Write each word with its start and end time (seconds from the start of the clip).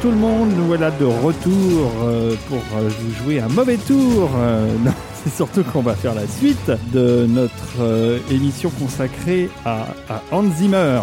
Bonjour 0.00 0.12
tout 0.12 0.16
le 0.16 0.28
monde, 0.28 0.50
nous 0.56 0.66
voilà 0.66 0.92
de 0.92 1.04
retour 1.04 1.90
euh, 2.04 2.34
pour 2.48 2.58
euh, 2.76 2.88
vous 2.88 3.24
jouer 3.24 3.40
un 3.40 3.48
mauvais 3.48 3.76
tour. 3.78 4.30
Euh, 4.36 4.72
non, 4.84 4.92
c'est 5.24 5.34
surtout 5.34 5.64
qu'on 5.64 5.82
va 5.82 5.94
faire 5.94 6.14
la 6.14 6.26
suite 6.28 6.70
de 6.92 7.26
notre 7.28 8.20
émission 8.30 8.70
consacrée 8.70 9.50
à, 9.64 9.86
à 10.08 10.22
Hans 10.30 10.48
Zimmer. 10.56 11.00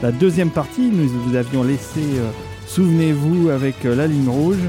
La 0.00 0.12
deuxième 0.12 0.50
partie, 0.50 0.90
nous 0.92 1.08
vous 1.08 1.34
avions 1.34 1.64
laissé, 1.64 2.02
souvenez-vous, 2.68 3.50
avec 3.50 3.82
la 3.82 4.06
ligne 4.06 4.28
rouge. 4.28 4.62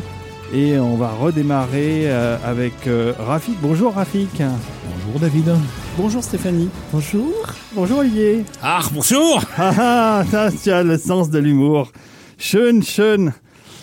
Et 0.54 0.80
on 0.80 0.96
va 0.96 1.10
redémarrer 1.10 2.10
avec 2.44 2.74
Rafik. 3.20 3.58
Bonjour 3.62 3.94
Rafik. 3.94 4.42
Bonjour 4.42 5.20
David. 5.20 5.52
Bonjour 5.98 6.24
Stéphanie. 6.24 6.70
Bonjour. 6.92 7.32
Bonjour 7.74 8.00
Olivier. 8.00 8.44
Ah, 8.64 8.80
bonjour 8.92 9.44
Ah 9.58 9.74
ah, 9.78 10.24
ça, 10.32 10.50
tu 10.52 10.72
as 10.72 10.84
le 10.84 10.98
sens 10.98 11.30
de 11.30 11.38
l'humour. 11.38 11.92
Schön, 12.40 12.82
schön. 12.84 13.34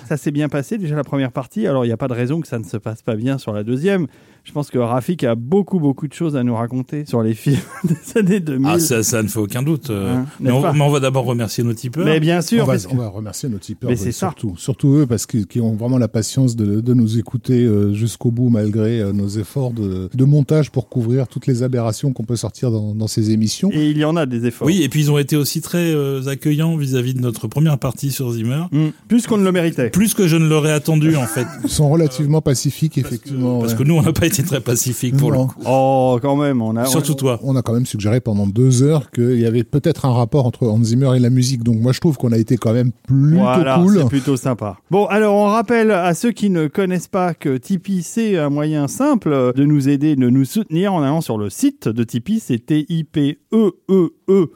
Ça 0.04 0.16
s'est 0.16 0.30
bien 0.30 0.48
passé 0.48 0.76
déjà 0.76 0.96
la 0.96 1.04
première 1.04 1.32
partie, 1.32 1.66
alors 1.66 1.84
il 1.84 1.88
n'y 1.88 1.94
a 1.94 1.96
pas 1.96 2.08
de 2.08 2.12
raison 2.12 2.40
que 2.40 2.46
ça 2.46 2.58
ne 2.58 2.64
se 2.64 2.76
passe 2.76 3.02
pas 3.02 3.16
bien 3.16 3.38
sur 3.38 3.52
la 3.52 3.64
deuxième. 3.64 4.06
Je 4.44 4.52
pense 4.52 4.70
que 4.70 4.78
Rafik 4.78 5.24
a 5.24 5.34
beaucoup 5.36 5.80
beaucoup 5.80 6.06
de 6.06 6.12
choses 6.12 6.36
à 6.36 6.44
nous 6.44 6.54
raconter 6.54 7.06
sur 7.06 7.22
les 7.22 7.32
films 7.32 7.56
des 7.84 8.20
années 8.20 8.40
2000. 8.40 8.68
Ah, 8.70 8.78
ça, 8.78 9.02
ça 9.02 9.22
ne 9.22 9.28
fait 9.28 9.38
aucun 9.38 9.62
doute. 9.62 9.88
euh. 9.88 10.16
Hein, 10.16 10.26
mais, 10.38 10.50
on, 10.50 10.60
pas 10.60 10.74
mais 10.74 10.82
on 10.82 10.90
va 10.90 11.00
d'abord 11.00 11.24
remercier 11.24 11.64
nos 11.64 11.72
tipeurs. 11.72 12.04
Mais 12.04 12.20
bien 12.20 12.42
sûr, 12.42 12.62
on, 12.62 12.66
va, 12.66 12.74
parce 12.74 12.86
que- 12.86 12.92
on 12.92 12.96
va 12.96 13.08
remercier 13.08 13.48
nos 13.48 13.56
tipeurs, 13.56 13.88
Mais 13.88 13.96
c'est 13.96 14.12
ça. 14.12 14.26
surtout, 14.28 14.54
surtout 14.58 14.96
eux, 14.96 15.06
parce 15.06 15.24
qu'ils 15.24 15.46
qui 15.46 15.62
ont 15.62 15.74
vraiment 15.74 15.96
la 15.96 16.08
patience 16.08 16.56
de, 16.56 16.80
de 16.82 16.94
nous 16.94 17.18
écouter 17.18 17.64
euh, 17.64 17.94
jusqu'au 17.94 18.30
bout, 18.30 18.50
malgré 18.50 19.00
euh, 19.00 19.12
nos 19.14 19.28
efforts 19.28 19.72
de, 19.72 20.10
de 20.12 20.24
montage 20.24 20.70
pour 20.70 20.90
couvrir 20.90 21.26
toutes 21.26 21.46
les 21.46 21.62
aberrations 21.62 22.12
qu'on 22.12 22.24
peut 22.24 22.36
sortir 22.36 22.70
dans, 22.70 22.94
dans 22.94 23.06
ces 23.06 23.30
émissions. 23.30 23.70
et 23.72 23.88
il 23.90 23.96
y 23.96 24.04
en 24.04 24.14
a 24.14 24.26
des 24.26 24.44
efforts. 24.44 24.66
Oui, 24.66 24.82
et 24.82 24.90
puis 24.90 25.00
ils 25.00 25.10
ont 25.10 25.18
été 25.18 25.36
aussi 25.36 25.62
très 25.62 25.94
euh, 25.94 26.28
accueillants 26.28 26.76
vis-à-vis 26.76 27.14
de 27.14 27.20
notre 27.20 27.48
première 27.48 27.78
partie 27.78 28.10
sur 28.12 28.30
Zimmer. 28.32 28.64
Hmm, 28.72 28.88
plus 29.08 29.26
qu'on 29.26 29.38
ne 29.38 29.44
le 29.44 29.52
méritait. 29.52 29.88
Plus 29.88 30.12
que 30.12 30.28
je 30.28 30.36
ne 30.36 30.46
l'aurais 30.46 30.72
attendu, 30.72 31.16
en 31.16 31.24
fait. 31.26 31.46
Ils 31.64 31.70
sont 31.70 31.88
relativement 31.88 32.42
pacifiques, 32.42 32.98
effectivement. 32.98 33.60
Parce 33.60 33.72
ouais. 33.72 33.78
que 33.78 33.84
nous, 33.84 33.94
on 33.94 34.02
n'a 34.02 34.12
pas 34.12 34.26
été 34.26 34.33
très 34.42 34.60
pacifiques 34.60 35.16
pour 35.16 35.32
Non. 35.32 35.42
le 35.42 35.46
coup. 35.48 35.60
Oh, 35.66 36.18
quand 36.20 36.36
même, 36.36 36.60
on 36.62 36.74
a. 36.76 36.84
Surtout 36.86 37.12
on- 37.12 37.16
toi. 37.16 37.40
On 37.42 37.54
a 37.56 37.62
quand 37.62 37.72
même 37.74 37.86
suggéré 37.86 38.20
pendant 38.20 38.46
deux 38.46 38.82
heures 38.82 39.10
qu'il 39.10 39.38
y 39.38 39.46
avait 39.46 39.64
peut-être 39.64 40.04
un 40.06 40.12
rapport 40.12 40.44
entre 40.46 40.66
Hans 40.66 40.82
Zimmer 40.82 41.12
et 41.16 41.20
la 41.20 41.30
musique. 41.30 41.62
Donc 41.62 41.76
moi, 41.80 41.92
je 41.92 42.00
trouve 42.00 42.16
qu'on 42.16 42.32
a 42.32 42.38
été 42.38 42.56
quand 42.56 42.72
même 42.72 42.90
plutôt 43.06 43.38
Voilà, 43.40 43.78
cool. 43.82 43.98
c'est 43.98 44.08
plutôt 44.08 44.36
sympa. 44.36 44.76
Bon, 44.90 45.06
alors 45.06 45.34
on 45.36 45.46
rappelle 45.46 45.90
à 45.90 46.12
ceux 46.14 46.32
qui 46.32 46.50
ne 46.50 46.66
connaissent 46.66 47.08
pas 47.08 47.34
que 47.34 47.56
Tipeee, 47.56 48.02
c'est 48.02 48.36
un 48.38 48.50
moyen 48.50 48.88
simple 48.88 49.52
de 49.54 49.64
nous 49.64 49.88
aider, 49.88 50.16
de 50.16 50.28
nous 50.28 50.44
soutenir 50.44 50.92
en 50.94 51.02
allant 51.02 51.20
sur 51.20 51.38
le 51.38 51.50
site 51.50 51.88
de 51.88 52.02
Tipeee, 52.04 52.40
c'est 52.40 52.58
T-I-P-E-E-E. 52.66 54.50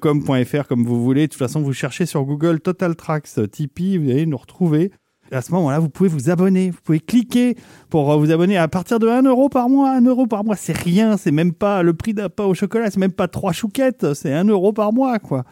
.com.fr 0.00 0.68
comme 0.68 0.84
vous 0.84 1.02
voulez. 1.02 1.22
De 1.22 1.32
toute 1.32 1.38
façon, 1.38 1.62
vous 1.62 1.72
cherchez 1.72 2.04
sur 2.06 2.22
Google 2.24 2.60
Total 2.60 2.94
Tracks 2.94 3.28
Tipeee, 3.50 3.96
vous 3.96 4.10
allez 4.10 4.26
nous 4.26 4.36
retrouver. 4.36 4.92
À 5.32 5.40
ce 5.40 5.50
moment-là, 5.52 5.78
vous 5.78 5.88
pouvez 5.88 6.10
vous 6.10 6.28
abonner. 6.28 6.70
Vous 6.70 6.80
pouvez 6.84 7.00
cliquer 7.00 7.56
pour 7.88 8.12
euh, 8.12 8.16
vous 8.16 8.30
abonner 8.30 8.58
à 8.58 8.68
partir 8.68 8.98
de 8.98 9.08
1 9.08 9.22
euro 9.22 9.48
par 9.48 9.68
mois. 9.68 9.90
1 9.92 10.02
euro 10.02 10.26
par 10.26 10.44
mois, 10.44 10.56
c'est 10.56 10.76
rien. 10.76 11.16
C'est 11.16 11.30
même 11.30 11.52
pas 11.52 11.82
le 11.82 11.94
prix 11.94 12.12
d'un 12.12 12.28
pain 12.28 12.44
au 12.44 12.54
chocolat. 12.54 12.90
C'est 12.90 13.00
même 13.00 13.12
pas 13.12 13.28
trois 13.28 13.52
chouquettes. 13.52 14.12
C'est 14.12 14.32
1 14.32 14.44
euro 14.44 14.72
par 14.72 14.92
mois, 14.92 15.18
quoi. 15.18 15.44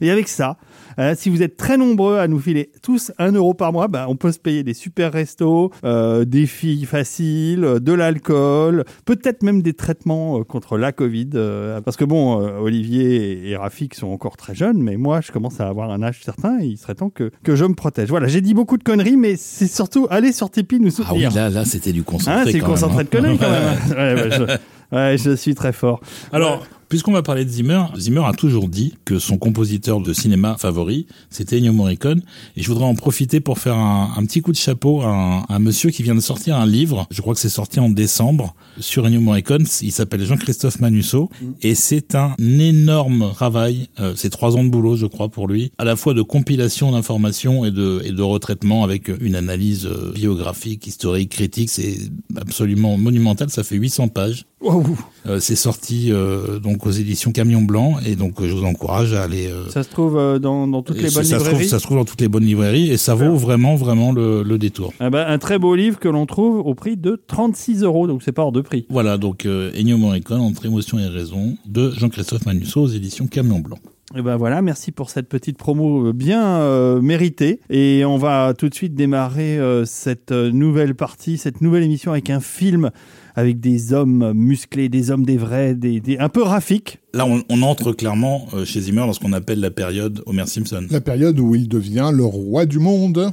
Et 0.00 0.10
avec 0.10 0.28
ça, 0.28 0.56
euh, 0.98 1.14
si 1.16 1.30
vous 1.30 1.42
êtes 1.42 1.56
très 1.56 1.76
nombreux 1.76 2.18
à 2.18 2.28
nous 2.28 2.38
filer 2.40 2.70
tous 2.82 3.12
un 3.18 3.32
euro 3.32 3.54
par 3.54 3.72
mois, 3.72 3.88
bah, 3.88 4.06
on 4.08 4.16
peut 4.16 4.32
se 4.32 4.38
payer 4.38 4.62
des 4.62 4.74
super 4.74 5.12
restos, 5.12 5.70
euh, 5.84 6.24
des 6.24 6.46
filles 6.46 6.84
faciles, 6.84 7.64
euh, 7.64 7.78
de 7.80 7.92
l'alcool, 7.92 8.84
peut-être 9.04 9.42
même 9.42 9.62
des 9.62 9.72
traitements 9.74 10.38
euh, 10.40 10.44
contre 10.44 10.78
la 10.78 10.92
Covid. 10.92 11.30
euh, 11.34 11.80
parce 11.80 11.96
que 11.96 12.04
bon, 12.04 12.40
euh, 12.42 12.58
Olivier 12.58 13.32
et, 13.46 13.50
et 13.50 13.56
Rafik 13.56 13.94
sont 13.94 14.08
encore 14.08 14.36
très 14.36 14.54
jeunes, 14.54 14.78
mais 14.82 14.96
moi, 14.96 15.20
je 15.20 15.32
commence 15.32 15.60
à 15.60 15.68
avoir 15.68 15.90
un 15.90 16.02
âge 16.02 16.20
certain 16.24 16.58
et 16.60 16.66
il 16.66 16.76
serait 16.78 16.94
temps 16.94 17.10
que, 17.10 17.30
que 17.42 17.56
je 17.56 17.64
me 17.64 17.74
protège. 17.74 18.08
Voilà, 18.08 18.26
j'ai 18.28 18.40
dit 18.40 18.54
beaucoup 18.54 18.78
de 18.78 18.84
conneries, 18.84 19.16
mais 19.16 19.36
c'est 19.36 19.66
surtout 19.68 20.06
aller 20.10 20.32
sur 20.32 20.50
Tipeee 20.50 20.80
nous 20.80 20.88
Ah 21.00 21.12
oui, 21.12 21.22
soutenir. 21.22 21.34
là, 21.34 21.50
là 21.50 21.64
c'était 21.64 21.92
du 21.92 22.02
concentré. 22.02 22.40
Hein, 22.40 22.44
c'est 22.46 22.52
même, 22.54 22.62
concentré 22.62 23.00
hein. 23.00 23.04
de 23.04 23.08
conneries 23.08 23.38
quand 23.38 23.50
même. 23.50 23.62
hein. 23.68 23.96
Ouais, 23.96 24.30
je, 24.30 24.96
ouais, 24.96 25.18
je 25.18 25.36
suis 25.36 25.54
très 25.54 25.72
fort. 25.72 26.00
Alors, 26.32 26.66
puisqu'on 26.88 27.12
va 27.12 27.22
parler 27.22 27.44
de 27.44 27.50
Zimmer, 27.50 27.84
Zimmer 27.96 28.22
a 28.24 28.32
toujours 28.32 28.68
dit 28.68 28.94
que 29.04 29.18
son 29.18 29.38
compositeur 29.38 30.00
de 30.00 30.12
cinéma 30.12 30.56
favori, 30.58 31.06
c'était 31.30 31.58
Ennio 31.58 31.72
Morricone. 31.72 32.22
Et 32.56 32.62
je 32.62 32.68
voudrais 32.68 32.84
en 32.84 32.94
profiter 32.94 33.40
pour 33.40 33.58
faire 33.58 33.76
un, 33.76 34.24
petit 34.26 34.42
coup 34.42 34.52
de 34.52 34.56
chapeau 34.56 35.02
à 35.02 35.44
un, 35.48 35.58
monsieur 35.58 35.90
qui 35.90 36.02
vient 36.02 36.14
de 36.14 36.20
sortir 36.20 36.56
un 36.56 36.66
livre. 36.66 37.06
Je 37.10 37.20
crois 37.20 37.34
que 37.34 37.40
c'est 37.40 37.48
sorti 37.48 37.80
en 37.80 37.90
décembre 37.90 38.54
sur 38.78 39.06
Ennio 39.06 39.20
Morricone. 39.20 39.66
Il 39.82 39.92
s'appelle 39.92 40.24
Jean-Christophe 40.24 40.80
Manusso. 40.80 41.30
Et 41.62 41.74
c'est 41.74 42.14
un 42.14 42.34
énorme 42.38 43.32
travail. 43.34 43.88
Euh, 44.00 44.14
c'est 44.16 44.30
trois 44.30 44.56
ans 44.56 44.64
de 44.64 44.70
boulot, 44.70 44.96
je 44.96 45.06
crois, 45.06 45.28
pour 45.28 45.48
lui. 45.48 45.72
À 45.78 45.84
la 45.84 45.96
fois 45.96 46.14
de 46.14 46.22
compilation 46.22 46.92
d'informations 46.92 47.64
et 47.64 47.70
de, 47.70 48.02
et 48.04 48.12
de 48.12 48.22
retraitement 48.22 48.84
avec 48.84 49.08
une 49.20 49.34
analyse 49.34 49.86
euh, 49.86 50.12
biographique, 50.12 50.86
historique, 50.86 51.30
critique. 51.30 51.70
C'est 51.70 51.98
absolument 52.36 52.96
monumental. 52.96 53.50
Ça 53.50 53.64
fait 53.64 53.76
800 53.76 54.08
pages. 54.08 54.46
Waouh. 54.62 54.98
Euh, 55.26 55.38
c'est 55.38 55.56
sorti 55.56 56.10
euh, 56.10 56.58
donc 56.58 56.86
aux 56.86 56.90
éditions 56.90 57.30
Camion 57.30 57.60
Blanc 57.60 57.96
et 58.06 58.16
donc 58.16 58.40
euh, 58.40 58.48
je 58.48 58.54
vous 58.54 58.64
encourage 58.64 59.12
à 59.12 59.22
aller. 59.22 59.50
Ça 59.68 59.82
se 59.82 59.90
trouve 59.90 60.38
dans, 60.38 60.66
dans 60.66 60.82
toutes 60.82 60.96
les 60.96 61.10
bonnes 61.10 61.10
ça 61.10 61.24
se 61.24 61.34
trouve, 61.34 61.48
librairies. 61.48 61.68
ça 61.68 61.78
se 61.78 61.84
trouve 61.84 61.98
dans 61.98 62.04
toutes 62.06 62.20
les 62.22 62.28
bonnes 62.28 62.44
librairies 62.44 62.90
et 62.90 62.96
ça 62.96 63.14
vaut 63.14 63.36
vraiment 63.36 63.76
vraiment 63.76 64.12
le, 64.12 64.42
le 64.42 64.58
détour. 64.58 64.94
Ah 64.98 65.10
bah, 65.10 65.28
un 65.28 65.38
très 65.38 65.58
beau 65.58 65.74
livre 65.74 65.98
que 65.98 66.08
l'on 66.08 66.24
trouve 66.24 66.58
au 66.58 66.74
prix 66.74 66.96
de 66.96 67.22
36 67.26 67.82
euros, 67.82 68.06
donc 68.06 68.22
c'est 68.22 68.32
pas 68.32 68.42
hors 68.42 68.52
de 68.52 68.62
prix. 68.62 68.86
Voilà 68.88 69.18
donc 69.18 69.46
Ennio 69.46 69.98
Morricone 69.98 70.40
entre 70.40 70.64
émotion 70.64 70.98
et 70.98 71.06
raison 71.06 71.56
de 71.66 71.90
Jean-Christophe 71.90 72.46
Manusso 72.46 72.80
aux 72.80 72.88
éditions 72.88 73.26
Camion 73.26 73.58
Blanc. 73.58 73.78
Et 74.14 74.22
ben 74.22 74.36
voilà, 74.36 74.62
merci 74.62 74.92
pour 74.92 75.10
cette 75.10 75.28
petite 75.28 75.58
promo 75.58 76.12
bien 76.12 76.60
euh, 76.60 77.00
méritée. 77.02 77.60
Et 77.70 78.04
on 78.04 78.18
va 78.18 78.54
tout 78.56 78.68
de 78.68 78.74
suite 78.74 78.94
démarrer 78.94 79.58
euh, 79.58 79.84
cette 79.84 80.30
nouvelle 80.30 80.94
partie, 80.94 81.38
cette 81.38 81.60
nouvelle 81.60 81.82
émission 81.82 82.12
avec 82.12 82.30
un 82.30 82.38
film 82.38 82.92
avec 83.36 83.60
des 83.60 83.92
hommes 83.92 84.32
musclés, 84.32 84.88
des 84.88 85.10
hommes 85.10 85.24
des 85.24 85.36
vrais, 85.36 85.74
des, 85.74 86.00
des- 86.00 86.18
un 86.18 86.28
peu 86.28 86.42
Rafik. 86.42 86.98
Là 87.14 87.26
on, 87.26 87.42
on 87.48 87.62
entre 87.62 87.92
clairement 87.92 88.46
euh, 88.54 88.64
chez 88.64 88.80
Zimmer 88.80 89.00
dans 89.06 89.12
ce 89.12 89.20
qu'on 89.20 89.32
appelle 89.34 89.60
la 89.60 89.70
période 89.70 90.22
Homer 90.26 90.46
Simpson. 90.46 90.86
La 90.90 91.00
période 91.00 91.38
où 91.38 91.54
il 91.54 91.68
devient 91.68 92.10
le 92.12 92.24
roi 92.24 92.64
du 92.66 92.78
monde, 92.78 93.30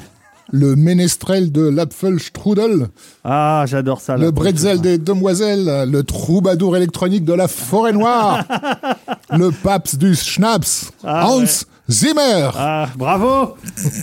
le 0.52 0.75
ménestrel 0.75 1.52
de 1.53 1.62
l'Apfelstrudel, 1.62 2.88
Ah, 3.24 3.63
j'adore 3.68 4.02
ça. 4.02 4.18
le 4.18 4.30
bretzel 4.31 4.81
des 4.81 4.97
demoiselles, 4.97 5.90
le 5.90 6.03
troubadour 6.03 6.75
électronique 6.75 7.24
de 7.25 7.34
la 7.34 7.47
forêt 7.47 7.94
noire, 7.94 8.44
le 9.31 9.52
pape 9.52 9.96
du 9.96 10.16
Schnaps, 10.16 10.92
Ah, 11.03 11.28
Hans 11.30 11.40
ouais. 11.40 11.46
Zimmer. 11.90 12.50
Ah, 12.56 12.90
bravo 12.96 13.58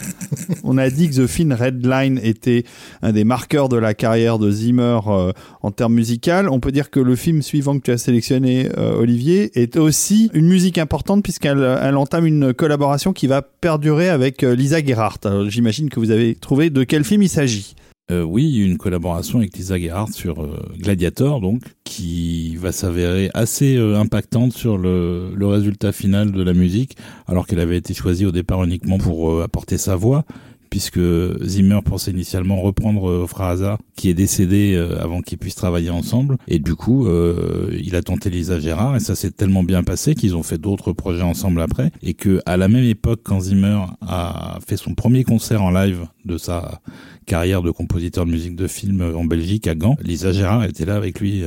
On 0.65 0.77
a 0.77 0.91
dit 0.91 1.09
que 1.09 1.23
The 1.23 1.27
Fin 1.27 1.55
Red 1.55 1.87
Line 1.87 2.21
était 2.23 2.65
un 3.01 3.13
des 3.13 3.25
marqueurs 3.25 3.71
de 3.71 3.79
la 3.79 3.95
carrière 3.95 4.39
de 4.39 4.51
Zimmer 4.51 4.99
euh, 5.07 5.33
en 5.63 5.71
termes 5.71 5.95
musical. 5.95 6.51
On 6.51 6.61
peut 6.61 6.73
dire 6.73 6.91
que 6.91 7.01
le 7.01 7.17
film 7.17 7.41
suivant 7.41 7.79
que 7.79 7.85
tu 7.85 7.91
as 7.91 7.97
sélectionné, 7.97 8.69
euh, 8.77 8.99
Olivier, 8.99 9.51
est 9.59 9.79
aussi 9.79 10.31
une 10.35 10.47
musique 10.47 10.77
importante 10.77 11.23
puisqu'elle 11.23 11.79
elle 11.83 11.97
entame 11.97 12.27
une 12.27 12.53
collaboration 12.53 13.15
qui 13.15 13.27
va 13.27 13.41
perdurer 13.41 14.11
avec 14.11 14.45
euh, 14.45 14.55
Lisa 14.55 14.85
Gerhardt. 14.85 15.49
J'imagine 15.49 15.89
que 15.89 16.01
vous 16.01 16.11
avez 16.11 16.35
trouvé 16.35 16.69
de 16.69 16.85
quel 16.85 17.03
film 17.03 17.23
il 17.23 17.31
s'agit. 17.31 17.75
Euh, 18.11 18.23
oui, 18.25 18.59
une 18.59 18.77
collaboration 18.77 19.39
avec 19.39 19.57
Lisa 19.57 19.79
Gerhardt 19.79 20.13
sur 20.13 20.43
euh, 20.43 20.59
Gladiator, 20.79 21.41
donc, 21.41 21.63
qui 21.85 22.57
va 22.57 22.73
s'avérer 22.73 23.31
assez 23.35 23.77
euh, 23.77 23.97
impactante 23.97 24.53
sur 24.53 24.79
le, 24.79 25.33
résultat 25.41 25.93
final 25.93 26.33
de 26.33 26.43
la 26.43 26.53
musique, 26.53 26.97
alors 27.27 27.47
qu'elle 27.47 27.61
avait 27.61 27.77
été 27.77 27.95
choisie 27.95 28.27
au 28.27 28.33
départ 28.33 28.65
uniquement 28.65 28.99
pour 28.99 29.43
apporter 29.43 29.79
sa 29.79 29.97
voix, 29.97 30.25
puisque 30.71 31.01
Zimmer 31.43 31.81
pensait 31.85 32.13
initialement 32.13 32.61
reprendre 32.61 33.11
euh, 33.11 33.27
Frasa, 33.27 33.79
qui 33.97 34.09
est 34.09 34.15
décédé 34.15 34.75
euh, 34.75 35.03
avant 35.03 35.21
qu'ils 35.21 35.39
puissent 35.39 35.57
travailler 35.57 35.91
ensemble, 35.91 36.39
et 36.49 36.61
du 36.61 36.77
coup, 36.77 37.07
euh, 37.07 37.77
il 37.83 37.97
a 37.97 38.03
tenté 38.03 38.31
Lisa 38.31 38.61
Gerhardt, 38.61 38.97
et 38.97 39.01
ça 39.01 39.17
s'est 39.17 39.33
tellement 39.33 39.65
bien 39.65 39.83
passé 39.83 40.15
qu'ils 40.15 40.37
ont 40.37 40.45
fait 40.45 40.59
d'autres 40.59 40.93
projets 40.93 41.23
ensemble 41.23 41.61
après, 41.61 41.91
et 42.03 42.15
que 42.15 42.41
à 42.47 42.57
la 42.57 42.69
même 42.69 42.85
époque, 42.85 43.21
quand 43.25 43.41
Zimmer 43.41 43.81
a 44.01 44.59
fait 44.67 44.77
son 44.77 44.95
premier 44.95 45.25
concert 45.25 45.63
en 45.63 45.71
live 45.71 46.07
de 46.25 46.39
sa 46.39 46.81
carrière 47.27 47.63
de 47.63 47.71
compositeur 47.71 48.25
de 48.25 48.31
musique 48.31 48.57
de 48.57 48.67
film 48.67 49.03
en 49.15 49.25
Belgique, 49.25 49.67
à 49.67 49.75
Gand. 49.75 49.97
Lisa 50.03 50.33
Gérard 50.33 50.65
était 50.65 50.85
là 50.85 50.97
avec 50.97 51.21
lui. 51.21 51.43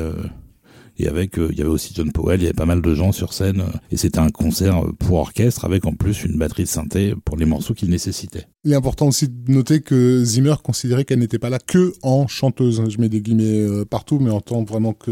Et 0.97 1.07
avec, 1.07 1.39
euh, 1.39 1.49
il 1.51 1.57
y 1.57 1.61
avait 1.61 1.69
aussi 1.69 1.93
John 1.95 2.11
Powell, 2.11 2.39
il 2.39 2.43
y 2.43 2.45
avait 2.45 2.53
pas 2.53 2.65
mal 2.65 2.81
de 2.81 2.95
gens 2.95 3.11
sur 3.11 3.33
scène. 3.33 3.61
euh, 3.61 3.77
et 3.91 3.97
c'était 3.97 4.19
un 4.19 4.29
concert 4.29 4.83
euh, 4.83 4.91
pour 4.97 5.17
orchestre 5.17 5.65
avec 5.65 5.85
en 5.85 5.93
plus 5.93 6.23
une 6.23 6.37
batterie 6.37 6.63
de 6.63 6.69
synthé 6.69 7.15
pour 7.25 7.37
les 7.37 7.45
morceaux 7.45 7.73
qu'il 7.73 7.89
nécessitait. 7.89 8.45
Il 8.63 8.71
est 8.71 8.75
important 8.75 9.07
aussi 9.07 9.27
de 9.27 9.51
noter 9.51 9.81
que 9.81 10.23
Zimmer 10.23 10.55
considérait 10.63 11.05
qu'elle 11.05 11.19
n'était 11.19 11.39
pas 11.39 11.49
là 11.49 11.59
que 11.59 11.93
en 12.01 12.27
chanteuse. 12.27 12.81
Je 12.89 12.99
mets 12.99 13.09
des 13.09 13.21
guillemets 13.21 13.85
partout, 13.85 14.19
mais 14.19 14.29
en 14.29 14.41
tant 14.41 14.63
vraiment 14.63 14.93
que 14.93 15.11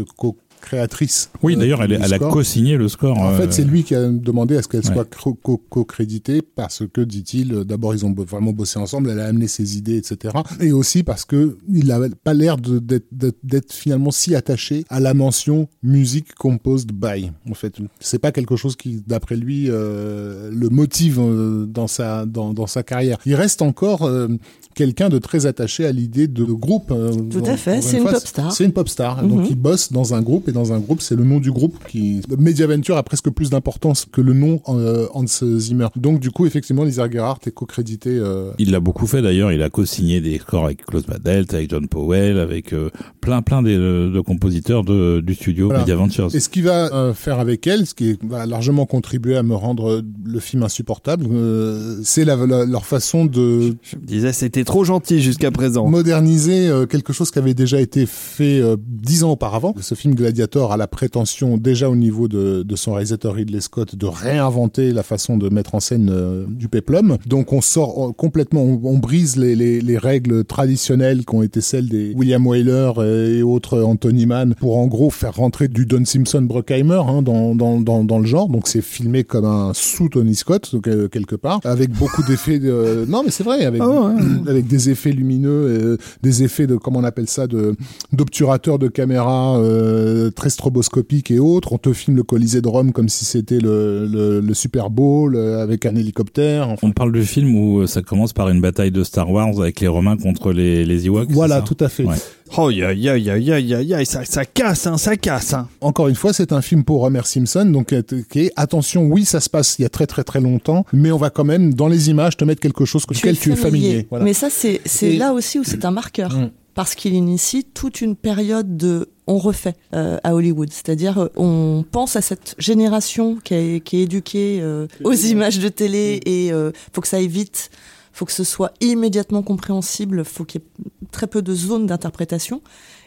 créatrice. 0.62 1.30
Oui, 1.42 1.54
euh, 1.54 1.58
d'ailleurs, 1.58 1.82
elle, 1.82 1.88
du 1.90 1.94
elle 2.02 2.14
a 2.14 2.18
co-signé 2.18 2.76
le 2.76 2.88
score. 2.88 3.18
En 3.18 3.32
euh, 3.32 3.36
fait, 3.36 3.52
c'est 3.52 3.64
lui 3.64 3.84
qui 3.84 3.94
a 3.94 4.08
demandé 4.08 4.56
à 4.56 4.62
ce 4.62 4.68
qu'elle 4.68 4.80
Ouais. 4.86 4.92
soit 4.94 5.04
co- 5.04 5.34
co- 5.34 5.60
co-créditée 5.68 6.40
parce 6.42 6.82
que, 6.92 7.00
dit-il, 7.02 7.52
euh, 7.52 7.64
d'abord 7.64 7.94
ils 7.94 8.06
ont 8.06 8.12
vraiment 8.14 8.52
bossé 8.52 8.78
ensemble, 8.78 9.10
elle 9.10 9.20
a 9.20 9.26
amené 9.26 9.46
ses 9.48 9.76
idées, 9.76 9.96
etc. 9.98 10.34
Et 10.60 10.72
aussi 10.72 11.02
parce 11.02 11.24
que 11.24 11.58
il 11.72 11.86
n'avait 11.88 12.08
pas 12.10 12.32
l'air 12.34 12.56
d'être 12.58 13.72
finalement 13.72 14.10
si 14.10 14.34
attaché 14.34 14.84
à 14.88 15.00
la 15.00 15.14
mention 15.14 15.68
musique 15.82 16.34
composed 16.34 16.92
by. 16.92 17.30
En 17.50 17.54
fait, 17.54 17.74
c'est 18.00 18.18
pas 18.18 18.32
quelque 18.32 18.56
chose 18.56 18.76
qui, 18.76 19.02
d'après 19.06 19.36
lui, 19.36 19.66
euh, 19.68 20.50
le 20.52 20.68
motive 20.68 21.18
euh, 21.20 21.66
dans 21.66 21.86
sa 21.86 22.24
dans, 22.26 22.52
dans 22.54 22.66
sa 22.66 22.82
carrière. 22.82 23.18
Il 23.26 23.34
reste 23.34 23.62
encore 23.62 24.02
euh, 24.04 24.28
quelqu'un 24.74 25.08
de 25.08 25.18
très 25.18 25.46
attaché 25.46 25.84
à 25.86 25.92
l'idée 25.92 26.28
de 26.28 26.44
groupe. 26.44 26.90
euh, 26.90 27.12
Tout 27.30 27.42
à 27.46 27.56
fait, 27.56 27.80
c'est 27.82 27.98
une 27.98 28.04
pop 28.04 28.16
star. 28.16 28.52
C'est 28.52 28.64
une 28.64 28.72
pop 28.72 28.88
star. 28.88 29.22
Mhm. 29.22 29.28
Donc 29.30 29.50
il 29.50 29.56
bosse 29.56 29.92
dans 29.92 30.14
un 30.14 30.22
groupe 30.22 30.48
et 30.52 30.54
dans 30.54 30.72
un 30.72 30.78
groupe, 30.78 31.00
c'est 31.00 31.16
le 31.16 31.24
nom 31.24 31.40
du 31.40 31.50
groupe 31.50 31.76
qui. 31.88 32.20
Mediaventure 32.38 32.96
a 32.96 33.02
presque 33.02 33.30
plus 33.30 33.50
d'importance 33.50 34.06
que 34.10 34.20
le 34.20 34.32
nom 34.34 34.60
euh, 34.68 35.06
Hans 35.14 35.24
Zimmer. 35.26 35.88
Donc 35.96 36.20
du 36.20 36.30
coup, 36.30 36.46
effectivement, 36.46 36.84
Lisa 36.84 37.10
Gerhardt 37.10 37.40
est 37.46 37.50
co-crédité. 37.50 38.10
euh, 38.12 38.52
Il 38.58 38.70
l'a 38.70 38.80
beaucoup 38.80 39.06
fait 39.06 39.22
d'ailleurs, 39.22 39.52
il 39.52 39.62
a 39.62 39.70
co-signé 39.70 40.20
des 40.20 40.38
scores 40.38 40.64
avec 40.66 40.84
Klaus 40.86 41.06
Badelt, 41.06 41.52
avec 41.54 41.70
John 41.70 41.88
Powell, 41.88 42.38
avec 42.38 42.72
euh, 42.72 42.90
plein 43.20 43.42
plein 43.42 43.62
de, 43.62 44.10
de 44.12 44.20
compositeurs 44.20 44.84
de, 44.84 45.20
du 45.20 45.34
studio 45.34 45.66
Voilà. 45.66 45.80
Media 45.80 45.96
Ventures. 45.96 46.34
Et 46.34 46.40
ce 46.40 46.48
qu'il 46.48 46.64
va 46.64 46.92
euh, 46.94 47.14
faire 47.14 47.38
avec 47.38 47.66
elle, 47.66 47.86
ce 47.86 47.94
qui 47.94 48.18
va 48.22 48.46
largement 48.46 48.86
contribuer 48.86 49.36
à 49.36 49.42
me 49.42 49.54
rendre 49.54 50.02
le 50.24 50.40
film 50.40 50.62
insupportable, 50.62 51.26
euh, 51.30 52.00
c'est 52.04 52.24
la- 52.24 52.36
la- 52.46 52.64
leur 52.66 52.84
façon 52.86 53.24
de 53.24 53.74
Je 53.82 53.96
me 53.96 54.04
disais, 54.04 54.32
c'était 54.32 54.64
trop 54.64 54.84
gentil 54.84 55.20
jusqu'à 55.20 55.50
présent. 55.50 55.88
moderniser 55.88 56.68
euh, 56.68 56.86
quelque 56.86 57.12
chose 57.12 57.30
qui 57.30 57.38
avait 57.38 57.54
déjà 57.54 57.80
été 57.80 58.06
fait 58.06 58.60
euh, 58.60 58.76
dix 58.86 59.24
ans 59.24 59.32
auparavant. 59.32 59.74
Ce 59.80 59.94
film 59.94 60.14
Gladiator 60.14 60.41
a 60.42 60.76
la 60.76 60.86
prétention, 60.86 61.56
déjà 61.56 61.88
au 61.88 61.96
niveau 61.96 62.28
de, 62.28 62.62
de 62.62 62.76
son 62.76 62.92
réalisateur 62.92 63.34
Ridley 63.34 63.60
Scott, 63.60 63.96
de 63.96 64.06
réinventer 64.06 64.92
la 64.92 65.02
façon 65.02 65.36
de 65.36 65.48
mettre 65.48 65.74
en 65.74 65.80
scène 65.80 66.10
euh, 66.10 66.44
du 66.48 66.68
péplum. 66.68 67.18
Donc 67.26 67.52
on 67.52 67.60
sort 67.60 68.08
euh, 68.08 68.12
complètement, 68.12 68.62
on, 68.62 68.80
on 68.84 68.98
brise 68.98 69.36
les, 69.36 69.54
les, 69.54 69.80
les 69.80 69.98
règles 69.98 70.44
traditionnelles 70.44 71.24
qui 71.24 71.34
ont 71.34 71.42
été 71.42 71.60
celles 71.60 71.88
des 71.88 72.12
William 72.14 72.46
Wyler 72.46 72.92
euh, 72.98 73.38
et 73.38 73.42
autres 73.42 73.82
Anthony 73.82 74.26
Mann 74.26 74.54
pour 74.54 74.78
en 74.78 74.86
gros 74.86 75.10
faire 75.10 75.34
rentrer 75.34 75.68
du 75.68 75.86
Don 75.86 76.04
Simpson 76.04 76.42
Bruckheimer 76.42 77.02
hein, 77.06 77.22
dans, 77.22 77.54
dans, 77.54 77.80
dans, 77.80 78.04
dans 78.04 78.18
le 78.18 78.26
genre. 78.26 78.48
Donc 78.48 78.68
c'est 78.68 78.82
filmé 78.82 79.24
comme 79.24 79.44
un 79.44 79.72
sous 79.74 80.08
Tony 80.08 80.34
Scott 80.34 80.72
donc, 80.72 80.86
euh, 80.88 81.08
quelque 81.08 81.36
part, 81.36 81.60
avec 81.64 81.90
beaucoup 81.90 82.22
d'effets. 82.22 82.58
De... 82.58 83.04
Non 83.08 83.22
mais 83.24 83.30
c'est 83.30 83.44
vrai, 83.44 83.64
avec 83.64 83.80
Ah 83.82 83.88
ouais. 83.88 84.14
avec 84.48 84.66
des 84.66 84.90
effets 84.90 85.12
lumineux, 85.12 85.50
euh, 85.50 85.96
des 86.22 86.42
effets 86.42 86.66
de 86.66 86.76
comment 86.76 87.00
on 87.00 87.04
appelle 87.04 87.28
ça, 87.28 87.46
de 87.46 87.74
d'obturateur 88.12 88.78
de 88.78 88.88
caméra 88.88 89.58
euh, 89.58 90.30
très 90.32 90.50
stroboscopique 90.50 91.30
et 91.30 91.38
autres. 91.38 91.72
On 91.72 91.78
te 91.78 91.92
filme 91.92 92.16
le 92.16 92.22
Colisée 92.22 92.60
de 92.60 92.68
Rome 92.68 92.92
comme 92.92 93.08
si 93.08 93.24
c'était 93.24 93.58
le, 93.60 94.06
le, 94.06 94.40
le 94.40 94.54
Super 94.54 94.90
Bowl 94.90 95.36
euh, 95.36 95.62
avec 95.62 95.86
un 95.86 95.94
hélicoptère. 95.94 96.68
Enfin, 96.68 96.88
On 96.88 96.92
parle 96.92 97.12
du 97.12 97.24
film 97.24 97.54
où 97.54 97.80
euh, 97.80 97.86
ça 97.86 98.02
commence 98.02 98.32
par 98.32 98.48
une 98.48 98.60
bataille 98.60 98.90
de 98.90 99.04
Star 99.04 99.30
Wars 99.30 99.60
avec 99.60 99.80
les 99.80 99.88
Romains 99.88 100.16
contre 100.16 100.52
les, 100.52 100.84
les 100.84 101.06
Ewoks. 101.06 101.30
voilà, 101.30 101.62
tout 101.62 101.76
à 101.80 101.88
fait. 101.88 102.04
Ouais. 102.04 102.16
Oh, 102.58 102.68
ya, 102.70 102.92
ya, 102.92 103.16
ya, 103.16 103.38
ya, 103.38 103.58
ya, 103.58 103.80
ya, 103.80 104.04
ça, 104.04 104.26
ça 104.26 104.44
casse, 104.44 104.86
hein, 104.86 104.98
ça 104.98 105.16
casse, 105.16 105.54
hein. 105.54 105.68
Encore 105.80 106.08
une 106.08 106.14
fois, 106.14 106.34
c'est 106.34 106.52
un 106.52 106.60
film 106.60 106.84
pour 106.84 107.02
Homer 107.02 107.22
Simpson, 107.24 107.64
donc 107.64 107.94
euh, 107.94 108.02
est 108.34 108.52
attention, 108.56 109.06
oui, 109.06 109.24
ça 109.24 109.40
se 109.40 109.48
passe 109.48 109.76
il 109.78 109.82
y 109.82 109.84
a 109.86 109.88
très 109.88 110.06
très 110.06 110.22
très 110.22 110.40
longtemps, 110.40 110.84
mais 110.92 111.10
on 111.12 111.16
va 111.16 111.30
quand 111.30 111.44
même 111.44 111.72
dans 111.72 111.88
les 111.88 112.10
images 112.10 112.36
te 112.36 112.44
mettre 112.44 112.60
quelque 112.60 112.84
chose 112.84 113.04
auquel 113.08 113.38
tu 113.38 113.52
es 113.52 113.56
familier. 113.56 114.06
Voilà. 114.10 114.26
Mais 114.26 114.34
ça, 114.34 114.48
c'est 114.50 114.80
Et- 115.02 115.16
là 115.16 115.32
aussi 115.32 115.58
où 115.60 115.64
c'est 115.64 115.84
un 115.86 115.90
marqueur. 115.92 116.36
Mm. 116.36 116.50
Parce 116.74 116.94
qu'il 116.94 117.12
initie 117.12 117.64
toute 117.64 118.00
une 118.00 118.16
période 118.16 118.78
de 118.78 119.08
on 119.26 119.38
refait 119.38 119.74
euh, 119.94 120.18
à 120.24 120.34
Hollywood. 120.34 120.72
C'est-à-dire, 120.72 121.18
euh, 121.18 121.28
on 121.36 121.84
pense 121.90 122.16
à 122.16 122.22
cette 122.22 122.54
génération 122.58 123.36
qui 123.42 123.54
est, 123.54 123.80
qui 123.84 123.98
est 123.98 124.02
éduquée 124.02 124.58
euh, 124.60 124.86
aux 125.04 125.12
images 125.12 125.58
de 125.58 125.68
télé 125.68 126.20
et 126.26 126.52
euh, 126.52 126.72
faut 126.92 127.00
que 127.00 127.08
ça 127.08 127.18
aille 127.18 127.28
vite, 127.28 127.70
faut 128.12 128.24
que 128.24 128.32
ce 128.32 128.44
soit 128.44 128.72
immédiatement 128.80 129.42
compréhensible, 129.42 130.24
faut 130.24 130.44
qu'il 130.44 130.60
y 130.60 130.64
ait 130.64 130.86
très 131.10 131.26
peu 131.26 131.42
de 131.42 131.54
zones 131.54 131.86
d'interprétation. 131.86 132.62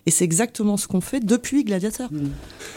Et 0.08 0.12
c'est 0.12 0.24
exactement 0.24 0.78
ce 0.78 0.88
qu'on 0.88 1.02
fait 1.02 1.20
depuis 1.20 1.64
Gladiator. 1.64 2.10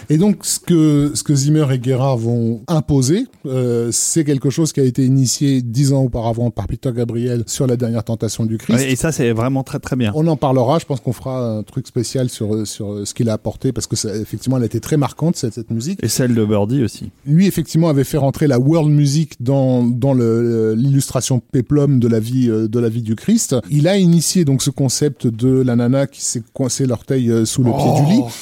Et 0.08 0.16
donc, 0.16 0.46
ce 0.46 0.58
que, 0.58 1.12
ce 1.14 1.22
que 1.22 1.34
Zimmer 1.34 1.66
et 1.70 1.78
Guerra 1.78 2.16
vont 2.16 2.62
imposer, 2.68 3.26
euh, 3.44 3.90
c'est 3.92 4.24
quelque 4.24 4.48
chose 4.48 4.72
qui 4.72 4.80
a 4.80 4.84
été 4.84 5.04
initié 5.04 5.60
dix 5.60 5.92
ans 5.92 6.04
auparavant 6.04 6.50
par 6.50 6.66
Peter 6.66 6.90
Gabriel 6.94 7.44
sur 7.46 7.66
la 7.66 7.76
dernière 7.76 8.02
tentation 8.02 8.46
du 8.46 8.56
Christ. 8.56 8.78
Ouais, 8.78 8.92
Et 8.92 8.96
ça, 8.96 9.12
c'est 9.12 9.30
vraiment 9.32 9.62
très 9.62 9.78
très 9.78 9.94
bien. 9.94 10.10
On 10.14 10.26
en 10.26 10.36
parlera, 10.36 10.78
je 10.78 10.86
pense 10.86 11.00
qu'on 11.00 11.12
fera 11.12 11.58
un 11.58 11.62
truc 11.64 11.86
spécial 11.86 12.30
sur, 12.30 12.66
sur 12.66 13.06
ce 13.06 13.12
qu'il 13.12 13.28
a 13.28 13.34
apporté, 13.34 13.72
parce 13.72 13.86
que 13.86 13.96
ça, 13.96 14.16
effectivement, 14.16 14.56
elle 14.56 14.64
était 14.64 14.80
très 14.80 14.96
marquante, 14.96 15.36
cette, 15.36 15.52
cette 15.52 15.70
musique. 15.70 15.98
Et 16.02 16.08
celle 16.08 16.34
de 16.34 16.44
Birdie 16.46 16.82
aussi. 16.82 17.10
Lui, 17.26 17.46
effectivement, 17.46 17.90
avait 17.90 18.04
fait 18.04 18.16
rentrer 18.16 18.46
la 18.46 18.58
world 18.58 18.90
music 18.90 19.34
dans, 19.40 19.84
dans 19.84 20.14
l'illustration 20.14 21.42
péplum 21.52 22.00
de 22.00 22.08
la 22.08 22.20
vie, 22.20 22.48
euh, 22.48 22.68
de 22.68 22.78
la 22.78 22.88
vie 22.88 23.02
du 23.02 23.16
Christ. 23.16 23.54
Il 23.70 23.86
a 23.86 23.98
initié 23.98 24.46
donc 24.46 24.62
ce 24.62 24.70
concept 24.70 25.26
de 25.26 25.60
la 25.60 25.76
nana 25.76 26.06
qui 26.06 26.22
s'est 26.22 26.42
coincé 26.54 26.86
l'orteil 26.86 27.17
euh, 27.26 27.44
sous 27.44 27.62
le 27.62 27.72
pied 27.72 27.92
du 28.00 28.12
lit. 28.12 28.22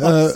Euh, 0.00 0.32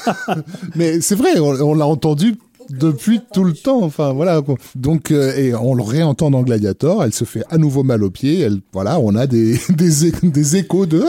mais 0.74 1.00
c'est 1.00 1.14
vrai, 1.14 1.38
on, 1.38 1.48
on 1.60 1.74
l'a 1.74 1.86
entendu 1.86 2.36
depuis 2.70 3.20
tout 3.32 3.44
le 3.44 3.52
temps. 3.52 3.82
Enfin 3.82 4.12
voilà. 4.12 4.40
Donc 4.74 5.10
euh, 5.10 5.36
et 5.36 5.54
on 5.54 5.74
le 5.74 5.82
réentend 5.82 6.30
dans 6.30 6.42
Gladiator. 6.42 7.04
Elle 7.04 7.12
se 7.12 7.24
fait 7.24 7.42
à 7.50 7.58
nouveau 7.58 7.82
mal 7.82 8.02
au 8.04 8.10
pied. 8.10 8.40
Elle 8.40 8.60
voilà, 8.72 8.98
on 8.98 9.14
a 9.14 9.26
des 9.26 9.58
des, 9.70 10.12
des 10.22 10.56
échos 10.56 10.86
de. 10.86 11.02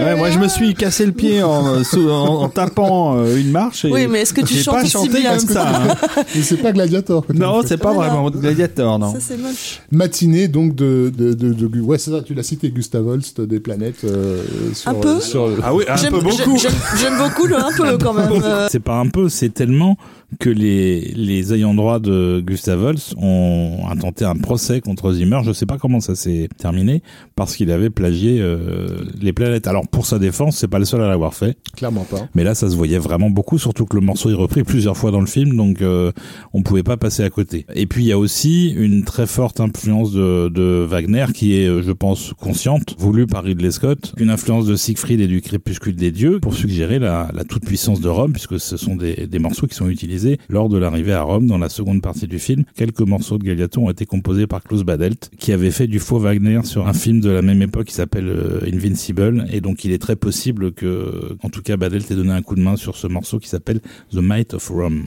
Ouais, 0.00 0.16
moi, 0.16 0.30
je 0.30 0.38
me 0.38 0.48
suis 0.48 0.74
cassé 0.74 1.06
le 1.06 1.12
pied 1.12 1.42
en, 1.42 1.66
euh, 1.76 1.82
en, 2.10 2.42
en 2.42 2.48
tapant 2.48 3.16
euh, 3.16 3.36
une 3.38 3.50
marche. 3.50 3.84
Et 3.84 3.92
Oui, 3.92 4.06
mais 4.08 4.20
est-ce 4.22 4.34
que 4.34 4.40
tu 4.42 4.54
chantes 4.54 4.82
pas 4.92 5.18
bien 5.18 5.36
comme 5.38 5.48
ça 5.48 5.68
hein. 5.90 5.94
C'est 6.42 6.56
pas 6.56 6.72
Gladiator. 6.72 7.24
Non, 7.32 7.60
c'est 7.64 7.76
pas 7.76 7.92
Voilà. 7.92 8.12
vraiment 8.12 8.30
Gladiator, 8.30 8.98
non. 8.98 9.12
Ça, 9.12 9.18
c'est 9.20 9.36
moche. 9.36 9.80
matinée 9.90 10.48
donc 10.48 10.74
de 10.74 11.12
de 11.16 11.32
de, 11.32 11.52
de- 11.52 11.80
ouais 11.80 11.98
c'est 11.98 12.10
ça 12.10 12.22
tu 12.22 12.34
l'as 12.34 12.42
cité 12.42 12.70
Gustav 12.70 13.06
Holst 13.06 13.40
des 13.40 13.60
planètes 13.60 14.04
euh, 14.04 14.42
sur, 14.74 14.90
Un 14.90 14.94
peu 14.94 15.20
sur 15.20 15.48
Ah 15.62 15.74
oui, 15.74 15.84
un 15.88 15.96
J'aime 15.96 16.12
peu 16.12 16.20
beaucoup. 16.20 16.56
j'aime- 16.58 17.18
beaucoup 17.18 17.46
le 17.46 17.56
un 17.56 17.70
peu 17.76 17.98
quand 17.98 18.12
même. 18.12 18.28
Euh, 18.44 18.66
C'est 18.70 18.80
pas 18.80 18.96
un 18.98 19.06
peu, 19.08 19.28
c'est 19.28 19.48
tellement 19.54 19.96
que 20.38 20.50
les, 20.50 21.00
les 21.14 21.54
ayants 21.54 21.74
droit 21.74 21.98
de 21.98 22.42
Gustav 22.44 22.82
Holst 22.82 23.14
ont 23.16 23.80
intenté 23.90 24.24
un 24.24 24.36
procès 24.36 24.80
contre 24.80 25.12
Zimmer. 25.12 25.40
Je 25.44 25.52
sais 25.52 25.66
pas 25.66 25.78
comment 25.78 26.00
ça 26.00 26.14
s'est 26.14 26.48
terminé 26.58 27.02
parce 27.36 27.56
qu'il 27.56 27.70
avait 27.70 27.90
plagié 27.90 28.40
euh, 28.40 28.88
les 29.20 29.32
planètes. 29.32 29.66
Alors 29.66 29.86
pour 29.88 30.06
sa 30.06 30.18
défense, 30.18 30.56
c'est 30.56 30.68
pas 30.68 30.78
le 30.78 30.84
seul 30.84 31.00
à 31.02 31.08
l'avoir 31.08 31.34
fait. 31.34 31.56
clairement 31.76 32.04
pas 32.04 32.28
Mais 32.34 32.44
là, 32.44 32.54
ça 32.54 32.70
se 32.70 32.76
voyait 32.76 32.98
vraiment 32.98 33.30
beaucoup, 33.30 33.58
surtout 33.58 33.86
que 33.86 33.96
le 33.96 34.02
morceau 34.02 34.30
est 34.30 34.34
repris 34.34 34.62
plusieurs 34.64 34.96
fois 34.96 35.10
dans 35.10 35.20
le 35.20 35.26
film, 35.26 35.56
donc 35.56 35.82
euh, 35.82 36.12
on 36.52 36.62
pouvait 36.62 36.82
pas 36.82 36.96
passer 36.96 37.22
à 37.22 37.30
côté. 37.30 37.66
Et 37.74 37.86
puis 37.86 38.04
il 38.04 38.08
y 38.08 38.12
a 38.12 38.18
aussi 38.18 38.70
une 38.70 39.04
très 39.04 39.26
forte 39.26 39.60
influence 39.60 40.12
de, 40.12 40.48
de 40.48 40.84
Wagner 40.88 41.26
qui 41.34 41.56
est, 41.56 41.66
euh, 41.66 41.82
je 41.82 41.92
pense, 41.92 42.32
consciente, 42.38 42.96
voulue 42.98 43.26
par 43.26 43.44
Ridley 43.44 43.70
Scott, 43.70 44.14
une 44.18 44.30
influence 44.30 44.66
de 44.66 44.76
Siegfried 44.76 45.20
et 45.20 45.26
du 45.26 45.40
Crépuscule 45.40 45.96
des 45.96 46.10
dieux 46.10 46.40
pour 46.40 46.54
suggérer 46.54 46.98
la, 46.98 47.30
la 47.34 47.44
toute 47.44 47.64
puissance 47.64 48.00
de 48.00 48.08
Rome, 48.08 48.32
puisque 48.32 48.58
ce 48.58 48.76
sont 48.76 48.96
des, 48.96 49.26
des 49.26 49.38
morceaux 49.38 49.66
qui 49.66 49.74
sont 49.74 49.88
utilisés 49.88 50.23
lors 50.48 50.68
de 50.68 50.78
l'arrivée 50.78 51.12
à 51.12 51.22
Rome 51.22 51.46
dans 51.46 51.58
la 51.58 51.68
seconde 51.68 52.02
partie 52.02 52.26
du 52.26 52.38
film. 52.38 52.64
Quelques 52.76 53.00
morceaux 53.00 53.38
de 53.38 53.44
Galiato 53.44 53.80
ont 53.80 53.90
été 53.90 54.06
composés 54.06 54.46
par 54.46 54.62
Klaus 54.62 54.82
Badelt, 54.82 55.30
qui 55.38 55.52
avait 55.52 55.70
fait 55.70 55.86
du 55.86 55.98
faux 55.98 56.18
Wagner 56.18 56.60
sur 56.64 56.86
un 56.86 56.92
film 56.92 57.20
de 57.20 57.30
la 57.30 57.42
même 57.42 57.62
époque 57.62 57.86
qui 57.86 57.94
s'appelle 57.94 58.28
euh, 58.28 58.60
Invincible, 58.66 59.46
et 59.52 59.60
donc 59.60 59.84
il 59.84 59.92
est 59.92 59.98
très 59.98 60.16
possible 60.16 60.72
que, 60.72 61.36
en 61.42 61.50
tout 61.50 61.62
cas, 61.62 61.76
Badelt 61.76 62.10
ait 62.10 62.14
donné 62.16 62.32
un 62.32 62.42
coup 62.42 62.54
de 62.54 62.62
main 62.62 62.76
sur 62.76 62.96
ce 62.96 63.06
morceau 63.06 63.38
qui 63.38 63.48
s'appelle 63.48 63.80
The 64.12 64.16
Might 64.16 64.54
of 64.54 64.68
Rome. 64.68 65.04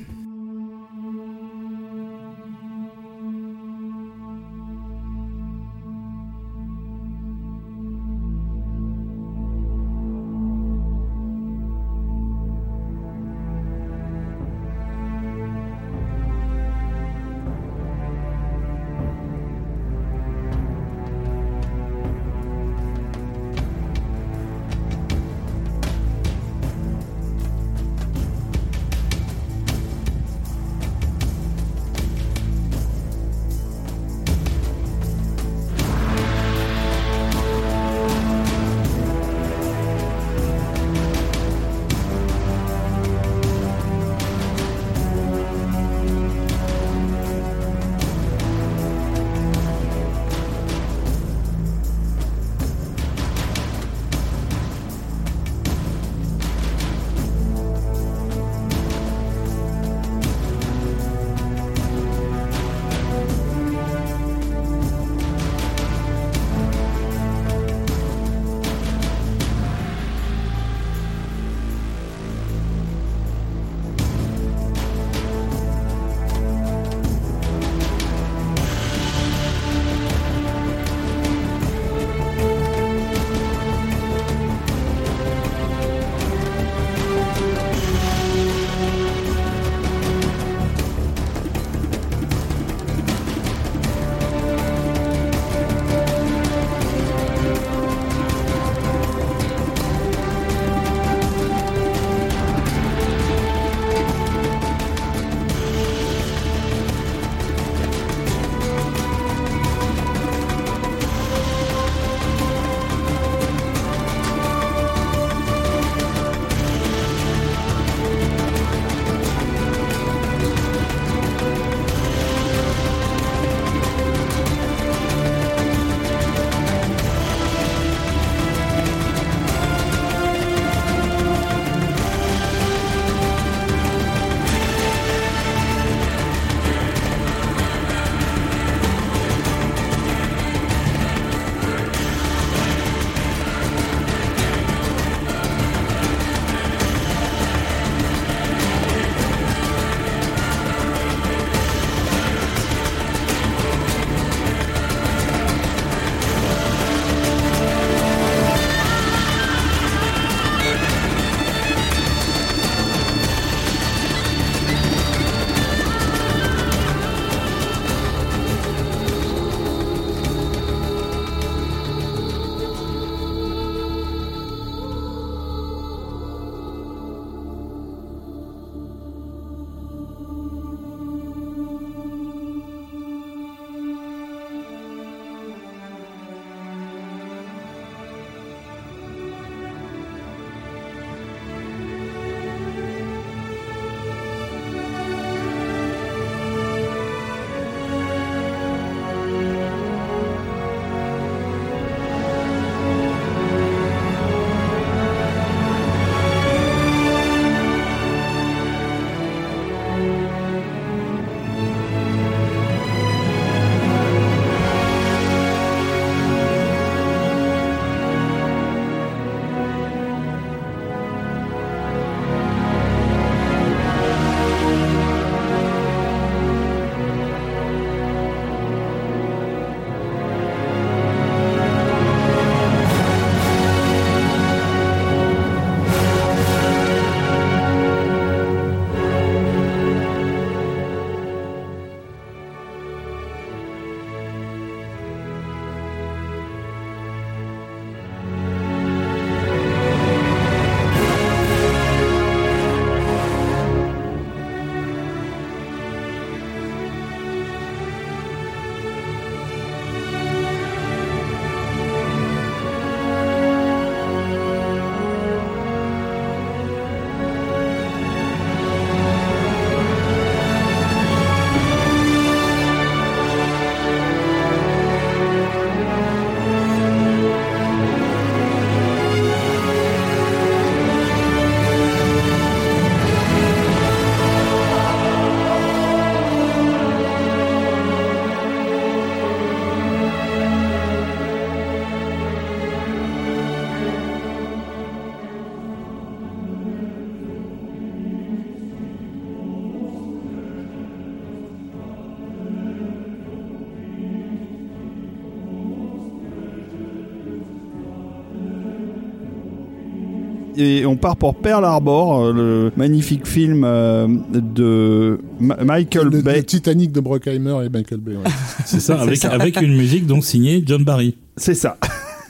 Et 310.59 310.85
on 310.85 310.95
part 310.97 311.17
pour 311.17 311.35
Pearl 311.35 311.63
Harbor, 311.63 312.25
euh, 312.25 312.33
le 312.33 312.71
magnifique 312.75 313.27
film 313.27 313.63
euh, 313.63 314.07
de 314.33 315.19
Ma- 315.39 315.63
Michael 315.63 316.07
Le, 316.07 316.21
Bay. 316.21 316.37
le 316.37 316.43
Titanic 316.43 316.91
de 316.91 316.99
Brockheimer 316.99 317.65
et 317.65 317.69
Michael 317.69 317.99
Bay. 317.99 318.13
ouais. 318.15 318.23
C'est 318.65 318.79
ça, 318.79 318.99
avec, 319.01 319.23
avec 319.25 319.61
une 319.61 319.75
musique 319.75 320.07
donc 320.07 320.23
signée 320.25 320.63
John 320.65 320.83
Barry. 320.83 321.15
C'est 321.35 321.53
ça. 321.53 321.77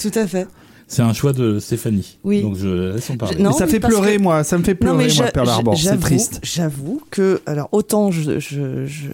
Tout 0.01 0.11
à 0.15 0.27
fait. 0.27 0.45
C'est 0.89 1.01
un 1.01 1.11
choix 1.13 1.33
de 1.33 1.59
Stéphanie. 1.59 2.17
Oui. 2.23 2.41
Donc 2.41 2.55
je 2.57 2.93
laisse 2.93 3.09
en 3.09 3.17
parler. 3.17 3.35
Je- 3.37 3.43
non, 3.43 3.51
ça 3.51 3.65
mais 3.65 3.71
fait 3.71 3.79
pleurer, 3.81 4.17
que- 4.17 4.21
moi. 4.21 4.43
Ça 4.43 4.57
me 4.57 4.63
fait 4.63 4.71
Non, 4.73 4.77
pleurer, 4.95 5.07
mais 5.07 5.13
moi, 5.15 5.25
Pearl 5.33 5.49
Harbor. 5.49 5.77
C'est 5.77 5.83
j'avoue- 5.83 6.01
triste. 6.01 6.39
J'avoue 6.43 7.01
que, 7.09 7.41
alors 7.45 7.67
autant 7.73 8.09
je, 8.11 8.39
je, 8.39 8.85
je- 8.85 9.07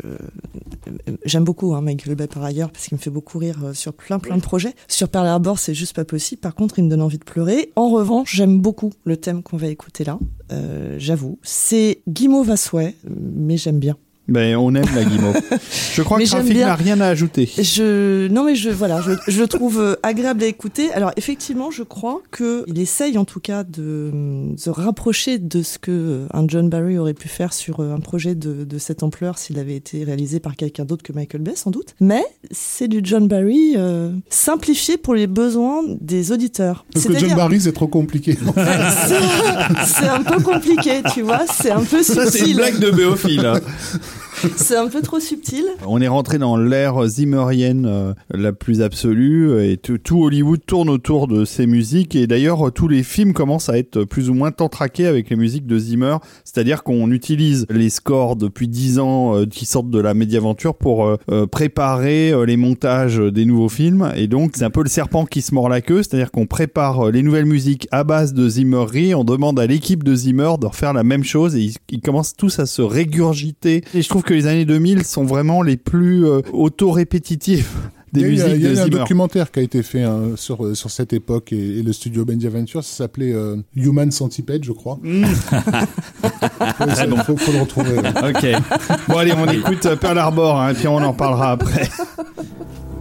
j'aime 1.25 1.43
beaucoup 1.43 1.73
hein, 1.73 1.81
Michael 1.81 2.15
Bay 2.15 2.27
par 2.27 2.43
ailleurs 2.43 2.71
parce 2.71 2.87
qu'il 2.87 2.97
me 2.97 3.01
fait 3.01 3.09
beaucoup 3.09 3.37
rire 3.37 3.59
euh, 3.63 3.73
sur 3.73 3.93
plein 3.93 4.19
plein 4.19 4.37
de 4.37 4.41
projets. 4.41 4.73
Sur 4.87 5.09
Pearl 5.09 5.27
Harbor, 5.27 5.59
c'est 5.59 5.73
juste 5.73 5.95
pas 5.95 6.05
possible. 6.05 6.41
Par 6.41 6.55
contre, 6.55 6.79
il 6.79 6.85
me 6.85 6.89
donne 6.89 7.01
envie 7.01 7.17
de 7.17 7.23
pleurer. 7.23 7.71
En 7.75 7.89
revanche, 7.89 8.35
j'aime 8.35 8.59
beaucoup 8.59 8.91
le 9.03 9.17
thème 9.17 9.43
qu'on 9.43 9.57
va 9.57 9.67
écouter 9.67 10.03
là. 10.03 10.19
Euh, 10.51 10.95
j'avoue, 10.97 11.39
c'est 11.41 12.01
guimauve 12.07 12.49
à 12.51 12.57
souhait, 12.57 12.95
mais 13.09 13.57
j'aime 13.57 13.79
bien. 13.79 13.97
Ben, 14.29 14.55
on 14.55 14.73
aime 14.73 14.85
la 14.95 15.03
guimauve. 15.03 15.35
Je 15.93 16.01
crois 16.01 16.17
Mais 16.17 16.23
que 16.25 16.31
Rafik 16.31 16.55
n'a 16.57 16.75
rien 16.75 17.01
à 17.01 17.07
ajouter. 17.07 17.49
Je 17.59 18.27
non 18.29 18.45
mais 18.45 18.55
je 18.55 18.69
voilà, 18.69 19.01
je, 19.01 19.11
je 19.27 19.41
le 19.41 19.47
trouve 19.47 19.81
euh, 19.81 19.95
agréable 20.01 20.43
à 20.43 20.47
écouter. 20.47 20.91
Alors 20.93 21.11
effectivement, 21.17 21.71
je 21.71 21.83
crois 21.83 22.21
que 22.31 22.63
il 22.67 22.79
essaye 22.79 23.17
en 23.17 23.25
tout 23.25 23.41
cas 23.41 23.63
de 23.65 24.09
hum, 24.13 24.55
se 24.57 24.69
rapprocher 24.69 25.39
de 25.39 25.61
ce 25.61 25.77
que 25.77 25.91
euh, 25.91 26.25
un 26.33 26.45
John 26.47 26.69
Barry 26.69 26.97
aurait 26.97 27.13
pu 27.13 27.27
faire 27.27 27.51
sur 27.51 27.81
euh, 27.81 27.93
un 27.93 27.99
projet 27.99 28.33
de, 28.33 28.63
de 28.63 28.77
cette 28.77 29.03
ampleur 29.03 29.37
s'il 29.37 29.59
avait 29.59 29.75
été 29.75 30.03
réalisé 30.05 30.39
par 30.39 30.55
quelqu'un 30.55 30.85
d'autre 30.85 31.03
que 31.03 31.11
Michael 31.11 31.41
Bay 31.41 31.55
sans 31.55 31.71
doute. 31.71 31.93
Mais 31.99 32.23
c'est 32.51 32.87
du 32.87 33.01
John 33.03 33.27
Barry 33.27 33.73
euh, 33.75 34.09
simplifié 34.29 34.97
pour 34.97 35.15
les 35.15 35.27
besoins 35.27 35.81
des 35.99 36.31
auditeurs. 36.31 36.85
Parce 36.93 37.05
que 37.07 37.17
John 37.19 37.35
Barry, 37.35 37.59
c'est 37.59 37.73
trop 37.73 37.87
compliqué. 37.87 38.37
c'est 39.85 40.07
un 40.07 40.23
peu 40.23 40.41
compliqué, 40.41 41.01
tu 41.13 41.21
vois, 41.23 41.41
c'est 41.51 41.71
un 41.71 41.83
peu 41.83 42.01
Ça, 42.03 42.25
c'est 42.25 42.39
une 42.39 42.45
subtil. 42.45 42.55
blague 42.55 42.79
de 42.79 42.89
Béophile. 42.91 43.45
hein. 43.45 43.59
C'est 44.55 44.75
un 44.75 44.87
peu 44.87 45.01
trop 45.01 45.19
subtil. 45.19 45.65
On 45.87 46.01
est 46.01 46.07
rentré 46.07 46.37
dans 46.37 46.57
l'ère 46.57 47.07
zimmerienne 47.07 47.85
euh, 47.85 48.13
la 48.33 48.53
plus 48.53 48.81
absolue 48.81 49.63
et 49.63 49.77
tout, 49.77 49.97
tout 49.97 50.23
Hollywood 50.23 50.61
tourne 50.65 50.89
autour 50.89 51.27
de 51.27 51.45
ces 51.45 51.67
musiques. 51.67 52.15
Et 52.15 52.27
d'ailleurs 52.27 52.71
tous 52.71 52.87
les 52.87 53.03
films 53.03 53.33
commencent 53.33 53.69
à 53.69 53.77
être 53.77 54.03
plus 54.03 54.29
ou 54.29 54.33
moins 54.33 54.51
tentraqués 54.51 55.07
avec 55.07 55.29
les 55.29 55.35
musiques 55.35 55.67
de 55.67 55.77
Zimmer, 55.77 56.17
c'est-à-dire 56.43 56.83
qu'on 56.83 57.11
utilise 57.11 57.65
les 57.69 57.89
scores 57.89 58.35
depuis 58.35 58.67
10 58.67 58.99
ans 58.99 59.35
euh, 59.35 59.45
qui 59.45 59.65
sortent 59.65 59.89
de 59.89 59.99
la 59.99 60.13
médiaventure 60.13 60.75
pour 60.75 61.05
euh, 61.05 61.17
euh, 61.29 61.47
préparer 61.47 62.31
euh, 62.31 62.45
les 62.45 62.57
montages 62.57 63.17
des 63.17 63.45
nouveaux 63.45 63.69
films. 63.69 64.11
Et 64.15 64.27
donc 64.27 64.53
c'est 64.55 64.65
un 64.65 64.69
peu 64.69 64.83
le 64.83 64.89
serpent 64.89 65.25
qui 65.25 65.41
se 65.41 65.53
mord 65.53 65.69
la 65.69 65.81
queue, 65.81 66.03
c'est-à-dire 66.03 66.31
qu'on 66.31 66.45
prépare 66.45 67.07
euh, 67.07 67.11
les 67.11 67.21
nouvelles 67.21 67.45
musiques 67.45 67.87
à 67.91 68.03
base 68.03 68.33
de 68.33 68.47
Zimmerie, 68.49 69.15
on 69.15 69.23
demande 69.23 69.59
à 69.59 69.67
l'équipe 69.67 70.03
de 70.03 70.15
Zimmer 70.15 70.51
de 70.59 70.65
refaire 70.67 70.93
la 70.93 71.03
même 71.03 71.23
chose. 71.23 71.55
Et 71.55 71.61
ils, 71.61 71.75
ils 71.89 72.01
commencent 72.01 72.35
tous 72.35 72.59
à 72.59 72.65
se 72.65 72.81
régurgiter. 72.81 73.83
Et 73.93 74.01
je 74.01 74.09
trouve 74.09 74.22
que 74.23 74.33
les 74.33 74.47
années 74.47 74.65
2000 74.65 75.05
sont 75.05 75.23
vraiment 75.23 75.61
les 75.61 75.77
plus 75.77 76.25
euh, 76.25 76.41
auto-répétitives 76.51 77.67
des 78.13 78.21
il 78.21 78.37
y 78.37 78.41
a, 78.41 78.45
musiques 78.47 78.61
il 78.63 78.75
y 78.75 78.79
a 78.79 78.83
un 78.83 78.87
documentaire 78.87 79.51
qui 79.51 79.59
a 79.59 79.63
été 79.63 79.81
fait 79.81 80.03
hein, 80.03 80.33
sur, 80.35 80.63
euh, 80.63 80.75
sur 80.75 80.91
cette 80.91 81.13
époque 81.13 81.51
et, 81.51 81.79
et 81.79 81.83
le 81.83 81.91
studio 81.93 82.25
Benjaventure, 82.25 82.83
ça 82.83 82.95
s'appelait 82.95 83.33
euh, 83.33 83.57
Human 83.75 84.11
Centipede, 84.11 84.63
je 84.63 84.71
crois. 84.71 84.99
Mm. 85.01 85.25
Il 86.79 87.23
faut, 87.25 87.35
faut 87.35 87.51
le 87.51 87.61
retrouver. 87.61 87.97
ouais. 87.97 88.11
Ok. 88.29 88.45
Bon 89.07 89.17
allez, 89.17 89.33
on 89.33 89.47
écoute 89.47 89.85
euh, 89.87 89.95
Pearl 89.95 90.17
Harbor, 90.17 90.61
hein, 90.61 90.69
et 90.69 90.73
puis 90.75 90.87
on 90.87 90.97
en 90.97 91.13
parlera 91.13 91.51
après. 91.51 91.89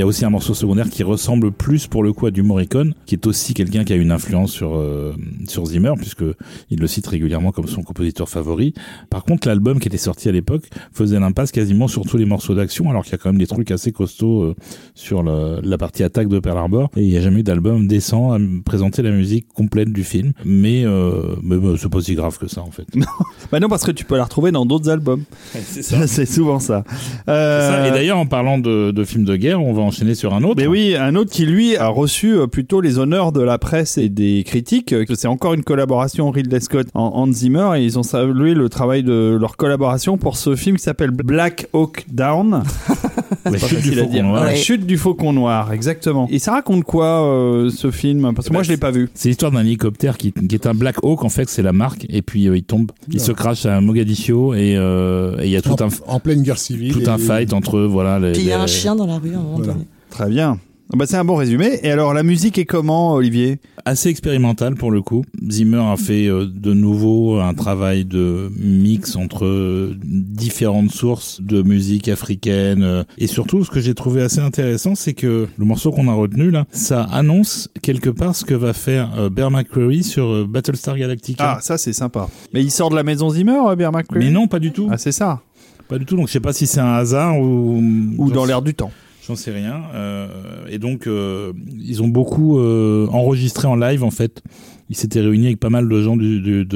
y 0.00 0.02
a 0.02 0.06
aussi 0.06 0.24
un 0.24 0.30
morceau 0.30 0.54
secondaire 0.54 0.88
qui 0.88 1.02
ressemble 1.02 1.52
plus 1.52 1.86
pour 1.86 2.02
le 2.02 2.12
coup 2.12 2.26
à 2.26 2.30
du 2.30 2.42
Morricone, 2.42 2.94
qui 3.06 3.14
est 3.14 3.26
aussi 3.26 3.54
quelqu'un 3.54 3.84
qui 3.84 3.92
a 3.92 3.96
une 3.96 4.10
influence 4.12 4.50
sur 4.52 4.76
euh, 4.76 5.12
sur 5.46 5.66
Zimmer 5.66 5.92
puisque 5.98 6.24
il 6.70 6.78
le 6.80 6.86
cite 6.86 7.06
régulièrement 7.06 7.52
comme 7.52 7.66
son 7.66 7.82
compositeur 7.82 8.28
favori. 8.28 8.74
Par 9.10 9.24
contre, 9.24 9.46
l'album 9.48 9.78
qui 9.78 9.88
était 9.88 9.96
sorti 9.98 10.28
à 10.28 10.32
l'époque 10.32 10.64
faisait 10.92 11.18
l'impasse 11.20 11.52
quasiment 11.52 11.88
sur 11.88 12.02
tous 12.04 12.16
les 12.16 12.24
morceaux 12.24 12.54
d'action, 12.54 12.90
alors 12.90 13.04
qu'il 13.04 13.12
y 13.12 13.14
a 13.14 13.18
quand 13.18 13.30
même 13.30 13.38
des 13.38 13.46
trucs 13.46 13.70
assez 13.70 13.92
costauds 13.92 14.42
euh, 14.42 14.54
sur 14.94 15.22
le, 15.22 15.60
la 15.62 15.78
partie 15.78 16.02
attaque 16.02 16.28
de 16.28 16.38
Pearl 16.38 16.58
Harbor. 16.58 16.90
Et 16.96 17.02
il 17.02 17.08
n'y 17.10 17.16
a 17.16 17.20
jamais 17.20 17.40
eu 17.40 17.42
d'album 17.42 17.86
décent 17.86 18.32
à 18.32 18.38
présenter 18.64 19.02
la 19.02 19.10
musique 19.10 19.46
complète 19.48 19.92
du 19.92 20.04
film. 20.04 20.32
Mais, 20.44 20.84
euh, 20.84 21.34
mais 21.42 21.56
bah, 21.56 21.74
c'est 21.76 21.90
pas 21.90 22.00
si 22.00 22.14
grave 22.14 22.38
que 22.38 22.48
ça 22.48 22.62
en 22.62 22.70
fait. 22.70 22.86
Bah 23.52 23.58
non, 23.58 23.68
parce 23.68 23.84
que 23.84 23.90
tu 23.90 24.04
peux 24.04 24.16
la 24.16 24.24
retrouver 24.24 24.52
dans 24.52 24.64
d'autres 24.64 24.88
albums. 24.90 25.24
c'est 25.52 26.26
souvent 26.26 26.60
ça. 26.60 26.84
C'est 26.86 27.30
Euh, 27.30 27.68
ça. 27.68 27.88
Et 27.88 27.90
d'ailleurs, 27.90 28.18
en 28.18 28.26
parlant 28.26 28.58
de, 28.58 28.90
de 28.92 29.04
films 29.04 29.24
de 29.24 29.34
guerre, 29.36 29.60
on 29.62 29.72
va 29.72 29.82
enchaîner 29.90 30.14
sur 30.14 30.34
un 30.34 30.42
autre. 30.42 30.54
Mais 30.56 30.66
oui, 30.66 30.96
un 30.96 31.14
autre 31.14 31.30
qui 31.30 31.46
lui 31.46 31.76
a 31.76 31.88
reçu 31.88 32.32
euh, 32.34 32.46
plutôt 32.46 32.80
les 32.80 32.98
honneurs 32.98 33.32
de 33.32 33.40
la 33.42 33.58
presse 33.58 33.98
et 33.98 34.08
des 34.08 34.42
critiques. 34.46 34.92
euh, 34.92 35.04
C'est 35.14 35.28
encore 35.28 35.54
une 35.54 35.62
collaboration 35.64 36.30
Ridley 36.30 36.60
Scott 36.60 36.86
en 36.94 37.12
Hans 37.14 37.32
Zimmer 37.32 37.72
et 37.76 37.84
ils 37.84 37.98
ont 37.98 38.02
salué 38.02 38.54
le 38.54 38.68
travail 38.68 39.02
de 39.02 39.36
leur 39.40 39.56
collaboration 39.56 40.16
pour 40.16 40.36
ce 40.36 40.56
film 40.56 40.76
qui 40.76 40.82
s'appelle 40.82 41.10
Black 41.10 41.66
Hawk 41.72 42.06
Down. 42.10 42.62
La 43.44 43.58
chute 43.58 43.80
du 43.82 43.92
faucon 43.94 44.22
noir. 44.22 44.44
La 44.44 44.54
chute 44.54 44.86
du 44.86 44.98
faucon 44.98 45.32
noir, 45.32 45.72
exactement. 45.72 46.26
Et 46.30 46.38
ça 46.38 46.52
raconte 46.52 46.84
quoi 46.84 47.24
euh, 47.26 47.70
ce 47.70 47.90
film? 47.90 48.32
Parce 48.34 48.48
que 48.48 48.52
moi 48.52 48.62
je 48.62 48.70
l'ai 48.70 48.76
pas 48.76 48.90
vu. 48.90 49.08
C'est 49.14 49.28
l'histoire 49.28 49.50
d'un 49.52 49.60
hélicoptère 49.64 50.16
qui, 50.18 50.32
qui 50.32 50.54
est 50.54 50.66
un 50.66 50.74
Black 50.74 50.96
Hawk, 51.02 51.24
en 51.24 51.28
fait, 51.28 51.48
c'est 51.48 51.62
la 51.62 51.72
marque, 51.72 52.06
et 52.08 52.22
puis 52.22 52.48
euh, 52.48 52.56
il 52.56 52.62
tombe, 52.64 52.90
il 53.10 53.20
se 53.20 53.32
crache 53.32 53.66
à 53.66 53.80
Mogadiscio, 53.80 54.54
et 54.54 54.76
euh, 54.76 55.36
il 55.42 55.48
y 55.50 55.56
a 55.56 55.62
tout 55.62 55.70
en, 55.82 55.86
un 55.86 55.90
en 56.06 56.20
pleine 56.20 56.42
guerre 56.42 56.58
civile. 56.58 56.92
tout 56.92 57.00
et- 57.02 57.08
un 57.08 57.18
fight 57.18 57.52
entre 57.52 57.78
eux, 57.78 57.86
voilà. 57.86 58.18
les- 58.18 58.32
Puis 58.32 58.42
il 58.42 58.48
y 58.48 58.52
a 58.52 58.56
les- 58.58 58.62
un 58.64 58.66
chien 58.66 58.94
dans 58.96 59.06
la 59.06 59.18
rue 59.18 59.32
Voilà. 59.56 59.74
Très 60.10 60.28
bien. 60.28 60.58
Ah 60.92 60.96
Bah, 60.96 61.04
c'est 61.06 61.16
un 61.16 61.24
bon 61.24 61.36
résumé. 61.36 61.78
Et 61.84 61.90
alors 61.92 62.12
la 62.14 62.24
musique 62.24 62.58
est 62.58 62.64
comment, 62.64 63.12
Olivier? 63.14 63.60
Assez 63.84 64.08
expérimental 64.08 64.74
pour 64.74 64.90
le 64.90 65.02
coup. 65.02 65.24
Zimmer 65.48 65.78
a 65.80 65.96
fait 65.96 66.26
euh, 66.26 66.46
de 66.46 66.74
nouveau 66.74 67.38
un 67.38 67.54
travail 67.54 68.04
de 68.04 68.50
mix 68.58 69.14
entre 69.14 69.46
euh, 69.46 69.96
différentes 70.02 70.90
sources 70.90 71.40
de 71.40 71.62
musique 71.62 72.08
africaine 72.08 72.82
euh, 72.82 73.04
et 73.18 73.28
surtout 73.28 73.64
ce 73.64 73.70
que 73.70 73.80
j'ai 73.80 73.94
trouvé 73.94 74.20
assez 74.22 74.40
intéressant 74.40 74.94
c'est 74.94 75.14
que 75.14 75.46
le 75.56 75.64
morceau 75.64 75.92
qu'on 75.92 76.08
a 76.08 76.12
retenu 76.12 76.50
là 76.50 76.66
ça 76.72 77.04
annonce 77.04 77.70
quelque 77.82 78.10
part 78.10 78.34
ce 78.36 78.44
que 78.44 78.54
va 78.54 78.72
faire 78.74 79.12
euh, 79.16 79.30
Bear 79.30 79.50
McCreary 79.50 80.02
sur 80.02 80.26
euh, 80.26 80.46
Battlestar 80.46 80.98
Galactica. 80.98 81.54
Ah, 81.56 81.60
ça 81.62 81.78
c'est 81.78 81.92
sympa. 81.94 82.28
Mais 82.52 82.62
il 82.62 82.70
sort 82.70 82.90
de 82.90 82.96
la 82.96 83.02
maison 83.04 83.30
Zimmer, 83.30 83.60
Bear 83.76 83.92
McCreary? 83.92 84.26
Mais 84.26 84.30
non, 84.30 84.46
pas 84.48 84.58
du 84.58 84.72
tout. 84.72 84.88
Ah, 84.90 84.98
c'est 84.98 85.12
ça. 85.12 85.40
Pas 85.88 85.98
du 85.98 86.04
tout. 86.04 86.16
Donc 86.16 86.26
je 86.26 86.32
sais 86.32 86.40
pas 86.40 86.52
si 86.52 86.66
c'est 86.66 86.80
un 86.80 86.94
hasard 86.94 87.40
ou 87.40 87.80
Ou 88.18 88.30
dans 88.30 88.44
l'air 88.44 88.60
du 88.60 88.74
temps. 88.74 88.90
J'en 89.30 89.36
sais 89.36 89.52
rien. 89.52 89.82
Euh, 89.94 90.26
et 90.68 90.80
donc, 90.80 91.06
euh, 91.06 91.52
ils 91.78 92.02
ont 92.02 92.08
beaucoup 92.08 92.58
euh, 92.58 93.06
enregistré 93.12 93.68
en 93.68 93.76
live, 93.76 94.02
en 94.02 94.10
fait. 94.10 94.42
Ils 94.88 94.96
s'étaient 94.96 95.20
réunis 95.20 95.46
avec 95.46 95.60
pas 95.60 95.70
mal 95.70 95.88
de 95.88 96.02
gens 96.02 96.16
du, 96.16 96.66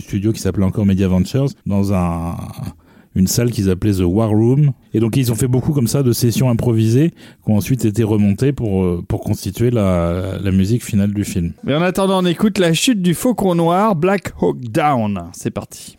studio 0.00 0.32
qui 0.32 0.40
s'appelait 0.40 0.64
encore 0.64 0.84
Media 0.84 1.06
Ventures 1.06 1.46
dans 1.64 1.94
un, 1.94 2.34
une 3.14 3.28
salle 3.28 3.52
qu'ils 3.52 3.70
appelaient 3.70 3.92
The 3.92 4.00
War 4.00 4.30
Room. 4.30 4.72
Et 4.94 4.98
donc, 4.98 5.16
ils 5.16 5.30
ont 5.30 5.36
fait 5.36 5.46
beaucoup 5.46 5.72
comme 5.72 5.86
ça 5.86 6.02
de 6.02 6.12
sessions 6.12 6.50
improvisées 6.50 7.10
qui 7.44 7.52
ont 7.52 7.56
ensuite 7.56 7.84
été 7.84 8.02
remontées 8.02 8.50
pour, 8.52 9.04
pour 9.04 9.20
constituer 9.20 9.70
la, 9.70 10.40
la 10.42 10.50
musique 10.50 10.84
finale 10.84 11.14
du 11.14 11.22
film. 11.22 11.52
Mais 11.62 11.76
en 11.76 11.82
attendant, 11.82 12.20
on 12.20 12.26
écoute 12.26 12.58
la 12.58 12.72
chute 12.72 13.00
du 13.00 13.14
faucon 13.14 13.54
noir, 13.54 13.94
Black 13.94 14.32
Hawk 14.40 14.58
Down. 14.58 15.26
C'est 15.34 15.52
parti. 15.52 15.96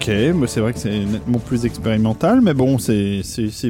Ok, 0.00 0.10
c'est 0.46 0.60
vrai 0.60 0.72
que 0.72 0.78
c'est 0.78 1.04
nettement 1.04 1.38
plus 1.38 1.66
expérimental, 1.66 2.40
mais 2.40 2.54
bon, 2.54 2.78
c'est 2.78 3.20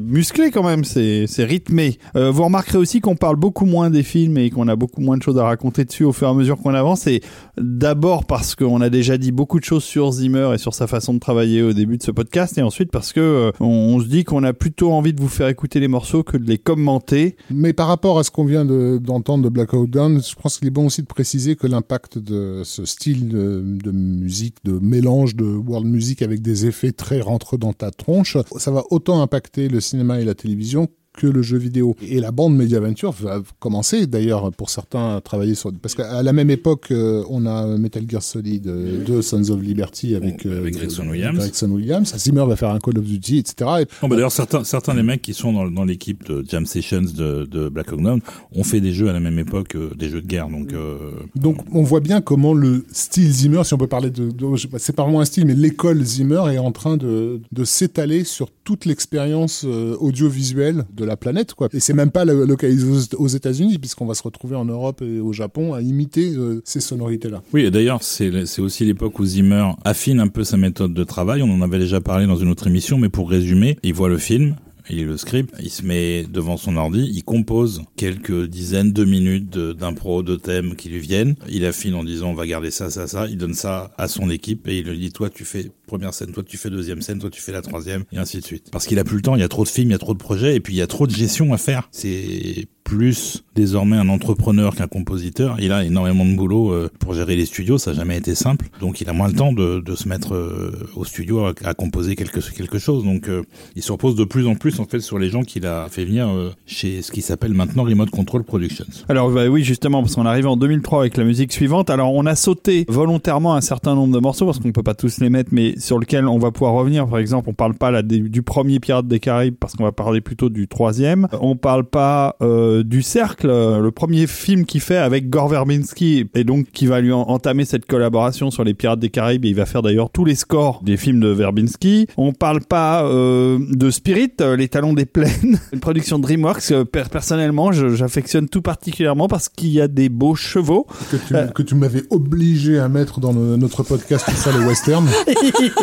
musclé 0.01 0.53
quand 0.53 0.63
même, 0.63 0.85
c'est 0.85 1.27
rythmé. 1.39 1.99
Euh, 2.15 2.31
vous 2.31 2.45
remarquerez 2.45 2.79
aussi 2.79 3.01
qu'on 3.01 3.17
parle 3.17 3.35
beaucoup 3.35 3.65
moins 3.65 3.91
des 3.91 4.05
films 4.05 4.39
et 4.39 4.49
qu'on 4.49 4.69
a 4.69 4.77
beaucoup 4.77 5.01
moins 5.01 5.17
de 5.17 5.25
choses 5.25 5.39
à 5.39 5.45
raconter 5.45 5.85
dessus 5.85 6.05
au 6.05 6.13
fur 6.13 6.29
et 6.29 6.31
à 6.31 6.35
mesure 6.35 6.57
qu'on 6.59 6.73
avance. 6.73 7.09
Et 7.09 7.21
d'abord 7.59 8.27
parce 8.27 8.55
qu'on 8.55 8.81
a 8.81 8.91
déjà 8.91 9.19
dit 9.19 9.33
beaucoup 9.33 9.59
de 9.59 9.65
choses 9.65 9.83
sur 9.83 10.13
Zimmer 10.13 10.53
et 10.55 10.59
sur 10.59 10.73
sa 10.73 10.87
façon 10.87 11.15
de 11.15 11.19
travailler 11.19 11.63
au 11.63 11.73
début 11.73 11.99
de 11.99 12.03
ce 12.05 12.13
podcast, 12.13 12.57
et 12.59 12.63
ensuite 12.63 12.93
parce 12.93 13.13
que 13.13 13.19
euh, 13.19 13.51
on, 13.59 13.99
se 13.99 14.07
dit 14.07 14.23
qu'on 14.23 14.45
a 14.45 14.53
plutôt 14.53 14.93
envie 14.93 15.13
de 15.13 15.21
vous 15.21 15.29
faire 15.29 15.49
écouter 15.49 15.81
les 15.81 15.89
morceaux 15.89 16.23
que 16.23 16.37
de 16.37 16.47
les 16.47 16.59
commenter. 16.59 17.35
Mais 17.51 17.73
par 17.73 17.89
rapport 17.89 18.21
à 18.21 18.23
ce 18.23 18.31
qu'on 18.31 18.45
vient 18.45 18.65
de- 18.65 18.99
d'entendre 19.03 19.43
de, 19.43 19.49
Black 19.49 19.75
Hawk 19.75 19.91
Down, 19.91 20.23
je 20.23 20.37
pense 20.41 20.59
qu'il 20.59 20.69
est 20.69 20.71
bon 20.71 20.87
aussi 20.87 21.03
de 21.03 21.09
préciser 21.09 21.57
que 21.57 21.67
l'impact 21.67 22.19
de 22.19 22.63
ce 22.63 22.85
style 22.85 23.27
de, 23.27 23.65
de 23.67 23.91
musique, 23.91 24.59
de 24.63 24.79
mélange 24.79 25.35
de 25.35 25.45
world 25.45 25.89
music 25.89 26.20
avec 26.25 26.43
des 26.43 26.67
effets 26.67 26.93
très 26.93 27.21
rentreux 27.21 27.59
dans 27.59 27.73
ta 27.73 27.91
tronche, 27.91 28.37
ça 28.59 28.71
va 28.71 28.85
autant 28.91 29.23
impacter 29.23 29.69
le 29.69 29.81
cinéma 29.81 30.21
et 30.21 30.25
la 30.25 30.35
télévision 30.35 30.89
que 31.21 31.27
le 31.27 31.43
jeu 31.43 31.59
vidéo. 31.59 31.97
Et 32.03 32.19
la 32.21 32.31
bande 32.31 32.57
Mediaventure 32.57 33.13
va 33.13 33.43
commencer 33.59 34.07
d'ailleurs 34.07 34.51
pour 34.53 34.71
certains 34.71 35.17
à 35.17 35.21
travailler 35.21 35.55
sur... 35.55 35.73
Parce 35.73 35.95
qu'à 35.95 36.23
la 36.23 36.33
même 36.33 36.51
époque, 36.51 36.89
euh, 36.91 37.23
on 37.29 37.45
a 37.47 37.67
Metal 37.77 38.05
Gear 38.09 38.23
Solid 38.23 38.67
euh, 38.67 39.05
2, 39.05 39.21
Sons 39.23 39.51
of 39.51 39.61
Liberty 39.61 40.15
avec, 40.15 40.47
Bon, 40.47 40.57
avec 40.57 40.75
Gregson 40.75 41.09
Williams. 41.09 41.39
Gregson 41.39 41.71
Williams. 41.71 42.15
Zimmer 42.17 42.45
va 42.47 42.57
faire 42.57 42.71
un 42.71 42.79
Call 42.79 42.99
of 42.99 43.05
Duty, 43.05 43.39
etc. 43.39 43.55
Et 43.81 43.87
Non, 44.03 44.09
bah, 44.09 44.17
D'ailleurs, 44.17 44.33
certains, 44.33 44.65
certains 44.65 44.95
des 44.95 45.03
mecs 45.03 45.23
qui 45.23 45.35
sont 45.35 45.53
dans, 45.53 45.71
dans 45.71 45.85
l'équipe 45.85 46.27
de 46.27 46.45
Jam 46.49 46.65
Sessions 46.67 47.03
de, 47.03 47.45
de 47.45 47.69
Black 47.69 47.93
Hawk 47.93 48.03
Down 48.03 48.21
ont 48.55 48.65
fait 48.65 48.81
des 48.81 48.93
jeux 48.93 49.09
à 49.09 49.13
la 49.13 49.21
même 49.21 49.39
époque, 49.39 49.75
euh, 49.75 49.91
des 49.97 50.09
jeux 50.09 50.23
de 50.23 50.27
guerre. 50.27 50.49
Donc, 50.49 50.73
euh, 50.73 50.97
Donc 51.37 51.59
on 51.73 51.83
voit 51.83 52.01
bien 52.01 52.21
comment 52.21 52.55
le 52.55 52.85
style 52.93 53.31
Zimmer, 53.31 53.65
si 53.65 53.75
on 53.75 53.79
peut 53.79 53.87
parler 53.87 54.11
de, 54.11 54.31
c'est 54.79 54.95
pas 54.95 55.03
vraiment 55.05 55.21
un 55.21 55.25
style, 55.25 55.47
mais 55.47 55.55
l'école 55.55 56.03
Zimmer 56.03 56.43
est 56.53 56.59
en 56.59 56.73
train 56.73 56.97
de, 56.97 57.41
de 57.53 57.65
s'étaler 57.65 58.25
sur 58.25 58.51
toute 58.65 58.85
l'expérience 58.85 59.65
euh, 59.67 59.97
audiovisuelle 59.99 60.85
de 60.95 61.05
la 61.05 61.10
la 61.11 61.17
planète, 61.17 61.55
quoi. 61.55 61.69
Et 61.73 61.81
c'est 61.81 61.93
même 61.93 62.11
pas 62.11 62.25
lo- 62.25 62.47
localisé 62.47 62.87
aux- 63.17 63.27
États-Unis, 63.29 63.79
puisqu'on 63.79 64.07
va 64.07 64.15
se 64.15 64.23
retrouver 64.23 64.57
en 64.57 64.65
Europe 64.65 65.03
et 65.03 65.21
au 65.21 65.33
Japon 65.33 65.75
à 65.75 65.81
imiter 65.83 66.33
euh, 66.37 66.61
ces 66.65 66.81
sonorités-là. 66.81 67.43
Oui, 67.53 67.63
et 67.67 67.71
d'ailleurs, 67.71 68.03
c'est 68.03 68.31
aussi 68.61 68.85
l'époque 68.85 69.19
où 69.19 69.25
Zimmer 69.25 69.71
affine 69.85 70.21
un 70.21 70.29
peu 70.29 70.45
sa 70.45 70.57
méthode 70.57 70.95
de 70.95 71.05
travail. 71.05 71.43
On 71.43 71.51
en 71.53 71.63
avait 71.63 71.79
déjà 71.79 72.01
parlé 72.01 72.27
dans 72.27 72.37
une 72.37 72.49
autre 72.49 72.67
émission, 72.67 72.99
mais 72.99 73.09
pour 73.09 73.29
résumer, 73.31 73.77
il 73.83 73.95
voit 73.95 74.09
le 74.09 74.19
film, 74.19 74.57
il 74.91 74.97
lit 74.99 75.05
le 75.05 75.17
script, 75.17 75.55
il 75.61 75.71
se 75.71 75.83
met 75.85 76.25
devant 76.25 76.57
son 76.57 76.77
ordi, 76.77 77.09
il 77.13 77.23
compose 77.25 77.83
quelques 77.97 78.47
dizaines 78.47 78.93
de 78.93 79.05
minutes 79.05 79.49
de- 79.51 79.73
d'impro, 79.73 80.23
de 80.23 80.37
thèmes 80.37 80.75
qui 80.77 80.89
lui 80.89 80.99
viennent. 80.99 81.37
Il 81.49 81.65
affine 81.65 81.95
en 81.95 82.05
disant 82.05 82.31
on 82.31 82.35
va 82.35 82.47
garder 82.47 82.71
ça, 82.71 82.91
ça, 82.91 83.07
ça. 83.07 83.27
Il 83.29 83.37
donne 83.39 83.55
ça 83.55 83.93
à 83.99 84.09
son 84.09 84.29
équipe 84.31 84.67
et 84.69 84.79
il 84.81 84.87
lui 84.89 84.99
dit 84.99 85.13
toi 85.13 85.31
tu 85.31 85.45
fais 85.45 85.71
première 85.87 86.15
scène, 86.15 86.33
toi 86.33 86.43
tu 86.43 86.57
fais 86.57 86.71
deuxième 86.71 87.03
scène, 87.03 87.19
toi 87.19 87.31
tu 87.31 87.41
fais 87.41 87.53
la 87.53 87.63
troisième 87.63 88.05
et 88.13 88.19
ainsi 88.19 88.39
de 88.39 88.45
suite. 88.45 88.71
Parce 88.71 88.87
qu'il 88.87 88.99
a 88.99 89.05
plus 89.05 89.17
le 89.17 89.23
temps, 89.23 89.35
il 89.37 89.41
y 89.41 89.45
a 89.45 89.49
trop 89.49 89.65
de 89.65 89.69
films, 89.69 89.89
il 89.91 89.93
y 89.93 89.97
a 89.97 89.99
trop 89.99 90.15
de 90.15 90.19
projets 90.19 90.57
et 90.57 90.61
puis 90.61 90.75
il 90.75 90.77
y 90.77 90.83
a 90.83 90.87
trop 90.87 91.07
de 91.07 91.13
gestion 91.15 91.53
à 91.53 91.59
faire. 91.59 91.89
C'est 91.93 92.67
plus 92.91 93.45
désormais 93.55 93.97
un 93.97 94.09
entrepreneur 94.09 94.75
qu'un 94.75 94.89
compositeur. 94.89 95.57
Il 95.61 95.71
a 95.71 95.85
énormément 95.85 96.25
de 96.25 96.35
boulot 96.35 96.73
euh, 96.73 96.91
pour 96.99 97.15
gérer 97.15 97.37
les 97.37 97.47
studios, 97.47 97.79
ça 97.79 97.91
n'a 97.91 97.99
jamais 97.99 98.17
été 98.17 98.35
simple. 98.35 98.67
Donc 98.81 99.01
il 99.01 99.09
a 99.09 99.13
moins 99.13 99.29
le 99.29 99.35
temps 99.35 99.53
de, 99.53 99.83
se 99.95 100.09
mettre 100.09 100.35
euh, 100.35 100.73
au 100.97 101.05
studio 101.05 101.45
à, 101.45 101.75
composer 101.75 102.17
quelque, 102.17 102.41
chose. 102.79 103.05
Donc 103.05 103.29
euh, 103.29 103.43
il 103.77 103.83
se 103.83 103.93
repose 103.93 104.17
de 104.17 104.25
plus 104.25 104.47
en 104.47 104.57
plus 104.57 104.81
en 104.81 104.87
fait 104.87 105.01
sur 105.01 105.19
les 105.19 105.29
gens 105.29 105.43
qu'il 105.43 105.67
a 105.67 105.87
fait 105.89 106.05
venir 106.05 106.29
chez 106.67 107.03
ce 107.03 107.13
qui 107.13 107.23
s'appelle 107.23 107.55
maintenant 107.55 107.85
Remote 107.85 108.11
Control 108.11 108.43
Productions. 108.43 108.87
Alors 109.09 109.31
bah 109.31 109.47
oui 109.49 109.63
justement 109.63 110.03
parce 110.03 110.15
qu'on 110.15 110.27
arrive 110.27 110.49
en 110.49 110.57
2003 110.57 111.01
avec 111.01 111.17
la 111.17 111.25
musique 111.25 111.53
suivante. 111.53 111.91
Alors 111.91 112.13
on 112.15 112.27
a 112.27 112.35
sauté 112.35 112.87
volontairement 112.89 113.55
un 113.55 113.61
certain 113.61 113.95
nombre 113.95 114.15
de 114.15 114.21
morceaux 114.21 114.47
parce 114.47 114.59
qu'on 114.59 114.73
peut 114.73 114.83
pas 114.83 114.95
tous 114.95 115.21
les 115.21 115.31
mettre, 115.31 115.51
mais 115.53 115.79
sur 115.79 115.99
lequel 115.99 116.27
on 116.27 116.39
va 116.39 116.51
pouvoir 116.51 116.73
revenir. 116.73 117.07
Par 117.07 117.19
exemple, 117.19 117.49
on 117.51 117.55
parle 117.55 117.75
pas 117.75 118.03
du 118.03 118.43
premier 118.43 118.81
Pirate 118.81 119.07
des 119.07 119.21
Caraïbes 119.21 119.57
parce 119.59 119.75
qu'on 119.75 119.85
va 119.85 119.93
parler 119.93 120.21
plutôt 120.21 120.49
du 120.49 120.67
troisième. 120.67 121.29
On 121.41 121.57
parle 121.57 121.85
pas 121.85 122.37
du 122.83 123.03
Cercle, 123.03 123.49
euh, 123.51 123.81
le 123.81 123.91
premier 123.91 124.27
film 124.27 124.65
qu'il 124.65 124.81
fait 124.81 124.97
avec 124.97 125.29
Gore 125.31 125.49
Verbinski 125.49 126.27
et 126.35 126.45
donc 126.45 126.67
qui 126.73 126.87
va 126.87 127.01
lui 127.01 127.13
en- 127.13 127.23
entamer 127.23 127.65
cette 127.65 127.87
collaboration 127.87 128.51
sur 128.51 128.65
les 128.65 128.75
Pirates 128.75 129.01
des 129.01 129.11
Caraïbes 129.11 129.45
et 129.45 129.49
il 129.49 129.55
va 129.55 129.67
faire 129.67 129.83
d'ailleurs 129.83 130.11
tous 130.11 130.25
les 130.25 130.35
scores 130.35 130.81
des 130.85 130.97
films 130.97 131.21
de 131.21 131.29
Verbinski. 131.29 132.07
On 132.17 132.33
parle 132.33 132.61
pas 132.61 133.05
euh, 133.05 133.59
de 133.71 133.91
Spirit, 133.91 134.33
euh, 134.41 134.57
les 134.57 134.69
Talons 134.69 134.93
des 134.93 135.07
Plaines, 135.07 135.59
une 135.73 135.81
production 135.81 136.19
DreamWorks. 136.19 136.71
euh, 136.73 136.85
per- 136.85 137.05
personnellement, 137.11 137.73
j'affectionne 137.73 138.49
tout 138.49 138.63
particulièrement 138.63 139.29
parce 139.29 139.49
qu'il 139.49 139.71
y 139.71 139.81
a 139.81 139.89
des 139.89 140.09
beaux 140.09 140.35
chevaux. 140.35 140.87
Que 141.11 141.63
tu, 141.63 141.75
Euh. 141.75 141.77
m'avais 141.79 142.03
obligé 142.11 142.79
à 142.79 142.89
mettre 142.89 143.21
dans 143.21 143.33
le- 143.33 143.57
notre 143.57 143.83
podcast 143.83 144.25
tout 144.29 144.37
ça, 144.37 144.51
les 144.59 144.65
westerns. 144.65 145.09
Et 145.27 145.35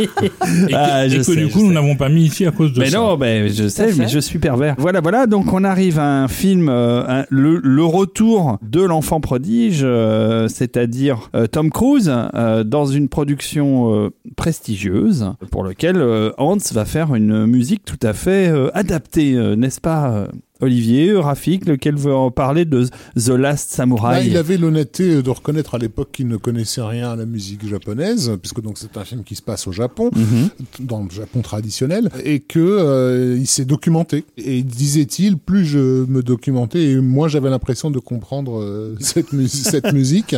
que, 0.07 0.73
Ah, 0.73 1.05
et 1.05 1.09
je 1.09 1.17
que 1.17 1.23
sais, 1.23 1.35
du 1.35 1.47
coup 1.49 1.61
nous 1.63 1.73
n'avons 1.73 1.95
pas 1.95 2.09
mis 2.09 2.23
ici 2.25 2.45
à 2.45 2.51
cause 2.51 2.73
de 2.73 2.79
Mais 2.79 2.89
ça. 2.89 2.97
non, 2.97 3.17
ben 3.17 3.47
je 3.51 3.67
sais, 3.67 3.93
mais 3.97 4.07
je 4.07 4.19
suis 4.19 4.39
pervers. 4.39 4.75
Voilà, 4.77 5.01
voilà. 5.01 5.25
Donc 5.27 5.51
on 5.53 5.63
arrive 5.63 5.99
à 5.99 6.23
un 6.23 6.27
film, 6.27 6.69
euh, 6.69 6.86
un- 7.07 7.25
le, 7.29 7.57
le 7.63 7.83
retour 7.83 8.57
de 8.61 8.81
l'enfant 8.81 9.19
prodige, 9.21 9.81
euh, 9.83 10.47
c'est-à-dire 10.47 11.29
euh, 11.35 11.47
Tom 11.47 11.69
Cruise 11.69 12.11
euh, 12.33 12.63
dans 12.63 12.85
une 12.85 13.09
production 13.09 13.93
euh, 13.93 14.09
prestigieuse 14.35 15.31
pour 15.51 15.63
lequel 15.63 15.97
euh, 15.97 16.31
Hans 16.37 16.57
va 16.73 16.85
faire 16.85 17.15
une 17.15 17.45
musique 17.45 17.83
tout 17.85 17.99
à 18.01 18.13
fait 18.13 18.49
euh, 18.49 18.69
adaptée, 18.73 19.35
euh, 19.35 19.55
n'est-ce 19.55 19.81
pas 19.81 20.09
euh, 20.11 20.27
Olivier, 20.61 21.13
Rafik, 21.15 21.65
lequel 21.67 21.95
veut 21.95 22.13
en 22.13 22.31
parler 22.31 22.65
de 22.65 22.87
The 23.15 23.29
Last 23.29 23.69
Samurai. 23.71 24.15
Bah, 24.15 24.23
il 24.23 24.37
avait 24.37 24.57
l'honnêteté 24.57 25.21
de 25.21 25.29
reconnaître 25.29 25.75
à 25.75 25.77
l'époque 25.77 26.09
qu'il 26.13 26.27
ne 26.27 26.37
connaissait 26.37 26.81
rien 26.81 27.11
à 27.11 27.15
la 27.15 27.25
musique 27.25 27.67
japonaise, 27.67 28.31
puisque 28.41 28.61
donc 28.61 28.77
c'est 28.77 28.97
un 28.97 29.03
film 29.05 29.23
qui 29.23 29.35
se 29.35 29.41
passe 29.41 29.67
au 29.67 29.71
Japon, 29.71 30.09
Mhm. 30.15 30.49
dans 30.79 31.03
le 31.03 31.09
Japon 31.09 31.41
traditionnel, 31.41 32.09
et 32.23 32.39
que 32.39 32.59
euh, 32.59 33.37
il 33.39 33.47
s'est 33.47 33.65
documenté. 33.65 34.25
Et 34.37 34.63
disait-il, 34.63 35.37
plus 35.37 35.65
je 35.65 36.05
me 36.05 36.21
documentais, 36.23 36.83
et 36.91 36.95
moins 36.99 37.27
j'avais 37.27 37.49
l'impression 37.49 37.91
de 37.91 37.99
comprendre 37.99 38.59
euh, 38.61 38.95
cette, 38.99 39.33
mu- 39.33 39.47
cette 39.47 39.93
musique, 39.93 40.35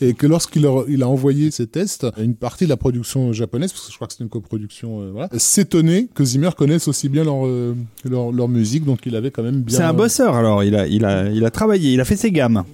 et 0.00 0.14
que 0.14 0.26
lorsqu'il 0.26 0.66
a, 0.66 0.82
il 0.88 1.02
a 1.02 1.08
envoyé 1.08 1.50
ses 1.50 1.66
tests, 1.66 2.06
une 2.18 2.34
partie 2.34 2.64
de 2.64 2.68
la 2.70 2.76
production 2.76 3.32
japonaise, 3.32 3.72
parce 3.72 3.86
que 3.86 3.90
je 3.92 3.96
crois 3.96 4.06
que 4.08 4.14
c'est 4.14 4.22
une 4.22 4.28
coproduction, 4.30 5.00
euh, 5.02 5.10
voilà, 5.12 5.28
s'étonnait 5.36 6.08
que 6.14 6.24
Zimmer 6.24 6.50
connaisse 6.56 6.88
aussi 6.88 7.08
bien 7.08 7.24
leur, 7.24 7.44
leur, 8.04 8.32
leur 8.32 8.48
musique, 8.48 8.84
donc 8.84 9.00
il 9.06 9.16
avait 9.16 9.30
quand 9.30 9.42
même 9.42 9.61
bien... 9.62 9.78
C'est 9.78 9.84
un 9.84 9.92
bosseur 9.92 10.34
alors, 10.34 10.64
il 10.64 10.76
a, 10.76 10.86
il, 10.86 11.04
a, 11.04 11.28
il 11.28 11.44
a 11.44 11.50
travaillé, 11.50 11.92
il 11.92 12.00
a 12.00 12.04
fait 12.04 12.16
ses 12.16 12.30
gammes. 12.30 12.64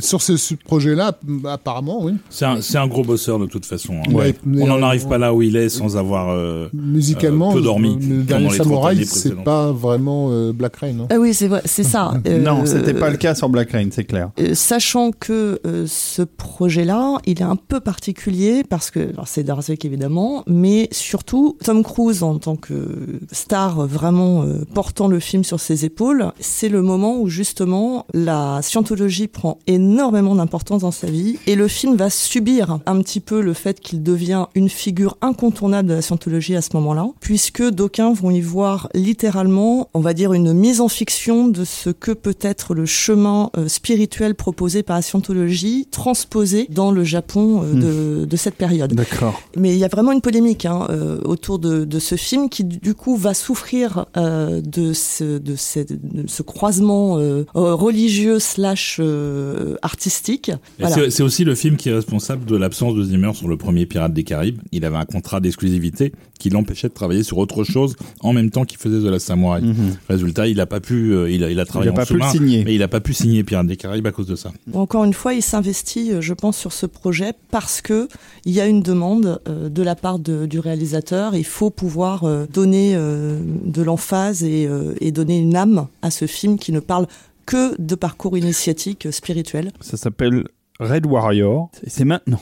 Sur 0.00 0.22
ce, 0.22 0.54
projet-là, 0.54 1.12
apparemment, 1.46 2.02
oui. 2.04 2.12
C'est 2.30 2.44
un, 2.78 2.86
gros 2.86 3.02
bosseur 3.04 3.38
de 3.38 3.46
toute 3.46 3.66
façon. 3.66 3.94
hein. 4.06 4.12
Ouais. 4.12 4.34
Mais, 4.44 4.62
On 4.62 4.66
n'en 4.66 4.78
euh, 4.80 4.86
arrive 4.86 5.06
pas 5.08 5.18
là 5.18 5.34
où 5.34 5.42
il 5.42 5.56
est 5.56 5.68
sans 5.68 5.96
avoir. 5.96 6.30
euh, 6.30 6.68
Musicalement, 6.72 7.50
Euh, 7.50 7.54
peu 7.54 7.62
dormi, 7.62 7.90
euh, 8.02 8.16
le 8.16 8.22
dernier 8.22 8.46
dans 8.46 8.52
les 8.52 8.56
Samouraï, 8.58 8.94
30 8.96 8.96
années 8.96 9.04
c'est 9.06 9.44
pas 9.44 9.72
vraiment 9.72 10.28
euh, 10.30 10.52
Black 10.52 10.76
Rain. 10.76 11.00
Hein. 11.00 11.06
Ah 11.10 11.16
oui, 11.18 11.34
c'est 11.34 11.48
vrai, 11.48 11.62
c'est 11.64 11.82
ça. 11.84 12.14
Euh, 12.26 12.40
Non, 12.42 12.64
c'était 12.66 12.94
pas 12.94 13.10
le 13.10 13.16
cas 13.16 13.34
sur 13.34 13.48
Black 13.48 13.70
Rain, 13.72 13.88
c'est 13.92 14.04
clair. 14.04 14.30
Euh, 14.40 14.54
sachant 14.54 15.10
que 15.12 15.60
euh, 15.66 15.84
ce 15.86 16.22
projet-là, 16.22 17.18
il 17.26 17.40
est 17.40 17.44
un 17.44 17.56
peu 17.56 17.80
particulier 17.80 18.64
parce 18.64 18.90
que 18.90 19.10
alors 19.10 19.28
c'est 19.28 19.42
Darzik 19.44 19.84
évidemment, 19.84 20.42
mais 20.46 20.88
surtout 20.92 21.56
Tom 21.62 21.82
Cruise 21.82 22.22
en 22.22 22.38
tant 22.38 22.56
que 22.56 23.20
star 23.32 23.86
vraiment 23.86 24.42
euh, 24.42 24.64
portant 24.74 25.08
le 25.08 25.20
film 25.20 25.44
sur 25.44 25.60
ses 25.60 25.84
épaules, 25.84 26.32
c'est 26.40 26.68
le 26.68 26.82
moment 26.82 27.18
où 27.20 27.28
justement 27.28 28.06
la 28.14 28.60
scientologie 28.62 29.28
prend 29.28 29.58
énormément 29.76 30.34
d'importance 30.34 30.82
dans 30.82 30.90
sa 30.90 31.06
vie 31.06 31.38
et 31.46 31.54
le 31.54 31.68
film 31.68 31.96
va 31.96 32.10
subir 32.10 32.78
un 32.86 33.00
petit 33.00 33.20
peu 33.20 33.40
le 33.40 33.52
fait 33.52 33.80
qu'il 33.80 34.02
devient 34.02 34.46
une 34.54 34.68
figure 34.68 35.16
incontournable 35.22 35.88
de 35.88 35.94
la 35.94 36.02
scientologie 36.02 36.56
à 36.56 36.62
ce 36.62 36.70
moment-là, 36.74 37.06
puisque 37.20 37.62
d'aucuns 37.62 38.12
vont 38.12 38.30
y 38.30 38.40
voir 38.40 38.88
littéralement, 38.94 39.88
on 39.94 40.00
va 40.00 40.14
dire, 40.14 40.32
une 40.32 40.52
mise 40.52 40.80
en 40.80 40.88
fiction 40.88 41.48
de 41.48 41.64
ce 41.64 41.90
que 41.90 42.12
peut 42.12 42.38
être 42.40 42.74
le 42.74 42.86
chemin 42.86 43.50
euh, 43.56 43.68
spirituel 43.68 44.34
proposé 44.34 44.82
par 44.82 44.96
la 44.96 45.02
scientologie, 45.02 45.86
transposé 45.90 46.66
dans 46.70 46.90
le 46.90 47.04
Japon 47.04 47.62
euh, 47.62 48.20
de, 48.22 48.24
de 48.24 48.36
cette 48.36 48.56
période. 48.56 48.94
D'accord. 48.94 49.40
Mais 49.56 49.72
il 49.72 49.78
y 49.78 49.84
a 49.84 49.88
vraiment 49.88 50.12
une 50.12 50.20
polémique 50.20 50.66
hein, 50.66 50.86
euh, 50.90 51.20
autour 51.24 51.58
de, 51.58 51.84
de 51.84 51.98
ce 51.98 52.14
film 52.16 52.48
qui 52.48 52.64
du 52.64 52.94
coup 52.94 53.16
va 53.16 53.34
souffrir 53.34 54.06
euh, 54.16 54.60
de, 54.60 54.92
ce, 54.92 55.38
de, 55.38 55.56
ce, 55.56 55.80
de 55.80 56.26
ce 56.26 56.42
croisement 56.42 57.18
euh, 57.18 57.44
religieux 57.54 58.38
slash 58.38 58.98
euh, 59.00 59.65
artistique. 59.82 60.48
et 60.50 60.54
Voilà. 60.80 61.10
c'est- 61.10 61.22
aussi 61.22 61.44
le 61.44 61.54
film 61.54 61.76
qui 61.76 61.88
est 61.88 61.92
responsable 61.94 62.44
de 62.44 62.56
l'absence 62.56 62.94
de 62.94 63.02
Zimmer 63.02 63.32
sur 63.34 63.48
le 63.48 63.56
premier 63.56 63.86
Pirate 63.86 64.12
des 64.12 64.24
Caraïbes. 64.24 64.60
Il 64.72 64.84
avait 64.84 64.96
un 64.96 65.04
contrat 65.04 65.40
d'exclusivité 65.40 66.12
qui 66.38 66.50
l'empêchait 66.50 66.88
de 66.88 66.92
travailler 66.94 67.22
sur 67.22 67.38
autre 67.38 67.64
chose 67.64 67.96
en 68.20 68.32
même 68.32 68.50
temps 68.50 68.64
qu'il 68.64 68.78
faisait 68.78 69.00
de 69.00 69.08
la 69.08 69.18
Samouraï. 69.18 69.62
Mhm. 69.62 69.74
Résultat, 70.08 70.46
il 70.48 70.60
a 70.60 70.66
pas 70.66 70.80
pu, 70.80 71.12
euh, 71.12 71.30
il 71.30 71.42
a, 71.42 71.50
il 71.50 71.58
a 71.58 71.62
Il 71.62 71.66
travaillé 71.66 71.88
a 71.90 71.92
en 71.92 71.96
pas 71.96 72.06
pu 72.06 72.20
signer. 72.30 72.64
mais 72.64 72.74
il 72.74 72.82
a 72.82 72.88
pas 72.88 73.00
pu 73.00 73.14
signer 73.14 73.42
Pirate 73.44 73.66
des 73.66 73.76
Caraïbes 73.76 74.06
à 74.06 74.12
cause 74.12 74.26
de 74.26 74.36
ça. 74.36 74.52
Encore 74.74 75.04
une 75.04 75.14
fois, 75.14 75.34
il 75.34 75.42
s'investit, 75.42 76.12
euh, 76.12 76.20
je 76.20 76.34
pense, 76.34 76.56
sur 76.56 76.72
ce 76.72 76.86
projet 76.86 77.32
parce 77.50 77.80
que 77.80 78.08
il 78.44 78.52
y 78.52 78.60
a 78.60 78.66
une 78.66 78.82
demande 78.82 79.40
euh, 79.48 79.68
de 79.68 79.82
la 79.82 79.94
part 79.94 80.18
de- 80.18 80.46
du 80.46 80.58
réalisateur. 80.60 81.34
Il 81.34 81.44
faut 81.44 81.70
pouvoir 81.70 82.24
euh, 82.24 82.46
donner 82.52 82.92
euh, 82.94 83.40
de 83.64 83.82
l'emphase 83.82 84.44
et, 84.44 84.66
euh, 84.66 84.94
et 85.00 85.10
donner 85.12 85.38
une 85.38 85.56
âme 85.56 85.86
à 86.02 86.10
ce 86.10 86.26
film 86.26 86.58
qui 86.58 86.72
ne 86.72 86.80
parle 86.80 87.06
que 87.46 87.80
de 87.80 87.94
parcours 87.94 88.36
initiatique 88.36 89.06
euh, 89.06 89.12
spirituel. 89.12 89.72
Ça 89.80 89.96
s'appelle 89.96 90.48
Red 90.80 91.06
Warrior. 91.06 91.70
C'est 91.86 92.04
maintenant. 92.04 92.40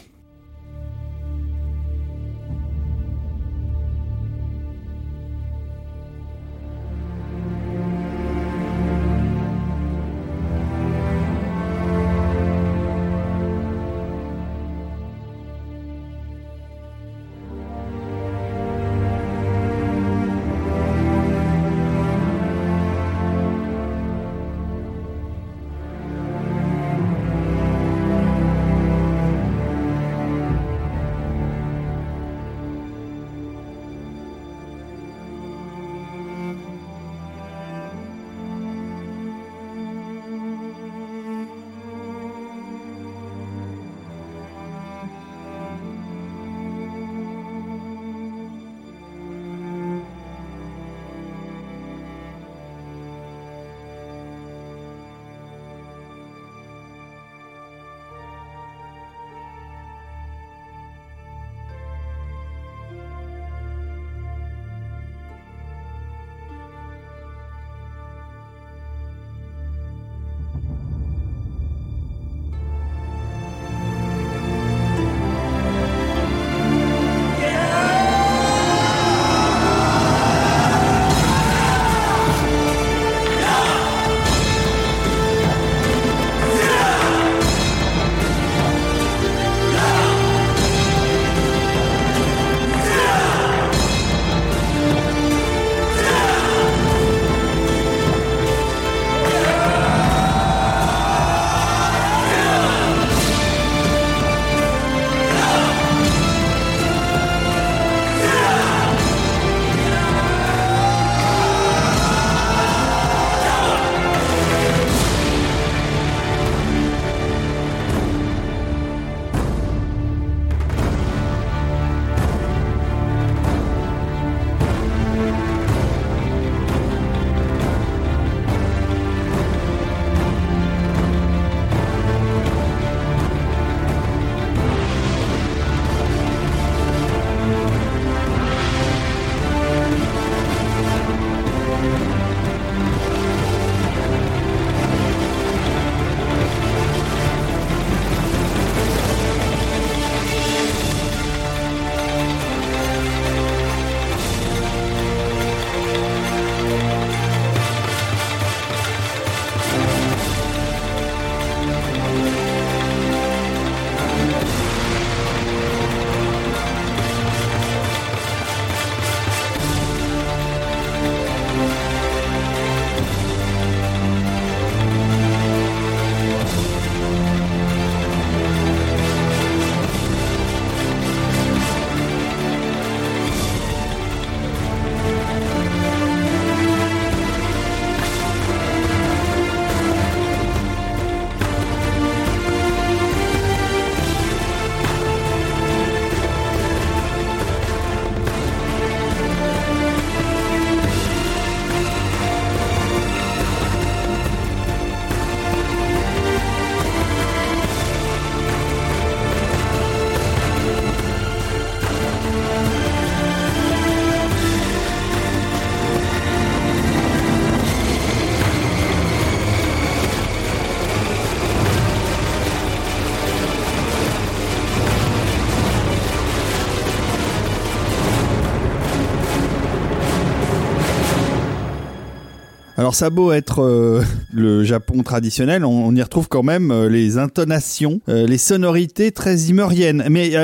Alors 232.85 232.95
ça 232.95 233.07
a 233.07 233.11
beau 233.11 233.33
être 233.33 233.63
euh, 233.63 234.03
le 234.31 234.63
Japon 234.63 235.03
traditionnel, 235.03 235.65
on, 235.65 235.97
y 235.97 236.03
retrouve 236.03 236.29
quand 236.29 236.43
même 236.43 236.71
euh, 236.71 236.91
les 236.91 237.17
intonations, 237.17 238.03
euh, 238.11 238.27
les 238.27 238.37
sonorités 238.37 239.11
très 239.11 239.39
zimmeriennes. 239.39 240.05
Mais 240.11 240.35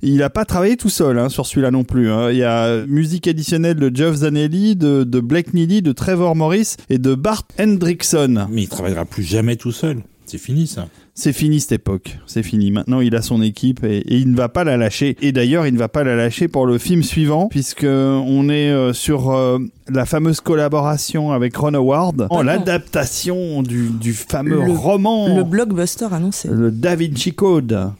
il 0.00 0.22
a 0.22 0.30
pas 0.30 0.44
travaillé 0.44 0.76
tout 0.76 0.90
seul 0.90 1.18
hein, 1.18 1.28
sur 1.28 1.44
celui-là 1.44 1.72
non 1.72 1.82
plus. 1.82 2.08
hein. 2.08 2.30
Il 2.30 2.36
y 2.36 2.44
a 2.44 2.86
musique 2.86 3.26
additionnelle 3.26 3.74
de 3.74 3.90
Geoff 3.92 4.14
Zanelli, 4.14 4.76
de, 4.76 5.02
de 5.02 5.18
Blake 5.18 5.54
Neely, 5.54 5.82
de 5.82 5.90
Trevor 5.90 6.36
Morris 6.36 6.76
et 6.88 6.98
de 6.98 7.16
Bart 7.16 7.48
Hendrickson. 7.58 8.46
Mais 8.48 8.62
il 8.62 8.68
travaillera 8.68 9.04
plus 9.04 9.24
jamais 9.24 9.56
tout 9.56 9.72
seul. 9.72 9.96
C'est 10.28 10.38
fini 10.38 10.66
ça. 10.66 10.88
C'est 11.14 11.32
fini 11.32 11.58
cette 11.58 11.72
époque, 11.72 12.18
c'est 12.26 12.42
fini. 12.42 12.70
Maintenant, 12.70 13.00
il 13.00 13.16
a 13.16 13.22
son 13.22 13.40
équipe 13.42 13.82
et, 13.82 13.96
et 13.98 14.16
il 14.18 14.30
ne 14.30 14.36
va 14.36 14.48
pas 14.50 14.62
la 14.62 14.76
lâcher. 14.76 15.16
Et 15.22 15.32
d'ailleurs, 15.32 15.66
il 15.66 15.72
ne 15.72 15.78
va 15.78 15.88
pas 15.88 16.04
la 16.04 16.14
lâcher 16.16 16.48
pour 16.48 16.66
le 16.66 16.76
film 16.78 17.02
suivant, 17.02 17.48
puisque 17.48 17.84
on 17.84 18.48
est 18.50 18.70
euh, 18.70 18.92
sur 18.92 19.30
euh, 19.30 19.58
la 19.88 20.04
fameuse 20.04 20.40
collaboration 20.40 21.32
avec 21.32 21.56
Ron 21.56 21.72
Howard, 21.74 22.26
en 22.30 22.42
l'adaptation 22.42 23.62
du, 23.62 23.88
du 23.88 24.12
fameux 24.12 24.62
Le- 24.64 24.72
roman, 24.72 25.34
Le 25.34 25.44
blockbuster 25.44 26.06
annoncé. 26.12 26.48
le 26.52 26.70
Da 26.70 26.94
Vinci 26.94 27.32
Code. 27.32 27.90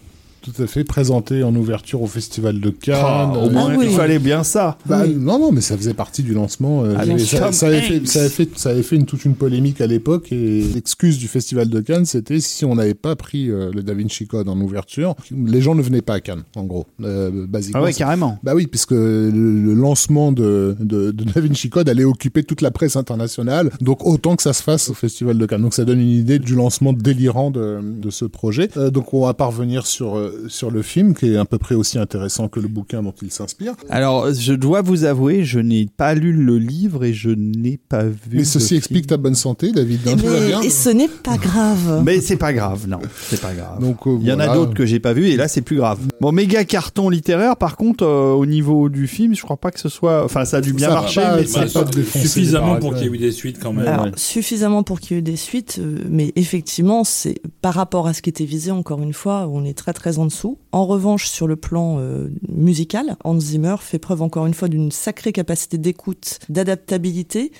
Tout 0.55 0.63
à 0.63 0.67
fait, 0.67 0.85
présenté 0.85 1.43
en 1.43 1.55
ouverture 1.55 2.03
au 2.03 2.07
Festival 2.07 2.61
de 2.61 2.71
Cannes. 2.71 2.97
Ah, 2.99 3.33
au 3.45 3.51
moins, 3.51 3.71
Ah 3.73 3.77
oui. 3.79 3.87
il 3.91 3.97
fallait 3.97 4.19
bien 4.19 4.43
ça. 4.45 4.79
Bah, 4.87 5.03
Oui. 5.07 5.15
Non, 5.19 5.39
non, 5.39 5.53
mais 5.53 5.61
ça 5.61 5.77
faisait 5.77 5.95
partie 5.95 6.23
du 6.23 6.33
lancement. 6.35 6.85
euh, 6.85 6.95
Ah, 6.99 7.05
ça, 7.53 7.67
avait 7.67 7.81
fait, 7.83 7.99
Tom 7.99 8.07
ça, 8.07 8.21
avait 8.21 8.29
fait, 8.29 8.49
ça 8.57 8.71
avait 8.71 8.83
fait 8.83 8.97
une, 8.97 9.05
toute 9.07 9.25
une 9.25 9.35
polémique 9.35 9.81
à 9.81 9.87
l'époque. 9.87 10.33
Et 10.33 10.63
l'excuse 10.75 11.19
du 11.19 11.29
Festival 11.29 11.69
de 11.69 11.81
Cannes, 11.81 12.05
c'était 12.07 12.41
si 12.41 12.65
on 12.65 12.77
n'avait 12.77 12.95
pas 12.95 13.17
pris 13.17 13.51
euh, 13.51 13.71
le 13.75 13.83
Da 13.83 13.95
Vinci 13.95 14.27
Code 14.27 14.49
en 14.49 14.59
ouverture, 14.61 15.15
les 15.31 15.61
gens 15.61 15.75
ne 15.75 15.83
venaient 15.83 16.03
pas 16.03 16.15
à 16.15 16.21
Cannes, 16.21 16.45
en 16.57 16.65
gros. 16.65 16.87
Euh, 17.03 17.47
basiquement, 17.47 17.81
Ah 17.81 17.85
ouais, 17.85 17.93
carrément. 17.93 18.39
Bah 18.43 18.53
oui, 18.55 18.67
puisque 18.67 18.93
le, 18.93 19.31
le 19.31 19.75
lancement 19.75 20.33
de, 20.33 20.77
de, 20.81 21.11
de 21.11 21.25
Da 21.25 21.41
Vinci 21.41 21.69
Code 21.71 21.89
allait 21.89 22.05
occuper 22.05 22.43
toute 22.43 22.61
la 22.63 22.71
presse 22.71 22.97
internationale, 22.97 23.71
donc 23.81 24.07
autant 24.07 24.37
que 24.37 24.43
ça 24.43 24.53
se 24.53 24.63
fasse 24.63 24.89
au 24.89 24.95
Festival 24.95 25.37
de 25.39 25.47
Cannes. 25.47 25.63
Donc 25.63 25.75
ça 25.75 25.85
donne 25.85 26.01
une 26.01 26.09
idée 26.11 26.39
du 26.39 26.55
lancement 26.55 26.93
délirant 26.93 27.51
de, 27.51 27.79
de 27.83 28.11
ce 28.11 28.25
projet. 28.25 28.69
Euh, 28.77 28.91
donc 28.91 29.13
on 29.15 29.25
va 29.27 29.35
pas 29.35 29.47
revenir 29.47 29.87
sur, 29.87 30.17
euh, 30.17 30.38
sur 30.47 30.71
le 30.71 30.83
film, 30.83 31.15
qui 31.15 31.33
est 31.33 31.37
à 31.37 31.45
peu 31.45 31.59
près 31.59 31.75
aussi 31.75 31.99
intéressant 31.99 32.49
que 32.49 32.61
le 32.61 32.69
bouquin 32.69 33.03
dont 33.03 33.15
il 33.23 33.31
s'inspire. 33.31 33.75
Alors, 33.91 34.33
je 34.33 34.53
dois 34.53 34.83
vous 34.83 35.05
avouer, 35.05 35.45
je 35.45 35.59
n'ai 35.59 35.87
pas 35.97 36.15
lu 36.15 36.33
le 36.33 36.59
livre 36.59 37.05
et 37.05 37.13
je 37.13 37.31
n'ai 37.31 37.79
pas 37.89 38.05
vu. 38.05 38.39
Mais 38.39 38.45
ceci 38.45 38.75
le 38.75 38.79
explique 38.79 39.07
ta 39.07 39.17
bonne 39.17 39.35
santé, 39.35 39.73
David. 39.73 40.01
va 40.03 40.15
Mais- 40.17 40.67
et 40.67 40.71
ce 40.71 40.91
n'est 40.91 41.09
pas 41.09 41.37
grave. 41.37 42.03
Mais 42.05 42.21
c'est 42.21 42.37
pas 42.37 42.53
grave, 42.53 42.87
non, 42.89 42.99
c'est 43.29 43.41
pas 43.41 43.53
grave. 43.55 43.81
Donc, 43.81 44.07
euh, 44.07 44.19
Il 44.21 44.27
y 44.27 44.33
en 44.33 44.39
a 44.41 44.55
d'autres 44.55 44.75
que 44.75 44.87
j'ai 44.87 45.01
pas 45.01 45.13
vu 45.13 45.27
et 45.29 45.37
là 45.37 45.49
c'est 45.49 45.63
plus 45.63 45.77
grave. 45.77 45.99
Bon, 46.21 46.33
méga 46.33 46.65
carton 46.65 47.09
littéraire. 47.09 47.57
Par 47.57 47.77
contre, 47.77 48.05
euh, 48.05 48.33
au 48.33 48.47
niveau 48.47 48.89
du 48.89 49.07
film, 49.07 49.35
je 49.35 49.43
crois 49.43 49.57
pas 49.57 49.71
que 49.71 49.81
ce 49.81 49.89
soit. 49.89 50.25
Enfin, 50.25 50.45
ça 50.45 50.59
a 50.59 50.61
dû 50.61 50.73
bien 50.73 50.89
Ça 50.89 50.95
marcher, 50.95 51.21
pas, 51.21 51.37
mais 51.37 51.47
ça 51.47 51.67
c'est 51.67 51.73
pas. 51.85 51.87
Suffisamment 52.19 52.77
pour 52.77 52.95
qu'il 52.95 53.05
y 53.05 53.07
ait 53.07 53.13
eu 53.13 53.19
des 53.19 53.33
suites 53.33 53.59
quand 53.61 53.73
même. 53.73 53.87
Alors, 53.87 54.05
ouais. 54.07 54.13
suffisamment 54.17 54.83
pour 54.83 55.01
qu'il 55.01 55.13
y 55.13 55.17
ait 55.17 55.21
eu 55.21 55.23
des 55.23 55.37
suites, 55.37 55.81
mais 56.09 56.33
effectivement, 56.37 57.05
c'est 57.05 57.41
par 57.63 57.75
rapport 57.75 58.07
à 58.07 58.15
ce 58.15 58.23
qui 58.23 58.31
était 58.31 58.45
visé, 58.45 58.71
encore 58.71 59.03
une 59.03 59.13
fois, 59.13 59.49
on 59.51 59.65
est 59.65 59.75
très 59.77 59.93
très 59.93 60.18
en 60.19 60.27
dessous. 60.27 60.59
En 60.73 60.87
revanche, 60.87 61.29
sur 61.29 61.47
le 61.47 61.57
plan 61.57 61.99
euh, 61.99 62.29
musical, 62.49 63.17
Hans 63.25 63.41
Zimmer 63.41 63.77
fait 63.81 63.99
preuve 63.99 64.23
encore 64.23 64.47
une 64.47 64.55
fois 64.55 64.69
d'une 64.69 64.91
sacrée 64.91 65.33
capacité 65.33 65.79
d'écoute, 65.79 66.39
d'adaptabilité. 66.49 67.53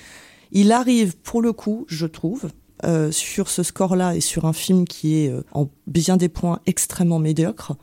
Il 0.51 0.71
arrive, 0.71 1.17
pour 1.17 1.41
le 1.41 1.53
coup, 1.53 1.85
je 1.87 2.05
trouve, 2.05 2.49
euh, 2.85 3.11
sur 3.11 3.49
ce 3.49 3.63
score-là 3.63 4.15
et 4.15 4.21
sur 4.21 4.45
un 4.45 4.53
film 4.53 4.85
qui 4.85 5.17
est 5.17 5.29
euh, 5.29 5.43
en 5.51 5.69
bien 5.87 6.17
des 6.17 6.29
points 6.29 6.59
extrêmement 6.65 7.19
médiocre, 7.19 7.75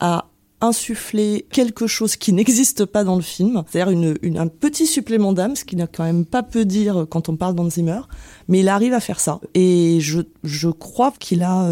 à 0.00 0.28
insuffler 0.60 1.46
quelque 1.50 1.86
chose 1.86 2.16
qui 2.16 2.32
n'existe 2.34 2.84
pas 2.84 3.04
dans 3.04 3.16
le 3.16 3.22
film, 3.22 3.64
c'est-à-dire 3.68 4.14
un 4.36 4.48
petit 4.48 4.86
supplément 4.86 5.32
d'âme, 5.32 5.56
ce 5.56 5.64
qui 5.64 5.76
n'a 5.76 5.86
quand 5.86 6.04
même 6.04 6.24
pas 6.24 6.42
peu 6.42 6.64
dire 6.64 7.06
quand 7.10 7.28
on 7.28 7.36
parle 7.36 7.54
d'Hans 7.54 7.70
Zimmer, 7.70 8.00
mais 8.48 8.60
il 8.60 8.68
arrive 8.68 8.94
à 8.94 9.00
faire 9.00 9.20
ça. 9.20 9.40
Et 9.54 9.98
je, 10.00 10.68
crois 10.70 11.12
qu'il 11.18 11.42
a 11.42 11.68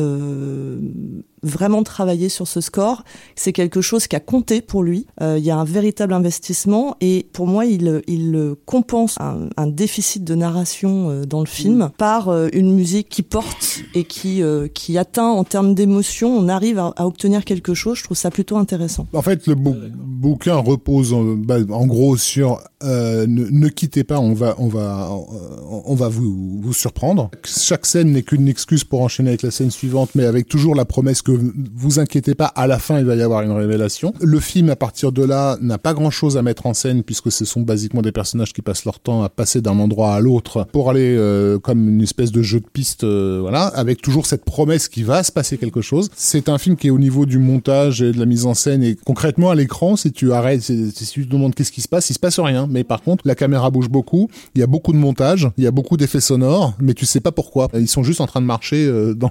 vraiment 1.43 1.83
travaillé 1.83 2.29
sur 2.29 2.47
ce 2.47 2.61
score. 2.61 3.05
C'est 3.37 3.53
quelque 3.53 3.81
chose 3.81 4.07
qui 4.07 4.17
a 4.17 4.21
compté 4.21 4.61
pour 4.61 4.83
lui. 4.83 5.07
Euh, 5.21 5.39
il 5.39 5.45
y 5.45 5.51
a 5.51 5.57
un 5.59 5.65
véritable 5.65 6.13
investissement 6.13 6.97
et 7.01 7.27
pour 7.33 7.47
moi, 7.47 7.67
il, 7.67 8.03
il 8.07 8.55
compense 8.65 9.17
un, 9.21 9.49
un 9.57 9.67
déficit 9.67 10.25
de 10.25 10.35
narration 10.35 11.11
euh, 11.11 11.25
dans 11.25 11.41
le 11.41 11.47
film 11.47 11.91
par 11.99 12.29
euh, 12.29 12.49
une 12.53 12.75
musique 12.75 13.09
qui 13.09 13.23
porte 13.23 13.81
et 13.95 14.05
qui, 14.05 14.43
qui 14.75 14.99
atteint 14.99 15.29
en 15.31 15.45
termes 15.45 15.75
d'émotion. 15.75 16.29
On 16.37 16.49
arrive 16.49 16.79
à, 16.79 16.93
à 16.97 17.07
obtenir 17.07 17.45
quelque 17.45 17.75
chose. 17.75 17.99
Je 17.99 18.05
trouve 18.05 18.17
ça 18.17 18.31
plutôt 18.31 18.57
intéressant. 18.57 19.07
En 19.13 19.23
fait, 19.23 19.47
le 19.47 19.55
bou- 19.55 19.77
bouquin 19.95 20.57
repose 20.57 21.13
en, 21.13 21.25
bah, 21.25 21.57
en 21.71 21.87
gros 21.87 22.17
sur 22.17 22.61
euh, 22.85 23.27
ne, 23.27 23.47
ne 23.49 23.69
quittez 23.69 24.05
pas, 24.05 24.19
on 24.19 24.33
va, 24.35 24.55
on 24.59 24.69
va, 24.69 25.11
on 25.85 25.95
va 25.95 26.09
vous, 26.09 26.61
vous 26.61 26.73
surprendre. 26.73 27.31
Chaque 27.45 27.87
scène 27.87 28.13
n'est 28.13 28.23
qu'une 28.23 28.49
excuse 28.49 28.85
pour 28.85 29.03
enchaîner 29.03 29.31
avec 29.31 29.43
la 29.43 29.51
scène 29.51 29.71
suivante, 29.71 30.11
mais 30.15 30.25
avec 30.25 30.49
toujours 30.49 30.75
la 30.75 30.85
promesse 30.85 31.23
que 31.23 31.32
vous 31.37 31.99
inquiétez 31.99 32.35
pas, 32.35 32.47
à 32.47 32.67
la 32.67 32.79
fin 32.79 32.99
il 32.99 33.05
va 33.05 33.15
y 33.15 33.23
avoir 33.23 33.43
une 33.43 33.53
révélation. 33.53 34.13
Le 34.21 34.41
film, 34.41 34.71
à 34.71 34.77
partir 34.77 35.13
de 35.13 35.23
là, 35.23 35.57
n'a 35.61 35.79
pas 35.79 35.95
grand 35.95 36.11
chose 36.11 36.37
à 36.37 36.43
mettre 36.43 36.67
en 36.67 36.75
scène 36.75 37.03
puisque 37.03 37.31
ce 37.31 37.45
sont 37.45 37.61
basiquement 37.61 38.03
des 38.03 38.13
personnages 38.13 38.53
qui 38.53 38.63
passent 38.63 38.85
leur 38.85 39.01
temps 39.01 39.23
à 39.23 39.29
passer 39.29 39.61
d'un 39.61 39.79
endroit 39.79 40.15
à 40.15 40.21
l'autre 40.21 40.67
pour 40.73 40.91
aller 40.91 41.17
euh, 41.17 41.59
comme 41.59 41.89
une 41.89 42.03
espèce 42.03 42.33
de 42.33 42.43
jeu 42.43 42.61
de 42.61 42.67
piste, 42.67 43.05
euh, 43.05 43.39
voilà, 43.41 43.67
avec 43.67 44.03
toujours 44.03 44.27
cette 44.27 44.45
promesse 44.45 44.89
qu'il 44.89 45.05
va 45.05 45.23
se 45.23 45.33
passer 45.33 45.59
quelque 45.59 45.81
chose. 45.81 46.11
C'est 46.15 46.49
un 46.49 46.59
film 46.59 46.77
qui 46.77 46.89
est 46.89 46.91
au 46.91 46.99
niveau 46.99 47.27
du 47.27 47.39
montage 47.39 48.03
et 48.03 48.13
de 48.13 48.19
la 48.19 48.27
mise 48.27 48.47
en 48.47 48.55
scène 48.55 48.83
et 48.83 48.97
concrètement 49.05 49.51
à 49.51 49.55
l'écran, 49.55 49.97
si 49.97 50.13
tu 50.13 50.33
arrêtes, 50.33 50.63
si 50.63 50.93
tu 51.13 51.27
te 51.27 51.31
demandes 51.31 51.55
qu'est-ce 51.55 51.73
qui 51.73 51.81
se 51.81 51.89
passe, 51.89 52.11
il 52.11 52.15
se 52.15 52.19
passe 52.19 52.39
rien. 52.39 52.67
Mais 52.71 52.85
par 52.85 53.03
contre, 53.03 53.27
la 53.27 53.35
caméra 53.35 53.71
bouge 53.71 53.89
beaucoup, 53.89 54.29
il 54.55 54.61
y 54.61 54.65
a 54.65 54.67
beaucoup 54.67 54.93
de 54.93 54.99
montage, 54.99 55.49
il 55.57 55.65
y 55.65 55.67
a 55.67 55.71
beaucoup 55.71 55.97
d'effets 55.97 56.21
sonores, 56.21 56.75
mais 56.81 56.95
tu 56.95 57.07
sais 57.07 57.21
pas 57.21 57.33
pourquoi. 57.33 57.69
Ils 57.75 57.89
sont 57.89 58.03
juste 58.03 58.21
en 58.21 58.27
train 58.27 58.41
de 58.41 58.47
marcher 58.47 58.85
euh, 58.87 59.15
dans 59.15 59.31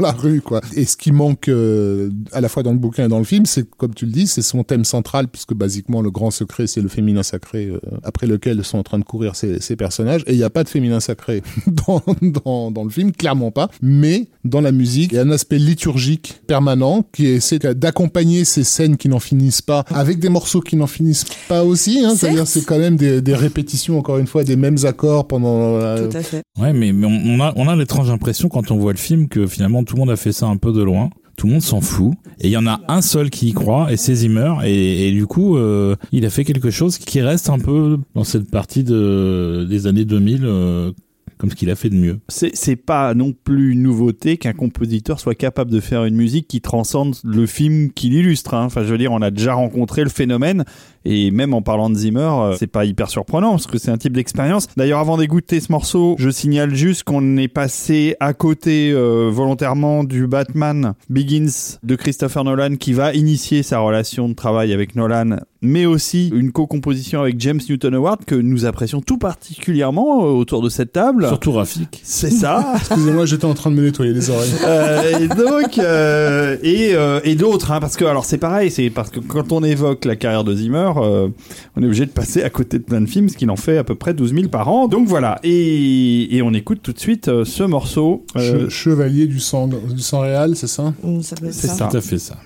la 0.00 0.12
rue, 0.12 0.40
quoi. 0.40 0.60
Et 0.74 0.84
qui 0.96 1.12
manque 1.12 1.48
euh, 1.48 2.10
à 2.32 2.40
la 2.40 2.48
fois 2.48 2.62
dans 2.62 2.72
le 2.72 2.78
bouquin 2.78 3.06
et 3.06 3.08
dans 3.08 3.18
le 3.18 3.24
film, 3.24 3.46
c'est 3.46 3.68
comme 3.68 3.94
tu 3.94 4.06
le 4.06 4.12
dis, 4.12 4.26
c'est 4.26 4.42
son 4.42 4.64
thème 4.64 4.84
central, 4.84 5.28
puisque 5.28 5.54
basiquement 5.54 6.02
le 6.02 6.10
grand 6.10 6.30
secret, 6.30 6.66
c'est 6.66 6.80
le 6.80 6.88
féminin 6.88 7.22
sacré, 7.22 7.66
euh, 7.66 7.80
après 8.02 8.26
lequel 8.26 8.64
sont 8.64 8.78
en 8.78 8.82
train 8.82 8.98
de 8.98 9.04
courir 9.04 9.36
ces, 9.36 9.60
ces 9.60 9.76
personnages. 9.76 10.22
Et 10.26 10.32
il 10.32 10.38
n'y 10.38 10.44
a 10.44 10.50
pas 10.50 10.64
de 10.64 10.68
féminin 10.68 11.00
sacré 11.00 11.42
dans, 11.66 12.02
dans, 12.22 12.70
dans 12.70 12.84
le 12.84 12.90
film, 12.90 13.12
clairement 13.12 13.50
pas. 13.50 13.70
Mais 13.82 14.28
dans 14.48 14.60
la 14.60 14.72
musique, 14.72 15.12
il 15.12 15.16
y 15.16 15.18
a 15.18 15.22
un 15.22 15.30
aspect 15.30 15.58
liturgique 15.58 16.40
permanent 16.46 17.04
qui 17.12 17.26
essaie 17.26 17.58
d'accompagner 17.58 18.44
ces 18.44 18.64
scènes 18.64 18.96
qui 18.96 19.08
n'en 19.08 19.18
finissent 19.20 19.62
pas, 19.62 19.84
avec 19.88 20.18
des 20.18 20.28
morceaux 20.28 20.60
qui 20.60 20.76
n'en 20.76 20.86
finissent 20.86 21.24
pas 21.48 21.64
aussi. 21.64 22.00
Hein, 22.04 22.14
C'est-à-dire, 22.16 22.46
c'est 22.46 22.64
quand 22.64 22.78
même 22.78 22.96
des, 22.96 23.20
des 23.22 23.34
répétitions, 23.34 23.98
encore 23.98 24.18
une 24.18 24.26
fois, 24.26 24.44
des 24.44 24.56
mêmes 24.56 24.78
accords 24.84 25.26
pendant. 25.26 25.76
euh, 25.76 26.08
Tout 26.08 26.16
à 26.16 26.22
fait. 26.22 26.42
Ouais, 26.58 26.72
mais, 26.72 26.92
mais 26.92 27.06
on 27.06 27.16
on 27.36 27.40
a, 27.40 27.52
on 27.56 27.68
a 27.68 27.76
l'étrange 27.76 28.10
impression 28.10 28.48
quand 28.48 28.70
on 28.70 28.76
voit 28.76 28.92
le 28.92 28.98
film 28.98 29.28
que 29.28 29.46
finalement 29.46 29.82
tout 29.84 29.96
le 29.96 30.00
monde 30.00 30.10
a 30.10 30.16
fait 30.16 30.32
ça 30.32 30.46
un 30.46 30.56
peu 30.56 30.72
de 30.72 30.82
loin. 30.82 31.10
Tout 31.36 31.48
le 31.48 31.52
monde 31.52 31.62
s'en 31.62 31.82
fout. 31.82 32.14
Et 32.40 32.46
il 32.46 32.50
y 32.50 32.56
en 32.56 32.66
a 32.66 32.80
un 32.88 33.02
seul 33.02 33.28
qui 33.28 33.48
y 33.48 33.52
croit, 33.52 33.92
et 33.92 33.98
c'est 33.98 34.14
Zimmer. 34.14 34.54
Et, 34.64 35.08
et 35.08 35.12
du 35.12 35.26
coup, 35.26 35.56
euh, 35.58 35.94
il 36.10 36.24
a 36.24 36.30
fait 36.30 36.44
quelque 36.44 36.70
chose 36.70 36.96
qui 36.96 37.20
reste 37.20 37.50
un 37.50 37.58
peu 37.58 37.98
dans 38.14 38.24
cette 38.24 38.50
partie 38.50 38.84
de, 38.84 39.66
des 39.68 39.86
années 39.86 40.06
2000, 40.06 40.40
euh, 40.44 40.92
comme 41.38 41.50
ce 41.50 41.54
qu'il 41.54 41.70
a 41.70 41.76
fait 41.76 41.90
de 41.90 41.96
mieux. 41.96 42.18
C'est 42.28 42.76
pas 42.76 43.14
non 43.14 43.32
plus 43.32 43.72
une 43.72 43.82
nouveauté 43.82 44.36
qu'un 44.36 44.52
compositeur 44.52 45.20
soit 45.20 45.34
capable 45.34 45.70
de 45.70 45.80
faire 45.80 46.04
une 46.04 46.16
musique 46.16 46.48
qui 46.48 46.60
transcende 46.60 47.14
le 47.24 47.46
film 47.46 47.92
qui 47.92 48.08
l'illustre. 48.08 48.54
hein. 48.54 48.64
Enfin, 48.64 48.82
je 48.84 48.88
veux 48.88 48.98
dire, 48.98 49.12
on 49.12 49.22
a 49.22 49.30
déjà 49.30 49.54
rencontré 49.54 50.02
le 50.02 50.10
phénomène. 50.10 50.64
Et 51.08 51.30
même 51.30 51.54
en 51.54 51.62
parlant 51.62 51.88
de 51.88 51.94
Zimmer, 51.94 52.20
euh, 52.20 52.56
c'est 52.58 52.66
pas 52.66 52.84
hyper 52.84 53.08
surprenant 53.08 53.52
parce 53.52 53.68
que 53.68 53.78
c'est 53.78 53.92
un 53.92 53.96
type 53.96 54.12
d'expérience. 54.12 54.66
D'ailleurs, 54.76 54.98
avant 54.98 55.16
d'écouter 55.16 55.60
ce 55.60 55.70
morceau, 55.70 56.16
je 56.18 56.30
signale 56.30 56.74
juste 56.74 57.04
qu'on 57.04 57.36
est 57.36 57.46
passé 57.46 58.16
à 58.18 58.32
côté 58.32 58.90
euh, 58.90 59.30
volontairement 59.32 60.02
du 60.02 60.26
Batman 60.26 60.94
Begins 61.08 61.78
de 61.84 61.94
Christopher 61.94 62.42
Nolan 62.42 62.74
qui 62.74 62.92
va 62.92 63.14
initier 63.14 63.62
sa 63.62 63.78
relation 63.78 64.28
de 64.28 64.34
travail 64.34 64.72
avec 64.72 64.96
Nolan, 64.96 65.36
mais 65.62 65.86
aussi 65.86 66.28
une 66.34 66.52
co-composition 66.52 67.20
avec 67.20 67.38
James 67.40 67.60
Newton 67.68 67.94
Howard 67.94 68.24
que 68.24 68.34
nous 68.34 68.64
apprécions 68.64 69.00
tout 69.00 69.18
particulièrement 69.18 70.24
euh, 70.24 70.30
autour 70.30 70.62
de 70.62 70.68
cette 70.68 70.92
table. 70.92 71.26
Surtout 71.26 71.52
Rafik. 71.52 72.00
C'est 72.02 72.30
ça. 72.30 72.72
Excusez-moi, 72.76 73.26
j'étais 73.26 73.44
en 73.44 73.54
train 73.54 73.70
de 73.70 73.76
me 73.76 73.82
nettoyer 73.82 74.12
les 74.12 74.30
oreilles. 74.30 74.50
Euh, 74.66 75.20
et 75.20 75.28
donc 75.28 75.78
euh, 75.78 76.56
et, 76.62 76.94
euh, 76.94 77.20
et 77.24 77.34
d'autres 77.34 77.70
hein, 77.72 77.80
parce 77.80 77.96
que 77.96 78.04
alors 78.04 78.24
c'est 78.24 78.38
pareil 78.38 78.70
c'est 78.70 78.90
parce 78.90 79.10
que 79.10 79.20
quand 79.20 79.52
on 79.52 79.62
évoque 79.62 80.04
la 80.04 80.16
carrière 80.16 80.44
de 80.44 80.54
Zimmer 80.54 80.90
euh, 81.02 81.28
on 81.76 81.82
est 81.82 81.86
obligé 81.86 82.06
de 82.06 82.10
passer 82.10 82.42
à 82.42 82.50
côté 82.50 82.78
de 82.78 82.84
plein 82.84 83.00
de 83.00 83.06
films 83.06 83.28
ce 83.28 83.36
qu'il 83.36 83.50
en 83.50 83.56
fait 83.56 83.76
à 83.78 83.84
peu 83.84 83.94
près 83.94 84.14
12 84.14 84.34
000 84.34 84.48
par 84.48 84.68
an 84.68 84.88
donc 84.88 85.06
voilà 85.08 85.38
et, 85.42 86.36
et 86.36 86.42
on 86.42 86.52
écoute 86.54 86.80
tout 86.82 86.92
de 86.92 86.98
suite 86.98 87.28
euh, 87.28 87.44
ce 87.44 87.62
morceau 87.62 88.24
euh, 88.36 88.66
Che- 88.66 88.70
Chevalier 88.70 89.26
du 89.26 89.40
sang, 89.40 89.68
du 89.68 90.00
sang 90.00 90.20
réel, 90.20 90.56
c'est 90.56 90.66
ça? 90.66 90.92
Ça 91.22 91.36
C'est 91.50 91.66
ça. 91.68 91.74
ça. 91.74 91.88
Tout 91.90 91.96
à 91.96 92.00
fait 92.00 92.18
ça. 92.18 92.36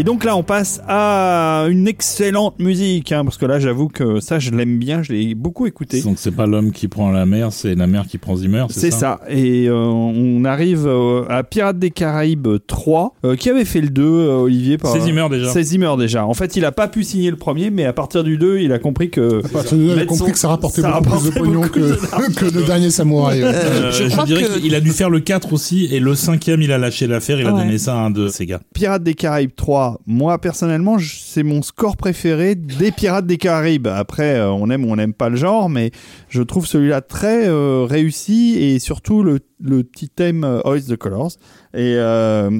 Et 0.00 0.02
donc 0.02 0.24
là, 0.24 0.34
on 0.34 0.42
passe 0.42 0.80
à 0.88 1.49
une 1.68 1.86
excellente 1.88 2.58
musique, 2.58 3.12
hein, 3.12 3.24
parce 3.24 3.36
que 3.38 3.46
là, 3.46 3.58
j'avoue 3.58 3.88
que 3.88 4.20
ça, 4.20 4.38
je 4.38 4.50
l'aime 4.50 4.78
bien, 4.78 5.02
je 5.02 5.12
l'ai 5.12 5.34
beaucoup 5.34 5.66
écouté. 5.66 6.00
Donc 6.02 6.16
c'est 6.18 6.30
pas 6.30 6.46
l'homme 6.46 6.72
qui 6.72 6.88
prend 6.88 7.10
la 7.10 7.26
mer, 7.26 7.52
c'est 7.52 7.74
la 7.74 7.86
mer 7.86 8.06
qui 8.06 8.18
prend 8.18 8.36
Zimmer, 8.36 8.66
c'est 8.70 8.80
C'est 8.80 8.90
ça, 8.90 8.98
ça. 8.98 9.20
Et 9.28 9.66
euh, 9.68 9.76
on 9.84 10.44
arrive 10.44 10.86
euh, 10.86 11.24
à 11.28 11.42
Pirates 11.42 11.78
des 11.78 11.90
Caraïbes 11.90 12.48
3, 12.66 13.14
euh, 13.24 13.36
qui 13.36 13.50
avait 13.50 13.64
fait 13.64 13.80
le 13.80 13.88
2, 13.90 14.02
euh, 14.02 14.32
Olivier. 14.38 14.78
Par... 14.78 14.92
C'est 14.92 15.00
Zimmer 15.00 15.26
déjà. 15.30 15.50
C'est 15.50 15.62
Zimmer 15.62 15.92
déjà. 15.98 16.26
En 16.26 16.34
fait, 16.34 16.56
il 16.56 16.64
a 16.64 16.72
pas 16.72 16.88
pu 16.88 17.04
signer 17.04 17.30
le 17.30 17.36
premier, 17.36 17.70
mais 17.70 17.84
à 17.84 17.92
partir 17.92 18.24
du 18.24 18.38
2, 18.38 18.58
il 18.60 18.72
a 18.72 18.78
compris 18.78 19.10
que. 19.10 19.44
À 19.44 19.48
partir 19.48 19.76
il 19.78 19.98
a 19.98 20.04
compris 20.06 20.26
son- 20.26 20.32
que 20.32 20.38
ça 20.38 20.48
rapportait 20.48 20.82
ça 20.82 21.00
beaucoup 21.00 21.18
plus 21.20 21.30
de 21.30 21.34
pognon 21.38 21.60
que, 21.62 21.80
de 21.80 22.34
que 22.34 22.44
le 22.46 22.62
dernier 22.64 22.90
samouraï. 22.90 23.42
ouais. 23.42 23.50
Euh, 23.52 23.90
Je 23.92 24.24
dirais 24.24 24.42
que- 24.44 24.58
qu'il 24.58 24.74
a 24.74 24.80
dû 24.80 24.90
faire 24.90 25.10
le 25.10 25.20
4 25.20 25.52
aussi, 25.52 25.86
et 25.90 26.00
le 26.00 26.14
cinquième, 26.14 26.62
il 26.62 26.72
a 26.72 26.78
lâché 26.78 27.06
l'affaire, 27.06 27.40
il 27.40 27.46
a 27.46 27.52
Ouais. 27.52 27.60
donné 27.64 27.78
ça 27.78 27.94
à 27.94 27.98
un 27.98 28.10
de 28.10 28.28
ses 28.28 28.46
gars. 28.46 28.60
Pirates 28.74 29.02
des 29.02 29.14
Caraïbes 29.14 29.50
3, 29.56 30.00
moi 30.06 30.38
personnellement, 30.38 30.96
c'est 31.00 31.42
mon 31.50 31.62
score 31.62 31.96
préféré 31.96 32.54
des 32.54 32.92
Pirates 32.92 33.26
des 33.26 33.36
Caraïbes. 33.36 33.88
Après, 33.88 34.36
euh, 34.36 34.50
on 34.50 34.70
aime 34.70 34.84
ou 34.84 34.92
on 34.92 34.96
n'aime 34.96 35.14
pas 35.14 35.28
le 35.28 35.36
genre, 35.36 35.68
mais 35.68 35.90
je 36.28 36.42
trouve 36.42 36.64
celui-là 36.64 37.00
très 37.00 37.48
euh, 37.48 37.84
réussi 37.84 38.56
et 38.56 38.78
surtout 38.78 39.24
le, 39.24 39.40
le 39.60 39.82
petit 39.82 40.08
thème 40.08 40.44
euh, 40.44 40.60
Hoist 40.64 40.88
the 40.88 40.96
Colors, 40.96 41.32
et, 41.74 41.96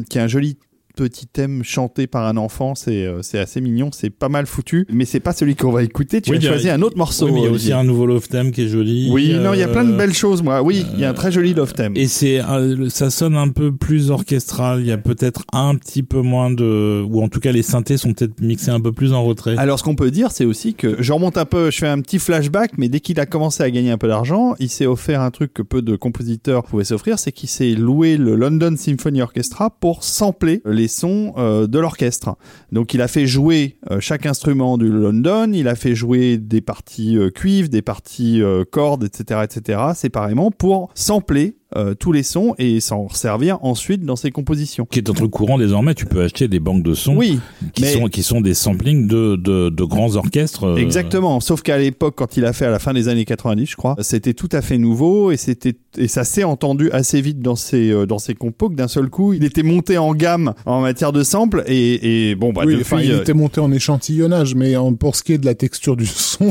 qui 0.09 0.19
est 0.19 0.21
un 0.21 0.27
joli 0.27 0.57
petit 1.01 1.27
thème 1.27 1.65
chanté 1.65 2.07
par 2.07 2.27
un 2.27 2.37
enfant, 2.37 2.75
c'est 2.75 3.07
euh, 3.07 3.23
c'est 3.23 3.39
assez 3.39 3.63
mignon, 3.63 3.89
c'est 3.91 4.11
pas 4.11 4.29
mal 4.29 4.45
foutu, 4.45 4.87
mais 4.93 5.07
c'est 5.07 5.19
pas 5.19 5.33
celui 5.33 5.57
qu'on 5.57 5.73
va 5.73 5.83
écouter. 5.83 6.21
Tu 6.21 6.31
Oui, 6.31 6.37
as 6.37 6.41
choisi 6.43 6.69
un 6.69 6.83
autre 6.83 6.99
morceau. 6.99 7.25
Oui, 7.25 7.33
mais 7.33 7.41
il 7.41 7.45
y 7.45 7.49
a 7.49 7.51
aussi 7.51 7.73
un 7.73 7.85
nouveau 7.85 8.05
love 8.05 8.29
theme 8.29 8.51
qui 8.51 8.63
est 8.63 8.69
joli. 8.69 9.09
Oui, 9.11 9.35
non, 9.41 9.55
il 9.55 9.61
y 9.61 9.63
a 9.63 9.69
plein 9.69 9.85
de 9.85 9.93
euh, 9.93 9.97
belles 9.97 10.13
choses, 10.13 10.43
moi. 10.43 10.61
Oui, 10.63 10.85
il 10.93 11.01
y 11.01 11.07
a 11.07 11.11
un 11.11 11.15
très 11.15 11.33
joli 11.33 11.55
love 11.55 11.73
theme. 11.73 11.97
Et 11.97 12.07
c'est, 12.07 12.41
euh, 12.43 12.91
ça 12.91 13.09
sonne 13.09 13.35
un 13.35 13.49
peu 13.49 13.75
plus 13.75 14.11
orchestral. 14.11 14.81
Il 14.81 14.87
y 14.87 14.93
a 14.93 14.99
peut-être 14.99 15.45
un 15.55 15.75
petit 15.77 16.03
peu 16.03 16.21
moins 16.21 16.51
de, 16.51 17.03
ou 17.09 17.23
en 17.23 17.29
tout 17.29 17.41
cas 17.41 17.53
les 17.53 17.63
synthés 17.63 17.97
sont 17.97 18.13
peut-être 18.13 18.43
mixés 18.43 18.71
un 18.71 18.81
peu 18.81 18.93
plus 18.93 19.15
en 19.15 19.25
retrait. 19.25 19.55
Alors, 19.57 19.79
ce 19.79 19.85
qu'on 19.85 19.97
peut 19.97 20.11
dire, 20.11 20.33
c'est 20.33 20.45
aussi 20.45 20.75
que 20.75 20.97
je 21.03 21.13
remonte 21.15 21.39
un 21.39 21.47
peu, 21.47 21.71
je 21.71 21.79
fais 21.79 21.89
un 21.89 22.01
petit 22.03 22.19
flashback, 22.19 22.73
mais 22.77 22.91
dès 22.91 23.01
qu'il 23.01 23.19
a 23.21 23.25
commencé 23.27 23.63
à 23.63 23.71
gagner 23.71 23.91
un 23.91 23.99
peu 23.99 24.09
d'argent, 24.09 24.55
il 24.59 24.69
s'est 24.69 24.87
offert 24.87 25.23
un 25.23 25.31
truc 25.31 25.55
que 25.55 25.63
peu 25.63 25.81
de 25.81 25.97
compositeurs 25.97 26.65
pouvaient 26.65 26.85
s'offrir, 26.85 27.19
c'est 27.19 27.33
qu'il 27.33 27.49
s'est 27.49 27.73
loué 27.73 28.17
le 28.19 28.35
London 28.35 28.75
Symphony 28.77 29.23
Orchestra 29.23 29.71
pour 29.71 30.05
sampler 30.05 30.61
les 30.67 30.89
sons 30.91 31.33
euh, 31.37 31.67
de 31.67 31.79
l'orchestre. 31.79 32.37
Donc, 32.73 32.95
il 32.95 33.01
a 33.01 33.09
fait 33.09 33.27
jouer 33.27 33.79
euh, 33.91 34.01
chaque 34.01 34.27
instrument 34.27 34.77
du 34.77 34.89
London, 34.89 35.53
il 35.55 35.69
a 35.69 35.75
fait 35.75 35.95
jouer 35.95 36.37
des 36.37 36.61
parties 36.61 37.17
euh, 37.17 37.31
cuivres, 37.31 37.69
des 37.69 37.83
parties 37.83 38.43
euh, 38.43 38.65
cordes, 38.71 39.05
etc., 39.05 39.41
etc., 39.45 39.81
séparément 39.95 40.51
pour 40.51 40.91
sampler 40.95 41.57
euh, 41.77 41.95
tous 41.95 42.13
les 42.13 42.23
sons 42.23 42.55
et 42.59 42.81
s'en 42.81 43.09
servir 43.09 43.59
ensuite 43.63 44.05
dans 44.05 44.17
ses 44.17 44.31
compositions. 44.31 44.87
Qui 44.91 44.99
est 44.99 45.09
un 45.11 45.13
truc 45.13 45.31
courant 45.31 45.59
désormais. 45.59 45.95
Tu 45.95 46.07
peux 46.07 46.23
acheter 46.23 46.49
des 46.49 46.59
banques 46.61 46.83
de 46.83 46.95
sons 46.95 47.17
Oui, 47.17 47.39
qui 47.75 47.83
mais- 47.83 47.93
sont 47.93 48.07
qui 48.09 48.23
sont 48.23 48.41
des 48.41 48.55
samplings 48.55 49.07
de 49.07 49.37
de, 49.37 49.69
de 49.69 49.85
grands 49.85 50.17
orchestres. 50.17 50.65
euh, 50.65 50.77
Exactement. 50.77 51.41
Sauf 51.41 51.63
qu'à 51.63 51.79
l'époque, 51.79 52.15
quand 52.17 52.37
il 52.37 52.45
a 52.45 52.53
fait 52.53 52.67
à 52.67 52.71
la 52.71 52.79
fin 52.79 52.93
des 52.93 53.09
années 53.09 53.25
90, 53.25 53.67
je 53.67 53.77
crois, 53.77 53.97
c'était 54.01 54.35
tout 54.35 54.49
à 54.53 54.63
fait 54.63 54.79
nouveau 54.79 55.31
et 55.31 55.37
c'était 55.37 55.75
et 55.99 56.09
ça 56.09 56.25
s'est 56.25 56.45
entendu 56.45 56.91
assez 56.93 57.21
vite 57.21 57.41
dans 57.41 57.57
ses 57.57 57.91
euh, 57.91 58.07
dans 58.07 58.19
ses 58.19 58.35
compos 58.35 58.69
que 58.71 58.75
d'un 58.75 58.89
seul 58.89 59.09
coup, 59.11 59.33
il 59.33 59.45
était 59.45 59.63
monté 59.63 59.99
en 59.99 60.15
gamme 60.15 60.55
en 60.67 60.81
matière 60.81 61.13
de 61.13 61.23
samples 61.23 61.63
et, 61.67 62.31
et 62.31 62.35
bon 62.35 62.53
bah 62.53 62.63
oui, 62.65 62.73
depuis. 62.77 62.83
enfin, 62.95 63.01
il 63.03 63.11
euh, 63.13 63.21
était 63.21 63.35
monté 63.35 63.61
en 63.61 63.71
échantillonnage, 63.73 64.55
mais 64.55 64.77
en- 64.77 64.95
pour 64.95 65.15
ce 65.17 65.23
qui 65.23 65.33
est 65.35 65.39
de 65.39 65.47
la 65.47 65.55
texture 65.55 65.97
du 65.97 66.07
son, 66.07 66.51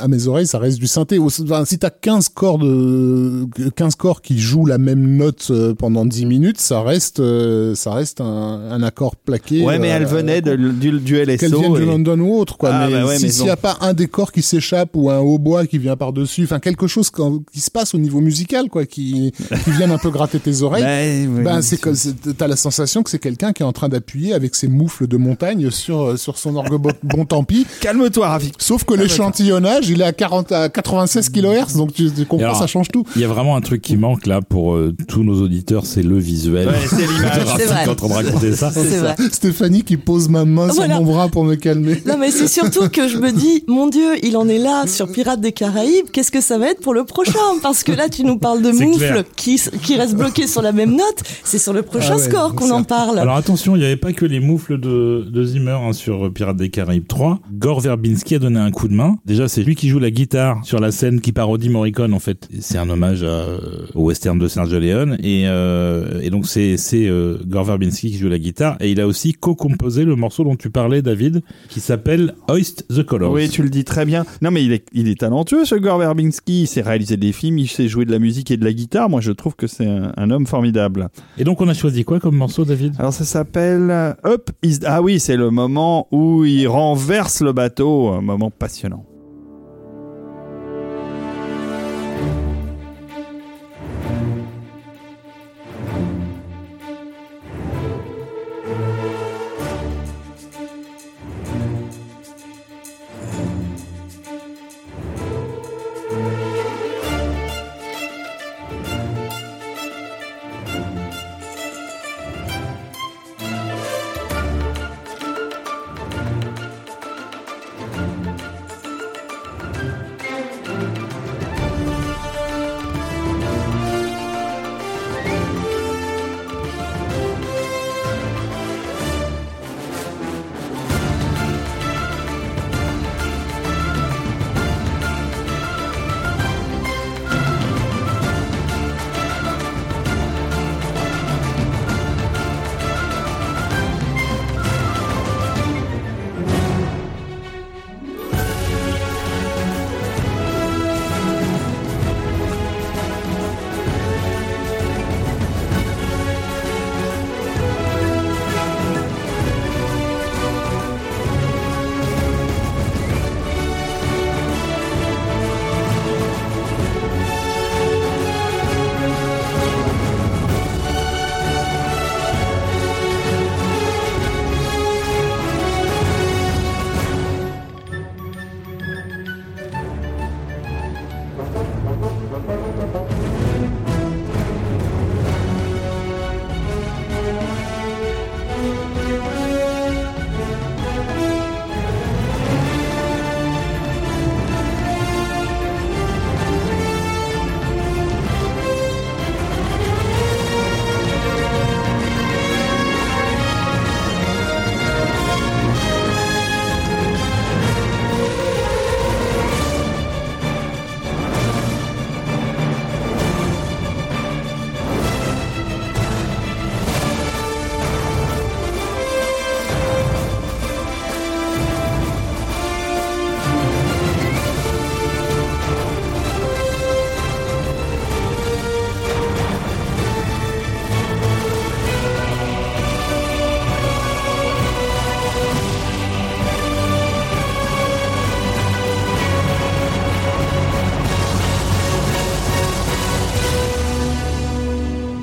à 0.00 0.08
mes 0.08 0.26
oreilles, 0.28 0.46
ça 0.46 0.58
reste 0.58 0.78
du 0.78 0.86
synthé. 0.86 1.18
Enfin, 1.18 1.64
si 1.64 1.78
t'as 1.78 1.90
15 1.90 2.28
corps 2.28 2.58
de, 2.58 3.46
15 3.76 3.94
corps 3.96 4.22
qui 4.22 4.38
jouent 4.38 4.51
la 4.66 4.78
même 4.78 5.16
note 5.16 5.48
euh, 5.50 5.74
pendant 5.74 6.04
10 6.04 6.26
minutes, 6.26 6.60
ça 6.60 6.82
reste, 6.82 7.20
euh, 7.20 7.74
ça 7.74 7.92
reste 7.92 8.20
un, 8.20 8.24
un 8.70 8.82
accord 8.82 9.16
plaqué. 9.16 9.62
ouais, 9.64 9.78
mais 9.78 9.90
euh, 9.92 9.96
elle 9.96 10.06
venait 10.06 10.40
de- 10.42 10.56
du, 10.56 10.92
du 11.00 11.16
LSO. 11.22 11.36
qu'elle 11.38 11.50
vienne 11.54 11.86
London 11.86 12.18
ou 12.20 12.38
autre, 12.38 12.56
quoi. 12.58 12.70
Ah, 12.72 12.86
mais 12.88 12.94
bah 13.00 13.06
ouais, 13.06 13.18
s'il 13.18 13.42
n'y 13.44 13.50
a 13.50 13.56
pas 13.56 13.76
un 13.80 13.92
décor 13.94 14.32
qui 14.32 14.42
s'échappe 14.42 14.90
ou 14.94 15.10
un 15.10 15.18
hautbois 15.18 15.66
qui 15.66 15.78
vient 15.78 15.96
par-dessus, 15.96 16.44
enfin, 16.44 16.60
quelque 16.60 16.86
chose 16.86 17.10
qui 17.52 17.60
se 17.60 17.70
passe 17.70 17.94
au 17.94 17.98
niveau 17.98 18.20
musical, 18.20 18.68
quoi, 18.68 18.84
qui, 18.86 19.32
qui 19.64 19.70
vienne 19.70 19.90
un 19.90 19.98
peu 19.98 20.10
gratter 20.10 20.38
tes 20.38 20.62
oreilles. 20.62 20.82
Bah, 21.26 21.32
oui, 21.38 21.44
Ben, 21.44 21.62
c'est 21.62 21.80
c'est- 21.94 22.36
t'as 22.36 22.46
la 22.46 22.56
sensation 22.56 23.02
que 23.02 23.10
c'est 23.10 23.18
quelqu'un 23.18 23.52
qui 23.52 23.62
est 23.62 23.66
en 23.66 23.72
train 23.72 23.88
d'appuyer 23.88 24.34
avec 24.34 24.54
ses 24.54 24.68
moufles 24.68 25.06
de 25.06 25.16
montagne 25.16 25.70
sur, 25.70 26.18
sur 26.18 26.38
son 26.38 26.56
orgue 26.56 26.80
bon, 27.02 27.24
tant 27.28 27.44
pis. 27.44 27.66
Calme-toi, 27.80 28.28
Rafik. 28.28 28.54
Sauf 28.58 28.84
que 28.84 28.94
l'échantillonnage, 28.94 29.88
il 29.88 30.00
est 30.00 30.04
à 30.04 30.12
40, 30.12 30.52
à 30.52 30.68
96 30.68 31.28
kHz, 31.30 31.76
donc 31.76 31.92
tu, 31.92 32.10
tu 32.10 32.24
comprends, 32.26 32.46
alors, 32.46 32.58
ça 32.58 32.66
change 32.66 32.88
tout. 32.88 33.04
Il 33.16 33.22
y 33.22 33.24
a 33.24 33.28
vraiment 33.28 33.56
un 33.56 33.60
truc 33.60 33.80
qui 33.82 33.96
manque 33.96 34.26
là 34.26 34.40
pour 34.48 34.74
euh, 34.74 34.94
tous 35.08 35.22
nos 35.22 35.40
auditeurs, 35.42 35.86
c'est 35.86 36.02
le 36.02 36.18
visuel. 36.18 36.68
Ouais, 36.68 36.74
c'est 36.88 36.96
l'image. 37.06 37.46
C'est 37.56 37.66
vrai. 37.66 37.88
en 37.88 37.94
train 37.94 38.08
de 38.08 38.12
raconter 38.12 38.52
ça. 38.52 38.70
C'est 38.72 38.98
vrai. 38.98 39.14
Stéphanie 39.32 39.82
qui 39.82 39.96
pose 39.96 40.28
ma 40.28 40.44
main 40.44 40.68
Voilà. 40.68 40.94
sur 40.96 41.04
mon 41.04 41.12
bras 41.12 41.28
pour 41.28 41.44
me 41.44 41.54
calmer. 41.54 42.02
Non, 42.06 42.16
mais 42.18 42.30
c'est 42.30 42.48
surtout 42.48 42.88
que 42.88 43.08
je 43.08 43.18
me 43.18 43.30
dis, 43.30 43.64
mon 43.68 43.88
Dieu, 43.88 44.24
il 44.24 44.36
en 44.36 44.48
est 44.48 44.58
là 44.58 44.86
sur 44.86 45.10
Pirates 45.10 45.40
des 45.40 45.52
Caraïbes. 45.52 46.06
Qu'est-ce 46.12 46.30
que 46.30 46.40
ça 46.40 46.58
va 46.58 46.70
être 46.70 46.80
pour 46.80 46.94
le 46.94 47.04
prochain? 47.04 47.32
Parce 47.62 47.84
que 47.84 47.92
là, 47.92 48.08
tu 48.08 48.24
nous 48.24 48.38
parles 48.38 48.62
de 48.62 48.70
clair. 48.96 49.24
qui, 49.36 49.60
qui 49.82 49.96
restent 49.96 50.16
bloqués 50.16 50.46
sur 50.46 50.62
la 50.62 50.72
même 50.72 50.92
note. 50.92 51.22
C'est 51.44 51.58
sur 51.58 51.72
le 51.72 51.82
prochain 51.82 52.14
Ah 52.14 52.16
ouais, 52.16 52.22
score 52.22 52.54
qu'on 52.54 52.70
en 52.70 52.82
parle. 52.84 53.18
Alors 53.18 53.36
attention, 53.36 53.76
il 53.76 53.80
n'y 53.80 53.84
avait 53.84 53.96
pas 53.96 54.12
que 54.12 54.24
les 54.26 54.40
moufles 54.40 54.78
de, 54.80 55.24
de 55.30 55.44
Zimmer 55.44 55.78
hein, 55.82 55.92
sur 55.92 56.26
euh, 56.26 56.30
Pirates 56.30 56.56
des 56.56 56.70
Caraïbes 56.70 57.06
3. 57.06 57.40
Gore 57.52 57.80
Verbinski 57.80 58.36
a 58.36 58.38
donné 58.38 58.58
un 58.58 58.70
coup 58.70 58.88
de 58.88 58.94
main. 58.94 59.16
Déjà, 59.26 59.48
c'est 59.48 59.62
lui 59.62 59.74
qui 59.74 59.88
joue 59.88 59.98
la 59.98 60.10
guitare 60.10 60.60
sur 60.64 60.80
la 60.80 60.90
scène 60.92 61.20
qui 61.20 61.32
parodie 61.32 61.68
Morricone 61.68 62.14
en 62.14 62.18
fait. 62.18 62.48
C'est 62.60 62.78
un 62.78 62.88
hommage 62.90 63.22
à, 63.22 63.26
euh, 63.26 63.58
au 63.94 64.04
western 64.04 64.31
de 64.40 64.48
Sergio 64.48 64.78
Leone 64.78 65.16
et, 65.22 65.44
euh, 65.46 66.20
et 66.20 66.30
donc 66.30 66.46
c'est 66.46 66.76
c'est 66.76 67.06
euh, 67.06 67.38
Gore 67.46 67.64
Verbinski 67.64 68.10
qui 68.10 68.18
joue 68.18 68.28
la 68.28 68.38
guitare 68.38 68.76
et 68.80 68.90
il 68.90 69.00
a 69.00 69.06
aussi 69.06 69.32
co-composé 69.32 70.04
le 70.04 70.16
morceau 70.16 70.44
dont 70.44 70.56
tu 70.56 70.70
parlais 70.70 71.02
David 71.02 71.42
qui 71.68 71.80
s'appelle 71.80 72.34
Hoist 72.48 72.86
the 72.88 73.02
Colors. 73.02 73.32
Oui, 73.32 73.48
tu 73.48 73.62
le 73.62 73.70
dis 73.70 73.84
très 73.84 74.04
bien. 74.04 74.24
Non, 74.40 74.50
mais 74.50 74.64
il 74.64 74.72
est, 74.72 74.86
il 74.92 75.08
est 75.08 75.20
talentueux, 75.20 75.64
ce 75.64 75.74
Gore 75.74 75.98
Verbinski. 75.98 76.62
Il 76.62 76.66
sait 76.66 76.82
réaliser 76.82 77.16
des 77.16 77.32
films, 77.32 77.58
il 77.58 77.68
sait 77.68 77.88
jouer 77.88 78.04
de 78.04 78.12
la 78.12 78.18
musique 78.18 78.50
et 78.50 78.56
de 78.56 78.64
la 78.64 78.72
guitare. 78.72 79.08
Moi, 79.08 79.20
je 79.20 79.32
trouve 79.32 79.54
que 79.54 79.66
c'est 79.66 79.86
un, 79.86 80.12
un 80.16 80.30
homme 80.30 80.46
formidable. 80.46 81.08
Et 81.38 81.44
donc 81.44 81.60
on 81.60 81.68
a 81.68 81.74
choisi 81.74 82.04
quoi 82.04 82.20
comme 82.20 82.36
morceau 82.36 82.64
David? 82.64 82.94
Alors, 82.98 83.12
ça 83.12 83.24
s'appelle 83.24 83.90
Up 84.24 84.50
is. 84.62 84.80
Ah 84.84 85.02
oui, 85.02 85.20
c'est 85.20 85.36
le 85.36 85.50
moment 85.50 86.08
où 86.10 86.44
il 86.44 86.66
renverse 86.66 87.40
le 87.42 87.52
bateau. 87.52 88.08
Un 88.08 88.22
moment 88.22 88.50
passionnant. 88.50 89.04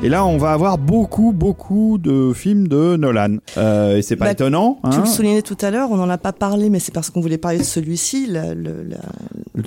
Et 0.10 0.12
là, 0.12 0.26
on 0.26 0.38
va 0.40 0.54
avoir 0.54 0.80
beaucoup, 0.80 1.34
beaucoup 1.34 2.00
de 2.00 2.34
films 2.34 2.68
de 2.68 2.96
Nolan. 2.96 3.36
Euh, 3.58 3.98
et 3.98 4.02
c'est 4.02 4.16
pas 4.16 4.26
Bah, 4.26 4.32
étonnant. 4.32 4.80
Tu 4.90 4.98
hein. 4.98 5.02
le 5.02 5.06
soulignais 5.06 5.44
tout 5.44 5.58
à 5.62 5.70
l'heure, 5.70 5.92
on 5.92 5.98
n'en 5.98 6.10
a 6.10 6.18
pas 6.18 6.34
parlé, 6.34 6.72
mais 6.72 6.80
c'est 6.80 6.92
parce 6.92 7.12
qu'on 7.12 7.22
voulait 7.22 7.38
parler 7.38 7.60
de 7.60 7.64
celui-ci. 7.64 8.26
La, 8.26 8.56
la- 8.56 8.98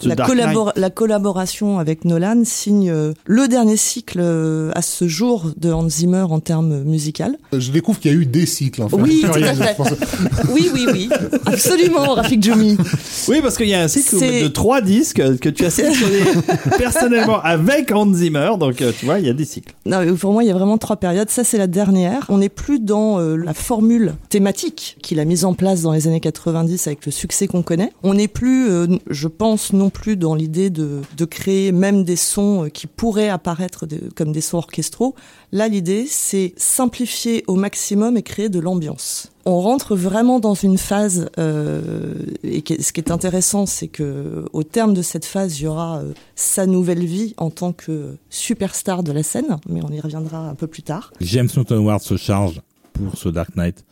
la, 0.04 0.14
collabora- 0.16 0.90
collaboration 0.90 1.78
avec 1.78 2.04
Nolan 2.04 2.42
signe 2.44 2.90
euh, 2.90 3.12
le 3.26 3.48
dernier 3.48 3.76
cycle 3.76 4.18
euh, 4.20 4.70
à 4.74 4.82
ce 4.82 5.08
jour 5.08 5.50
de 5.56 5.72
Hans 5.72 5.88
Zimmer 5.88 6.26
en 6.30 6.40
termes 6.40 6.82
musical. 6.84 7.36
Je 7.52 7.70
découvre 7.70 7.98
qu'il 8.00 8.12
y 8.12 8.14
a 8.14 8.18
eu 8.18 8.26
des 8.26 8.46
cycles. 8.46 8.82
Oui, 8.92 9.24
rien, 9.24 9.54
fait. 9.54 9.76
pense. 9.76 9.88
Oui, 10.52 10.70
oui, 10.74 10.86
oui, 10.92 11.08
absolument, 11.46 12.14
Rafik 12.14 12.42
Djoumi. 12.42 12.76
Oui, 13.28 13.38
parce 13.40 13.56
qu'il 13.56 13.68
y 13.68 13.74
a 13.74 13.82
un 13.82 13.88
cycle 13.88 14.18
de 14.18 14.48
trois 14.48 14.80
disques 14.80 15.22
que 15.38 15.48
tu 15.48 15.64
as 15.64 15.70
sélectionné 15.70 16.18
personnellement 16.78 17.40
avec 17.40 17.92
Hans 17.92 18.12
Zimmer. 18.12 18.52
Donc, 18.58 18.82
euh, 18.82 18.92
tu 18.98 19.06
vois, 19.06 19.18
il 19.20 19.26
y 19.26 19.30
a 19.30 19.32
des 19.32 19.44
cycles. 19.44 19.74
Non, 19.86 20.00
mais 20.04 20.12
pour 20.12 20.32
moi, 20.32 20.42
il 20.42 20.48
y 20.48 20.50
a 20.50 20.54
vraiment 20.54 20.78
trois 20.78 20.96
périodes. 20.96 21.30
Ça, 21.30 21.44
c'est 21.44 21.58
la 21.58 21.66
dernière. 21.66 22.26
On 22.28 22.38
n'est 22.38 22.48
plus 22.48 22.80
dans 22.80 23.20
euh, 23.20 23.36
la 23.36 23.54
formule 23.54 24.14
thématique 24.28 24.96
qu'il 25.02 25.20
a 25.20 25.24
mise 25.24 25.44
en 25.44 25.54
place 25.54 25.82
dans 25.82 25.92
les 25.92 26.08
années 26.08 26.20
90 26.20 26.86
avec 26.86 27.06
le 27.06 27.12
succès 27.12 27.46
qu'on 27.46 27.62
connaît. 27.62 27.92
On 28.02 28.14
n'est 28.14 28.28
plus, 28.28 28.68
euh, 28.68 28.86
je 29.08 29.28
pense, 29.28 29.72
non 29.82 29.90
plus 29.90 30.16
dans 30.16 30.36
l'idée 30.36 30.70
de, 30.70 31.02
créer 31.24 31.72
même 31.72 32.04
des 32.04 32.14
sons 32.14 32.64
euh, 32.64 32.68
qui 32.68 32.86
pourraient 32.86 33.28
apparaître 33.28 33.84
comme 34.14 34.30
des 34.30 34.40
sons 34.40 34.58
orchestraux. 34.58 35.16
Là, 35.50 35.66
l'idée, 35.66 36.06
c'est 36.08 36.54
simplifier 36.56 37.42
au 37.48 37.56
maximum 37.56 38.16
et 38.16 38.22
créer 38.22 38.48
de 38.48 38.60
l'ambiance. 38.60 39.32
On 39.44 39.60
rentre 39.60 39.96
vraiment 39.96 40.38
dans 40.38 40.54
une 40.54 40.78
phase, 40.78 41.30
euh, 41.38 42.12
et 42.44 42.62
ce 42.80 42.92
qui 42.92 43.00
est 43.00 43.10
intéressant, 43.10 43.66
c'est 43.66 43.88
que 43.88 44.44
au 44.52 44.62
terme 44.62 44.94
de 44.94 45.02
cette 45.02 45.24
phase, 45.24 45.58
il 45.58 45.64
y 45.64 45.66
aura 45.66 45.98
euh, 45.98 46.12
sa 46.36 46.66
nouvelle 46.66 47.04
vie 47.04 47.34
en 47.38 47.50
tant 47.50 47.72
que 47.72 48.16
superstar 48.30 49.02
de 49.02 49.10
la 49.10 49.24
scène, 49.24 49.56
mais 49.68 49.80
on 49.82 49.90
y 49.90 50.00
reviendra 50.00 50.48
un 50.48 50.54
peu 50.54 50.68
plus 50.68 50.82
tard. 50.82 51.12
James 51.20 51.48
Newton 51.56 51.78
Howard 51.78 52.02
se 52.02 52.16
charge 52.16 52.60
pour 52.92 53.16
ce 53.16 53.28
Dark 53.28 53.56
Knight 53.56 53.84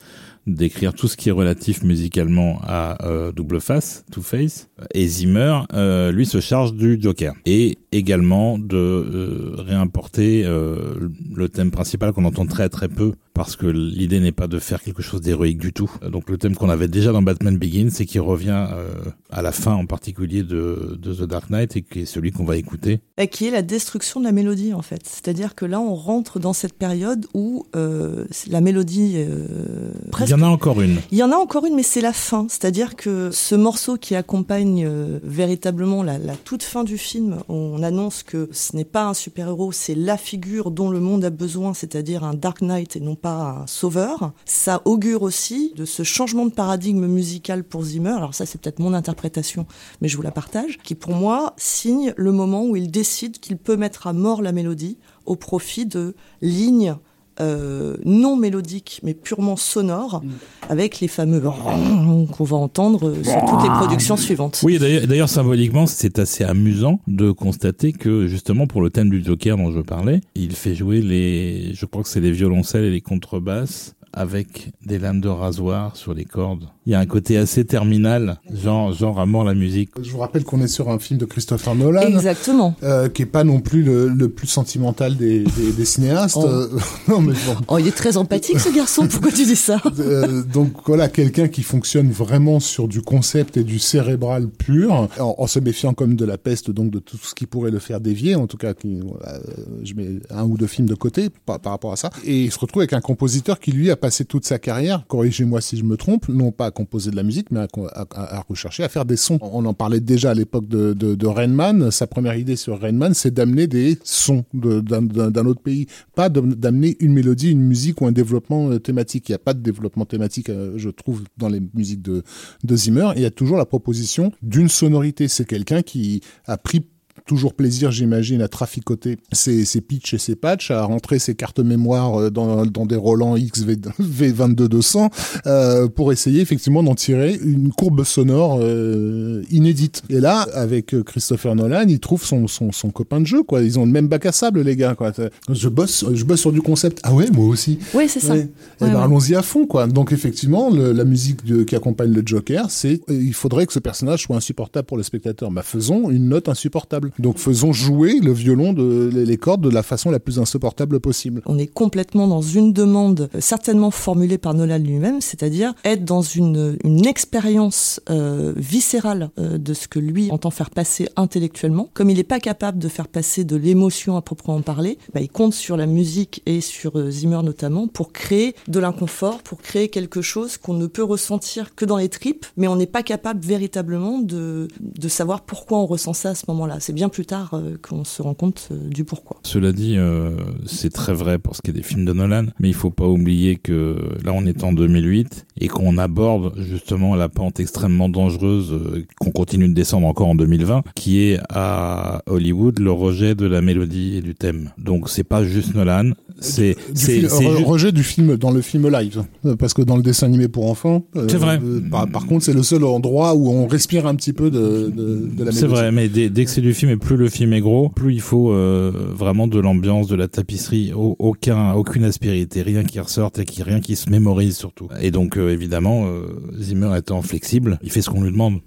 d'écrire 0.47 0.95
tout 0.95 1.09
ce 1.09 1.17
qui 1.17 1.29
est 1.29 1.33
relatif 1.33 1.83
musicalement 1.83 2.61
à 2.65 3.07
euh, 3.07 3.33
Double 3.33 3.61
Face, 3.61 4.05
Two 4.11 4.23
Face, 4.23 4.69
et 4.95 5.07
Zimmer, 5.07 5.61
euh, 5.75 6.13
lui, 6.13 6.27
se 6.27 6.41
charge 6.41 6.75
du 6.75 6.99
Joker. 7.01 7.35
Et 7.47 7.79
également 7.93 8.59
de 8.59 8.77
euh, 8.77 9.55
réimporter 9.59 10.45
le 10.45 11.49
thème 11.49 11.71
principal 11.71 12.13
qu'on 12.13 12.25
entend 12.25 12.47
très 12.47 12.69
très 12.69 12.89
peu 12.89 13.13
parce 13.35 13.57
que 13.57 13.67
l'idée 13.67 14.21
n'est 14.21 14.33
pas 14.33 14.49
de 14.49 14.59
faire 14.59 14.83
quelque 14.83 15.03
chose 15.03 15.21
d'héroïque 15.21 15.59
du 15.59 15.73
tout. 15.73 15.91
Donc 16.07 16.29
le 16.29 16.37
thème 16.37 16.55
qu'on 16.55 16.69
avait 16.69 16.89
déjà 16.89 17.13
dans 17.13 17.23
Batman 17.23 17.57
Begins 17.57 17.89
et 17.99 18.07
qui 18.07 18.19
revient 18.19 18.67
euh, 18.73 18.91
à 19.31 19.43
la 19.43 19.53
fin 19.53 19.75
en 19.75 19.87
particulier 19.87 20.43
de, 20.43 20.99
de 21.01 21.15
The 21.15 21.23
Dark 21.23 21.51
Knight 21.51 21.77
et 21.77 21.83
qui 21.83 22.01
est 22.01 22.07
celui 22.07 22.33
qu'on 22.33 22.45
va 22.45 22.57
écouter. 22.57 23.01
Et 23.19 23.29
qui 23.29 23.47
est 23.47 23.51
la 23.51 23.63
destruction 23.63 24.21
de 24.21 24.27
la 24.27 24.33
mélodie 24.33 24.75
en 24.75 24.83
fait. 24.83 25.03
C'est-à-dire 25.05 25.55
que 25.55 25.65
là, 25.65 25.81
on 25.81 25.95
rentre 25.95 26.39
dans 26.39 26.53
cette 26.53 26.75
période 26.75 27.27
où 27.35 27.67
euh, 27.77 28.25
la 28.49 28.61
mélodie 28.61 29.15
euh, 29.17 29.91
Il 30.21 30.29
y 30.29 30.35
en 30.35 30.43
a 30.43 30.49
encore 30.49 30.81
une. 30.81 30.99
Il 31.11 31.19
y 31.19 31.23
en 31.23 31.33
a 31.33 31.37
encore 31.37 31.67
une, 31.67 31.75
mais 31.77 31.83
c'est 31.83 32.01
la 32.01 32.13
fin. 32.13 32.47
C'est-à-dire 32.49 32.97
que 32.97 33.31
ce 33.31 33.55
morceau 33.55 33.97
qui 33.97 34.15
accompagne 34.15 34.89
véritablement 35.23 36.03
la, 36.03 36.19
la 36.19 36.37
toute 36.37 36.63
fin 36.63 36.85
du 36.85 36.99
film, 36.99 37.39
on 37.49 37.83
annonce 37.83 38.23
que 38.23 38.49
ce 38.53 38.77
n'est 38.77 38.85
pas 38.85 39.05
un 39.05 39.15
super-héros, 39.15 39.73
c'est 39.73 39.95
la 39.95 40.17
figure 40.17 40.71
dont 40.71 40.91
le 40.91 41.01
monde 41.01 41.25
a 41.25 41.31
besoin, 41.31 41.75
c'est-à-dire 41.75 42.25
un 42.25 42.35
Dark 42.35 42.61
Knight 42.63 42.97
et 42.97 43.01
non 43.01 43.17
pas 43.21 43.63
un 43.63 43.67
sauveur. 43.67 44.33
Ça 44.45 44.83
augure 44.85 45.23
aussi 45.23 45.73
de 45.77 45.85
ce 45.85 46.03
changement 46.03 46.47
de 46.47 46.53
paradigme 46.53 47.07
musical 47.07 47.65
pour 47.65 47.83
Zimmer. 47.85 48.11
Alors 48.11 48.35
ça, 48.35 48.47
c'est 48.47 48.61
peut-être 48.61 48.79
mon 48.79 48.95
interprétation, 48.95 49.67
mais 50.01 50.09
je 50.09 50.17
vous 50.17 50.23
la 50.23 50.31
partage, 50.31 50.79
qui 50.79 50.95
pour 50.95 51.15
moi 51.15 51.55
signe 51.57 52.15
le 52.17 52.33
moment 52.33 52.65
où 52.65 52.77
il 52.77 52.91
décide 52.91 53.39
qu'il 53.39 53.57
peut 53.57 53.77
mettre 53.77 54.07
à 54.07 54.13
mort 54.13 54.43
la 54.43 54.53
mélodie 54.53 54.99
au 55.27 55.37
profit 55.37 55.87
de 55.87 56.15
lignes 56.41 56.97
euh, 57.41 57.97
non 58.05 58.37
mélodiques 58.37 59.01
mais 59.03 59.15
purement 59.15 59.57
sonores 59.57 60.23
avec 60.69 61.01
les 61.01 61.09
fameux 61.09 61.41
qu'on 61.41 62.45
va 62.45 62.57
entendre 62.57 63.15
sur 63.23 63.45
toutes 63.45 63.63
les 63.63 63.69
productions 63.69 64.17
suivantes. 64.17 64.61
Oui, 64.63 64.79
d'ailleurs, 64.79 65.07
d'ailleurs, 65.07 65.29
symboliquement, 65.29 65.87
c'est 65.87 66.19
assez 66.19 66.45
amusant 66.45 67.01
de 67.07 67.31
constater 67.31 67.93
que 67.93 68.27
justement 68.27 68.67
pour 68.67 68.83
le 68.83 68.91
thème 68.91 69.11
du 69.11 69.23
Joker 69.25 69.57
dont 69.57 69.73
je 69.73 69.81
parlais, 69.81 70.21
il 70.35 70.53
fait 70.53 70.75
jouer 70.75 71.01
les, 71.01 71.73
je 71.75 71.87
crois 71.87 72.03
que 72.03 72.09
c'est 72.09 72.21
les 72.21 72.33
violoncelles 72.33 72.85
et 72.85 72.91
les 72.91 73.01
contrebasses 73.01 73.95
avec 74.13 74.73
des 74.85 74.99
lames 74.99 75.21
de 75.21 75.29
rasoir 75.29 75.97
sur 75.97 76.15
les 76.15 76.25
cordes. 76.25 76.65
Il 76.87 76.93
y 76.93 76.95
a 76.95 76.99
un 76.99 77.07
côté 77.07 77.37
assez 77.37 77.65
terminal, 77.65 78.41
genre, 78.53 78.93
genre 78.93 79.21
à 79.21 79.27
mort 79.27 79.45
la 79.45 79.55
musique. 79.55 79.91
Je 80.03 80.11
vous 80.11 80.19
rappelle 80.19 80.43
qu'on 80.45 80.61
est 80.63 80.69
sur 80.69 80.89
un 80.91 80.99
film 80.99 81.19
de 81.19 81.25
Christopher 81.27 81.75
Nolan. 81.77 82.01
Exactement. 82.03 82.75
euh, 82.83 83.09
qui 83.09 83.23
est 83.23 83.27
pas 83.27 83.45
non 83.45 83.61
plus 83.61 83.83
le, 83.83 84.09
le 84.09 84.29
plus 84.29 84.47
sentimental 84.49 85.17
des, 85.17 85.41
des, 85.45 85.73
des 85.73 85.85
cinéastes. 85.85 86.39
Oh. 86.41 86.49
Non, 87.09 87.21
mais 87.21 87.33
bon. 87.33 87.57
Oh, 87.69 87.79
il 87.79 87.87
est 87.87 87.95
très 87.97 88.17
empathique 88.17 88.59
ce 88.61 88.75
garçon, 88.75 89.07
pourquoi 89.09 89.31
tu 89.31 89.45
dis 89.45 89.57
ça 89.57 89.81
Euh, 90.01 90.43
donc 90.43 90.73
voilà, 90.87 91.09
quelqu'un 91.09 91.49
qui 91.49 91.63
fonctionne 91.63 92.11
vraiment 92.11 92.59
sur 92.59 92.89
du 92.89 93.03
concept 93.03 93.57
et 93.57 93.65
du 93.65 93.79
cérébral 93.79 94.49
pur, 94.49 94.93
en, 94.93 95.09
en 95.19 95.47
se 95.47 95.59
méfiant 95.61 95.93
comme 95.95 96.15
de 96.17 96.25
la 96.25 96.39
peste, 96.39 96.71
donc 96.71 96.91
de 96.91 96.99
tout 96.99 97.17
ce 97.19 97.35
qui 97.35 97.47
pourrait 97.47 97.71
le 97.71 97.79
faire 97.81 98.01
dévier. 98.01 98.35
En 98.35 98.47
tout 98.47 98.57
cas, 98.57 98.73
qui, 98.75 99.01
voilà, 99.01 99.35
euh, 99.35 99.41
je 99.85 99.95
mets 99.95 100.09
un 100.31 100.45
ou 100.45 100.57
deux 100.57 100.67
films 100.67 100.89
de 100.89 100.95
côté 100.95 101.29
par, 101.47 101.61
par 101.61 101.73
rapport 101.73 101.93
à 101.93 101.97
ça. 101.97 102.11
Et 102.25 102.45
il 102.45 102.51
se 102.51 102.59
retrouve 102.59 102.81
avec 102.81 102.93
un 102.95 103.01
compositeur 103.01 103.61
qui 103.61 103.73
lui 103.73 103.91
a 103.91 103.97
passé 104.01 104.25
toute 104.25 104.45
sa 104.45 104.59
carrière, 104.59 105.05
corrigez-moi 105.07 105.61
si 105.61 105.77
je 105.77 105.85
me 105.85 105.97
trompe, 105.97 106.29
non 106.29 106.51
pas 106.51 106.67
à 106.67 106.71
composer 106.71 107.11
de 107.11 107.17
la 107.17 107.23
musique, 107.23 107.51
mais 107.51 107.61
à, 107.61 108.45
rechercher, 108.49 108.83
à 108.83 108.89
faire 108.89 109.05
des 109.05 109.17
sons. 109.17 109.39
On 109.41 109.65
en 109.65 109.75
parlait 109.75 110.01
déjà 110.01 110.31
à 110.31 110.35
l'époque 110.35 110.67
de, 110.67 110.93
de, 110.95 111.15
de 111.15 111.27
Rainman. 111.27 111.91
Sa 111.91 112.07
première 112.07 112.37
idée 112.37 112.57
sur 112.57 112.81
Rainman, 112.81 113.15
c'est 113.15 113.33
d'amener 113.33 113.67
des 113.67 113.99
sons 114.03 114.45
de- 114.55 114.81
d'un 114.81 115.03
d'un 115.03 115.47
autre 115.47 115.61
pays, 115.63 115.87
pas 116.15 116.29
de- 116.29 116.41
d'amener 116.41 116.97
une 117.01 117.13
mélodie, 117.13 117.51
une 117.51 117.61
musique 117.63 118.01
ou 118.01 118.07
un 118.07 118.13
développement 118.13 118.71
euh, 118.71 118.79
thématique. 118.79 119.29
Il 119.29 119.33
n'y 119.33 119.37
a 119.37 119.39
pas 119.39 119.55
de 119.55 119.61
développement 119.61 120.07
thématique, 120.07 120.49
euh, 120.51 120.73
je 120.77 120.89
trouve, 120.91 121.23
dans 121.37 121.49
les 121.49 121.61
musiques 121.75 122.03
de, 122.03 122.23
de 122.65 122.77
Zimmer. 122.77 123.11
Il 123.17 123.23
y 123.23 123.27
a 123.27 123.31
toujours 123.31 123.57
la 123.59 123.67
proposition 123.67 124.33
d'une 124.43 124.69
sonorité. 124.69 125.29
C'est 125.29 125.45
quelqu'un 125.45 125.83
qui 125.83 126.23
a 126.47 126.57
pris 126.57 126.87
toujours 127.31 127.55
plaisir, 127.55 127.93
j'imagine, 127.93 128.43
à 128.43 128.49
traficoter 128.49 129.17
ses, 129.31 129.65
ses 129.65 129.81
pitchs 129.81 130.15
et 130.15 130.19
ses 130.19 130.35
patchs, 130.35 130.73
à 130.73 130.83
rentrer 130.83 131.21
ses 131.21 131.37
cartes 131.37 131.61
mémoire 131.61 132.21
euh, 132.21 132.29
dans, 132.31 132.67
dans 132.67 132.87
des 132.87 132.97
Roland 132.97 133.37
XV22200 133.37 135.11
euh, 135.47 135.87
pour 135.89 136.11
essayer 136.13 136.41
effectivement 136.41 136.83
d'en 136.83 136.97
tirer 136.97 137.39
une 137.43 137.71
courbe 137.73 138.03
sonore 138.05 138.59
euh, 138.61 139.43
inédite. 139.53 140.03
Et 140.11 140.19
là, 140.19 140.41
avec 140.55 140.95
Christopher 141.05 141.55
Nolan, 141.55 141.85
il 141.89 142.01
trouve 142.01 142.25
son, 142.25 142.49
son, 142.49 142.73
son 142.73 142.91
copain 142.91 143.21
de 143.21 143.27
jeu, 143.27 143.45
quoi. 143.45 143.63
Ils 143.63 143.79
ont 143.79 143.87
le 143.87 143.93
même 143.93 144.09
bac 144.09 144.27
à 144.27 144.33
sable, 144.33 144.63
les 144.63 144.75
gars, 144.75 144.97
quoi. 144.97 145.13
Je 145.49 145.69
bosse, 145.69 146.05
je 146.13 146.25
bosse 146.25 146.41
sur 146.41 146.51
du 146.53 146.61
concept. 146.63 146.99
Ah 147.05 147.15
ouais, 147.15 147.31
moi 147.33 147.47
aussi. 147.47 147.79
Oui, 147.95 148.09
c'est 148.09 148.19
ça. 148.21 148.35
Ouais. 148.35 148.49
Eh 148.81 148.85
Ouais, 148.85 148.91
ben, 148.91 148.97
ouais. 148.99 149.05
allons-y 149.05 149.37
à 149.37 149.43
fond, 149.43 149.67
quoi. 149.67 149.87
Donc, 149.87 150.11
effectivement, 150.11 150.69
le- 150.69 150.91
la 150.93 151.05
musique 151.05 151.45
de- 151.45 151.63
qui 151.63 151.77
accompagne 151.77 152.13
le 152.13 152.23
Joker, 152.27 152.67
c'est 152.71 153.01
il 153.09 153.35
faudrait 153.35 153.67
que 153.67 153.73
ce 153.73 153.79
personnage 153.79 154.23
soit 154.25 154.37
insupportable 154.37 154.87
pour 154.87 154.97
le 154.97 155.03
spectateur. 155.05 155.51
Bah, 155.53 155.63
faisons 155.63 156.11
une 156.11 156.29
note 156.29 156.49
insupportable. 156.49 157.13
Donc, 157.21 157.39
faisons 157.39 157.73
jouer 157.73 158.19
le 158.21 158.33
violon 158.33 158.73
de 158.73 159.11
les 159.13 159.37
cordes 159.37 159.61
de 159.61 159.71
la 159.71 159.83
façon 159.83 160.11
la 160.11 160.21
plus 160.21 160.39
insupportable 160.39 161.01
possible. 161.01 161.43
On 161.47 161.59
est 161.59 161.67
complètement 161.67 162.27
dans 162.27 162.43
une 162.43 162.73
demande 162.73 163.29
euh, 163.35 163.41
certainement 163.41 163.91
formulée 163.91 164.39
par 164.39 164.55
Nolan 164.55 164.79
lui-même, 164.79 165.21
c'est-à-dire 165.21 165.75
être 165.85 166.05
dans 166.05 166.23
une, 166.23 166.79
une 166.85 167.07
expérience 167.07 168.01
euh, 168.11 168.53
viscérale 168.57 169.31
euh, 169.39 169.59
de 169.59 169.75
ce 169.75 169.89
que 169.89 169.99
lui 169.99 170.31
entend 170.31 170.51
faire 170.51 170.71
passer 170.71 171.09
intellectuellement. 171.17 171.89
Comme 171.93 172.11
il 172.11 172.17
n'est 172.17 172.25
pas 172.25 172.41
capable 172.41 172.79
de 172.79 172.89
faire 172.89 173.09
passer 173.09 173.45
de 173.45 173.57
l'émotion 173.57 174.17
à 174.17 174.23
proprement 174.23 174.61
parler, 174.63 174.99
bah, 175.13 175.21
il 175.21 175.29
compte 175.29 175.55
sur 175.55 175.77
la 175.77 175.87
musique 175.87 176.43
et 176.47 176.61
sur 176.61 176.99
euh, 176.99 177.11
Zimmer 177.11 177.43
notamment 177.43 177.87
pour 177.87 178.13
créer 178.13 178.55
de 178.69 178.79
l'inconfort, 178.81 179.43
pour 179.43 179.61
créer 179.61 179.89
quelque 179.89 180.23
chose 180.23 180.57
qu'on 180.57 180.75
ne 180.75 180.87
peut 180.87 181.05
ressentir 181.05 181.75
que 181.75 181.85
dans 181.85 181.99
les 181.99 182.09
tripes, 182.09 182.47
mais 182.57 182.69
on 182.69 182.77
n'est 182.77 182.87
pas 182.87 183.03
capable 183.03 183.45
véritablement 183.45 184.19
de, 184.19 184.69
de 184.81 185.09
savoir 185.09 185.43
pourquoi 185.43 185.79
on 185.79 185.87
ressent 185.87 186.15
ça 186.15 186.31
à 186.31 186.35
ce 186.35 186.45
moment-là. 186.49 186.79
C'est 186.81 186.93
bien 186.95 187.10
plus 187.11 187.27
tard 187.27 187.51
euh, 187.55 187.77
qu'on 187.83 188.05
se 188.05 188.23
rend 188.23 188.35
compte 188.35 188.69
euh, 188.73 188.89
du 188.89 189.05
pourquoi. 189.05 189.39
Cela 189.43 189.73
dit, 189.73 189.97
euh, 189.99 190.31
c'est 190.67 190.93
très 190.93 191.13
vrai 191.13 191.39
pour 191.39 191.57
ce 191.57 191.61
qui 191.63 191.71
est 191.71 191.75
des 191.75 191.83
films 191.83 192.05
de 192.05 192.13
Nolan, 192.13 192.47
mais 192.59 192.69
il 192.69 192.75
faut 192.75 192.91
pas 192.91 193.07
oublier 193.07 193.57
que 193.57 193.97
là 194.25 194.33
on 194.35 194.47
est 194.47 194.65
en 194.65 194.73
2008 194.73 195.47
et 195.61 195.69
qu'on 195.69 195.99
aborde 195.99 196.53
justement 196.59 197.15
la 197.15 197.29
pente 197.29 197.61
extrêmement 197.61 198.09
dangereuse 198.09 198.73
euh, 198.73 199.05
qu'on 199.21 199.31
continue 199.31 199.69
de 199.69 199.75
descendre 199.75 200.07
encore 200.07 200.29
en 200.29 200.35
2020, 200.35 200.83
qui 200.95 201.21
est 201.23 201.39
à 201.51 202.23
Hollywood 202.27 202.79
le 202.79 202.93
rejet 202.93 203.35
de 203.35 203.47
la 203.47 203.61
mélodie 203.61 204.17
et 204.17 204.21
du 204.23 204.35
thème. 204.35 204.71
Donc 204.79 205.09
c'est 205.09 205.25
pas 205.25 205.45
juste 205.45 205.75
Nolan, 205.75 206.13
c'est 206.41 206.77
c'est 206.95 207.29
c'est 207.29 207.45
re- 207.45 207.65
rejet 207.65 207.93
du 207.93 208.03
film 208.03 208.37
dans 208.37 208.51
le 208.51 208.61
film 208.63 208.89
live, 208.89 209.25
Euh, 209.45 209.57
parce 209.57 209.75
que 209.75 209.83
dans 209.83 209.97
le 209.97 210.03
dessin 210.03 210.27
animé 210.27 210.49
pour 210.49 210.71
enfants, 210.71 211.05
euh, 211.17 211.27
C'est 211.29 211.37
vrai. 211.37 211.59
euh, 211.63 211.81
par, 211.91 212.09
par 212.09 212.27
contre, 212.27 212.45
c'est 212.45 212.53
le 212.55 212.63
seul 212.63 212.85
endroit 212.85 213.35
où 213.35 213.49
on 213.51 213.67
respire 213.67 214.07
un 214.07 214.15
petit 214.15 214.33
peu 214.33 214.51
de, 214.51 214.91
de, 214.95 215.29
de 215.37 215.45
la 215.45 215.53
C'est 215.53 215.63
mélodie. 215.63 215.75
vrai, 215.81 215.93
mais 215.93 216.09
dès, 216.09 216.31
dès 216.31 216.45
que 216.45 216.51
c'est 216.51 216.61
du 216.61 216.73
film 216.75 216.90
et 216.91 216.97
plus 216.97 217.17
le 217.17 217.29
film 217.29 217.53
est 217.53 217.61
gros, 217.61 217.89
plus 217.89 218.13
il 218.15 218.21
faut 218.21 218.51
euh, 218.53 218.91
vraiment 219.15 219.47
de 219.47 219.59
l'ambiance, 219.59 220.07
de 220.09 220.17
la 220.17 220.29
tapisserie, 220.29 220.93
au- 220.93 221.17
aucun, 221.19 221.73
aucune 221.73 222.05
aspérité, 222.05 222.63
rien 222.63 222.85
qui 222.85 223.01
ressorte 223.01 223.39
et 223.39 223.45
qui, 223.45 223.63
rien 223.63 223.81
qui 223.81 223.97
se 223.97 224.11
mémorise 224.11 224.57
surtout. 224.57 224.89
Et 225.01 225.11
donc 225.11 225.37
euh, 225.39 225.51
évidemment, 225.53 226.07
euh, 226.07 226.27
Zimmer 226.59 226.97
étant 226.99 227.23
flexible, 227.23 227.79
il 227.83 227.91
fait 227.91 228.03
ce 228.03 228.11
qu'on 228.11 228.23
lui 228.23 228.33
demande. 228.33 228.61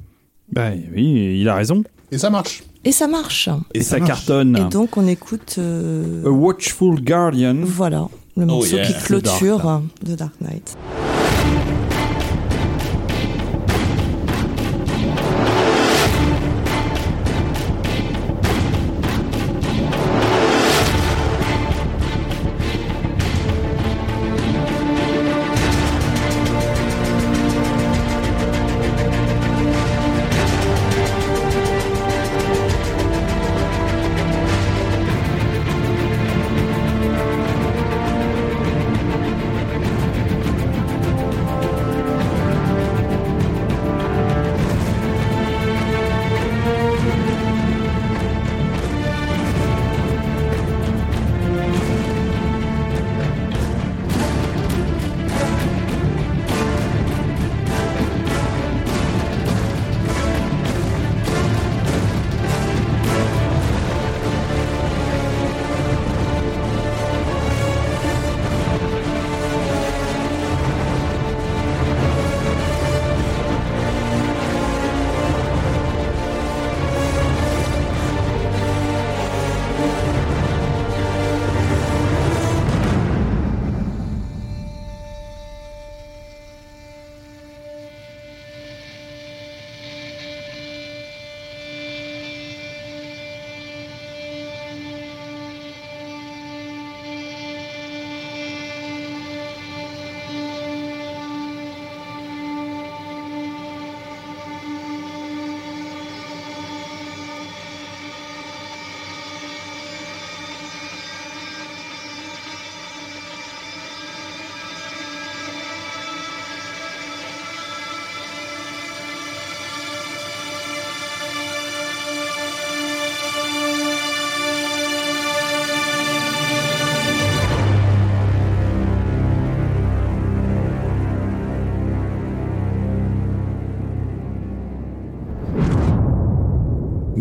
Ben 0.52 0.80
oui, 0.96 1.38
il 1.40 1.48
a 1.50 1.56
raison. 1.56 1.84
Et 2.12 2.18
ça 2.18 2.30
marche. 2.30 2.64
Et 2.86 2.92
ça 2.92 3.08
marche. 3.08 3.50
Et, 3.74 3.82
ça, 3.82 3.98
marche. 3.98 4.10
cartonne. 4.10 4.58
Et 4.58 4.70
donc 4.72 4.98
on 4.98 5.08
écoute. 5.08 5.56
euh, 5.58 6.26
A 6.26 6.30
Watchful 6.30 7.02
Guardian. 7.02 7.56
Voilà, 7.64 8.08
le 8.38 8.46
morceau 8.46 8.76
yeah. 8.76 8.86
qui 8.86 8.94
The 8.94 9.04
clôture 9.04 9.58
Dark 9.60 9.84
The 10.06 10.12
Dark 10.18 10.34
Knight. 10.42 10.76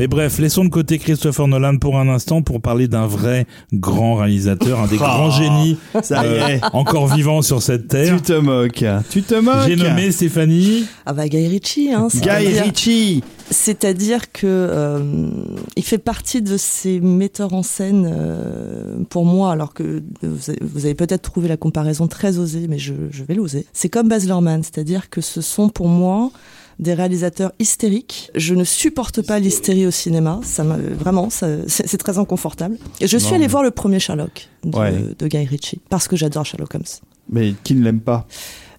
Mais 0.02 0.08
bref, 0.08 0.40
laissons 0.40 0.64
de 0.64 0.68
côté 0.68 0.98
Christopher 0.98 1.46
Nolan 1.46 1.76
pour 1.78 1.96
un 1.96 2.08
instant 2.08 2.42
pour 2.42 2.60
parler 2.60 2.88
d'un 2.88 3.06
vrai 3.06 3.46
grand 3.72 4.16
réalisateur, 4.16 4.80
un 4.80 4.88
des 4.88 4.96
Ah, 5.00 5.04
grands 5.04 5.30
génies 5.30 5.76
Ça 6.02 6.24
y 6.24 6.26
euh, 6.26 6.46
est. 6.48 6.60
encore 6.72 7.06
vivants 7.14 7.40
sur 7.40 7.62
cette 7.62 7.86
terre. 7.86 8.16
Tu 8.16 8.20
te 8.22 8.32
moques. 8.32 8.84
Tu 9.10 9.22
te 9.22 9.36
moques. 9.36 9.68
J'ai 9.68 9.76
nommé 9.76 10.10
Stéphanie. 10.10 10.86
Ah 11.06 11.12
bah 11.12 11.28
Guy 11.28 11.46
Ritchie, 11.46 11.92
hein. 11.92 12.08
Guy 12.10 12.18
c'est-à-dire- 12.18 12.64
Ritchie. 12.64 13.22
C'est-à-dire 13.52 14.32
que 14.32 14.48
euh, 14.48 15.28
il 15.76 15.84
fait 15.84 15.98
partie 15.98 16.42
de 16.42 16.56
ces 16.56 16.98
metteurs 16.98 17.54
en 17.54 17.62
scène 17.62 18.10
euh, 18.12 18.96
pour 19.08 19.24
moi, 19.24 19.52
alors 19.52 19.72
que 19.72 20.02
vous 20.24 20.50
avez, 20.50 20.58
vous 20.62 20.84
avez 20.84 20.94
peut-être 20.96 21.22
trouvé 21.22 21.46
la 21.46 21.56
comparaison 21.56 22.08
très 22.08 22.38
osée, 22.38 22.66
mais 22.68 22.78
je, 22.80 22.92
je 23.12 23.22
vais 23.22 23.34
l'oser. 23.34 23.66
C'est 23.72 23.88
comme 23.88 24.08
Baz 24.08 24.26
Luhrmann, 24.26 24.64
c'est-à-dire 24.64 25.10
que 25.10 25.20
ce 25.20 25.40
sont 25.42 25.68
pour 25.68 25.86
moi 25.86 26.32
des 26.78 26.94
réalisateurs 26.94 27.52
hystériques. 27.58 28.30
Je 28.34 28.54
ne 28.54 28.64
supporte 28.64 29.22
pas 29.22 29.38
l'hystérie 29.38 29.86
au 29.86 29.90
cinéma. 29.90 30.40
Ça 30.42 30.64
m'a 30.64 30.76
vraiment, 30.76 31.30
ça- 31.30 31.48
c'est 31.66 31.98
très 31.98 32.18
inconfortable. 32.18 32.76
Et 33.00 33.06
je 33.06 33.16
suis 33.18 33.28
Non, 33.28 33.34
allée 33.34 33.44
mais- 33.44 33.48
voir 33.48 33.62
le 33.62 33.70
premier 33.70 33.98
Sherlock 34.00 34.48
de, 34.64 34.76
Ouais. 34.78 34.94
de 35.18 35.26
Guy 35.28 35.44
Ritchie 35.44 35.80
parce 35.88 36.08
que 36.08 36.16
j'adore 36.16 36.44
Sherlock 36.46 36.74
Holmes. 36.74 36.84
Mais 37.30 37.54
qui 37.64 37.74
ne 37.74 37.84
l'aime 37.84 38.00
pas? 38.00 38.26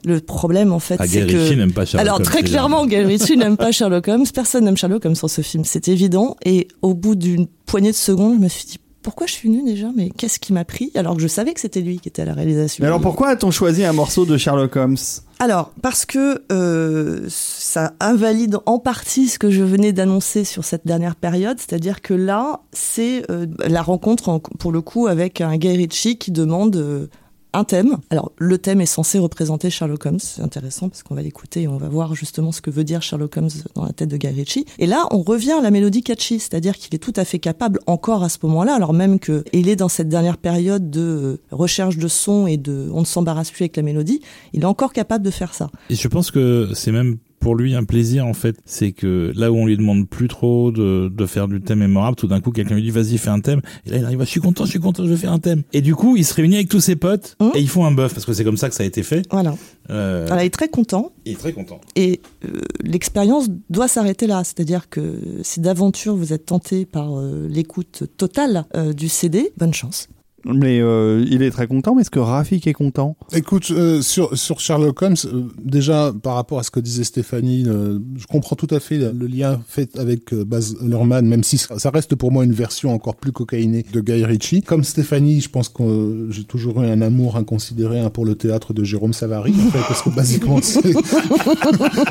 Le 0.06 0.20
problème, 0.20 0.74
en 0.74 0.80
fait, 0.80 0.98
Ah, 1.00 1.06
Guy 1.08 1.14
c'est 1.14 1.28
que 1.28 1.38
Ritchie 1.38 1.56
n'aime 1.56 1.72
pas 1.72 1.86
Sherlock 1.86 2.02
alors 2.06 2.16
Holmes, 2.18 2.26
très 2.26 2.44
clairement, 2.44 2.86
Guy 2.86 2.98
Ritchie 2.98 3.38
n'aime 3.38 3.56
pas 3.56 3.72
Sherlock 3.72 4.06
Holmes. 4.10 4.26
Personne 4.34 4.66
n'aime 4.66 4.76
Sherlock 4.76 5.06
Holmes 5.06 5.16
sur 5.16 5.30
ce 5.30 5.42
film, 5.42 5.64
c'est 5.64 5.88
évident. 5.88 6.36
Et 6.46 6.68
au 6.82 6.94
bout 6.94 7.16
d'une 7.16 7.48
poignée 7.66 7.92
de 7.92 7.96
secondes, 7.96 8.36
je 8.36 8.40
me 8.44 8.50
suis 8.50 8.66
dit 8.66 8.80
pourquoi 9.04 9.28
je 9.28 9.34
suis 9.34 9.50
venue 9.50 9.64
déjà 9.64 9.90
Mais 9.96 10.10
qu'est-ce 10.10 10.40
qui 10.40 10.54
m'a 10.54 10.66
pris 10.66 10.92
Alors 10.96 11.16
que 11.16 11.22
je 11.22 11.28
savais 11.28 11.54
que 11.54 11.60
c'était 11.60 11.82
lui 11.82 12.00
qui 12.00 12.08
était 12.10 12.22
à 12.24 12.26
la 12.26 12.34
réalisation. 12.34 12.82
Mais 12.82 12.88
alors 12.88 13.02
pourquoi 13.02 13.28
a-t-on 13.30 13.52
choisi 13.52 13.84
un 13.84 13.94
morceau 13.94 14.26
de 14.26 14.38
Sherlock 14.38 14.76
Holmes 14.76 14.98
Alors, 15.40 15.72
parce 15.82 16.06
que 16.06 16.42
euh, 16.52 17.26
ça 17.30 17.94
invalide 18.00 18.58
en 18.66 18.80
partie 18.80 19.28
ce 19.28 19.38
que 19.38 19.52
je 19.52 19.62
venais 19.64 19.94
d'annoncer 19.94 20.44
sur 20.46 20.64
cette 20.64 20.88
dernière 20.88 21.16
période, 21.16 21.58
c'est-à-dire 21.60 22.02
que 22.02 22.14
là, 22.14 22.62
c'est 22.72 23.30
euh, 23.30 23.46
la 23.68 23.82
rencontre, 23.82 24.30
en- 24.30 24.40
pour 24.40 24.72
le 24.72 24.82
coup, 24.82 25.08
avec 25.08 25.42
un 25.42 25.56
Guy 25.58 25.76
Ritchie 25.78 26.18
qui 26.18 26.32
demande 26.32 26.76
euh, 26.78 27.08
un 27.54 27.64
thème. 27.64 27.98
Alors, 28.10 28.32
le 28.38 28.58
thème 28.58 28.82
est 28.82 28.86
censé 28.86 29.20
représenter 29.20 29.70
Sherlock 29.70 30.06
Holmes, 30.06 30.20
c'est 30.20 30.42
intéressant 30.42 30.90
parce 30.90 31.04
qu'on 31.04 31.16
va 31.16 31.22
l'écouter 31.22 31.64
et 31.64 31.68
on 31.68 31.78
va 31.78 31.88
voir 31.88 32.16
justement 32.16 32.52
ce 32.52 32.62
que 32.62 32.70
veut 32.70 32.84
dire 32.84 33.02
Sherlock 33.02 33.38
Holmes 33.38 33.50
dans 33.76 33.86
la 33.86 33.94
tête 33.94 34.10
de 34.10 34.18
Guy 34.18 34.28
Ritchie. 34.28 34.66
Et 34.80 34.88
là, 34.88 35.06
on 35.12 35.22
revient 35.22 35.54
à 35.54 35.62
la 35.62 35.72
mélodie 35.72 36.04
catchy, 36.04 36.40
c'est-à-dire 36.40 36.78
qu'il 36.78 36.94
est 36.96 37.00
tout 37.00 37.14
à 37.16 37.26
fait 37.26 37.40
capable, 37.40 37.80
encore 37.88 38.24
à 38.24 38.30
ce 38.30 38.38
moment-là, 38.44 38.76
alors 38.76 38.94
même 38.94 39.20
qu'il 39.20 39.70
est 39.70 39.76
dans 39.76 39.90
cette 39.90 40.10
dernière 40.10 40.38
période 40.38 40.90
de 40.90 41.02
euh, 41.02 41.42
recherche 41.52 41.98
de 41.98 42.08
son 42.08 42.48
et 42.48 42.58
de 42.58 42.90
on 42.94 43.02
ne 43.02 43.06
s'embarrasse 43.06 43.52
plus 43.52 43.64
avec 43.64 43.78
la 43.78 43.84
mélodie, 43.84 44.22
il 44.54 44.64
est 44.64 44.66
encore 44.66 44.94
capable 44.94 45.24
de 45.24 45.32
faire 45.32 45.54
ça. 45.54 45.70
Et 45.90 45.96
je 45.96 46.08
pense 46.08 46.32
que 46.32 46.70
c'est 46.74 46.92
même 46.92 47.18
pour 47.44 47.56
lui 47.56 47.76
un 47.76 47.84
plaisir 47.84 48.26
en 48.26 48.34
fait, 48.34 48.56
c'est 48.66 48.92
que 48.94 49.32
là 49.36 49.52
où 49.52 49.56
on 49.58 49.66
lui 49.66 49.78
demande 49.78 50.08
plus 50.08 50.28
trop 50.28 50.72
de, 50.72 51.12
de 51.14 51.26
faire 51.26 51.48
du 51.48 51.62
thème 51.62 51.80
mémorable, 51.80 52.16
tout 52.16 52.28
d'un 52.28 52.40
coup 52.42 52.52
quelqu'un 52.52 52.76
lui 52.76 52.82
dit 52.84 52.90
vas-y 52.90 53.18
fais 53.18 53.30
un 53.30 53.40
thème, 53.42 53.62
et 53.86 53.92
là 53.92 53.98
il 53.98 54.06
arrive, 54.06 54.20
je 54.22 54.26
suis 54.26 54.40
content, 54.40 54.66
je 54.66 54.70
suis 54.72 54.80
content, 54.80 55.04
je 55.04 55.10
vais 55.10 55.18
faire 55.18 55.32
un 55.34 55.40
thème. 55.40 55.64
Et 55.74 55.82
du 55.82 55.94
coup 55.94 56.16
il 56.16 56.24
se 56.26 56.34
réunit 56.34 56.56
avec 56.56 56.70
tous 56.70 56.80
ses 56.80 56.96
potes 56.96 57.36
Mmh. 57.40 57.50
et 57.56 57.60
ils 57.60 57.68
font 57.70 57.86
un 57.86 57.92
bœuf 57.92 58.14
parce 58.14 58.26
que 58.26 58.34
c'est 58.34 58.44
comme 58.44 58.58
ça 58.58 58.70
que 58.70 58.76
ça 58.76 58.84
a 58.84 58.86
été 58.86 59.04
fait. 59.04 59.24
Voilà. 59.32 59.56
Euh, 59.90 60.26
Alors, 60.28 60.42
il 60.42 60.46
est 60.46 60.50
très 60.50 60.70
content 60.70 61.12
Il 61.26 61.34
est 61.34 61.36
très 61.36 61.52
content. 61.52 61.80
et 61.96 62.22
euh, 62.46 62.62
l'expérience 62.82 63.48
doit 63.70 63.88
s'arrêter 63.88 64.28
là. 64.28 64.44
C'est-à-dire 64.44 64.90
que 64.90 65.20
si 65.42 65.60
d'aventure 65.60 66.16
vous 66.16 66.32
êtes 66.32 66.46
tenté 66.46 66.86
par 66.86 67.18
euh, 67.20 67.48
l'écoute 67.50 68.04
totale 68.18 68.66
du 68.96 69.10
CD, 69.10 69.52
bonne 69.58 69.74
chance. 69.74 70.08
Mais 70.46 70.82
euh, 70.82 71.24
il 71.30 71.42
est 71.42 71.52
très 71.52 71.68
content, 71.68 71.96
mais 71.96 72.02
est-ce 72.02 72.12
que 72.12 72.20
Rafik 72.20 72.68
est 72.68 72.74
content? 72.74 73.16
Écoute, 73.34 73.72
euh, 73.72 74.02
sur, 74.02 74.38
sur 74.38 74.60
Sherlock 74.60 75.02
Holmes, 75.02 75.16
euh, 75.26 75.44
déjà 75.64 76.12
par 76.22 76.36
rapport 76.36 76.60
à 76.60 76.64
ce 76.64 76.72
que 76.72 76.82
disait 76.82 77.06
Stéphanie, 77.06 77.64
euh, 77.68 78.00
je 78.18 78.26
comprends 78.28 78.56
tout 78.56 78.68
à 78.72 78.80
fait 78.80 78.98
le, 78.98 79.12
le 79.12 79.28
lien 79.28 79.62
fait 79.68 79.98
avec 79.98 80.34
euh, 80.34 80.44
Baz 80.44 80.76
Luhrmann, 80.82 81.26
même 81.26 81.44
si 81.44 81.58
ça 81.58 81.90
reste 81.90 82.16
pour 82.16 82.32
moi 82.32 82.44
une 82.44 82.52
version 82.52 82.94
encore 82.94 83.16
plus 83.16 83.32
cocaïnée 83.32 83.86
de 83.92 84.02
Guy 84.02 84.26
Ritchie. 84.26 84.62
Comme 84.62 84.84
Stéphanie, 84.84 85.40
je 85.40 85.50
pense 85.50 85.70
que 85.70 85.84
euh, 85.84 86.32
j'ai 86.32 86.44
toujours 86.44 86.82
eu 86.84 86.88
un 86.88 87.02
amour 87.02 87.38
inconsidéré 87.38 88.00
hein, 88.00 88.10
pour 88.10 88.26
le 88.26 88.36
théâtre 88.36 88.74
de 88.74 88.84
Jérôme 88.84 89.14
Savary, 89.14 89.54
en 89.54 89.72
fait, 89.72 89.80
parce 89.88 90.02
que 90.02 90.10
basiquement, 90.10 90.60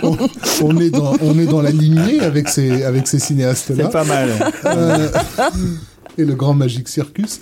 on 0.62 0.76
est 0.78 0.90
dans 0.90 1.12
on 1.20 1.38
est 1.38 1.46
dans 1.46 1.60
la 1.60 1.70
lignée 1.70 2.20
avec 2.20 2.48
ces 2.48 2.82
avec 2.84 3.06
ces 3.06 3.18
cinéastes-là. 3.18 3.84
C'est 3.84 3.92
pas 3.92 4.04
mal. 4.04 4.30
Et 6.18 6.24
le 6.24 6.34
grand 6.34 6.52
Magic 6.54 6.88
Circus. 6.88 7.40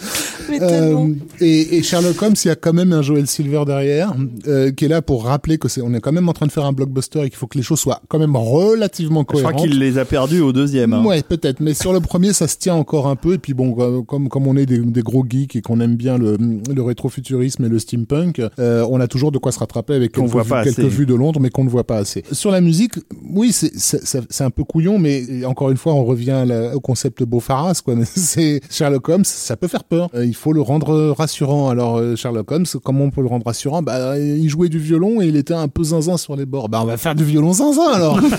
Mais 0.48 0.60
Euh, 0.62 0.68
tellement. 0.68 1.08
et, 1.40 1.76
et 1.76 1.82
Sherlock 1.82 2.20
Holmes, 2.22 2.34
il 2.44 2.48
y 2.48 2.50
a 2.50 2.54
quand 2.56 2.72
même 2.72 2.92
un 2.92 3.02
Joel 3.02 3.26
Silver 3.26 3.64
derrière, 3.66 4.14
euh, 4.46 4.70
qui 4.70 4.84
est 4.84 4.88
là 4.88 5.02
pour 5.02 5.24
rappeler 5.24 5.58
que 5.58 5.68
c'est, 5.68 5.80
on 5.82 5.92
est 5.94 6.00
quand 6.00 6.12
même 6.12 6.28
en 6.28 6.32
train 6.32 6.46
de 6.46 6.52
faire 6.52 6.64
un 6.64 6.72
blockbuster 6.72 7.20
et 7.20 7.30
qu'il 7.30 7.36
faut 7.36 7.46
que 7.48 7.58
les 7.58 7.64
choses 7.64 7.80
soient 7.80 8.00
quand 8.08 8.18
même 8.18 8.36
relativement 8.36 9.20
Je 9.20 9.26
crois 9.26 9.42
cohérentes. 9.42 9.62
qu'il 9.68 9.78
les 9.78 9.98
a 9.98 10.04
perdus 10.04 10.40
au 10.40 10.52
deuxième. 10.52 10.92
hein. 10.92 11.04
Ouais, 11.04 11.22
peut-être. 11.22 11.60
Mais 11.60 11.74
sur 11.74 11.92
le 11.92 12.00
premier, 12.00 12.32
ça 12.32 12.46
se 12.48 12.56
tient 12.58 12.74
encore 12.74 13.08
un 13.08 13.16
peu. 13.16 13.34
Et 13.34 13.38
puis 13.38 13.54
bon, 13.54 13.74
euh, 13.78 14.02
comme 14.02 14.28
comme 14.28 14.46
on 14.46 14.56
est 14.56 14.66
des, 14.66 14.78
des 14.78 15.02
gros 15.02 15.24
geeks 15.28 15.56
et 15.56 15.62
qu'on 15.62 15.80
aime 15.80 15.96
bien 15.96 16.16
le, 16.18 16.36
le 16.72 16.82
rétrofuturisme 16.82 17.64
et 17.64 17.68
le 17.68 17.78
steampunk, 17.78 18.40
euh, 18.58 18.86
on 18.90 19.00
a 19.00 19.08
toujours 19.08 19.32
de 19.32 19.38
quoi 19.38 19.50
se 19.52 19.58
rattraper 19.58 19.94
avec 19.94 20.12
quelques, 20.12 20.28
voit 20.28 20.42
vues, 20.42 20.48
pas 20.48 20.64
quelques 20.64 20.78
assez. 20.78 20.88
vues 20.88 21.06
de 21.06 21.14
Londres, 21.14 21.40
mais 21.40 21.50
qu'on 21.50 21.64
ne 21.64 21.70
voit 21.70 21.84
pas 21.84 21.96
assez. 21.98 22.22
Sur 22.32 22.50
la 22.50 22.60
musique, 22.60 22.94
oui, 23.32 23.50
c'est 23.52 23.72
c'est 23.76 24.04
c'est- 24.06 24.20
c'est 24.30 24.44
un 24.44 24.50
peu 24.50 24.62
couillon, 24.64 24.98
mais 24.98 25.44
encore 25.44 25.70
une 25.70 25.76
fois, 25.76 25.94
on 25.94 26.04
revient 26.04 26.30
à 26.30 26.44
la- 26.44 26.76
au 26.76 26.80
concept 26.80 27.22
Beaufaras, 27.24 27.80
quoi. 27.84 27.94
Mais 28.36 28.59
c'est 28.68 28.78
Sherlock 28.78 29.08
Holmes, 29.08 29.24
ça 29.24 29.56
peut 29.56 29.68
faire 29.68 29.84
peur. 29.84 30.08
Euh, 30.14 30.24
il 30.24 30.34
faut 30.34 30.52
le 30.52 30.60
rendre 30.60 31.10
rassurant. 31.16 31.68
Alors 31.70 31.98
euh, 31.98 32.16
Sherlock 32.16 32.50
Holmes, 32.52 32.66
comment 32.84 33.04
on 33.04 33.10
peut 33.10 33.20
le 33.22 33.28
rendre 33.28 33.46
rassurant? 33.46 33.82
Bah, 33.82 34.18
il 34.18 34.48
jouait 34.48 34.68
du 34.68 34.78
violon 34.78 35.20
et 35.20 35.26
il 35.26 35.36
était 35.36 35.54
un 35.54 35.68
peu 35.68 35.84
zinzin 35.84 36.16
sur 36.16 36.36
les 36.36 36.46
bords. 36.46 36.68
Bah, 36.68 36.80
on 36.82 36.86
va 36.86 36.96
faire 36.96 37.14
du 37.14 37.24
violon 37.24 37.52
zinzin 37.52 37.90
alors. 37.92 38.18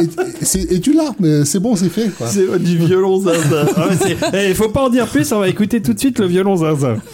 et, 0.00 0.02
et- 0.04 0.08
c'est- 0.44 0.72
et 0.72 0.80
tu 0.80 0.92
l'as, 0.92 1.14
mais 1.20 1.44
c'est 1.44 1.60
bon, 1.60 1.76
c'est 1.76 1.88
fait. 1.88 2.08
Quoi. 2.16 2.26
C'est 2.28 2.58
du 2.58 2.78
violon 2.78 3.18
zinzin. 3.20 3.66
Ah 3.76 3.88
ouais, 3.88 3.96
c'est- 4.00 4.16
Eh, 4.34 4.48
Il 4.50 4.54
faut 4.54 4.68
pas 4.68 4.82
en 4.84 4.88
dire 4.90 5.06
plus, 5.06 5.30
on 5.32 5.40
va 5.40 5.48
écouter 5.48 5.80
tout 5.82 5.92
de 5.94 5.98
suite 5.98 6.18
le 6.18 6.26
violon 6.26 6.56
zinzin. 6.56 6.96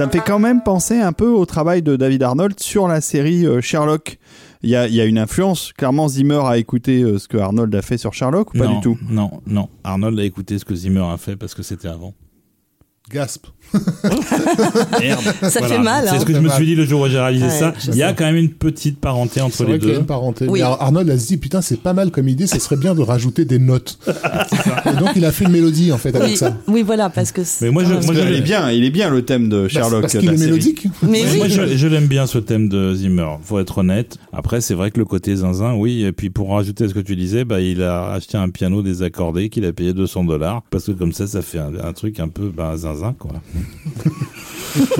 Ça 0.00 0.06
me 0.06 0.12
fait 0.12 0.20
quand 0.20 0.38
même 0.38 0.62
penser 0.62 0.98
un 0.98 1.12
peu 1.12 1.28
au 1.28 1.44
travail 1.44 1.82
de 1.82 1.94
David 1.94 2.22
Arnold 2.22 2.58
sur 2.58 2.88
la 2.88 3.02
série 3.02 3.44
euh, 3.44 3.60
Sherlock. 3.60 4.18
Il 4.62 4.70
y 4.70 4.74
a, 4.74 4.88
il 4.88 4.94
y 4.94 5.00
a 5.02 5.04
une 5.04 5.18
influence. 5.18 5.74
Clairement, 5.74 6.08
Zimmer 6.08 6.40
a 6.46 6.56
écouté 6.56 7.02
euh, 7.02 7.18
ce 7.18 7.28
que 7.28 7.36
Arnold 7.36 7.74
a 7.74 7.82
fait 7.82 7.98
sur 7.98 8.14
Sherlock 8.14 8.54
ou 8.54 8.58
pas 8.58 8.64
non, 8.64 8.76
du 8.76 8.80
tout? 8.80 8.98
Non, 9.10 9.42
non. 9.46 9.68
Arnold 9.84 10.18
a 10.18 10.24
écouté 10.24 10.58
ce 10.58 10.64
que 10.64 10.74
Zimmer 10.74 11.04
a 11.04 11.18
fait 11.18 11.36
parce 11.36 11.54
que 11.54 11.62
c'était 11.62 11.88
avant. 11.88 12.14
Gasp. 13.12 13.46
Merde. 15.00 15.20
Ça 15.42 15.60
Voilà. 15.60 15.68
fait 15.68 15.78
mal. 15.78 16.04
C'est 16.08 16.16
hein. 16.16 16.20
ce 16.20 16.24
que 16.24 16.34
je 16.34 16.38
me 16.40 16.48
suis 16.48 16.66
dit 16.66 16.74
le 16.74 16.84
jour 16.84 17.02
où 17.02 17.08
j'ai 17.08 17.20
réalisé 17.20 17.44
Ouais, 17.46 17.50
ça. 17.50 17.72
Il 17.88 17.94
y 17.96 18.02
a 18.02 18.12
quand 18.12 18.24
même 18.24 18.36
une 18.36 18.50
petite 18.50 18.98
parenté 18.98 19.40
entre 19.40 19.62
les 19.64 19.70
vrai 19.70 19.78
qu'il 19.78 19.88
y 19.88 19.90
a 19.92 19.94
deux. 19.94 20.00
une 20.00 20.06
parenté. 20.06 20.46
Oui. 20.48 20.58
Mais 20.58 20.64
Ar- 20.64 20.82
Arnold 20.82 21.08
a 21.08 21.16
dit, 21.16 21.36
putain, 21.36 21.62
c'est 21.62 21.80
pas 21.80 21.92
mal 21.92 22.10
comme 22.10 22.26
idée, 22.28 22.46
ça 22.48 22.58
serait 22.58 22.76
bien 22.76 22.94
de 22.96 23.00
rajouter 23.02 23.44
des 23.44 23.58
notes. 23.60 23.98
Et 24.86 24.96
donc, 24.98 25.10
il 25.14 25.24
a 25.24 25.30
fait 25.32 25.44
une 25.44 25.52
mélodie, 25.52 25.92
en 25.92 25.98
fait, 25.98 26.14
avec 26.16 26.30
Oui, 26.30 26.36
ça. 26.36 26.56
oui, 26.66 26.82
voilà, 26.82 27.10
parce 27.10 27.30
que. 27.32 27.44
c'est- 27.44 27.64
Mais 27.66 27.70
moi, 27.70 27.84
je, 27.84 27.94
Parce 27.94 28.06
moi, 28.06 28.14
je, 28.16 28.20
qu'il 28.22 28.32
est 28.34 28.40
bien, 28.40 28.70
il 28.72 28.84
est 28.84 28.90
bien 28.90 29.08
le 29.10 29.22
thème 29.24 29.48
de 29.48 29.62
Bah, 29.62 29.68
Sherlock. 29.68 30.00
parce 30.02 30.14
de 30.14 30.20
qu'il 30.20 30.30
est 30.32 30.36
mélodique. 30.36 30.88
Mais 31.02 31.22
moi, 31.36 31.46
je, 31.48 31.76
je 31.76 31.86
l'aime 31.86 32.06
bien 32.06 32.26
ce 32.26 32.38
thème 32.38 32.68
de 32.68 32.94
Zimmer, 32.94 33.36
faut 33.42 33.60
être 33.60 33.78
honnête. 33.78 34.16
Après, 34.32 34.60
c'est 34.60 34.74
vrai 34.74 34.90
que 34.90 34.98
le 34.98 35.04
côté 35.04 35.36
zinzin, 35.36 35.74
oui. 35.74 36.04
Et 36.04 36.12
puis 36.12 36.30
pour 36.30 36.50
rajouter 36.50 36.88
ce 36.88 36.94
que 36.94 37.00
tu 37.00 37.14
disais, 37.16 37.44
bah, 37.44 37.60
il 37.60 37.82
a 37.82 38.12
acheté 38.12 38.36
un 38.36 38.48
piano 38.50 38.82
désaccordé 38.82 39.48
qu'il 39.48 39.64
a 39.64 39.72
payé 39.72 39.92
200 39.92 40.24
dollars 40.24 40.62
parce 40.70 40.86
que 40.86 40.92
comme 40.92 41.12
ça, 41.12 41.26
ça 41.26 41.40
fait 41.42 41.58
un, 41.58 41.72
un 41.82 41.92
truc 41.92 42.18
un 42.20 42.28
peu 42.28 42.50
bah, 42.54 42.74
zinzin, 42.76 42.99
quoi. 43.18 43.32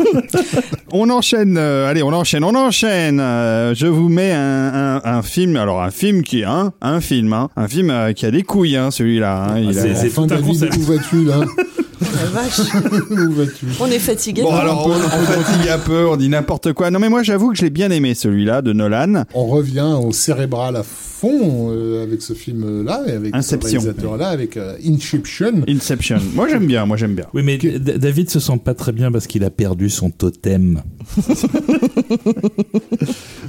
On 0.92 1.08
enchaîne, 1.10 1.56
euh, 1.56 1.88
allez, 1.88 2.02
on 2.02 2.12
enchaîne, 2.12 2.42
on 2.42 2.54
enchaîne. 2.56 3.20
Euh, 3.20 3.72
je 3.74 3.86
vous 3.86 4.08
mets 4.08 4.32
un, 4.32 5.00
un, 5.04 5.18
un 5.18 5.22
film, 5.22 5.56
alors 5.56 5.80
un 5.82 5.92
film 5.92 6.22
qui 6.22 6.40
est 6.40 6.44
un, 6.44 6.72
un 6.80 7.00
film, 7.00 7.32
hein, 7.32 7.48
un 7.56 7.68
film 7.68 7.90
euh, 7.90 8.12
qui 8.12 8.26
a 8.26 8.32
des 8.32 8.42
couilles, 8.42 8.76
hein, 8.76 8.90
celui-là. 8.90 9.44
hein, 9.50 9.62
Ah, 9.68 9.72
c'est- 9.72 10.08
tout 10.08 10.22
un 10.22 10.42
concept. 10.42 10.74
là 11.12 11.44
La 12.00 12.24
vache. 12.30 12.60
Où 13.10 13.32
vas-tu? 13.32 13.66
On 13.80 13.86
est 13.86 13.98
fatigué. 13.98 14.42
Bon 14.42 14.54
alors 14.54 14.86
on, 14.86 14.90
on 14.90 14.98
fatigue 15.24 15.68
un 15.68 15.78
peu, 15.78 16.06
on 16.08 16.16
dit 16.16 16.28
n'importe 16.28 16.72
quoi. 16.72 16.90
Non 16.90 16.98
mais 16.98 17.08
moi 17.08 17.22
j'avoue 17.22 17.50
que 17.50 17.56
je 17.58 17.62
l'ai 17.62 17.70
bien 17.70 17.90
aimé 17.90 18.14
celui-là 18.14 18.62
de 18.62 18.72
Nolan. 18.72 19.24
On 19.34 19.46
revient 19.46 19.94
au 20.02 20.12
cérébral 20.12 20.76
à 20.76 20.82
fond 20.82 21.70
euh, 21.70 22.02
avec 22.02 22.22
ce 22.22 22.32
film-là 22.32 23.02
et 23.06 23.12
avec 23.12 23.34
Inception. 23.34 23.80
ce 23.80 23.86
réalisateur-là, 23.86 24.28
avec 24.28 24.56
euh, 24.56 24.76
Inception. 24.86 25.62
Inception. 25.68 26.18
Moi 26.34 26.48
j'aime 26.48 26.66
bien, 26.66 26.86
moi 26.86 26.96
j'aime 26.96 27.14
bien. 27.14 27.26
Oui, 27.34 27.42
mais 27.44 27.58
David 27.58 28.30
se 28.30 28.40
sent 28.40 28.58
pas 28.64 28.72
très 28.74 28.92
bien 28.92 29.12
parce 29.12 29.26
qu'il 29.26 29.44
a 29.44 29.50
perdu 29.50 29.90
son 29.90 30.10
totem. 30.10 30.80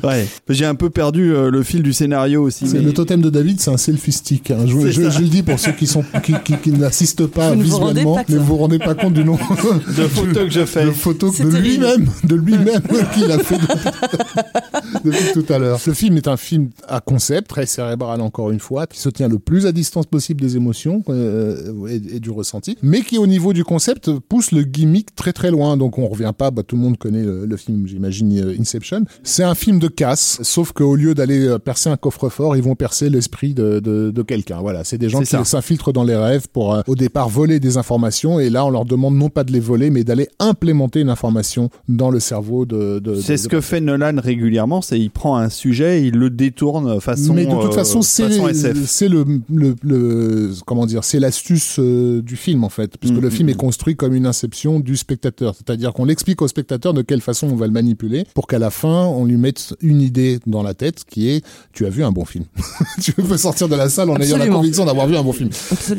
Ouais. 0.03 0.25
J'ai 0.49 0.65
un 0.65 0.73
peu 0.73 0.89
perdu 0.89 1.31
euh, 1.31 1.51
le 1.51 1.61
fil 1.61 1.83
du 1.83 1.93
scénario 1.93 2.41
aussi. 2.41 2.65
Mais- 2.73 2.79
le 2.79 2.91
totem 2.91 3.21
de 3.21 3.29
David, 3.29 3.61
c'est 3.61 3.69
un 3.69 3.77
selfie 3.77 4.11
stick. 4.11 4.49
hein. 4.49 4.57
Je, 4.65 4.75
le 4.75 5.27
dis 5.27 5.43
pour 5.43 5.59
ceux 5.59 5.73
qui 5.73 5.85
sont 5.85 6.03
qui, 6.23 6.33
qui- 6.43 6.57
qui 6.57 6.71
n'assistent 6.71 7.27
pas 7.27 7.53
visuellement, 7.53 7.83
pas 7.85 7.93
mais 7.93 8.03
compte. 8.03 8.40
Vous 8.41 8.55
vous 8.55 8.57
rendez 8.57 8.79
pas 8.79 8.95
compte 8.95 9.13
du 9.13 9.23
nom 9.23 9.33
de 9.97 10.07
photos 10.07 10.45
que 10.45 10.49
je 10.49 10.65
fais. 10.65 10.85
de 10.85 10.91
photos 10.91 11.39
de 11.39 11.47
lui-même, 11.47 12.07
de 12.23 12.35
lui-même 12.35 12.81
qu'il 13.13 13.31
a 13.31 13.39
fait 13.39 13.57
depuis, 15.03 15.33
tout 15.33 15.53
à 15.53 15.59
l'heure. 15.59 15.79
Ce 15.79 15.93
film 15.93 16.17
est 16.17 16.27
un 16.27 16.37
film 16.37 16.69
à 16.87 16.99
concept, 16.99 17.49
très 17.49 17.65
cérébral 17.65 18.21
encore 18.21 18.51
une 18.51 18.59
fois, 18.59 18.87
qui 18.87 18.99
se 18.99 19.09
tient 19.09 19.27
le 19.27 19.39
plus 19.39 19.65
à 19.65 19.71
distance 19.71 20.05
possible 20.05 20.41
des 20.41 20.55
émotions 20.57 21.03
euh, 21.09 21.87
et, 21.87 22.15
et 22.15 22.19
du 22.19 22.31
ressenti, 22.31 22.77
mais 22.81 23.01
qui 23.01 23.17
au 23.17 23.27
niveau 23.27 23.53
du 23.53 23.63
concept 23.63 24.11
pousse 24.19 24.51
le 24.51 24.63
gimmick 24.63 25.15
très 25.15 25.33
très 25.33 25.51
loin. 25.51 25.77
Donc 25.77 25.97
on 25.97 26.07
revient 26.07 26.33
pas, 26.37 26.51
bah, 26.51 26.63
tout 26.63 26.75
le 26.75 26.81
monde 26.81 26.97
connaît 26.97 27.23
le, 27.23 27.45
le 27.45 27.57
film, 27.57 27.87
j'imagine 27.87 28.29
de 28.29 28.55
Inception. 28.59 29.05
C'est 29.23 29.43
un 29.43 29.55
film 29.55 29.79
de 29.79 29.87
casse, 29.87 30.39
sauf 30.43 30.71
qu'au 30.71 30.95
lieu 30.95 31.13
d'aller 31.13 31.47
euh, 31.47 31.59
percer 31.59 31.89
un 31.89 31.97
coffre-fort, 31.97 32.55
ils 32.55 32.63
vont 32.63 32.75
percer 32.75 33.09
l'esprit 33.09 33.53
de, 33.53 33.79
de, 33.79 34.11
de 34.11 34.21
quelqu'un. 34.21 34.61
Voilà, 34.61 34.83
c'est 34.83 34.97
des 34.97 35.09
gens 35.09 35.19
qui 35.21 35.35
s'infiltrent 35.45 35.93
dans 35.93 36.03
les 36.03 36.15
rêves 36.15 36.47
pour 36.51 36.73
euh, 36.73 36.81
au 36.87 36.95
départ 36.95 37.29
voler 37.29 37.59
des 37.59 37.77
informations, 37.77 38.30
et 38.39 38.49
là 38.49 38.65
on 38.65 38.69
leur 38.69 38.85
demande 38.85 39.15
non 39.15 39.29
pas 39.29 39.43
de 39.43 39.51
les 39.51 39.59
voler, 39.59 39.89
mais 39.89 40.03
d'aller 40.03 40.27
implémenter 40.39 41.01
une 41.01 41.09
information 41.09 41.69
dans 41.89 42.09
le 42.09 42.19
cerveau 42.19 42.65
de. 42.65 42.99
de 42.99 43.15
C'est 43.15 43.33
de- 43.33 43.37
ce 43.37 43.43
de- 43.45 43.49
que 43.49 43.61
fait 43.61 43.81
Nolan 43.81 44.13
régulièrement, 44.17 44.81
c'est 44.81 44.99
il 44.99 45.09
prend 45.11 45.37
un 45.37 45.49
sujet, 45.49 46.03
il 46.05 46.15
le 46.15 46.29
détourne 46.29 46.99
façon. 47.01 47.33
mais 47.33 47.45
de 47.45 47.51
toute 47.51 47.65
euh, 47.65 47.71
façon, 47.71 48.01
c'est 48.01 48.27
le, 49.09 49.25
le, 49.53 49.75
le- 49.83 50.51
comment 50.65 50.85
dire, 50.85 51.03
c'est 51.03 51.19
l'astuce 51.19 51.77
euh, 51.79 52.21
du 52.21 52.35
film 52.35 52.63
en 52.63 52.69
fait, 52.69 52.97
puisque 52.97 53.15
Mm, 53.15 53.19
le 53.21 53.29
film 53.29 53.47
mm, 53.47 53.51
est 53.51 53.55
construit 53.55 53.95
comme 53.95 54.13
une 54.13 54.25
inception 54.25 54.79
du 54.79 54.95
spectateur, 54.97 55.55
c'est-à-dire 55.55 55.93
qu'on 55.93 56.05
l'explique 56.05 56.41
au 56.41 56.47
spectateur 56.47 56.93
de 56.93 57.01
quelle 57.01 57.21
façon 57.21 57.47
on 57.51 57.55
va 57.55 57.67
le 57.67 57.73
manipuler 57.73 58.25
pour 58.33 58.47
qu'à 58.47 58.59
la 58.59 58.69
fin 58.69 59.05
on 59.05 59.25
lui 59.25 59.37
mette 59.37 59.75
une 59.81 60.01
idée 60.01 60.39
dans 60.47 60.63
la 60.63 60.73
tête 60.73 61.03
qui 61.09 61.29
est 61.29 61.43
tu 61.73 61.85
as 61.85 61.89
vu 61.89 62.03
un 62.03 62.11
bon 62.11 62.25
film, 62.25 62.45
tu 63.01 63.11
peux 63.13 63.37
sortir 63.37 63.67
de 63.67 63.75
la 63.75 63.89
salle 63.89 64.09
en 64.09 64.15
ayant 64.17 64.37
la 64.37 64.47
conviction 64.47 64.85
d'avoir 64.85 65.07
vu 65.07 65.15
un 65.15 65.23
bon 65.23 65.33
film. 65.33 65.49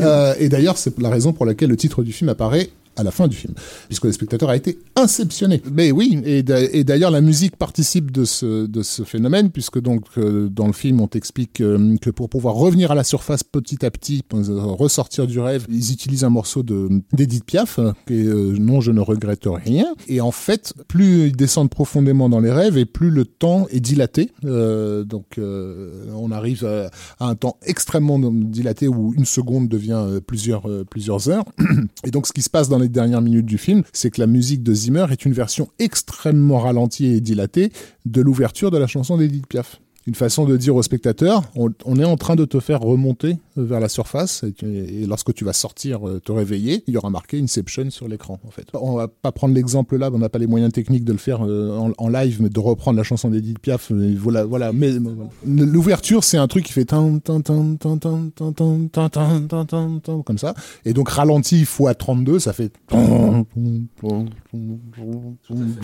Euh, 0.01 0.35
et 0.39 0.49
d'ailleurs, 0.49 0.79
c'est 0.79 0.99
la 0.99 1.11
raison 1.11 1.33
pour 1.33 1.47
laquelle 1.47 1.69
le 1.69 1.77
titre 1.77 2.03
du 2.03 2.13
film 2.13 2.22
film 2.23 2.29
apparaît 2.29 2.69
à 2.97 3.03
la 3.03 3.11
fin 3.11 3.29
du 3.29 3.37
film, 3.37 3.55
puisque 3.89 4.05
le 4.05 4.13
spectateur 4.13 4.51
a 4.51 4.57
été 4.57 4.79
inceptionné. 4.97 5.63
Mais 5.73 5.91
oui, 5.93 6.21
et 6.25 6.43
d'a- 6.43 6.61
et 6.63 6.85
d'ailleurs 6.85 7.11
la 7.11 7.21
musique 7.21 7.57
participe 7.57 8.11
de 8.11 8.25
ce, 8.25 8.67
phénomène, 9.05 9.51
puisque 9.51 9.81
donc 9.81 10.05
euh, 10.19 10.49
dans 10.49 10.67
le 10.67 10.73
film 10.73 11.01
on 11.01 11.07
t'explique 11.09 11.61
euh, 11.61 11.97
que 12.01 12.11
pour 12.11 12.29
pouvoir 12.29 12.55
revenir 12.55 12.91
à 12.91 12.95
la 12.95 13.05
surface 13.05 13.43
petit 13.45 13.85
à 13.85 13.91
petit, 13.91 14.23
euh, 14.35 14.61
ressortir 14.65 15.27
du 15.27 15.41
rêve, 15.41 15.67
ils 15.71 15.93
utilisent 15.93 16.25
un 16.25 16.31
morceau 16.31 16.63
de 16.63 16.89
d'Edith 17.13 17.45
Piaf, 17.45 17.79
est 17.79 18.13
euh, 18.13 18.57
Non, 18.59 18.81
je 18.81 18.93
ne 18.93 19.01
regrette 19.01 19.45
rien. 19.47 19.87
Et 20.09 20.21
en 20.21 20.31
fait, 20.31 20.75
plus 20.89 21.29
ils 21.29 21.37
descendent 21.37 21.71
profondément 21.71 22.29
dans 22.29 22.41
les 22.41 22.53
rêves, 22.53 22.77
et 22.77 22.85
plus 22.85 23.11
le 23.11 23.25
temps 23.25 23.67
est 23.71 23.81
dilaté. 23.81 24.31
Donc 24.43 25.39
on 25.39 26.31
arrive 26.31 26.65
à, 26.65 26.91
à 27.19 27.29
un 27.29 27.35
temps 27.35 27.57
extrêmement 27.65 28.19
dilaté 28.21 28.89
où 28.89 29.15
une 29.17 29.25
seconde 29.25 29.69
devient 29.69 30.21
plusieurs, 30.27 30.65
plusieurs 30.91 31.29
heures. 31.29 31.45
Et 32.05 32.11
donc, 32.11 32.27
ce 32.27 32.33
qui 32.33 32.43
se 32.43 32.51
passe 32.51 32.69
dans 32.69 32.79
les 32.83 32.89
dernières 32.89 33.23
minutes 33.23 33.47
du 33.47 33.59
film, 33.59 33.83
c'est 33.93 34.11
que 34.11 34.21
la 34.21 34.27
musique 34.27 34.63
de 34.63 34.75
Zimmer 34.75 35.07
est 35.11 35.25
une 35.25 35.33
version 35.33 35.69
extrêmement 35.79 36.59
ralentie 36.59 37.07
et 37.07 37.21
dilatée 37.21 37.73
de 38.05 38.21
l'ouverture 38.21 38.71
de 38.71 38.79
la 38.79 38.87
chanson 38.87 39.17
d'Edith 39.17 39.47
Piaf. 39.47 39.81
Une 40.07 40.15
façon 40.17 40.45
de 40.47 40.57
dire 40.57 40.75
au 40.75 40.83
spectateur, 40.83 41.45
on, 41.55 41.71
on 41.85 41.99
est 42.01 42.05
en 42.05 42.17
train 42.17 42.35
de 42.35 42.45
te 42.45 42.59
faire 42.59 42.81
remonter 42.81 43.37
vers 43.57 43.79
la 43.81 43.89
surface, 43.89 44.43
et, 44.43 44.53
tu- 44.53 44.67
et 44.67 45.07
lorsque 45.07 45.33
tu 45.35 45.45
vas 45.45 45.53
sortir, 45.53 46.09
euh, 46.09 46.19
te 46.21 46.33
réveiller, 46.33 46.83
il 46.89 46.95
y 46.95 46.97
aura 46.97 47.11
marqué 47.11 47.39
Inception 47.39 47.91
sur 47.91 48.09
l'écran, 48.09 48.41
en 48.47 48.51
fait. 48.51 48.67
On 48.75 48.95
va 48.97 49.07
pas 49.09 49.31
prendre 49.31 49.55
l'exemple 49.55 49.97
là, 49.99 50.11
on 50.13 50.19
n'a 50.19 50.29
pas 50.29 50.39
les 50.39 50.47
moyens 50.49 50.73
techniques 50.73 51.05
de 51.05 51.13
le 51.13 51.19
faire 51.19 51.47
euh, 51.47 51.77
en, 51.79 51.93
en 51.99 52.09
live, 52.09 52.39
mais 52.41 52.49
de 52.49 52.59
reprendre 52.59 52.97
la 52.97 53.03
chanson 53.05 53.31
d'Edith 53.31 53.59
Piaf, 53.61 53.93
euh, 53.93 54.15
voilà, 54.19 54.45
voilà. 54.45 54.73
Mais 54.73 54.91
mais 54.99 55.11
voilà. 55.15 55.31
l'ouverture, 55.71 56.25
c'est 56.25 56.39
un 56.39 56.49
truc 56.49 56.65
qui 56.65 56.73
fait 56.73 56.85
tan 56.87 57.19
tan 57.21 57.41
tan 57.43 57.77
tan 57.77 57.97
tan 57.99 58.31
tan 58.31 58.49
tan 58.51 58.89
tan 58.89 59.09
tan 59.09 59.41
tan 59.47 59.65
tan 59.67 59.99
tan 60.01 60.23
comme 60.23 60.39
ça, 60.39 60.55
et 60.85 60.93
donc 60.95 61.11
ralenti 61.11 61.65
fois 61.65 61.95
32, 61.95 62.39
ça 62.41 62.53
fait. 62.53 62.73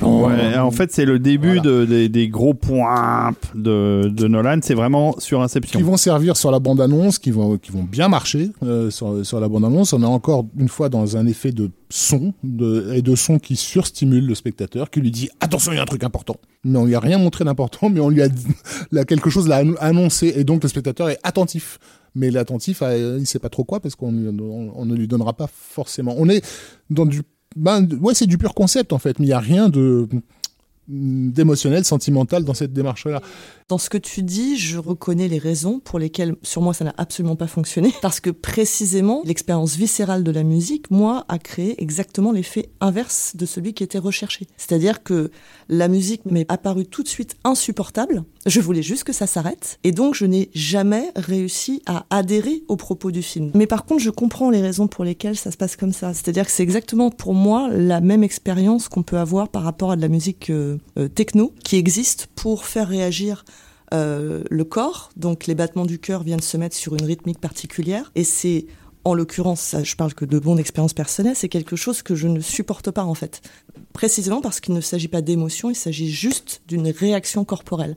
Ouais, 0.02 0.56
en 0.58 0.70
fait, 0.70 0.92
c'est 0.92 1.04
le 1.04 1.18
début 1.18 1.56
Voilà. 1.56 1.62
de, 1.62 1.84
des, 1.84 2.08
des 2.08 2.28
gros 2.28 2.54
points 2.54 3.32
de, 3.54 4.07
de 4.08 4.28
Nolan. 4.28 4.58
C'est 4.62 4.74
vraiment 4.74 5.14
sur 5.18 5.42
Inception. 5.42 5.78
qui 5.78 5.84
vont 5.84 5.96
servir 5.96 6.36
sur 6.36 6.50
la 6.50 6.58
bande-annonce, 6.58 7.18
qui 7.18 7.30
vont, 7.30 7.58
qui 7.58 7.70
vont 7.70 7.82
bien 7.84 8.08
marcher 8.08 8.50
euh, 8.62 8.90
sur, 8.90 9.24
sur 9.24 9.40
la 9.40 9.48
bande-annonce. 9.48 9.92
On 9.92 10.02
est 10.02 10.06
encore 10.06 10.46
une 10.58 10.68
fois 10.68 10.88
dans 10.88 11.16
un 11.16 11.26
effet 11.26 11.52
de 11.52 11.70
son 11.90 12.34
et 12.92 13.02
de 13.02 13.14
son 13.14 13.38
qui 13.38 13.56
surstimule 13.56 14.26
le 14.26 14.34
spectateur, 14.34 14.90
qui 14.90 15.00
lui 15.00 15.10
dit 15.10 15.28
attention, 15.40 15.72
il 15.72 15.76
y 15.76 15.78
a 15.78 15.82
un 15.82 15.86
truc 15.86 16.04
important. 16.04 16.36
Mais 16.64 16.78
on 16.78 16.84
lui 16.84 16.94
a 16.94 17.00
rien 17.00 17.18
montré 17.18 17.44
d'important, 17.44 17.88
mais 17.90 18.00
on 18.00 18.08
lui 18.08 18.22
a, 18.22 18.28
quelque 19.04 19.30
chose 19.30 19.48
l'a 19.48 19.62
annon- 19.62 19.76
annoncé 19.80 20.32
et 20.36 20.44
donc 20.44 20.62
le 20.62 20.68
spectateur 20.68 21.08
est 21.08 21.18
attentif. 21.22 21.78
Mais 22.14 22.30
l'attentif, 22.30 22.82
euh, 22.82 23.18
il 23.20 23.26
sait 23.26 23.38
pas 23.38 23.48
trop 23.48 23.64
quoi 23.64 23.80
parce 23.80 23.94
qu'on 23.94 24.10
ne 24.12 24.94
lui 24.94 25.08
donnera 25.08 25.34
pas 25.34 25.46
forcément. 25.52 26.14
On 26.18 26.28
est 26.28 26.44
dans 26.90 27.06
du, 27.06 27.22
ben, 27.56 27.86
ouais, 28.00 28.14
c'est 28.14 28.26
du 28.26 28.38
pur 28.38 28.54
concept 28.54 28.92
en 28.92 28.98
fait, 28.98 29.18
mais 29.18 29.26
il 29.26 29.30
y 29.30 29.34
a 29.34 29.40
rien 29.40 29.68
de 29.68 30.08
d'émotionnel, 30.88 31.84
sentimental 31.84 32.44
dans 32.44 32.54
cette 32.54 32.72
démarche-là. 32.72 33.20
Dans 33.68 33.76
ce 33.76 33.90
que 33.90 33.98
tu 33.98 34.22
dis, 34.22 34.56
je 34.56 34.78
reconnais 34.78 35.28
les 35.28 35.36
raisons 35.36 35.78
pour 35.78 35.98
lesquelles, 35.98 36.36
sur 36.42 36.62
moi, 36.62 36.72
ça 36.72 36.86
n'a 36.86 36.94
absolument 36.96 37.36
pas 37.36 37.46
fonctionné. 37.46 37.92
Parce 38.00 38.18
que 38.18 38.30
précisément, 38.30 39.20
l'expérience 39.26 39.76
viscérale 39.76 40.24
de 40.24 40.30
la 40.30 40.42
musique, 40.42 40.90
moi, 40.90 41.26
a 41.28 41.38
créé 41.38 41.74
exactement 41.82 42.32
l'effet 42.32 42.70
inverse 42.80 43.36
de 43.36 43.44
celui 43.44 43.74
qui 43.74 43.84
était 43.84 43.98
recherché. 43.98 44.46
C'est-à-dire 44.56 45.02
que 45.02 45.30
la 45.68 45.88
musique 45.88 46.24
m'est 46.24 46.50
apparue 46.50 46.86
tout 46.86 47.02
de 47.02 47.08
suite 47.08 47.36
insupportable. 47.44 48.24
Je 48.46 48.58
voulais 48.62 48.82
juste 48.82 49.04
que 49.04 49.12
ça 49.12 49.26
s'arrête. 49.26 49.78
Et 49.84 49.92
donc, 49.92 50.14
je 50.14 50.24
n'ai 50.24 50.48
jamais 50.54 51.10
réussi 51.14 51.82
à 51.84 52.06
adhérer 52.08 52.62
aux 52.68 52.76
propos 52.76 53.10
du 53.10 53.22
film. 53.22 53.50
Mais 53.52 53.66
par 53.66 53.84
contre, 53.84 54.00
je 54.00 54.08
comprends 54.08 54.48
les 54.48 54.62
raisons 54.62 54.88
pour 54.88 55.04
lesquelles 55.04 55.36
ça 55.36 55.50
se 55.50 55.58
passe 55.58 55.76
comme 55.76 55.92
ça. 55.92 56.14
C'est-à-dire 56.14 56.46
que 56.46 56.52
c'est 56.52 56.62
exactement 56.62 57.10
pour 57.10 57.34
moi 57.34 57.68
la 57.70 58.00
même 58.00 58.24
expérience 58.24 58.88
qu'on 58.88 59.02
peut 59.02 59.18
avoir 59.18 59.50
par 59.50 59.62
rapport 59.62 59.90
à 59.90 59.96
de 59.96 60.00
la 60.00 60.08
musique 60.08 60.48
euh, 60.48 60.78
euh, 60.98 61.08
techno 61.08 61.52
qui 61.64 61.76
existe 61.76 62.28
pour 62.34 62.64
faire 62.64 62.88
réagir 62.88 63.44
euh, 63.92 64.42
le 64.50 64.64
corps, 64.64 65.10
donc 65.16 65.46
les 65.46 65.54
battements 65.54 65.86
du 65.86 65.98
cœur 65.98 66.22
viennent 66.22 66.40
se 66.40 66.56
mettre 66.56 66.76
sur 66.76 66.94
une 66.94 67.04
rythmique 67.04 67.40
particulière, 67.40 68.10
et 68.14 68.24
c'est, 68.24 68.66
en 69.04 69.14
l'occurrence, 69.14 69.76
je 69.82 69.96
parle 69.96 70.14
que 70.14 70.24
de 70.24 70.40
mon 70.40 70.56
expérience 70.58 70.94
personnelle, 70.94 71.36
c'est 71.36 71.48
quelque 71.48 71.76
chose 71.76 72.02
que 72.02 72.14
je 72.14 72.28
ne 72.28 72.40
supporte 72.40 72.90
pas 72.90 73.04
en 73.04 73.14
fait. 73.14 73.40
Précisément 73.92 74.40
parce 74.40 74.60
qu'il 74.60 74.74
ne 74.74 74.80
s'agit 74.80 75.08
pas 75.08 75.22
d'émotion, 75.22 75.70
il 75.70 75.76
s'agit 75.76 76.10
juste 76.10 76.62
d'une 76.68 76.88
réaction 76.88 77.44
corporelle. 77.44 77.96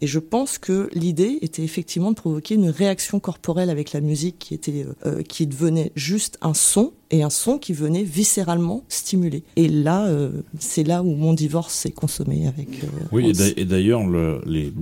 Et 0.00 0.06
je 0.06 0.18
pense 0.18 0.58
que 0.58 0.88
l'idée 0.92 1.38
était 1.42 1.62
effectivement 1.62 2.10
de 2.10 2.16
provoquer 2.16 2.54
une 2.54 2.70
réaction 2.70 3.18
corporelle 3.18 3.70
avec 3.70 3.92
la 3.92 4.00
musique 4.00 4.38
qui 4.38 4.54
était, 4.54 4.86
euh, 5.06 5.22
qui 5.22 5.46
devenait 5.46 5.92
juste 5.96 6.38
un 6.40 6.54
son 6.54 6.92
et 7.10 7.22
un 7.22 7.30
son 7.30 7.58
qui 7.58 7.72
venait 7.72 8.02
viscéralement 8.02 8.84
stimuler. 8.88 9.42
Et 9.56 9.68
là, 9.68 10.06
euh, 10.06 10.30
c'est 10.58 10.84
là 10.84 11.02
où 11.02 11.14
mon 11.14 11.32
divorce 11.32 11.72
s'est 11.74 11.90
consommé 11.90 12.46
avec. 12.46 12.84
euh, 12.84 12.86
Oui, 13.12 13.24
et 13.24 13.28
Hans. 13.28 13.32
d'a- 13.32 13.60
et 13.60 13.64
d'ailleurs, 13.64 14.06
le- 14.06 14.40
les 14.46 14.72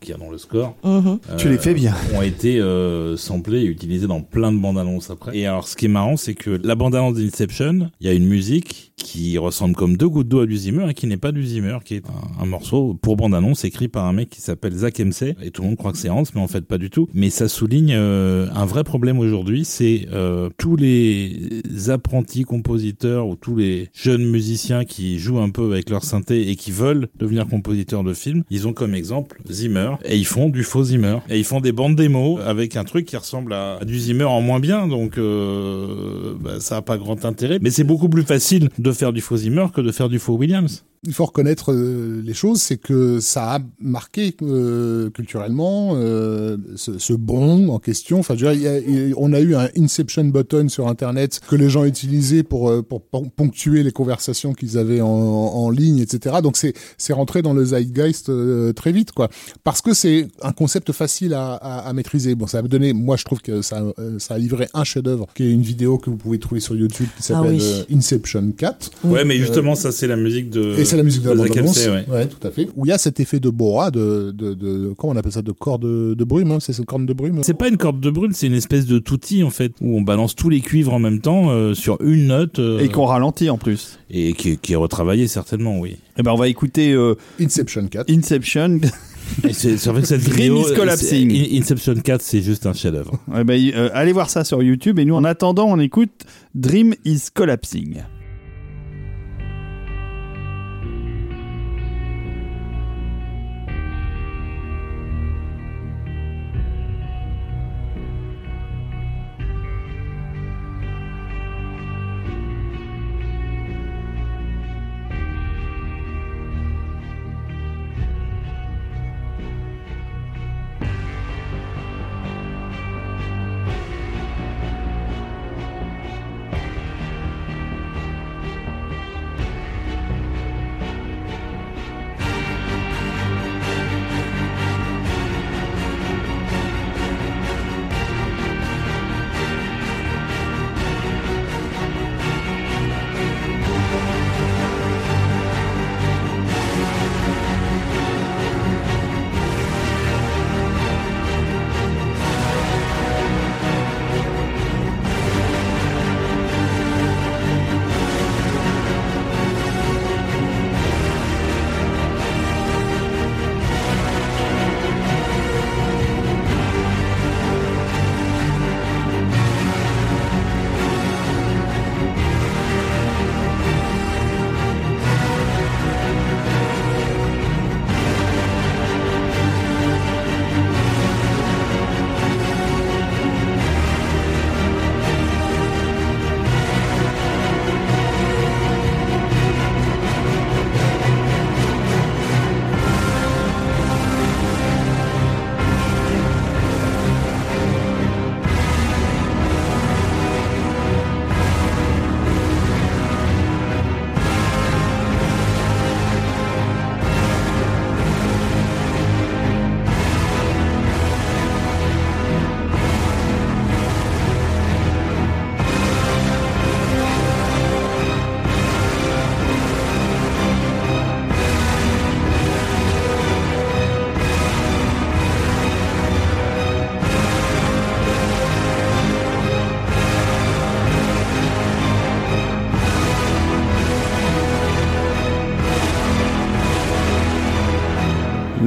qu'il 0.00 0.10
y 0.10 0.12
a 0.12 0.16
dans 0.18 0.30
le 0.30 0.38
score 0.38 0.74
Mhm. 0.84 1.18
Tu 1.38 1.48
les 1.48 1.58
fais 1.58 1.74
bien. 1.74 1.94
ont 2.14 2.22
été 2.22 2.60
euh, 2.60 3.16
samplés 3.16 3.60
et 3.60 3.66
utilisés 3.66 4.06
dans 4.06 4.20
plein 4.22 4.52
de 4.52 4.58
bandes 4.58 4.78
annonces 4.78 5.10
après. 5.10 5.36
Et 5.36 5.46
alors, 5.46 5.68
ce 5.68 5.76
qui 5.76 5.86
est 5.86 5.88
marrant, 5.88 6.16
c'est 6.16 6.34
que 6.34 6.50
la 6.62 6.74
bande 6.74 6.94
annonce 6.94 7.14
d'Inception, 7.16 7.90
il 8.00 8.06
y 8.06 8.10
a 8.10 8.12
une 8.14 8.26
musique 8.26 8.92
qui 8.96 9.38
ressemble 9.38 9.74
comme 9.74 9.96
deux 9.96 10.08
gouttes 10.08 10.28
d'eau 10.28 10.40
à 10.40 10.46
du 10.46 10.56
Zimmer 10.56 10.86
et 10.90 10.94
qui 10.94 11.06
n'est 11.06 11.16
pas 11.16 11.32
du 11.32 11.44
Zimmer, 11.46 11.78
qui 11.84 11.94
est 11.96 12.04
un, 12.06 12.42
un 12.42 12.46
morceau 12.46 12.98
pour 13.00 13.16
bande 13.16 13.34
annonce 13.34 13.64
écrit 13.64 13.88
par 13.88 14.04
un 14.06 14.12
mec 14.12 14.28
qui 14.30 14.40
s'appelle 14.40 14.74
Zach 14.74 14.98
MC 15.00 15.34
et 15.42 15.50
tout 15.50 15.62
le 15.62 15.68
monde 15.68 15.76
croit 15.78 15.92
que 15.92 15.98
c'est 15.98 16.10
Hans, 16.10 16.22
mais 16.34 16.40
en 16.40 16.48
fait 16.48 16.62
pas 16.66 16.78
du 16.78 16.90
tout. 16.90 17.08
Mais 17.14 17.30
ça 17.30 17.48
souligne 17.48 17.92
euh, 17.94 18.46
un 18.54 18.66
vrai 18.66 18.84
problème 18.84 19.18
aujourd'hui, 19.18 19.64
c'est 19.64 20.06
euh, 20.12 20.50
tous 20.58 20.76
les 20.76 21.19
apprentis 21.88 22.44
compositeurs 22.44 23.26
ou 23.26 23.36
tous 23.36 23.56
les 23.56 23.88
jeunes 23.92 24.24
musiciens 24.24 24.84
qui 24.84 25.18
jouent 25.18 25.40
un 25.40 25.50
peu 25.50 25.72
avec 25.72 25.90
leur 25.90 26.04
synthé 26.04 26.50
et 26.50 26.56
qui 26.56 26.70
veulent 26.70 27.08
devenir 27.18 27.46
compositeurs 27.46 28.04
de 28.04 28.14
films, 28.14 28.42
ils 28.50 28.66
ont 28.68 28.72
comme 28.72 28.94
exemple 28.94 29.40
Zimmer 29.50 29.92
et 30.04 30.16
ils 30.16 30.26
font 30.26 30.48
du 30.48 30.62
faux 30.62 30.84
Zimmer 30.84 31.18
et 31.28 31.38
ils 31.38 31.44
font 31.44 31.60
des 31.60 31.72
bandes 31.72 31.96
démos 31.96 32.40
avec 32.44 32.76
un 32.76 32.84
truc 32.84 33.06
qui 33.06 33.16
ressemble 33.16 33.52
à, 33.52 33.78
à 33.80 33.84
du 33.84 33.98
Zimmer 33.98 34.24
en 34.24 34.40
moins 34.40 34.60
bien, 34.60 34.86
donc 34.86 35.18
euh, 35.18 36.34
bah, 36.40 36.60
ça 36.60 36.76
a 36.78 36.82
pas 36.82 36.98
grand 36.98 37.24
intérêt. 37.24 37.58
Mais 37.60 37.70
c'est 37.70 37.84
beaucoup 37.84 38.08
plus 38.08 38.22
facile 38.22 38.68
de 38.78 38.92
faire 38.92 39.12
du 39.12 39.20
faux 39.20 39.36
Zimmer 39.36 39.66
que 39.74 39.80
de 39.80 39.92
faire 39.92 40.08
du 40.08 40.18
faux 40.18 40.34
Williams. 40.34 40.84
Il 41.06 41.14
faut 41.14 41.24
reconnaître 41.24 41.72
euh, 41.72 42.20
les 42.22 42.34
choses, 42.34 42.60
c'est 42.60 42.76
que 42.76 43.20
ça 43.20 43.54
a 43.54 43.58
marqué 43.80 44.34
euh, 44.42 45.08
culturellement 45.08 45.92
euh, 45.94 46.58
ce, 46.76 46.98
ce 46.98 47.14
bond 47.14 47.68
en 47.70 47.78
question. 47.78 48.18
Enfin, 48.18 48.34
je 48.36 48.44
veux 48.44 48.54
dire, 48.54 48.60
il 48.60 48.92
y 48.92 48.96
a- 48.98 49.06
il- 49.08 49.14
on 49.16 49.32
a 49.32 49.40
eu 49.40 49.54
un 49.54 49.68
Inception 49.78 50.24
button 50.26 50.68
sur 50.68 50.88
Internet 50.88 51.40
que 51.48 51.56
les 51.56 51.70
gens 51.70 51.84
utilisaient 51.84 52.42
pour, 52.42 52.68
euh, 52.68 52.82
pour 52.82 53.00
pon- 53.00 53.30
ponctuer 53.34 53.82
les 53.82 53.92
conversations 53.92 54.52
qu'ils 54.52 54.76
avaient 54.76 55.00
en, 55.00 55.06
en 55.08 55.70
ligne, 55.70 56.00
etc. 56.00 56.36
Donc 56.42 56.58
c'est 56.58 56.74
c'est 56.98 57.14
rentré 57.14 57.40
dans 57.40 57.54
le 57.54 57.64
zeitgeist 57.64 58.28
euh, 58.28 58.74
très 58.74 58.92
vite, 58.92 59.12
quoi. 59.12 59.30
Parce 59.64 59.80
que 59.80 59.94
c'est 59.94 60.28
un 60.42 60.52
concept 60.52 60.92
facile 60.92 61.32
à, 61.32 61.54
à, 61.54 61.78
à 61.88 61.92
maîtriser. 61.94 62.34
Bon, 62.34 62.46
ça 62.46 62.58
a 62.58 62.62
donné, 62.62 62.92
moi 62.92 63.16
je 63.16 63.24
trouve 63.24 63.40
que 63.40 63.62
ça, 63.62 63.82
euh, 63.98 64.18
ça 64.18 64.34
a 64.34 64.38
livré 64.38 64.68
un 64.74 64.84
chef-d'œuvre, 64.84 65.28
qui 65.34 65.44
est 65.44 65.50
une 65.50 65.62
vidéo 65.62 65.96
que 65.96 66.10
vous 66.10 66.16
pouvez 66.18 66.38
trouver 66.38 66.60
sur 66.60 66.76
YouTube 66.76 67.08
qui 67.16 67.22
s'appelle 67.22 67.52
oui. 67.52 67.62
euh, 67.62 67.84
Inception 67.96 68.52
4. 68.54 68.90
Ouais, 69.04 69.24
mais 69.24 69.38
justement, 69.38 69.74
ça 69.74 69.92
c'est 69.92 70.06
la 70.06 70.16
musique 70.16 70.50
de. 70.50 70.78
Et 70.78 70.84
c'est 70.90 70.96
la 70.96 71.02
musique 71.02 71.22
de 71.22 71.28
la 71.30 71.34
de 71.34 71.38
bande 71.38 71.48
Zach 71.48 71.56
annonce. 71.58 71.86
MC, 71.86 71.90
ouais. 71.90 72.04
ouais. 72.14 72.26
tout 72.26 72.46
à 72.46 72.50
fait. 72.50 72.68
Où 72.76 72.84
il 72.86 72.88
y 72.88 72.92
a 72.92 72.98
cet 72.98 73.20
effet 73.20 73.40
de 73.40 73.48
Bora, 73.50 73.90
de, 73.90 74.32
de, 74.32 74.54
de 74.54 74.92
comment 74.98 75.12
on 75.12 75.16
appelle 75.16 75.32
ça, 75.32 75.42
de 75.42 75.52
corde 75.52 75.82
de, 75.82 76.14
de 76.14 76.24
brume, 76.24 76.50
hein, 76.52 76.58
c'est 76.60 76.72
cette 76.72 76.86
corde 76.86 77.06
de 77.06 77.12
brume. 77.12 77.40
C'est 77.42 77.54
pas 77.54 77.68
une 77.68 77.76
corde 77.76 78.00
de 78.00 78.10
brune, 78.10 78.32
c'est 78.34 78.46
une 78.46 78.54
espèce 78.54 78.86
de 78.86 78.98
touti 78.98 79.42
en 79.42 79.50
fait, 79.50 79.72
où 79.80 79.96
on 79.96 80.02
balance 80.02 80.34
tous 80.34 80.48
les 80.48 80.60
cuivres 80.60 80.92
en 80.92 80.98
même 80.98 81.20
temps 81.20 81.50
euh, 81.50 81.74
sur 81.74 81.96
une 82.02 82.26
note 82.26 82.58
euh, 82.58 82.80
Et 82.80 82.88
qu'on 82.88 83.06
ralentit 83.06 83.50
en 83.50 83.58
plus. 83.58 83.98
et 84.10 84.32
qui, 84.34 84.58
qui 84.58 84.72
est 84.72 84.76
retravaillé 84.76 85.28
certainement, 85.28 85.78
oui. 85.78 85.96
Eh 86.18 86.22
ben, 86.22 86.32
on 86.32 86.36
va 86.36 86.48
écouter 86.48 86.92
euh, 86.92 87.14
Inception 87.40 87.86
4. 87.86 88.10
Inception. 88.10 88.80
C'est 89.52 89.76
vrai 89.86 90.00
que 90.00 90.08
cette 90.08 90.24
Dream 90.24 90.56
vidéo, 90.56 90.82
Inception 91.60 91.94
4, 91.94 92.20
c'est 92.20 92.42
juste 92.42 92.66
un 92.66 92.72
chef-d'œuvre. 92.72 93.16
Eh 93.38 93.44
ben, 93.44 93.60
euh, 93.74 93.88
allez 93.94 94.12
voir 94.12 94.28
ça 94.28 94.42
sur 94.42 94.60
YouTube. 94.60 94.98
Et 94.98 95.04
nous, 95.04 95.14
en 95.14 95.22
attendant, 95.22 95.66
on 95.66 95.78
écoute 95.78 96.10
Dream 96.54 96.94
is 97.04 97.28
Collapsing. 97.32 97.98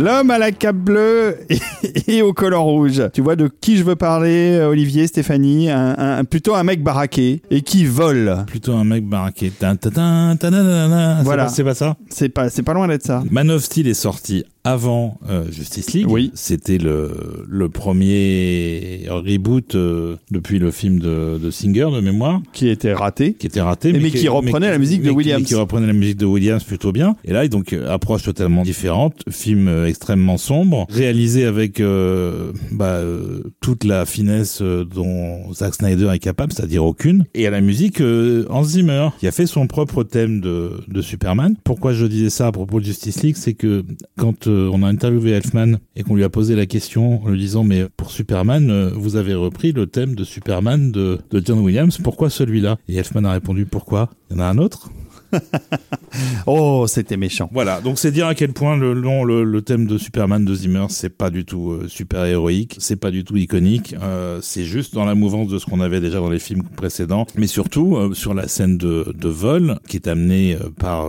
L'homme 0.04 0.32
à 0.32 0.38
la 0.38 0.52
cape 0.52 0.76
bleue 0.76 1.38
et, 1.50 2.16
et 2.18 2.22
au 2.22 2.34
collant 2.34 2.66
rouge. 2.66 3.02
Tu 3.14 3.22
vois 3.22 3.38
de 3.38 3.50
qui 3.62 3.78
je 3.78 3.84
veux 3.86 3.96
parler, 3.96 4.60
Olivier, 4.60 5.08
Stéphanie? 5.08 5.70
Un, 5.70 5.96
un- 5.98 6.24
Plutôt 6.26 6.56
un 6.56 6.64
mec 6.64 6.84
baraqué 6.84 7.42
et 7.50 7.62
qui 7.62 7.86
vole. 7.86 8.44
Plutôt 8.48 8.74
un 8.74 8.84
mec 8.84 9.08
baraqué. 9.08 9.50
Voilà. 11.24 11.48
C'est 11.48 11.64
pas 11.64 11.74
ça? 11.74 11.96
C'est 12.10 12.28
pas, 12.28 12.50
c'est 12.50 12.64
pas 12.64 12.74
loin 12.74 12.90
d'être 12.90 13.06
ça. 13.06 13.24
Man 13.32 13.50
of 13.50 13.64
Steel 13.64 13.88
est 13.88 13.94
sorti 13.94 14.44
avant 14.64 15.20
euh, 15.30 15.44
Justice 15.52 15.92
League. 15.94 16.08
Oui. 16.10 16.32
C'était 16.34 16.78
le, 16.78 17.12
le 17.48 17.70
premier 17.70 19.06
reboot 19.10 19.76
euh, 19.76 20.16
depuis 20.32 20.60
le 20.60 20.72
film 20.72 21.00
de, 21.00 21.38
de 21.38 21.52
Singer 21.52 21.88
de 21.94 22.00
mémoire, 22.00 22.42
Qui 22.54 22.70
était 22.70 22.94
raté. 22.94 23.34
qui 23.34 23.48
était 23.48 23.62
raté. 23.62 23.92
Mais 23.94 24.10
qui 24.12 24.28
reprenait 24.28 24.70
la 24.70 24.78
musique 24.78 25.02
de 25.02 25.10
mais 25.10 25.16
Williams. 25.16 25.44
Qui 25.46 25.56
reprenait 25.56 25.88
la 25.88 25.94
musique 25.94 26.18
de 26.18 26.26
Williams 26.26 26.64
plutôt 26.64 26.92
bien. 26.92 27.16
Et 27.26 27.34
là, 27.34 27.48
donc, 27.48 27.74
euh, 27.74 27.90
approche 27.92 28.24
totalement 28.24 28.64
différente. 28.64 29.22
Film 29.30 29.68
euh, 29.68 29.88
extrêmement 29.88 30.38
sombre, 30.38 30.86
réalisé 30.90 31.46
avec 31.46 31.80
euh, 31.80 32.52
bah, 32.72 32.98
euh, 33.00 33.44
toute 33.62 33.84
la 33.84 34.06
finesse 34.06 34.62
dont 34.62 35.52
Zack 35.54 35.76
Snyder 35.76 36.10
est 36.14 36.20
capable, 36.20 36.54
c'est-à-dire 36.54 36.86
aucune. 36.86 37.26
Et 37.36 37.48
à 37.48 37.50
la 37.52 37.62
musique, 37.62 38.00
euh, 38.02 38.46
Hans 38.50 38.64
Zimmer, 38.64 39.10
qui 39.20 39.28
a 39.28 39.32
fait 39.32 39.46
son 39.46 39.68
propre 39.68 40.04
thème 40.04 40.40
de, 40.42 40.72
de 40.88 41.02
Superman. 41.02 41.56
Pourquoi 41.64 41.94
je 41.94 42.06
disais 42.06 42.30
ça 42.30 42.48
à 42.48 42.52
propos 42.52 42.80
de 42.80 42.86
Justice 42.86 43.24
League, 43.24 43.36
c'est 43.38 43.54
que 43.54 43.84
quand 44.18 44.48
euh, 44.48 44.53
on 44.54 44.84
a 44.84 44.88
interviewé 44.88 45.32
Elfman 45.32 45.78
et 45.96 46.04
qu'on 46.04 46.16
lui 46.16 46.24
a 46.24 46.30
posé 46.30 46.56
la 46.56 46.66
question 46.66 47.24
en 47.24 47.30
lui 47.30 47.40
disant 47.40 47.64
mais 47.64 47.88
pour 47.98 48.12
Superman, 48.12 48.70
euh, 48.70 48.92
vous 48.94 49.16
avez 49.16 49.34
repris 49.34 49.72
le 49.72 49.88
thème 49.88 50.16
de 50.16 50.24
Superman 50.24 50.92
de, 50.92 51.20
de 51.32 51.42
John 51.44 51.60
Williams, 51.60 51.98
pourquoi 51.98 52.30
celui-là? 52.30 52.78
Et 52.88 52.96
Elfman 52.96 53.26
a 53.26 53.32
répondu 53.32 53.66
pourquoi? 53.66 54.10
Il 54.30 54.38
y 54.38 54.40
en 54.40 54.44
a 54.44 54.46
un 54.48 54.58
autre? 54.58 54.90
Oh, 56.46 56.86
c'était 56.88 57.18
méchant. 57.18 57.50
Voilà, 57.52 57.82
donc 57.82 57.98
c'est 57.98 58.12
dire 58.12 58.28
à 58.28 58.36
quel 58.36 58.54
point 58.54 58.78
le, 58.78 59.62
thème 59.62 59.88
de 59.88 59.98
Superman 59.98 60.44
de 60.46 60.54
Zimmer, 60.54 60.86
c'est 60.90 61.10
pas 61.10 61.30
du 61.30 61.46
tout 61.46 61.72
euh, 61.72 61.88
super 61.88 62.26
héroïque, 62.26 62.76
c'est 62.80 62.98
pas 62.98 63.12
du 63.12 63.24
tout 63.24 63.38
iconique, 63.38 63.96
euh, 64.02 64.40
c'est 64.42 64.64
juste 64.64 64.94
dans 64.94 65.06
la 65.06 65.16
mouvance 65.16 65.48
de 65.48 65.58
ce 65.58 65.66
qu'on 65.66 65.80
avait 65.80 66.02
déjà 66.02 66.20
dans 66.20 66.30
les 66.30 66.40
films 66.40 66.64
précédents, 66.64 67.26
mais 67.36 67.48
surtout 67.48 67.96
euh, 67.96 68.14
sur 68.14 68.34
la 68.34 68.48
scène 68.48 68.78
de, 68.78 69.14
vol 69.24 69.80
qui 69.88 69.96
est 69.96 70.08
amenée 70.08 70.58
par 70.78 71.08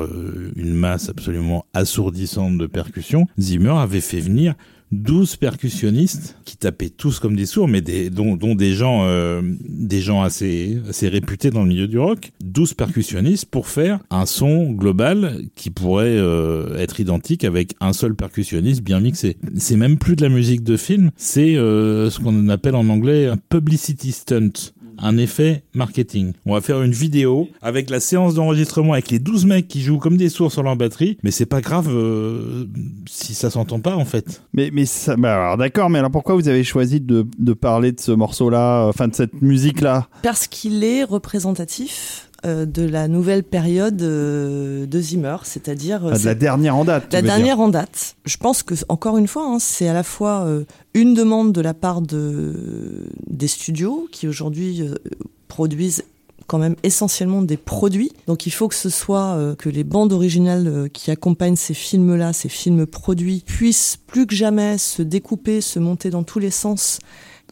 une 0.56 0.72
masse 0.72 1.08
absolument 1.08 1.66
assourdissante 1.74 2.56
de 2.56 2.66
percussions. 2.66 3.26
Zimmer 3.38 3.74
avait 3.76 4.00
fait 4.00 4.20
venir 4.20 4.54
12 4.92 5.36
percussionnistes 5.36 6.36
qui 6.44 6.56
tapaient 6.56 6.90
tous 6.90 7.18
comme 7.18 7.36
des 7.36 7.46
sourds, 7.46 7.68
mais 7.68 7.80
dont, 7.80 8.54
des 8.54 8.72
gens, 8.72 9.04
euh, 9.04 9.42
assez 10.22 10.80
réputés 11.02 11.50
dans 11.50 11.62
le 11.62 11.68
milieu 11.68 11.88
du 11.88 11.98
rock. 11.98 12.32
12 12.42 12.74
percussionnistes 12.74 13.46
pour 13.46 13.68
faire 13.68 14.00
un 14.10 14.26
son 14.26 14.70
global 14.70 15.42
qui 15.56 15.70
pourrait 15.70 16.06
euh, 16.08 16.78
être 16.78 17.00
identique 17.00 17.44
avec 17.44 17.74
un 17.80 17.92
seul 17.92 18.14
percussionniste 18.14 18.82
bien 18.82 19.00
mixé. 19.00 19.36
C'est 19.56 19.76
même 19.76 19.98
plus 19.98 20.16
de 20.16 20.22
la 20.22 20.28
musique 20.28 20.62
de 20.62 20.76
film, 20.76 21.10
c'est 21.16 21.56
euh, 21.56 22.10
ce 22.10 22.20
qu'on 22.20 22.48
appelle 22.48 22.76
en 22.76 22.88
anglais 22.88 23.26
un 23.26 23.36
publicity 23.36 24.12
stunt 24.12 24.52
un 24.98 25.16
effet 25.16 25.62
marketing. 25.74 26.32
On 26.46 26.54
va 26.54 26.60
faire 26.60 26.82
une 26.82 26.92
vidéo 26.92 27.48
avec 27.62 27.90
la 27.90 28.00
séance 28.00 28.34
d'enregistrement 28.34 28.92
avec 28.92 29.10
les 29.10 29.18
12 29.18 29.46
mecs 29.46 29.68
qui 29.68 29.80
jouent 29.80 29.98
comme 29.98 30.16
des 30.16 30.28
sourds 30.28 30.52
sur 30.52 30.62
leur 30.62 30.76
batterie, 30.76 31.18
mais 31.22 31.30
c'est 31.30 31.46
pas 31.46 31.60
grave 31.60 31.88
euh, 31.90 32.66
si 33.08 33.34
ça 33.34 33.50
s'entend 33.50 33.80
pas 33.80 33.96
en 33.96 34.04
fait. 34.04 34.42
Mais, 34.52 34.70
mais 34.72 34.86
ça, 34.86 35.16
bah 35.16 35.34
alors 35.34 35.56
d'accord, 35.56 35.90
mais 35.90 35.98
alors 35.98 36.10
pourquoi 36.10 36.34
vous 36.34 36.48
avez 36.48 36.64
choisi 36.64 37.00
de, 37.00 37.26
de 37.38 37.52
parler 37.52 37.92
de 37.92 38.00
ce 38.00 38.12
morceau-là, 38.12 38.86
enfin 38.86 39.08
de 39.08 39.14
cette 39.14 39.42
musique-là? 39.42 40.08
Parce 40.22 40.46
qu'il 40.46 40.84
est 40.84 41.04
représentatif 41.04 42.23
euh, 42.44 42.66
de 42.66 42.82
la 42.82 43.08
nouvelle 43.08 43.42
période 43.42 44.00
euh, 44.02 44.86
de 44.86 45.00
Zimmer, 45.00 45.36
c'est-à-dire 45.44 46.06
euh, 46.06 46.12
Ah, 46.14 46.18
De 46.18 46.24
la 46.24 46.34
dernière 46.34 46.76
en 46.76 46.84
date. 46.84 47.12
la 47.12 47.22
dire. 47.22 47.30
dernière 47.34 47.60
en 47.60 47.68
date. 47.68 48.16
Je 48.24 48.36
pense 48.36 48.62
que 48.62 48.74
encore 48.88 49.18
une 49.18 49.28
fois, 49.28 49.46
hein, 49.46 49.58
c'est 49.58 49.88
à 49.88 49.92
la 49.92 50.02
fois 50.02 50.46
une 50.94 51.14
demande 51.14 51.52
de 51.52 51.60
la 51.60 51.74
part 51.74 52.00
de 52.00 53.06
des 53.26 53.48
studios 53.48 54.08
qui 54.12 54.28
aujourd'hui 54.28 54.82
produisent 55.48 56.04
quand 56.46 56.58
même 56.58 56.76
essentiellement 56.82 57.42
des 57.42 57.56
produits. 57.56 58.12
Donc 58.26 58.46
il 58.46 58.50
faut 58.50 58.68
que 58.68 58.74
ce 58.74 58.90
soit 58.90 59.34
euh, 59.34 59.54
que 59.54 59.68
les 59.68 59.84
bandes 59.84 60.12
originales 60.12 60.66
euh, 60.66 60.88
qui 60.88 61.10
accompagnent 61.10 61.56
ces 61.56 61.74
films-là, 61.74 62.32
ces 62.32 62.48
films 62.48 62.86
produits, 62.86 63.42
puissent 63.46 63.98
plus 64.06 64.26
que 64.26 64.34
jamais 64.34 64.78
se 64.78 65.02
découper, 65.02 65.60
se 65.60 65.78
monter 65.78 66.10
dans 66.10 66.22
tous 66.22 66.38
les 66.38 66.50
sens. 66.50 66.98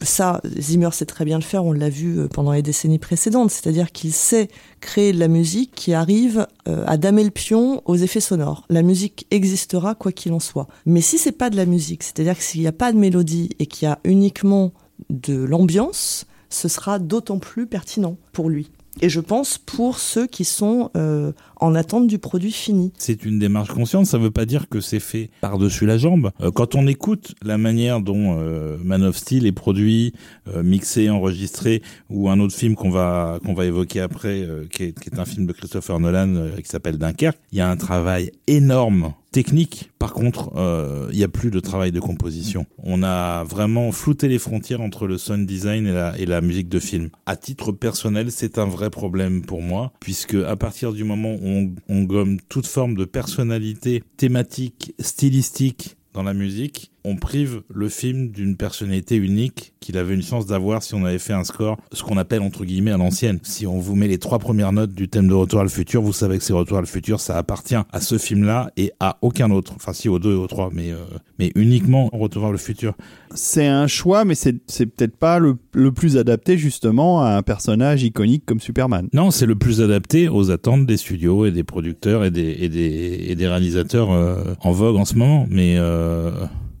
Ça, 0.01 0.41
Zimmer 0.59 0.89
sait 0.91 1.05
très 1.05 1.23
bien 1.23 1.37
le 1.37 1.43
faire, 1.43 1.63
on 1.63 1.71
l'a 1.71 1.89
vu 1.89 2.19
euh, 2.19 2.27
pendant 2.27 2.51
les 2.51 2.61
décennies 2.61 2.99
précédentes, 2.99 3.51
c'est-à-dire 3.51 3.91
qu'il 3.91 4.11
sait 4.11 4.49
créer 4.81 5.13
de 5.13 5.19
la 5.19 5.27
musique 5.27 5.71
qui 5.75 5.93
arrive 5.93 6.47
euh, 6.67 6.83
à 6.87 6.97
damer 6.97 7.23
le 7.23 7.29
pion 7.29 7.81
aux 7.85 7.95
effets 7.95 8.19
sonores. 8.19 8.65
La 8.69 8.81
musique 8.81 9.27
existera 9.31 9.95
quoi 9.95 10.11
qu'il 10.11 10.33
en 10.33 10.39
soit. 10.39 10.67
Mais 10.85 11.01
si 11.01 11.17
c'est 11.17 11.31
pas 11.31 11.49
de 11.49 11.55
la 11.55 11.65
musique, 11.65 12.03
c'est-à-dire 12.03 12.37
que 12.37 12.43
s'il 12.43 12.61
n'y 12.61 12.67
a 12.67 12.73
pas 12.73 12.91
de 12.91 12.97
mélodie 12.97 13.49
et 13.59 13.65
qu'il 13.65 13.87
y 13.87 13.91
a 13.91 13.99
uniquement 14.03 14.73
de 15.09 15.35
l'ambiance, 15.35 16.25
ce 16.49 16.67
sera 16.67 16.99
d'autant 16.99 17.39
plus 17.39 17.67
pertinent 17.67 18.17
pour 18.31 18.49
lui. 18.49 18.71
Et 19.01 19.09
je 19.09 19.19
pense 19.19 19.57
pour 19.57 19.99
ceux 19.99 20.27
qui 20.27 20.45
sont 20.45 20.91
euh, 20.95 21.31
en 21.57 21.75
attente 21.75 22.07
du 22.07 22.19
produit 22.19 22.51
fini. 22.51 22.93
C'est 22.97 23.25
une 23.25 23.39
démarche 23.39 23.71
consciente, 23.71 24.05
ça 24.05 24.17
veut 24.17 24.31
pas 24.31 24.45
dire 24.45 24.69
que 24.69 24.81
c'est 24.81 24.99
fait 24.99 25.29
par-dessus 25.41 25.85
la 25.85 25.97
jambe. 25.97 26.31
Euh, 26.41 26.51
quand 26.51 26.75
on 26.75 26.85
écoute 26.87 27.35
la 27.43 27.57
manière 27.57 28.01
dont 28.01 28.37
euh, 28.37 28.77
Man 28.83 29.03
of 29.03 29.17
Steel 29.17 29.45
est 29.45 29.51
produit, 29.51 30.13
euh, 30.47 30.61
mixé, 30.61 31.09
enregistré, 31.09 31.81
ou 32.09 32.29
un 32.29 32.39
autre 32.39 32.55
film 32.55 32.75
qu'on 32.75 32.91
va 32.91 33.39
qu'on 33.43 33.53
va 33.53 33.65
évoquer 33.65 34.01
après, 34.01 34.41
euh, 34.41 34.65
qui, 34.71 34.83
est, 34.83 34.99
qui 34.99 35.09
est 35.09 35.19
un 35.19 35.25
film 35.25 35.47
de 35.47 35.53
Christopher 35.53 35.99
Nolan 35.99 36.35
euh, 36.35 36.55
qui 36.57 36.69
s'appelle 36.69 36.97
Dunkerque, 36.97 37.39
il 37.51 37.57
y 37.57 37.61
a 37.61 37.69
un 37.69 37.77
travail 37.77 38.31
énorme 38.47 39.13
technique. 39.33 39.91
Par 39.99 40.13
contre, 40.13 40.51
euh, 40.55 41.09
il 41.11 41.17
y 41.17 41.23
a 41.23 41.27
plus 41.27 41.51
de 41.51 41.59
travail 41.59 41.91
de 41.91 41.99
composition. 41.99 42.65
On 42.77 43.03
a 43.03 43.43
vraiment 43.43 43.91
flouté 43.91 44.29
les 44.29 44.39
frontières 44.39 44.79
entre 44.79 45.07
le 45.07 45.17
sound 45.17 45.45
design 45.45 45.87
et 45.87 45.91
la, 45.91 46.17
et 46.17 46.25
la 46.25 46.39
musique 46.39 46.69
de 46.69 46.79
film. 46.79 47.09
À 47.25 47.35
titre 47.35 47.73
personnel, 47.73 48.31
c'est 48.31 48.57
un 48.57 48.65
vrai 48.65 48.89
problème 48.89 49.41
pour 49.41 49.61
moi, 49.61 49.91
puisque 49.99 50.35
à 50.35 50.55
partir 50.55 50.93
du 50.93 51.03
moment 51.03 51.33
où 51.33 51.41
on, 51.43 51.75
on 51.89 52.03
gomme 52.03 52.37
toute 52.47 52.67
forme 52.67 52.95
de 52.95 53.05
personnalité 53.05 54.03
thématique, 54.15 54.93
stylistique 54.99 55.97
dans 56.13 56.23
la 56.23 56.33
musique, 56.33 56.92
on 57.05 57.15
prive 57.15 57.61
le 57.73 57.89
film 57.89 58.29
d'une 58.29 58.55
personnalité 58.55 59.15
unique 59.15 59.73
qu'il 59.79 59.97
avait 59.97 60.13
une 60.13 60.23
chance 60.23 60.45
d'avoir 60.45 60.81
si 60.83 60.95
on 60.95 61.03
avait 61.03 61.19
fait 61.19 61.33
un 61.33 61.43
score, 61.43 61.77
ce 61.91 62.03
qu'on 62.03 62.17
appelle 62.17 62.41
entre 62.41 62.63
guillemets 62.63 62.91
à 62.91 62.97
l'ancienne. 62.97 63.39
Si 63.43 63.67
on 63.67 63.79
vous 63.79 63.95
met 63.95 64.07
les 64.07 64.17
trois 64.17 64.39
premières 64.39 64.71
notes 64.71 64.93
du 64.93 65.09
thème 65.09 65.27
de 65.27 65.33
Retour 65.33 65.59
à 65.59 65.63
le 65.63 65.69
futur, 65.69 66.01
vous 66.01 66.13
savez 66.13 66.37
que 66.37 66.43
c'est 66.43 66.53
Retour 66.53 66.77
à 66.77 66.81
le 66.81 66.87
futur, 66.87 67.19
ça 67.19 67.37
appartient 67.37 67.75
à 67.75 68.01
ce 68.01 68.17
film-là 68.17 68.71
et 68.77 68.91
à 68.99 69.17
aucun 69.21 69.51
autre. 69.51 69.73
Enfin 69.75 69.93
si 69.93 70.07
aux 70.07 70.19
deux 70.19 70.33
et 70.33 70.37
aux 70.37 70.47
trois, 70.47 70.69
mais, 70.71 70.91
euh, 70.91 70.97
mais 71.39 71.51
uniquement 71.55 72.09
Retour 72.13 72.45
à 72.45 72.51
le 72.51 72.57
futur. 72.57 72.93
C'est 73.35 73.67
un 73.67 73.87
choix, 73.87 74.25
mais 74.25 74.35
c'est 74.35 74.55
c'est 74.67 74.85
peut-être 74.85 75.17
pas 75.17 75.39
le, 75.39 75.57
le 75.73 75.91
plus 75.91 76.17
adapté 76.17 76.57
justement 76.57 77.21
à 77.23 77.35
un 77.35 77.41
personnage 77.41 78.03
iconique 78.03 78.45
comme 78.45 78.59
Superman. 78.59 79.07
Non, 79.13 79.31
c'est 79.31 79.45
le 79.45 79.55
plus 79.55 79.81
adapté 79.81 80.29
aux 80.29 80.51
attentes 80.51 80.85
des 80.85 80.97
studios 80.97 81.45
et 81.45 81.51
des 81.51 81.63
producteurs 81.63 82.23
et 82.23 82.31
des, 82.31 82.55
et 82.59 82.69
des, 82.69 83.25
et 83.27 83.35
des 83.35 83.47
réalisateurs 83.47 84.11
euh, 84.11 84.53
en 84.61 84.71
vogue 84.71 84.95
en 84.95 85.05
ce 85.05 85.15
moment. 85.15 85.45
Mais, 85.49 85.75
euh, 85.77 86.31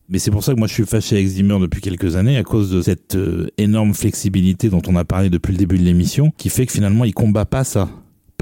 mais 0.09 0.19
c'est 0.19 0.31
pour 0.31 0.43
ça 0.43 0.53
que 0.53 0.59
moi 0.59 0.67
je 0.67 0.73
suis 0.73 0.85
fâché 0.85 1.15
avec 1.15 1.27
Zimmer 1.27 1.59
depuis 1.59 1.81
quelques 1.81 2.15
années 2.15 2.37
à 2.37 2.43
cause 2.43 2.71
de 2.71 2.81
cette 2.81 3.15
euh, 3.15 3.47
énorme 3.57 3.93
flexibilité 3.93 4.69
dont 4.69 4.81
on 4.87 4.95
a 4.95 5.05
parlé 5.05 5.29
depuis 5.29 5.51
le 5.51 5.57
début 5.57 5.77
de 5.77 5.83
l'émission, 5.83 6.31
qui 6.37 6.49
fait 6.49 6.65
que 6.65 6.73
finalement 6.73 7.05
il 7.05 7.13
combat 7.13 7.45
pas 7.45 7.63
ça. 7.63 7.89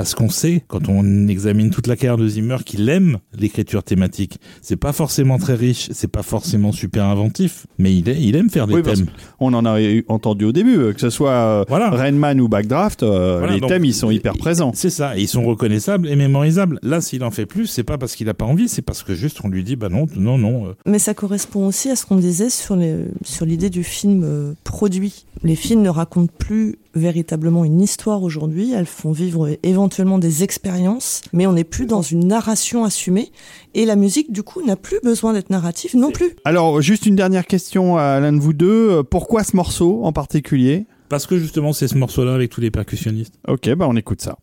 Parce 0.02 0.16
qu'on 0.16 0.30
sait, 0.30 0.64
quand 0.68 0.90
on 0.90 1.28
examine 1.28 1.70
toute 1.70 1.86
la 1.86 1.96
carrière 1.96 2.18
de 2.18 2.28
Zimmer, 2.28 2.58
qu'il 2.66 2.90
aime 2.90 3.20
l'écriture 3.38 3.84
thématique. 3.84 4.40
C'est 4.64 4.76
pas 4.76 4.94
forcément 4.94 5.38
très 5.38 5.54
riche, 5.54 5.90
c'est 5.92 6.08
pas 6.12 6.24
forcément 6.24 6.72
super 6.72 7.06
inventif, 7.06 7.68
mais 7.78 7.96
il, 7.96 8.10
est, 8.10 8.20
il 8.20 8.36
aime 8.36 8.50
faire 8.50 8.66
des 8.66 8.74
Oui, 8.74 8.82
thèmes. 8.82 9.06
On 9.40 9.54
en 9.54 9.64
a 9.64 9.80
entendu 10.08 10.46
au 10.46 10.52
début, 10.52 10.76
euh, 10.80 10.94
que 10.94 11.00
ce 11.00 11.12
soit 11.12 11.30
euh, 11.34 11.66
Voilà. 11.70 11.92
Rainman 11.92 12.42
ou 12.42 12.48
Backdraft, 12.48 13.04
euh, 13.04 13.38
Voilà, 13.38 13.54
les 13.54 13.60
donc, 13.60 13.70
thèmes 13.70 13.86
ils 13.86 13.94
sont 13.94 14.10
hyper 14.10 14.36
présents. 14.38 14.72
C'est 14.74 14.90
ça, 14.90 15.16
ils 15.18 15.28
sont 15.28 15.44
reconnaissables 15.44 16.08
et 16.10 16.16
mémorisables. 16.16 16.80
Là, 16.82 17.00
s'il 17.00 17.24
en 17.24 17.30
fait 17.30 17.46
plus, 17.46 17.68
c'est 17.68 17.84
pas 17.84 18.00
parce 18.00 18.16
qu'il 18.16 18.28
a 18.28 18.34
pas 18.34 18.46
envie, 18.46 18.70
c'est 18.70 18.82
parce 18.82 19.04
que 19.04 19.14
juste 19.14 19.42
on 19.44 19.50
lui 19.50 19.64
dit 19.64 19.76
bah 19.76 19.90
non, 19.90 20.08
non, 20.16 20.40
non. 20.40 20.66
euh, 20.66 20.74
Mais 20.88 20.98
ça 20.98 21.14
correspond 21.14 21.68
aussi 21.68 21.92
à 21.92 21.96
ce 21.96 22.08
qu'on 22.08 22.16
disait 22.18 22.50
sur 22.50 22.76
les- 22.76 23.06
sur 23.24 23.46
l'idée 23.46 23.70
du 23.70 23.84
film 23.84 24.24
euh, 24.24 24.54
produit. 24.64 25.26
Les 25.44 25.56
films 25.56 25.84
ne 25.84 25.90
racontent 25.90 26.34
plus 26.40 26.78
véritablement 26.94 27.64
une 27.66 27.82
histoire 27.82 28.22
aujourd'hui, 28.24 28.74
elles 28.74 28.86
font 28.86 29.12
vivre 29.14 29.48
éventuellement 29.64 29.91
des 30.20 30.44
expériences, 30.44 31.22
mais 31.34 31.48
on 31.48 31.54
n'est 31.54 31.64
plus 31.64 31.86
dans 31.86 32.02
une 32.02 32.28
narration 32.28 32.84
assumée, 32.84 33.32
et 33.74 33.86
la 33.86 33.96
musique 33.96 34.32
du 34.32 34.44
coup 34.44 34.66
n'a 34.66 34.76
plus 34.76 35.00
besoin 35.04 35.34
d'être 35.34 35.50
narrative 35.50 35.96
non 35.96 36.12
plus. 36.12 36.36
Alors, 36.46 36.82
juste 36.82 37.06
une 37.06 37.16
dernière 37.16 37.46
question 37.46 37.98
à 37.98 38.20
l'un 38.20 38.34
de 38.34 38.40
vous 38.40 38.54
deux. 38.54 38.90
Euh, 38.92 39.04
Pourquoi 39.04 39.44
ce 39.44 39.56
morceau 39.56 40.04
en 40.04 40.14
particulier? 40.14 40.86
Parce 41.10 41.28
que 41.28 41.38
justement, 41.38 41.74
c'est 41.74 41.88
ce 41.88 41.98
morceau-là 41.98 42.34
avec 42.34 42.50
tous 42.50 42.62
les 42.62 42.72
percussionnistes. 42.72 43.34
Ok, 43.48 43.70
bah 43.76 43.86
on 43.90 43.96
écoute 43.96 44.22
ça. 44.22 44.38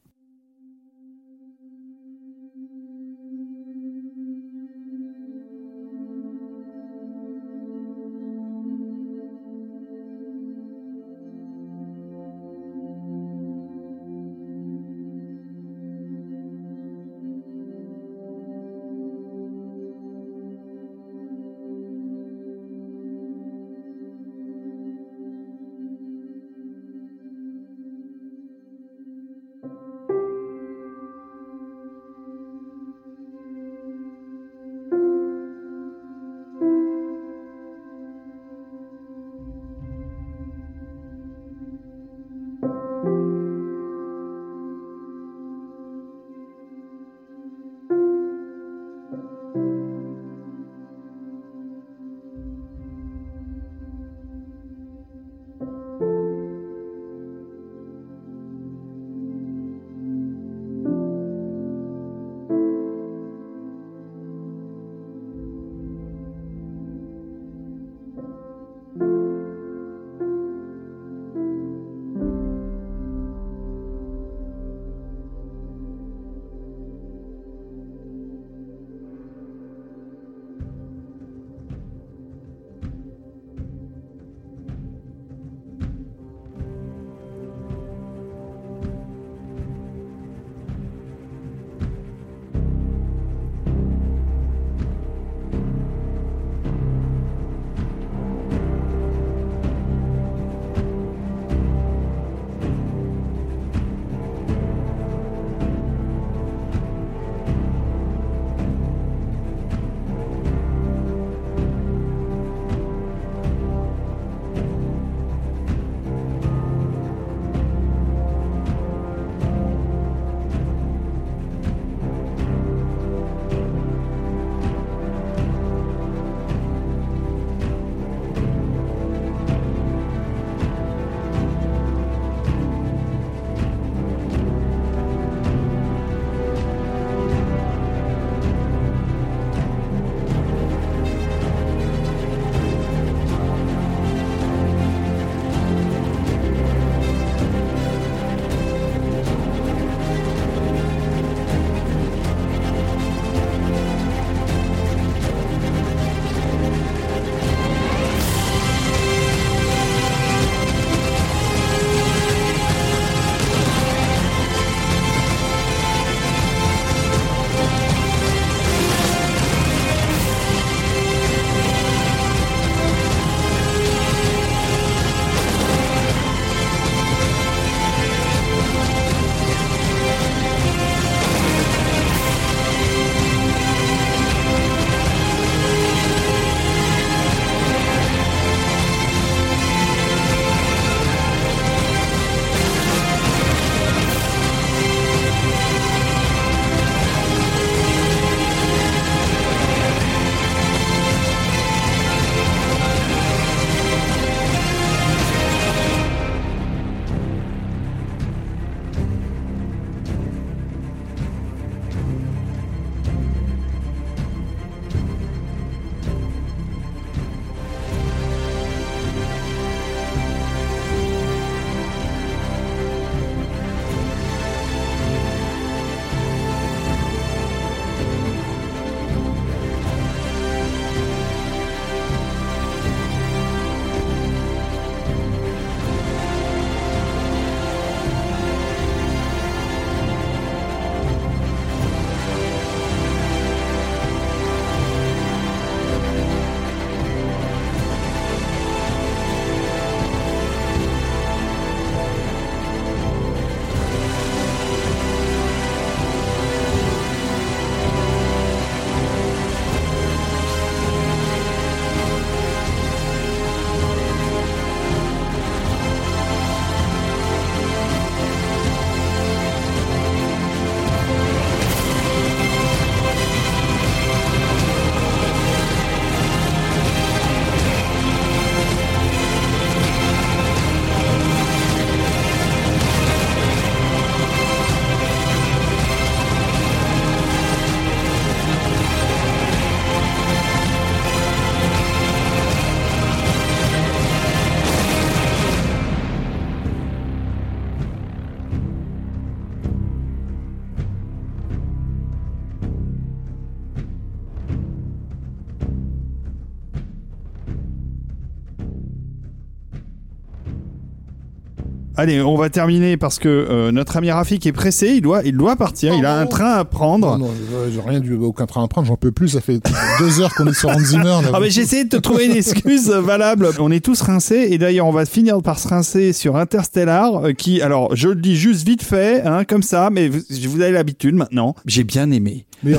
Allez, 312.01 312.23
on 312.23 312.37
va 312.37 312.49
terminer 312.49 312.97
parce 312.97 313.19
que 313.19 313.29
euh, 313.29 313.73
notre 313.73 313.97
ami 313.97 314.13
Rafik 314.13 314.47
est 314.47 314.53
pressé, 314.53 314.93
il 314.95 315.01
doit, 315.01 315.23
il 315.25 315.37
doit 315.37 315.57
partir, 315.57 315.93
il 315.95 316.07
a 316.07 316.17
un 316.17 316.27
train 316.27 316.53
à 316.53 316.65
prendre. 316.65 317.19
Non, 317.19 317.27
non, 317.27 317.31
euh, 317.55 317.69
j'ai 317.75 317.81
rien 317.81 317.99
du, 317.99 318.15
aucun 318.15 318.47
train 318.47 318.63
à 318.63 318.69
prendre, 318.69 318.87
j'en 318.87 318.95
peux 318.97 319.11
plus, 319.11 319.31
ça 319.31 319.41
fait 319.41 319.59
deux 319.99 320.21
heures 320.21 320.33
qu'on 320.37 320.47
est 320.47 320.55
sur 320.55 320.69
Hans 320.69 320.79
Zimmer. 320.79 321.19
Ah 321.35 321.39
mais 321.41 321.49
essayé 321.49 321.83
de 321.83 321.89
te 321.89 321.97
trouver 321.97 322.27
une 322.27 322.37
excuse 322.37 322.89
valable. 322.89 323.49
On 323.59 323.73
est 323.73 323.85
tous 323.85 324.01
rincés 324.01 324.47
et 324.51 324.59
d'ailleurs 324.59 324.87
on 324.87 324.93
va 324.93 325.07
finir 325.07 325.43
par 325.43 325.59
se 325.59 325.67
rincer 325.67 326.13
sur 326.13 326.37
Interstellar 326.37 327.17
euh, 327.27 327.33
qui, 327.33 327.61
alors 327.63 327.97
je 327.97 328.07
le 328.11 328.15
dis 328.15 328.37
juste 328.37 328.65
vite 328.65 328.85
fait, 328.85 329.23
hein, 329.27 329.43
comme 329.43 329.65
ça, 329.65 329.91
mais 329.91 330.09
vous, 330.09 330.21
vous 330.51 330.61
avez 330.61 330.71
l'habitude 330.73 331.17
maintenant. 331.17 331.57
J'ai 331.67 331.83
bien 331.83 332.13
aimé 332.13 332.47
Mais, 332.63 332.73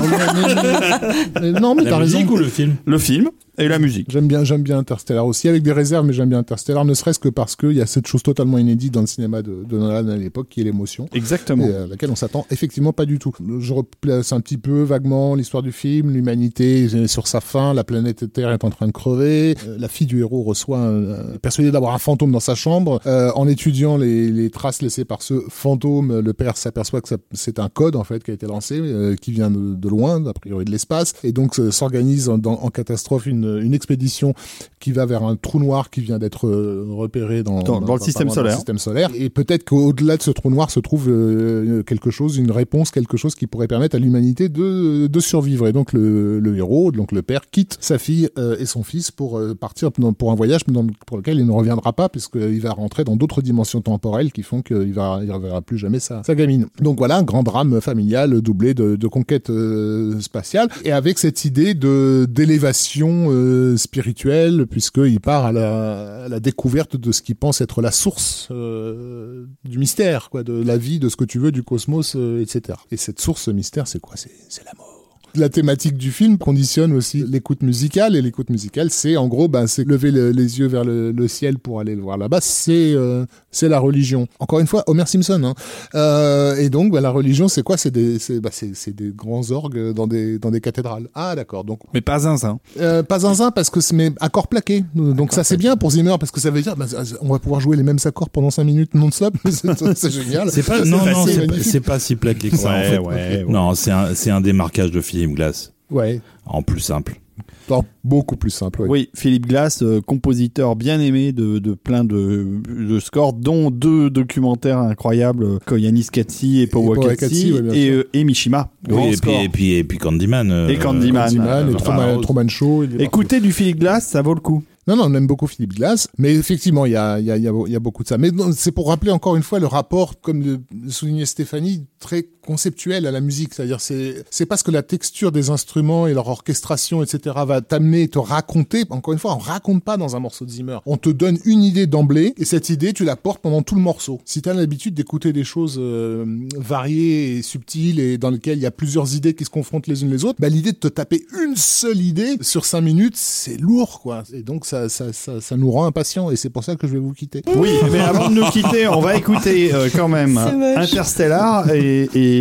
mais- 0.62 1.52
mais- 1.52 1.60
non, 1.60 1.74
mais 1.74 1.84
t'as 1.84 1.98
raison. 1.98 2.24
ou 2.26 2.36
le 2.38 2.46
film? 2.46 2.76
Le 2.86 2.96
film 2.98 3.28
et 3.60 3.68
la 3.68 3.78
musique. 3.78 4.06
J'aime 4.10 4.26
bien, 4.26 4.44
j'aime 4.44 4.62
bien 4.62 4.78
Interstellar 4.78 5.26
aussi, 5.26 5.48
avec 5.48 5.62
des 5.62 5.72
réserves, 5.72 6.06
mais 6.06 6.12
j'aime 6.12 6.28
bien 6.28 6.38
Interstellar, 6.38 6.84
ne 6.84 6.94
serait-ce 6.94 7.18
que 7.18 7.28
parce 7.28 7.56
qu'il 7.56 7.72
y 7.72 7.80
a 7.80 7.86
cette 7.86 8.06
chose 8.06 8.22
totalement 8.22 8.58
inédite 8.58 8.92
dans 8.92 9.02
le 9.02 9.06
cinéma 9.06 9.42
de, 9.42 9.64
de 9.68 9.78
Nolan 9.78 10.08
à 10.08 10.16
l'époque, 10.16 10.48
qui 10.48 10.60
est 10.62 10.64
l'émotion. 10.64 11.08
Exactement. 11.12 11.66
et 11.66 11.74
à 11.74 11.86
laquelle 11.86 12.10
on 12.10 12.16
s'attend 12.16 12.46
effectivement 12.50 12.92
pas 12.92 13.06
du 13.06 13.18
tout. 13.18 13.32
Je 13.58 13.72
replace 13.72 14.32
un 14.32 14.40
petit 14.40 14.58
peu 14.58 14.82
vaguement 14.82 15.34
l'histoire 15.34 15.62
du 15.62 15.72
film, 15.72 16.10
l'humanité 16.10 16.84
est 16.84 17.06
sur 17.06 17.28
sa 17.28 17.40
fin, 17.40 17.74
la 17.74 17.84
planète 17.84 18.32
Terre 18.32 18.50
est 18.50 18.64
en 18.64 18.70
train 18.70 18.86
de 18.86 18.92
crever, 18.92 19.56
euh, 19.66 19.76
la 19.78 19.88
fille 19.88 20.06
du 20.06 20.20
héros 20.20 20.42
reçoit 20.42 20.78
un, 20.78 20.90
euh, 20.90 21.38
persuadée 21.38 21.70
d'avoir 21.70 21.94
un 21.94 21.98
fantôme 21.98 22.32
dans 22.32 22.40
sa 22.40 22.54
chambre. 22.54 23.00
Euh, 23.06 23.30
en 23.34 23.46
étudiant 23.46 23.96
les, 23.96 24.30
les 24.30 24.50
traces 24.50 24.82
laissées 24.82 25.04
par 25.04 25.22
ce 25.22 25.34
fantôme, 25.48 26.20
le 26.20 26.32
père 26.32 26.56
s'aperçoit 26.56 27.00
que 27.00 27.14
c'est 27.32 27.58
un 27.58 27.68
code 27.68 27.96
en 27.96 28.04
fait 28.04 28.22
qui 28.22 28.30
a 28.30 28.34
été 28.34 28.46
lancé, 28.46 28.78
euh, 28.78 29.16
qui 29.16 29.32
vient 29.32 29.50
de, 29.50 29.74
de 29.74 29.88
loin, 29.88 30.24
a 30.26 30.32
priori 30.32 30.64
de 30.64 30.70
l'espace, 30.70 31.14
et 31.24 31.32
donc 31.32 31.58
euh, 31.58 31.70
s'organise 31.70 32.28
en 32.28 32.70
catastrophe 32.70 33.26
une, 33.26 33.49
une 33.58 33.74
expédition 33.74 34.34
qui 34.78 34.92
va 34.92 35.06
vers 35.06 35.24
un 35.24 35.36
trou 35.36 35.58
noir 35.58 35.90
qui 35.90 36.00
vient 36.00 36.18
d'être 36.18 36.46
euh, 36.46 36.86
repéré 36.90 37.42
dans, 37.42 37.62
Dans- 37.62 37.80
dans 37.80 37.94
le 37.94 38.00
système 38.00 38.30
solaire. 38.30 38.54
système 38.56 38.78
solaire. 38.78 39.10
Et 39.14 39.28
peut-être 39.30 39.64
qu'au-delà 39.64 40.16
de 40.16 40.22
ce 40.22 40.30
trou 40.30 40.50
noir 40.50 40.70
se 40.70 40.80
trouve 40.80 41.06
euh, 41.08 41.82
quelque 41.82 42.10
chose, 42.10 42.36
une 42.36 42.50
réponse, 42.50 42.90
quelque 42.90 43.16
chose 43.16 43.34
qui 43.34 43.46
pourrait 43.46 43.68
permettre 43.68 43.96
à 43.96 43.98
l'humanité 43.98 44.48
de, 44.48 45.06
de 45.06 45.20
survivre. 45.20 45.66
Et 45.68 45.72
donc 45.72 45.92
le, 45.92 46.40
le 46.40 46.56
héros, 46.56 46.92
donc 46.92 47.12
le 47.12 47.22
père, 47.22 47.42
quitte 47.50 47.76
sa 47.80 47.98
fille 47.98 48.28
euh, 48.38 48.56
et 48.58 48.66
son 48.66 48.82
fils 48.82 49.10
pour 49.10 49.38
euh, 49.38 49.54
partir 49.54 49.90
pour 49.92 50.32
un 50.32 50.34
voyage 50.34 50.62
pour 51.06 51.16
lequel 51.18 51.38
il 51.38 51.46
ne 51.46 51.52
reviendra 51.52 51.92
pas, 51.92 52.08
puisqu'il 52.08 52.60
va 52.60 52.72
rentrer 52.72 53.04
dans 53.04 53.16
d'autres 53.16 53.42
dimensions 53.42 53.80
temporelles 53.80 54.32
qui 54.32 54.42
font 54.42 54.62
qu'il 54.62 54.92
va, 54.92 55.20
il 55.22 55.30
reverra 55.32 55.60
plus 55.62 55.78
jamais 55.78 56.00
sa, 56.00 56.22
sa 56.22 56.34
gamine. 56.34 56.66
Donc 56.80 56.98
voilà, 56.98 57.16
un 57.18 57.22
grand 57.22 57.42
drame 57.42 57.80
familial 57.80 58.40
doublé 58.40 58.74
de, 58.74 58.96
de 58.96 59.06
conquête 59.08 59.50
euh, 59.50 60.20
spatiale 60.20 60.68
et 60.84 60.92
avec 60.92 61.18
cette 61.18 61.44
idée 61.44 61.74
de 61.74 62.26
d'élévation 62.28 63.26
euh, 63.40 63.76
spirituelle, 63.76 64.66
puisqu'il 64.66 65.20
part 65.20 65.46
à 65.46 65.52
la, 65.52 66.40
découverte 66.40 66.96
de 66.96 67.12
ce 67.12 67.22
qu'il 67.22 67.36
pense 67.36 67.60
être 67.60 67.82
la 67.82 67.90
source 67.90 68.48
euh, 68.50 69.46
du 69.64 69.78
mystère, 69.78 70.30
quoi, 70.30 70.42
de 70.42 70.62
la 70.62 70.76
vie, 70.76 70.98
de 70.98 71.08
ce 71.08 71.16
que 71.16 71.24
tu 71.24 71.38
veux, 71.38 71.52
du 71.52 71.62
cosmos, 71.62 72.14
euh, 72.16 72.40
etc. 72.40 72.78
Et 72.90 72.96
cette 72.96 73.20
source 73.20 73.48
mystère, 73.48 73.86
c'est 73.86 74.00
quoi? 74.00 74.16
C'est 74.16 74.64
la 74.64 74.72
mort. 74.76 74.89
La 75.36 75.48
thématique 75.48 75.96
du 75.96 76.10
film 76.10 76.38
conditionne 76.38 76.92
aussi 76.92 77.24
l'écoute 77.28 77.62
musicale 77.62 78.16
et 78.16 78.22
l'écoute 78.22 78.50
musicale, 78.50 78.90
c'est 78.90 79.16
en 79.16 79.28
gros, 79.28 79.48
ben, 79.48 79.66
c'est 79.66 79.86
lever 79.86 80.10
le- 80.10 80.30
les 80.30 80.58
yeux 80.58 80.66
vers 80.66 80.84
le, 80.84 81.12
le 81.12 81.28
ciel 81.28 81.58
pour 81.58 81.80
aller 81.80 81.94
le 81.94 82.02
voir 82.02 82.18
là-bas. 82.18 82.38
C'est 82.40 82.92
euh, 82.94 83.24
c'est 83.50 83.68
la 83.68 83.78
religion. 83.78 84.26
Encore 84.40 84.60
une 84.60 84.66
fois, 84.66 84.82
Homer 84.86 85.04
Simpson. 85.06 85.42
Hein. 85.44 85.54
Euh, 85.94 86.56
et 86.56 86.68
donc, 86.70 86.92
ben, 86.92 87.00
la 87.00 87.10
religion, 87.10 87.48
c'est 87.48 87.62
quoi? 87.62 87.76
C'est 87.76 87.90
des 87.90 88.18
c'est 88.18 88.40
bah, 88.40 88.50
c'est 88.52 88.74
c'est 88.74 88.94
des 88.94 89.12
grands 89.14 89.50
orgues 89.50 89.92
dans 89.92 90.06
des 90.06 90.38
dans 90.38 90.50
des 90.50 90.60
cathédrales. 90.60 91.08
Ah 91.14 91.34
d'accord. 91.36 91.64
Donc 91.64 91.80
Mais 91.94 92.00
pas 92.00 92.18
zinzin. 92.20 92.58
euh, 92.80 93.02
pas 93.02 93.20
zinzin 93.20 93.50
parce 93.50 93.70
que 93.70 93.80
c'est 93.80 93.94
mais 93.94 94.10
accords 94.20 94.48
plaqués. 94.48 94.84
Donc 94.94 95.32
ça 95.32 95.44
c'est 95.44 95.56
bien 95.56 95.76
pour 95.76 95.90
Zimmer 95.92 96.16
parce 96.18 96.32
que 96.32 96.40
ça 96.40 96.50
veut 96.50 96.62
dire 96.62 96.76
bah, 96.76 96.86
on 97.20 97.28
va 97.28 97.38
pouvoir 97.38 97.60
jouer 97.60 97.76
les 97.76 97.82
mêmes 97.82 97.98
accords 98.04 98.30
pendant 98.30 98.50
5 98.50 98.64
minutes 98.64 98.94
non-stop. 98.94 99.34
c'est 99.50 99.94
c'est 99.96 100.10
génial. 100.10 100.50
C'est 100.50 100.62
pas, 100.66 100.84
non, 100.84 100.98
non, 101.04 101.26
c'est 101.26 101.34
pas, 101.34 101.46
magnifique. 101.46 101.64
c'est 101.70 101.80
pas 101.80 101.98
si 101.98 102.16
plaqué 102.16 102.50
que 102.50 102.56
ça, 102.56 102.70
en 102.70 102.72
Ouais, 102.72 102.84
fait. 102.90 102.98
ouais, 102.98 103.04
ouais. 103.06 103.44
Non, 103.48 103.74
c'est 103.74 103.90
un, 103.90 104.14
c'est 104.14 104.30
un 104.30 104.40
démarquage 104.40 104.90
de 104.90 105.00
film 105.00 105.19
glace. 105.28 105.72
Ouais. 105.90 106.20
En 106.46 106.62
plus 106.62 106.80
simple. 106.80 107.20
Non, 107.68 107.84
beaucoup 108.04 108.36
plus 108.36 108.50
simple. 108.50 108.82
ouais. 108.82 108.88
Oui, 108.88 109.10
Philippe 109.14 109.46
Glass, 109.46 109.82
euh, 109.82 110.00
compositeur 110.00 110.74
bien 110.76 111.00
aimé 111.00 111.32
de, 111.32 111.58
de 111.58 111.74
plein 111.74 112.04
de, 112.04 112.60
de 112.68 112.98
scores, 113.00 113.32
dont 113.32 113.70
deux 113.70 114.10
documentaires 114.10 114.78
incroyables, 114.78 115.44
euh, 115.44 115.58
Koyanis 115.66 116.08
Katsi 116.12 116.60
et 116.60 116.66
Powakatsi, 116.66 117.52
ouais, 117.52 117.62
bien 117.62 117.72
et, 117.72 117.90
euh, 117.90 118.08
et 118.12 118.24
Mishima. 118.24 118.70
Oui, 118.90 119.12
et 119.12 119.16
puis, 119.16 119.30
et 119.44 119.48
puis, 119.48 119.72
et 119.74 119.84
puis 119.84 119.98
Candyman. 119.98 120.50
euh, 120.50 120.68
Et 120.68 120.78
Candyman. 120.78 121.26
Candyman 121.26 121.68
euh, 121.68 121.72
et 121.72 121.76
Truman, 121.76 122.20
Truman 122.20 122.48
Show. 122.48 122.84
Écoutez 122.98 123.40
du 123.40 123.52
Philippe 123.52 123.78
Glass, 123.78 124.06
ça 124.06 124.20
vaut 124.20 124.34
le 124.34 124.40
coup. 124.40 124.62
Non, 124.88 124.96
non, 124.96 125.04
on 125.06 125.14
aime 125.14 125.26
beaucoup 125.28 125.46
Philippe 125.46 125.74
Glass, 125.74 126.08
mais 126.18 126.34
effectivement, 126.34 126.84
il 126.86 126.92
y 126.92 126.96
a, 126.96 127.20
il 127.20 127.26
y, 127.26 127.30
a, 127.30 127.36
il 127.36 127.44
y, 127.44 127.48
a, 127.48 127.52
il 127.66 127.72
y 127.72 127.76
a 127.76 127.80
beaucoup 127.80 128.02
de 128.02 128.08
ça. 128.08 128.18
Mais 128.18 128.30
c'est 128.52 128.72
pour 128.72 128.88
rappeler 128.88 129.12
encore 129.12 129.36
une 129.36 129.42
fois 129.42 129.60
le 129.60 129.66
rapport, 129.66 130.20
comme 130.20 130.42
le 130.42 130.58
soulignait 130.90 131.26
Stéphanie, 131.26 131.84
très 132.00 132.26
conceptuel 132.50 133.06
à 133.06 133.12
la 133.12 133.20
musique. 133.20 133.54
C'est-à-dire, 133.54 133.80
c'est, 133.80 134.24
c'est 134.28 134.44
parce 134.44 134.64
que 134.64 134.72
la 134.72 134.82
texture 134.82 135.30
des 135.30 135.50
instruments 135.50 136.08
et 136.08 136.14
leur 136.14 136.26
orchestration, 136.26 137.00
etc., 137.00 137.36
va 137.46 137.60
t'amener, 137.60 138.08
te 138.08 138.18
raconter. 138.18 138.82
Encore 138.90 139.12
une 139.12 139.20
fois, 139.20 139.36
on 139.36 139.38
raconte 139.38 139.84
pas 139.84 139.96
dans 139.96 140.16
un 140.16 140.18
morceau 140.18 140.44
de 140.44 140.50
Zimmer. 140.50 140.78
On 140.84 140.96
te 140.96 141.10
donne 141.10 141.38
une 141.44 141.62
idée 141.62 141.86
d'emblée, 141.86 142.34
et 142.38 142.44
cette 142.44 142.68
idée, 142.68 142.92
tu 142.92 143.04
la 143.04 143.14
portes 143.14 143.40
pendant 143.40 143.62
tout 143.62 143.76
le 143.76 143.80
morceau. 143.80 144.20
Si 144.24 144.42
tu 144.42 144.48
as 144.48 144.54
l'habitude 144.54 144.94
d'écouter 144.94 145.32
des 145.32 145.44
choses 145.44 145.76
euh, 145.78 146.24
variées 146.56 147.36
et 147.36 147.42
subtiles 147.42 148.00
et 148.00 148.18
dans 148.18 148.30
lesquelles 148.30 148.58
il 148.58 148.62
y 148.62 148.66
a 148.66 148.72
plusieurs 148.72 149.14
idées 149.14 149.34
qui 149.34 149.44
se 149.44 149.50
confrontent 149.50 149.86
les 149.86 150.02
unes 150.02 150.10
les 150.10 150.24
autres, 150.24 150.40
bah, 150.40 150.48
l'idée 150.48 150.72
de 150.72 150.78
te 150.78 150.88
taper 150.88 151.24
une 151.44 151.54
seule 151.54 152.00
idée 152.00 152.36
sur 152.40 152.64
cinq 152.64 152.80
minutes, 152.80 153.16
c'est 153.16 153.60
lourd, 153.60 154.00
quoi. 154.00 154.24
Et 154.32 154.42
donc, 154.42 154.66
ça, 154.66 154.88
ça, 154.88 155.12
ça, 155.12 155.40
ça 155.40 155.56
nous 155.56 155.70
rend 155.70 155.86
impatients, 155.86 156.32
et 156.32 156.36
c'est 156.36 156.50
pour 156.50 156.64
ça 156.64 156.74
que 156.74 156.88
je 156.88 156.94
vais 156.94 156.98
vous 156.98 157.12
quitter. 157.12 157.42
Oui, 157.54 157.70
mais 157.92 158.00
avant 158.00 158.28
de 158.28 158.34
nous 158.34 158.50
quitter, 158.50 158.88
on 158.88 159.00
va 159.00 159.14
écouter 159.14 159.72
euh, 159.72 159.88
quand 159.94 160.08
même. 160.08 160.36
Interstellar 160.36 161.70
et, 161.70 162.08
et, 162.14 162.39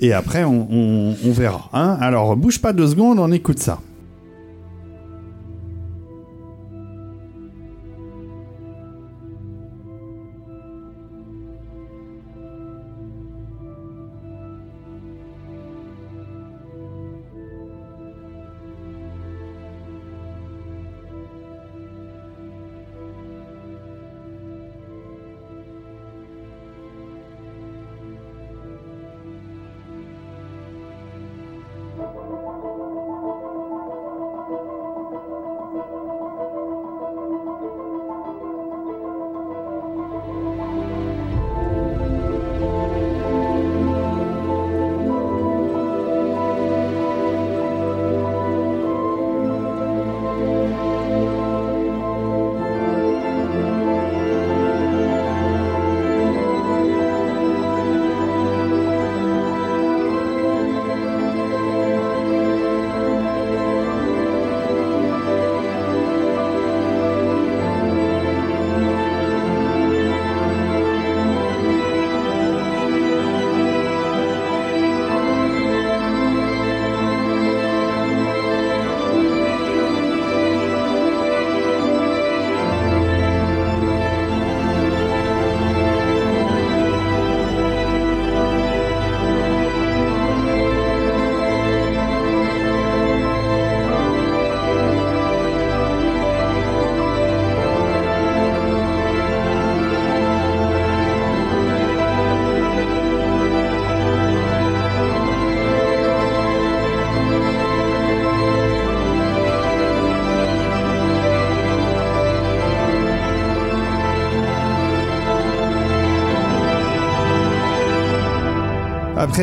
et 0.00 0.12
après 0.12 0.44
on, 0.44 1.14
verra. 1.24 1.68
Hein 1.72 1.96
Alors 2.00 2.36
bouge 2.36 2.60
pas 2.60 2.72
deux 2.72 2.88
secondes, 2.88 3.18
on 3.18 3.32
écoute 3.32 3.58
ça. 3.58 3.80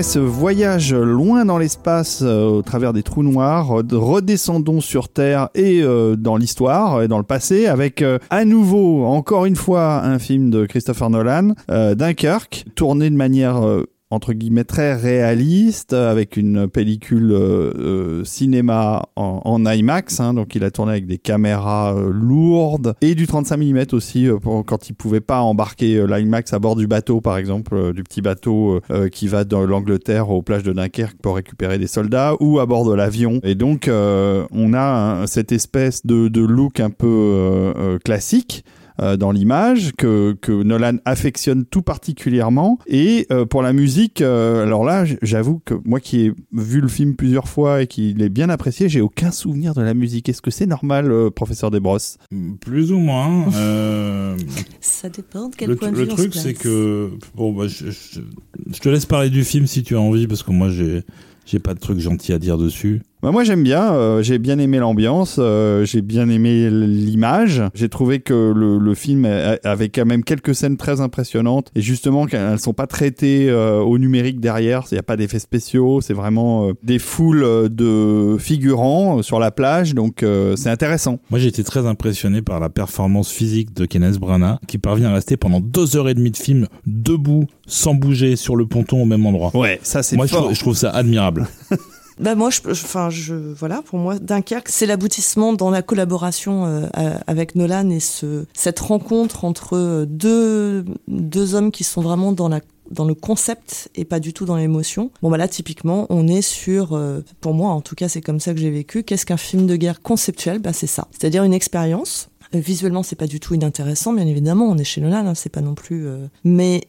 Ce 0.04 0.20
voyage 0.20 0.94
loin 0.94 1.46
dans 1.46 1.58
l'espace 1.58 2.22
euh, 2.22 2.46
au 2.46 2.62
travers 2.62 2.94
des 2.94 3.02
trous 3.02 3.24
noirs, 3.24 3.70
redescendons 3.92 4.80
sur 4.80 5.10
Terre 5.10 5.50
et 5.56 5.82
euh, 5.82 6.16
dans 6.16 6.38
l'histoire 6.38 7.02
et 7.02 7.08
dans 7.08 7.18
le 7.18 7.24
passé 7.24 7.66
avec 7.66 8.02
euh, 8.02 8.20
à 8.30 8.46
nouveau, 8.46 9.06
encore 9.06 9.46
une 9.46 9.56
fois, 9.56 10.04
un 10.04 10.20
film 10.20 10.52
de 10.52 10.66
Christopher 10.66 11.10
Nolan, 11.10 11.54
Dunkerque, 11.70 12.66
tourné 12.76 13.10
de 13.10 13.16
manière 13.16 13.62
entre 14.10 14.34
guillemets 14.34 14.64
très 14.64 14.96
réaliste 14.96 15.94
avec 15.94 16.38
une 16.38 16.68
pellicule 16.70 17.32
euh, 17.32 17.74
euh, 17.78 18.24
cinéma 18.24 19.04
en, 19.16 19.66
IMAX 19.66 20.20
hein, 20.20 20.34
donc 20.34 20.56
il 20.56 20.64
a 20.64 20.72
tourné 20.72 20.94
avec 20.94 21.08
des 21.08 21.18
caméras 21.18 21.94
euh, 21.94 22.10
lourdes 22.12 22.96
et 23.02 23.16
du 23.16 23.28
35 23.28 23.58
mm 23.58 23.86
aussi 23.92 24.28
quand 24.66 24.90
il 24.90 24.94
pouvait 24.94 25.20
pas 25.20 25.42
embarquer 25.42 26.06
l'IMAX 26.08 26.54
à 26.54 26.60
bord 26.60 26.76
du 26.76 26.88
bateau 26.88 27.20
par 27.20 27.38
exemple 27.38 27.94
du 27.94 28.04
petit 28.04 28.22
bateau 28.22 28.80
qui 29.12 29.28
va 29.28 29.44
dans 29.44 29.66
l'Angleterre 29.66 30.30
aux 30.30 30.42
plages 30.42 30.64
de 30.64 30.72
Dunkerque 30.72 31.18
pour 31.22 31.36
récupérer 31.36 31.78
des 31.78 31.88
soldats 31.88 32.36
ou 32.40 32.60
à 32.60 32.66
bord 32.66 32.86
de 32.86 32.94
l'avion. 32.94 33.40
Et 33.44 33.56
donc 33.56 33.90
on 33.90 34.74
a 34.74 35.26
cette 35.28 35.52
espèce 35.52 36.06
de 36.06 36.42
look 36.42 36.80
un 36.80 36.90
peu 36.90 38.00
classique 38.04 38.64
euh, 39.00 39.18
dans 39.18 39.32
l'image 39.32 39.92
que, 39.98 40.36
que 40.42 40.52
Nolan 40.52 40.98
affectionne 41.06 41.66
tout 41.66 41.82
particulièrement. 41.82 42.80
Et 42.88 43.28
euh, 43.32 43.46
pour 43.46 43.62
la 43.62 43.74
musique, 43.74 44.22
euh, 44.22 44.64
alors 44.64 44.84
là, 44.84 45.06
j'avoue 45.22 45.62
que 45.64 45.76
moi 45.86 46.00
qui 46.00 46.22
ai 46.22 46.34
vu 46.52 46.82
le 46.82 46.88
film 46.88 47.16
plusieurs 47.16 47.48
fois 47.48 47.84
et 47.84 47.88
qui 47.88 48.14
l'ai 48.14 48.30
bien 48.30 48.50
apprécié, 48.50 48.90
j'ai 48.90 49.02
aucun 49.02 49.32
souvenir 49.32 49.74
de 49.74 49.82
la 49.82 49.94
musique. 49.94 50.30
Est-ce 50.30 50.42
que 50.42 50.52
c'est 50.52 50.66
normal, 50.66 51.32
professeur 51.32 51.70
Desbrosses? 51.70 52.18
Plus 52.62 52.92
ou 52.92 53.00
moins. 53.00 53.46
Ça 54.82 55.10
dépend 55.10 55.50
de 55.50 55.56
quel 55.56 55.76
point 55.76 55.92
de 55.92 55.96
vue. 55.96 56.06
Le 56.06 56.08
truc, 56.08 56.34
c'est 56.34 56.54
que 56.54 57.12
bon, 57.36 57.54
bah, 57.54 57.68
je, 57.68 57.92
je, 57.92 58.80
te 58.80 58.90
laisse 58.90 59.06
parler 59.06 59.30
du 59.30 59.44
film 59.44 59.68
si 59.68 59.84
tu 59.84 59.96
as 59.96 60.02
envie, 60.02 60.28
parce 60.28 60.44
que 60.44 60.52
moi, 60.52 60.70
j'ai 60.70 61.04
j'ai 61.48 61.60
pas 61.60 61.74
de 61.74 61.80
trucs 61.80 62.00
gentils 62.00 62.34
à 62.34 62.40
dire 62.40 62.58
dessus. 62.58 63.02
Bah 63.28 63.34
moi 63.34 63.44
j'aime 63.44 63.64
bien, 63.64 63.94
euh, 63.94 64.22
j'ai 64.22 64.40
bien 64.40 64.58
aimé 64.58 64.78
l'ambiance, 64.78 65.36
euh, 65.38 65.84
j'ai 65.84 66.02
bien 66.02 66.30
aimé 66.30 66.70
l'image. 66.70 67.62
J'ai 67.74 67.90
trouvé 67.90 68.22
que 68.22 68.54
le, 68.56 68.78
le, 68.78 68.96
film 68.96 69.26
avait 69.66 69.90
quand 69.90 70.06
même 70.06 70.24
quelques 70.24 70.56
scènes 70.56 70.78
très 70.78 71.02
impressionnantes 71.02 71.70
et 71.76 71.82
justement 71.82 72.26
qu'elles 72.26 72.58
sont 72.58 72.72
pas 72.72 72.88
traitées 72.88 73.50
euh, 73.50 73.82
au 73.82 73.98
numérique 73.98 74.40
derrière, 74.40 74.84
il 74.90 74.96
n'y 74.96 75.00
a 75.00 75.04
pas 75.04 75.18
d'effets 75.18 75.40
spéciaux, 75.40 76.00
c'est 76.00 76.14
vraiment 76.14 76.72
des 76.84 77.00
foules 77.00 77.68
de 77.70 78.38
figurants 78.40 79.22
sur 79.22 79.42
la 79.42 79.52
plage, 79.52 79.94
donc 79.94 80.24
c'est 80.56 80.70
intéressant. 80.70 81.20
Moi 81.30 81.42
j'ai 81.42 81.50
été 81.50 81.66
très 81.66 81.86
impressionné 81.86 82.42
par 82.42 82.62
la 82.62 82.70
performance 82.70 83.30
physique 83.30 83.74
de 83.74 83.86
Kenneth 83.86 84.20
Branagh 84.20 84.58
qui 84.70 84.78
parvient 84.78 85.10
à 85.10 85.16
rester 85.16 85.36
pendant 85.36 85.60
deux 85.60 85.98
heures 85.98 86.08
et 86.08 86.14
demie 86.14 86.32
de 86.32 86.38
film 86.38 86.68
debout, 86.86 87.46
sans 87.66 87.94
bouger 87.94 88.38
sur 88.38 88.56
le 88.56 88.66
ponton 88.68 89.02
au 89.02 89.06
même 89.06 89.26
endroit. 89.26 89.52
Ouais, 89.54 89.82
ça 89.84 90.02
c'est 90.02 90.16
Moi 90.16 90.28
je 90.28 90.60
trouve 90.62 90.78
ça 90.78 90.92
admirable. 90.92 91.50
Bah 92.20 92.34
moi, 92.34 92.50
je, 92.50 92.62
enfin, 92.72 93.10
je, 93.10 93.36
voilà, 93.36 93.84
pour 93.84 94.00
moi, 94.00 94.18
Dunkerque, 94.18 94.70
c'est 94.70 94.88
l'aboutissement 94.88 95.54
dans 95.54 95.70
la 95.70 95.84
collaboration 95.84 96.66
euh, 96.66 96.88
avec 97.28 97.56
Nolan 97.56 97.90
et 97.90 98.00
ce, 98.00 98.46
cette 98.54 98.80
rencontre 98.80 99.46
entre 99.46 100.06
deux, 100.10 100.84
deux 101.08 101.54
hommes 101.54 101.72
qui 101.72 101.84
sont 101.84 102.02
vraiment 102.02 102.32
dans 102.32 102.50
la 102.50 102.62
dans 102.90 103.04
le 103.04 103.14
concept 103.14 103.90
et 103.96 104.06
pas 104.06 104.22
du 104.22 104.32
tout 104.32 104.46
dans 104.46 104.56
l'émotion. 104.56 105.12
Bon 105.22 105.30
bah 105.30 105.36
là 105.36 105.50
typiquement 105.50 106.06
on 106.10 106.26
est 106.26 106.42
sur, 106.42 106.94
euh, 106.94 107.20
pour 107.42 107.54
moi 107.54 107.72
en 107.72 107.82
tout 107.82 107.96
cas 107.96 108.08
c'est 108.08 108.22
comme 108.22 108.40
ça 108.40 108.54
que 108.54 108.62
j'ai 108.62 108.72
vécu. 108.72 109.04
Qu'est-ce 109.04 109.26
qu'un 109.26 109.36
film 109.36 109.68
de 109.68 109.76
guerre 109.76 110.02
conceptuel? 110.02 110.60
Bah 110.60 110.72
c'est 110.72 110.88
ça, 110.88 111.10
c'est-à-dire 111.12 111.44
une 111.44 111.54
expérience. 111.54 112.30
Euh, 112.56 112.60
visuellement 112.60 113.04
c'est 113.04 113.18
pas 113.18 113.28
du 113.28 113.42
tout 113.42 113.54
inintéressant 113.56 114.14
bien 114.14 114.26
évidemment, 114.26 114.68
on 114.68 114.78
est 114.78 114.86
chez 114.86 115.02
Nolan, 115.02 115.28
hein, 115.28 115.36
c'est 115.36 115.50
pas 115.50 115.60
non 115.60 115.76
plus. 115.76 116.08
Mais 116.46 116.88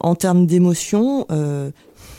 en 0.00 0.14
termes 0.14 0.44
d'émotion, 0.44 1.26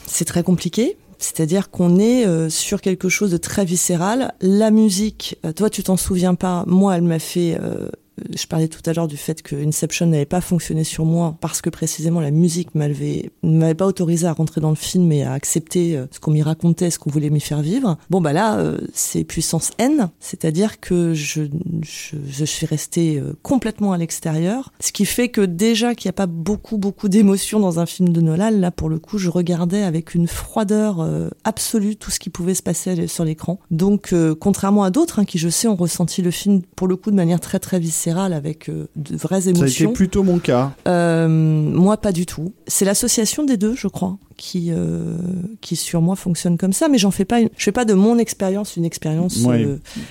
c'est 0.07 0.25
très 0.25 0.41
compliqué 0.41 0.97
c'est-à-dire 1.19 1.69
qu'on 1.69 1.99
est 1.99 2.25
euh, 2.25 2.49
sur 2.49 2.81
quelque 2.81 3.09
chose 3.09 3.29
de 3.29 3.37
très 3.37 3.65
viscéral. 3.65 4.33
La 4.41 4.71
musique, 4.71 5.37
euh, 5.45 5.51
toi 5.51 5.69
tu 5.69 5.83
t'en 5.83 5.97
souviens 5.97 6.33
pas, 6.33 6.63
moi 6.65 6.95
elle 6.95 7.03
m'a 7.03 7.19
fait 7.19 7.59
euh, 7.61 7.89
je 8.35 8.45
parlais 8.47 8.67
tout 8.67 8.81
à 8.85 8.93
l'heure 8.93 9.07
du 9.07 9.17
fait 9.17 9.41
que 9.41 9.55
Inception 9.55 10.07
n'avait 10.07 10.25
pas 10.25 10.41
fonctionné 10.41 10.83
sur 10.83 11.05
moi 11.05 11.37
parce 11.41 11.61
que 11.61 11.69
précisément 11.69 12.19
la 12.19 12.31
musique 12.31 12.75
m'avait 12.75 13.31
m'avait 13.43 13.73
pas 13.73 13.85
autorisé 13.85 14.27
à 14.27 14.33
rentrer 14.33 14.61
dans 14.61 14.69
le 14.69 14.75
film 14.75 15.11
et 15.11 15.23
à 15.23 15.33
accepter 15.33 15.95
euh, 15.95 16.05
ce 16.11 16.19
qu'on 16.19 16.31
m'y 16.31 16.41
racontait, 16.41 16.89
ce 16.89 16.99
qu'on 16.99 17.09
voulait 17.09 17.29
m'y 17.29 17.39
faire 17.39 17.61
vivre. 17.61 17.97
Bon 18.09 18.21
bah 18.21 18.33
là 18.33 18.57
euh, 18.57 18.79
c'est 18.93 19.23
puissance 19.23 19.71
N, 19.77 20.09
c'est-à-dire 20.19 20.79
que 20.79 21.13
je, 21.13 21.43
je, 21.81 22.45
suis 22.45 22.65
restée 22.65 23.19
euh, 23.19 23.33
complètement 23.43 23.93
à 23.93 23.97
l'extérieur, 23.97 24.71
ce 24.79 24.91
qui 24.91 25.05
fait 25.05 25.29
que 25.29 25.41
déjà 25.41 25.95
qu'il 25.95 26.07
n'y 26.07 26.11
a 26.11 26.13
pas 26.13 26.27
beaucoup 26.27 26.77
beaucoup 26.77 27.09
d'émotions 27.09 27.59
dans 27.59 27.79
un 27.79 27.85
film 27.85 28.09
de 28.09 28.21
Nolan, 28.21 28.51
là 28.51 28.71
pour 28.71 28.89
le 28.89 28.99
coup 28.99 29.17
je 29.17 29.29
regardais 29.29 29.83
avec 29.83 30.15
une 30.15 30.27
froideur 30.27 31.07
absolue 31.43 31.95
tout 31.95 32.11
ce 32.11 32.19
qui 32.19 32.29
pouvait 32.29 32.53
se 32.53 32.63
passer 32.63 33.07
sur 33.07 33.25
l'écran. 33.25 33.59
Donc 33.71 34.13
contrairement 34.39 34.83
à 34.83 34.89
d'autres 34.89 35.19
hein, 35.19 35.25
qui 35.25 35.37
je 35.37 35.49
sais 35.49 35.67
ont 35.67 35.75
ressenti 35.75 36.21
le 36.21 36.31
film 36.31 36.61
pour 36.75 36.87
le 36.87 36.95
coup 36.95 37.11
de 37.11 37.15
manière 37.15 37.39
très 37.39 37.59
très 37.59 37.79
viscérale 37.79 38.08
avec 38.17 38.69
euh, 38.69 38.87
de 38.95 39.15
vraies 39.15 39.47
émotions. 39.47 39.67
Ça 39.67 39.83
a 39.83 39.85
été 39.85 39.93
plutôt 39.93 40.23
mon 40.23 40.39
cas. 40.39 40.71
Euh, 40.87 41.27
moi, 41.27 41.97
pas 41.97 42.11
du 42.11 42.25
tout. 42.25 42.53
C'est 42.67 42.85
l'association 42.85 43.43
des 43.43 43.57
deux, 43.57 43.75
je 43.75 43.87
crois, 43.87 44.17
qui 44.37 44.69
euh, 44.71 45.17
qui 45.61 45.75
sur 45.75 46.01
moi 46.01 46.15
fonctionne 46.15 46.57
comme 46.57 46.73
ça. 46.73 46.87
Mais 46.87 46.97
j'en 46.97 47.11
fais 47.11 47.25
pas. 47.25 47.41
Une, 47.41 47.49
je 47.57 47.63
fais 47.63 47.71
pas 47.71 47.85
de 47.85 47.93
mon 47.93 48.17
expérience 48.17 48.75
une 48.75 48.85
expérience 48.85 49.45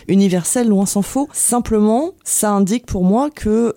universelle, 0.07 0.69
loin 0.69 0.87
s'en 0.87 1.03
faut. 1.03 1.29
Simplement, 1.33 2.13
ça 2.25 2.51
indique 2.51 2.87
pour 2.87 3.05
moi 3.05 3.31
que 3.31 3.73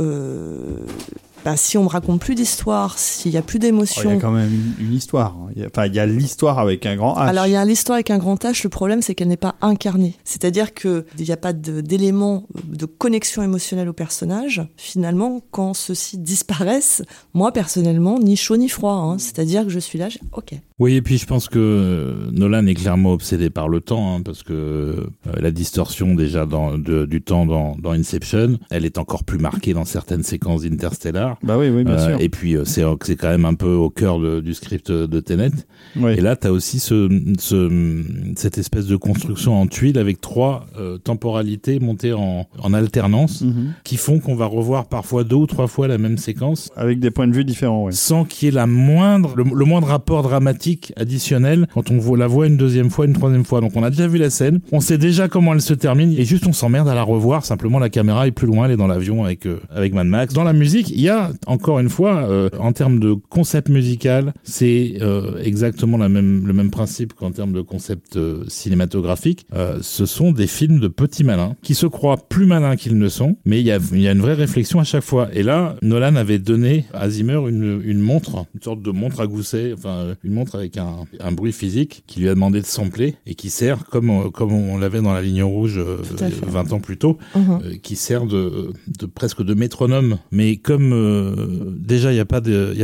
bah, 1.44 1.58
si 1.58 1.78
on 1.78 1.84
me 1.84 1.90
raconte 1.90 2.22
plus 2.22 2.36
d'histoire, 2.36 3.00
s'il 3.00 3.32
y 3.32 3.38
a 3.38 3.42
plus 3.42 3.60
d'émotion. 3.60 4.12
Il 4.12 4.14
y 4.16 4.18
a 4.18 4.22
quand 4.22 4.32
même 4.32 4.52
une, 4.80 4.94
histoire. 4.94 5.36
Enfin, 5.66 5.88
il 5.88 5.96
y 5.96 6.00
a 6.00 6.06
l'histoire 6.06 6.60
avec 6.60 6.86
un 6.86 6.96
grand 6.96 7.16
H. 7.16 7.28
Alors, 7.28 7.48
il 7.48 7.54
y 7.54 7.56
a 7.56 7.66
l'histoire 7.66 7.96
avec 7.96 8.12
un 8.12 8.18
grand 8.18 8.44
H. 8.44 8.64
Le 8.64 8.70
problème, 8.70 9.02
c'est 9.02 9.16
qu'elle 9.16 9.28
n'est 9.28 9.38
pas 9.38 9.56
incarnée. 9.62 10.16
C'est-à-dire 10.24 10.74
qu'il 10.74 11.04
n'y 11.20 11.32
a 11.32 11.38
pas 11.38 11.54
d'éléments 11.54 12.46
de, 12.64 12.86
connexion 12.86 13.42
émotionnelle 13.42 13.90
au 13.90 13.94
personnage. 13.94 14.62
Finalement, 14.78 15.42
quand 15.52 15.74
ceux-ci 15.74 16.18
disparaissent, 16.18 17.04
moi, 17.34 17.52
personnellement, 17.52 18.20
ni 18.20 18.36
chaud 18.36 18.58
ni 18.58 18.70
froid. 18.70 18.94
Hein. 18.94 19.18
C'est-à-dire 19.18 19.64
que 19.64 19.70
je 19.70 19.80
suis 19.80 19.98
là, 19.98 20.10
ok. 20.34 20.54
Oui, 20.80 20.96
et 20.96 21.02
puis 21.02 21.18
je 21.18 21.28
pense 21.28 21.48
que 21.48 22.30
Nolan 22.32 22.66
est 22.66 22.74
clairement 22.74 23.14
obsédé 23.14 23.50
par 23.52 23.70
le 23.70 23.82
temps, 23.82 24.16
hein, 24.16 24.22
parce 24.24 24.42
que 24.42 24.54
euh, 24.54 25.06
la 25.40 25.52
distorsion 25.52 26.16
déjà 26.16 26.48
dans, 26.48 26.78
du 26.78 27.22
temps 27.22 27.46
dans, 27.46 27.76
dans 27.78 27.92
Inception, 27.92 28.58
elle 28.72 28.86
est 28.86 28.98
encore 28.98 29.24
plus 29.24 29.38
marquée 29.38 29.74
dans 29.74 29.86
certaines 29.86 30.24
séquences 30.24 30.64
d'Interstellar. 30.64 31.31
Bah 31.44 31.58
oui, 31.58 31.70
oui, 31.70 31.84
bien 31.84 31.96
euh, 31.96 32.08
sûr. 32.08 32.22
Et 32.22 32.30
puis 32.30 32.56
euh, 32.56 32.66
c'est 32.66 32.84
c'est 33.04 33.16
quand 33.16 33.30
même 33.30 33.46
un 33.46 33.54
peu 33.54 33.74
au 33.74 33.90
cœur 33.90 34.20
du 34.42 34.54
script 34.54 34.92
de 34.92 35.20
Tenet. 35.20 35.52
Et 35.96 36.22
là, 36.22 36.36
tu 36.36 36.48
as 36.48 36.52
aussi 36.52 36.80
ce, 36.80 37.10
ce, 37.40 38.02
cette 38.36 38.58
espèce 38.58 38.86
de 38.86 38.96
construction 38.96 39.60
en 39.60 39.68
tuile 39.68 39.98
avec 39.98 40.22
trois 40.22 40.68
euh, 40.78 40.98
temporalités 40.98 41.80
montées 41.80 42.14
en, 42.14 42.48
en 42.60 42.74
alternance 42.74 43.42
mhm. 43.42 43.74
qui 43.84 43.98
font 43.98 44.20
qu'on 44.20 44.36
va 44.36 44.46
revoir 44.46 44.88
parfois 44.88 45.24
deux 45.24 45.36
ou 45.36 45.48
trois 45.48 45.68
fois 45.68 45.88
la 45.88 45.98
même 45.98 46.18
séquence. 46.18 46.72
Avec 46.76 47.00
des 47.00 47.12
points 47.12 47.28
de 47.28 47.34
vue 47.34 47.44
différents, 47.44 47.86
ouais. 47.86 47.92
Sans 47.92 48.24
qu'il 48.26 48.48
y 48.48 48.50
ait 48.50 48.56
la 48.56 48.68
moindre, 48.68 49.34
le, 49.36 49.44
moindre 49.44 49.88
rapport 49.88 50.24
dramatique 50.24 50.94
additionnel 50.96 51.68
quand 51.74 51.92
on 51.92 52.16
la 52.16 52.28
voit 52.28 52.48
une 52.48 52.58
deuxième 52.58 52.90
fois, 52.90 53.06
une 53.06 53.14
troisième 53.14 53.46
fois. 53.46 53.62
Donc 53.62 53.72
on 53.76 53.84
a 53.84 53.90
déjà 53.90 54.08
vu 54.08 54.18
la 54.18 54.30
scène, 54.30 54.60
on 54.72 54.80
sait 54.80 54.98
déjà 54.98 55.28
comment 55.28 55.54
elle 55.54 55.62
se 55.62 55.74
termine 55.74 56.14
et 56.18 56.26
juste 56.26 56.48
on 56.48 56.54
s'emmerde 56.54 56.88
à 56.88 56.96
la 56.96 57.04
revoir. 57.04 57.46
Simplement 57.46 57.80
la 57.80 57.90
caméra 57.90 58.28
est 58.28 58.32
plus 58.32 58.48
loin, 58.48 58.66
elle 58.66 58.72
est 58.72 58.78
dans 58.78 58.88
l'avion 58.88 59.24
avec, 59.24 59.48
avec 59.70 59.94
Mad 59.94 60.08
Max. 60.08 60.34
Dans 60.34 60.44
la 60.44 60.54
musique, 60.54 60.90
il 60.90 61.02
y 61.02 61.10
a 61.10 61.21
encore 61.46 61.80
une 61.80 61.90
fois, 61.90 62.24
euh, 62.24 62.50
en 62.60 62.72
termes 62.74 63.00
de 63.00 63.14
concept 63.14 63.70
musical, 63.70 64.34
c'est 64.44 64.98
euh, 65.02 65.42
exactement 65.44 65.98
la 65.98 66.10
même, 66.10 66.46
le 66.48 66.54
même 66.54 66.72
principe 66.72 67.14
qu'en 67.14 67.32
termes 67.32 67.54
de 67.54 67.62
concept 67.62 68.18
euh, 68.18 68.44
cinématographique. 68.48 69.46
ce 69.82 70.06
sont 70.06 70.32
des 70.32 70.48
films 70.48 70.80
de 70.80 70.88
petits 70.88 71.24
malins 71.24 71.56
qui 71.62 71.76
se 71.76 71.86
croient 71.86 72.18
plus 72.18 72.46
malins 72.46 72.76
qu'ils 72.76 72.98
ne 72.98 73.10
sont, 73.10 73.38
mais 73.46 73.60
il 73.60 73.66
y 73.66 73.72
a, 73.72 73.80
y 73.94 74.08
a 74.08 74.12
une 74.12 74.22
vraie 74.22 74.34
réflexion 74.34 74.80
à 74.80 74.84
chaque 74.84 75.04
fois. 75.04 75.30
Et 75.34 75.44
là, 75.44 75.76
Nolan 75.82 76.16
avait 76.16 76.40
donné 76.40 76.86
à 76.94 77.10
Zimmer 77.10 77.40
une, 77.48 77.82
une 77.84 78.00
montre, 78.00 78.46
une 78.54 78.62
sorte 78.62 78.82
de 78.82 78.92
montre 78.92 79.22
à 79.22 79.28
gousset, 79.28 79.74
enfin 79.74 80.16
une 80.24 80.34
montre 80.34 80.56
avec 80.56 80.78
un, 80.78 81.06
un 81.20 81.32
bruit 81.32 81.52
physique 81.52 82.04
qui 82.08 82.20
lui 82.20 82.30
a 82.30 82.34
demandé 82.34 82.62
de 82.62 82.66
sampler 82.66 83.16
et 83.26 83.36
qui 83.36 83.50
sert, 83.50 83.86
comme, 83.86 84.32
comme 84.32 84.54
on 84.54 84.78
l'avait 84.78 85.02
dans 85.02 85.14
la 85.14 85.22
ligne 85.22 85.44
rouge 85.44 85.80
20 85.80 86.74
ans 86.74 86.80
plus 86.80 86.98
tôt, 86.98 87.18
mhm. 87.36 87.80
qui 87.82 87.96
sert 87.96 88.26
de, 88.26 88.74
de 89.00 89.06
presque 89.06 89.44
de 89.44 89.54
métronome. 89.54 90.18
Mais 90.32 90.58
comme 90.58 90.92
euh, 91.12 91.76
déjà 91.78 92.12
il 92.12 92.16
n'y 92.16 92.22
a 92.22 92.26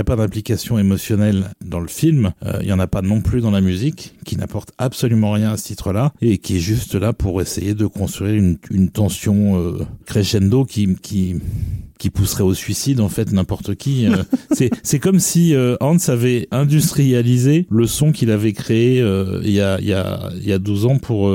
pas 0.03 0.15
d'implication 0.15 0.77
émotionnelle 0.77 1.51
dans 1.63 1.79
le 1.79 1.87
film. 1.87 2.33
Euh, 2.45 2.59
il 2.61 2.67
y 2.67 2.73
en 2.73 2.79
a 2.79 2.87
pas 2.87 3.01
non 3.01 3.21
plus 3.21 3.41
dans 3.41 3.51
la 3.51 3.61
musique, 3.61 4.15
qui 4.25 4.37
n'apporte 4.37 4.71
absolument 4.77 5.31
rien 5.31 5.51
à 5.51 5.57
ce 5.57 5.65
titre-là 5.67 6.13
et 6.21 6.37
qui 6.37 6.57
est 6.57 6.61
juste 6.61 6.95
là 6.95 7.13
pour 7.13 7.41
essayer 7.41 7.73
de 7.73 7.85
construire 7.85 8.35
une, 8.35 8.89
tension 8.89 9.59
euh, 9.59 9.85
crescendo 10.05 10.65
qui 10.65 10.97
qui 11.97 12.09
pousserait 12.09 12.43
au 12.43 12.53
suicide 12.53 12.99
en 12.99 13.09
fait 13.09 13.31
n'importe 13.31 13.75
qui. 13.75 14.07
c'est 14.51 14.69
c'est 14.83 14.99
comme 14.99 15.19
si 15.19 15.55
Hans 15.79 15.97
avait 16.07 16.47
industrialisé 16.51 17.67
le 17.69 17.87
son 17.87 18.11
qu'il 18.11 18.31
avait 18.31 18.53
créé 18.53 18.97
il 19.43 19.51
y 19.51 19.61
a 19.61 19.79
il 19.79 19.87
y 19.87 19.93
a 19.93 20.29
il 20.35 20.47
y 20.47 20.53
a 20.53 20.59
12 20.59 20.85
ans 20.85 20.97
pour 20.97 21.31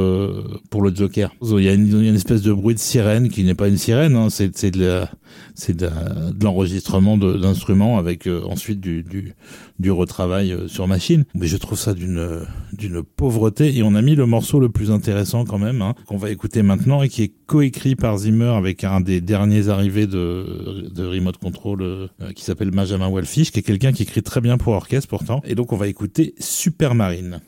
pour 0.70 0.82
le 0.82 0.94
Joker. 0.94 1.34
Il 1.43 1.64
y 1.64 1.68
a 1.68 1.74
une, 1.74 2.02
une 2.02 2.14
espèce 2.14 2.43
de 2.43 2.52
bruit 2.52 2.74
de 2.74 2.80
sirène 2.80 3.28
qui 3.28 3.44
n'est 3.44 3.55
pas 3.55 3.68
une 3.68 3.78
sirène, 3.78 4.16
hein, 4.16 4.28
c'est 4.30 4.56
c'est 4.56 4.70
de 4.70 4.84
la 4.84 5.10
c'est 5.55 5.76
de, 5.76 5.89
de 6.32 6.44
l'enregistrement 6.44 7.16
d'instruments 7.16 7.98
avec 7.98 8.26
euh, 8.26 8.43
ensuite 8.44 8.80
du, 8.80 9.02
du, 9.02 9.34
du 9.83 9.91
retravail 9.91 10.53
euh, 10.53 10.69
sur 10.69 10.89
machine. 10.89 11.25
Mais 11.35 11.47
je 11.47 11.59
trouve 11.59 11.79
ça 11.79 11.93
d'une 11.93 12.47
d'une 12.73 13.03
pauvreté. 13.03 13.77
Et 13.77 13.83
on 13.83 13.95
a 13.95 14.03
mis 14.03 14.15
le 14.15 14.25
morceau 14.25 14.59
le 14.59 14.71
plus 14.71 14.91
intéressant 14.91 15.45
quand 15.45 15.59
même, 15.59 15.83
hein, 15.83 15.95
qu'on 16.07 16.17
va 16.17 16.31
écouter 16.31 16.63
maintenant 16.63 17.03
et 17.03 17.09
qui 17.09 17.23
est 17.23 17.33
coécrit 17.47 17.97
par 17.97 18.17
Zimmer 18.17 18.55
avec 18.57 18.85
un 18.85 19.01
des 19.01 19.21
derniers 19.21 19.69
arrivés 19.69 20.07
de, 20.07 20.89
de 20.95 21.05
Remote 21.05 21.37
Control 21.37 21.83
euh, 21.83 22.09
qui 22.35 22.45
s'appelle 22.45 22.71
Benjamin 22.71 23.11
Wellfish, 23.11 23.51
qui 23.51 23.59
est 23.59 23.63
quelqu'un 23.63 23.93
qui 23.93 24.05
écrit 24.05 24.23
très 24.23 24.41
bien 24.41 24.57
pour 24.57 24.73
orchestre 24.73 25.09
pourtant. 25.09 25.43
Et 25.45 25.55
donc 25.55 25.73
on 25.73 25.77
va 25.77 25.89
écouter 25.89 26.35
Supermarine. 26.39 27.41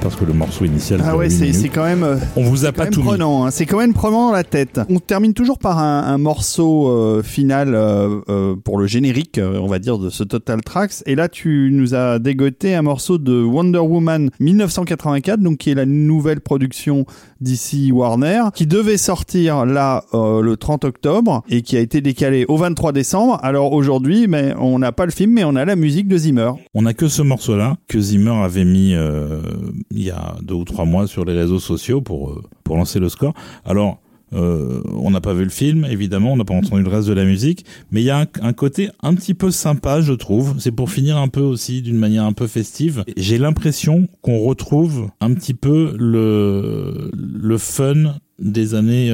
Parce 0.00 0.16
que 0.16 0.24
le 0.24 0.32
morceau 0.32 0.64
initial. 0.64 1.00
Ah 1.04 1.16
ouais, 1.16 1.30
c'est 1.30 1.68
quand 1.68 1.84
même. 1.84 2.02
Euh, 2.02 2.16
on 2.36 2.42
vous 2.44 2.64
a 2.64 2.72
pas 2.72 2.86
tout 2.86 3.02
prenant. 3.02 3.44
Hein. 3.44 3.50
c'est 3.50 3.66
quand 3.66 3.78
même 3.78 3.94
prenant 3.94 4.28
dans 4.28 4.32
la 4.32 4.44
tête. 4.44 4.80
On 4.88 4.98
termine 4.98 5.34
toujours 5.34 5.58
par 5.58 5.78
un, 5.78 6.18
morceau 6.18 6.88
euh, 6.88 7.22
final 7.22 7.74
euh, 7.74 8.54
pour 8.56 8.78
le 8.78 8.86
générique, 8.86 9.40
on 9.42 9.66
va 9.66 9.78
dire, 9.78 9.98
de 9.98 10.10
ce 10.10 10.24
Total 10.24 10.60
Tracks. 10.62 11.02
Et 11.06 11.14
là, 11.14 11.28
tu 11.28 11.70
nous 11.72 11.94
as 11.94 12.18
dégoté 12.18 12.74
un 12.74 12.82
morceau 12.82 13.18
de 13.18 13.42
Wonder 13.42 13.78
Woman 13.78 14.30
1984, 14.40 15.40
donc 15.40 15.58
qui 15.58 15.70
est 15.70 15.74
la 15.74 15.86
nouvelle 15.86 16.40
production 16.40 17.04
d'ici 17.40 17.92
Warner, 17.92 18.44
qui 18.54 18.66
devait 18.66 18.96
sortir 18.96 19.66
là 19.66 20.04
le 20.12 20.54
30 20.54 20.84
octobre 20.84 21.42
et 21.48 21.62
qui 21.62 21.76
a 21.76 21.80
été 21.80 22.00
décalé 22.00 22.44
au 22.48 22.56
23 22.56 22.92
décembre. 22.92 23.38
Alors 23.42 23.72
aujourd'hui, 23.72 24.26
mais 24.28 24.54
on 24.58 24.78
n'a 24.78 24.92
pas 24.92 25.04
le 25.04 25.12
film, 25.12 25.32
mais 25.32 25.44
on 25.44 25.56
a 25.56 25.64
la 25.64 25.76
musique 25.76 26.08
de 26.08 26.16
Zimmer. 26.16 26.52
On 26.74 26.82
n'a 26.82 26.94
que 26.94 27.08
ce 27.08 27.22
morceau-là 27.22 27.76
que 27.88 28.00
Zimmer 28.00 28.34
avait 28.42 28.64
mis 28.64 28.94
il 29.90 30.02
y 30.02 30.10
a 30.10 30.36
deux 30.42 30.54
ou 30.54 30.64
trois 30.64 30.84
mois 30.84 31.06
sur 31.06 31.24
les 31.24 31.34
réseaux 31.34 31.58
sociaux 31.58 32.00
pour, 32.00 32.30
euh, 32.30 32.42
pour 32.62 32.76
lancer 32.76 32.98
le 32.98 33.08
score. 33.08 33.34
Alors, 33.64 34.00
euh, 34.32 34.82
on 34.92 35.10
n'a 35.10 35.20
pas 35.20 35.34
vu 35.34 35.44
le 35.44 35.50
film, 35.50 35.84
évidemment, 35.84 36.32
on 36.32 36.36
n'a 36.36 36.44
pas 36.44 36.54
entendu 36.54 36.82
le 36.82 36.88
reste 36.88 37.08
de 37.08 37.12
la 37.12 37.24
musique, 37.24 37.64
mais 37.92 38.00
il 38.02 38.04
y 38.04 38.10
a 38.10 38.26
un, 38.42 38.52
côté 38.52 38.90
un 39.02 39.14
petit 39.14 39.34
peu 39.34 39.50
sympa, 39.50 40.00
je 40.00 40.12
trouve. 40.12 40.56
C'est 40.58 40.72
pour 40.72 40.90
finir 40.90 41.16
un 41.18 41.28
peu 41.28 41.40
aussi 41.40 41.82
d'une 41.82 41.98
manière 41.98 42.24
un 42.24 42.32
peu 42.32 42.46
festive. 42.46 43.04
J'ai 43.16 43.38
l'impression 43.38 44.08
qu'on 44.22 44.40
retrouve 44.40 45.08
un 45.20 45.32
petit 45.34 45.54
peu 45.54 45.94
le, 45.98 47.10
le 47.14 47.58
fun 47.58 48.16
des 48.40 48.74
années 48.74 49.10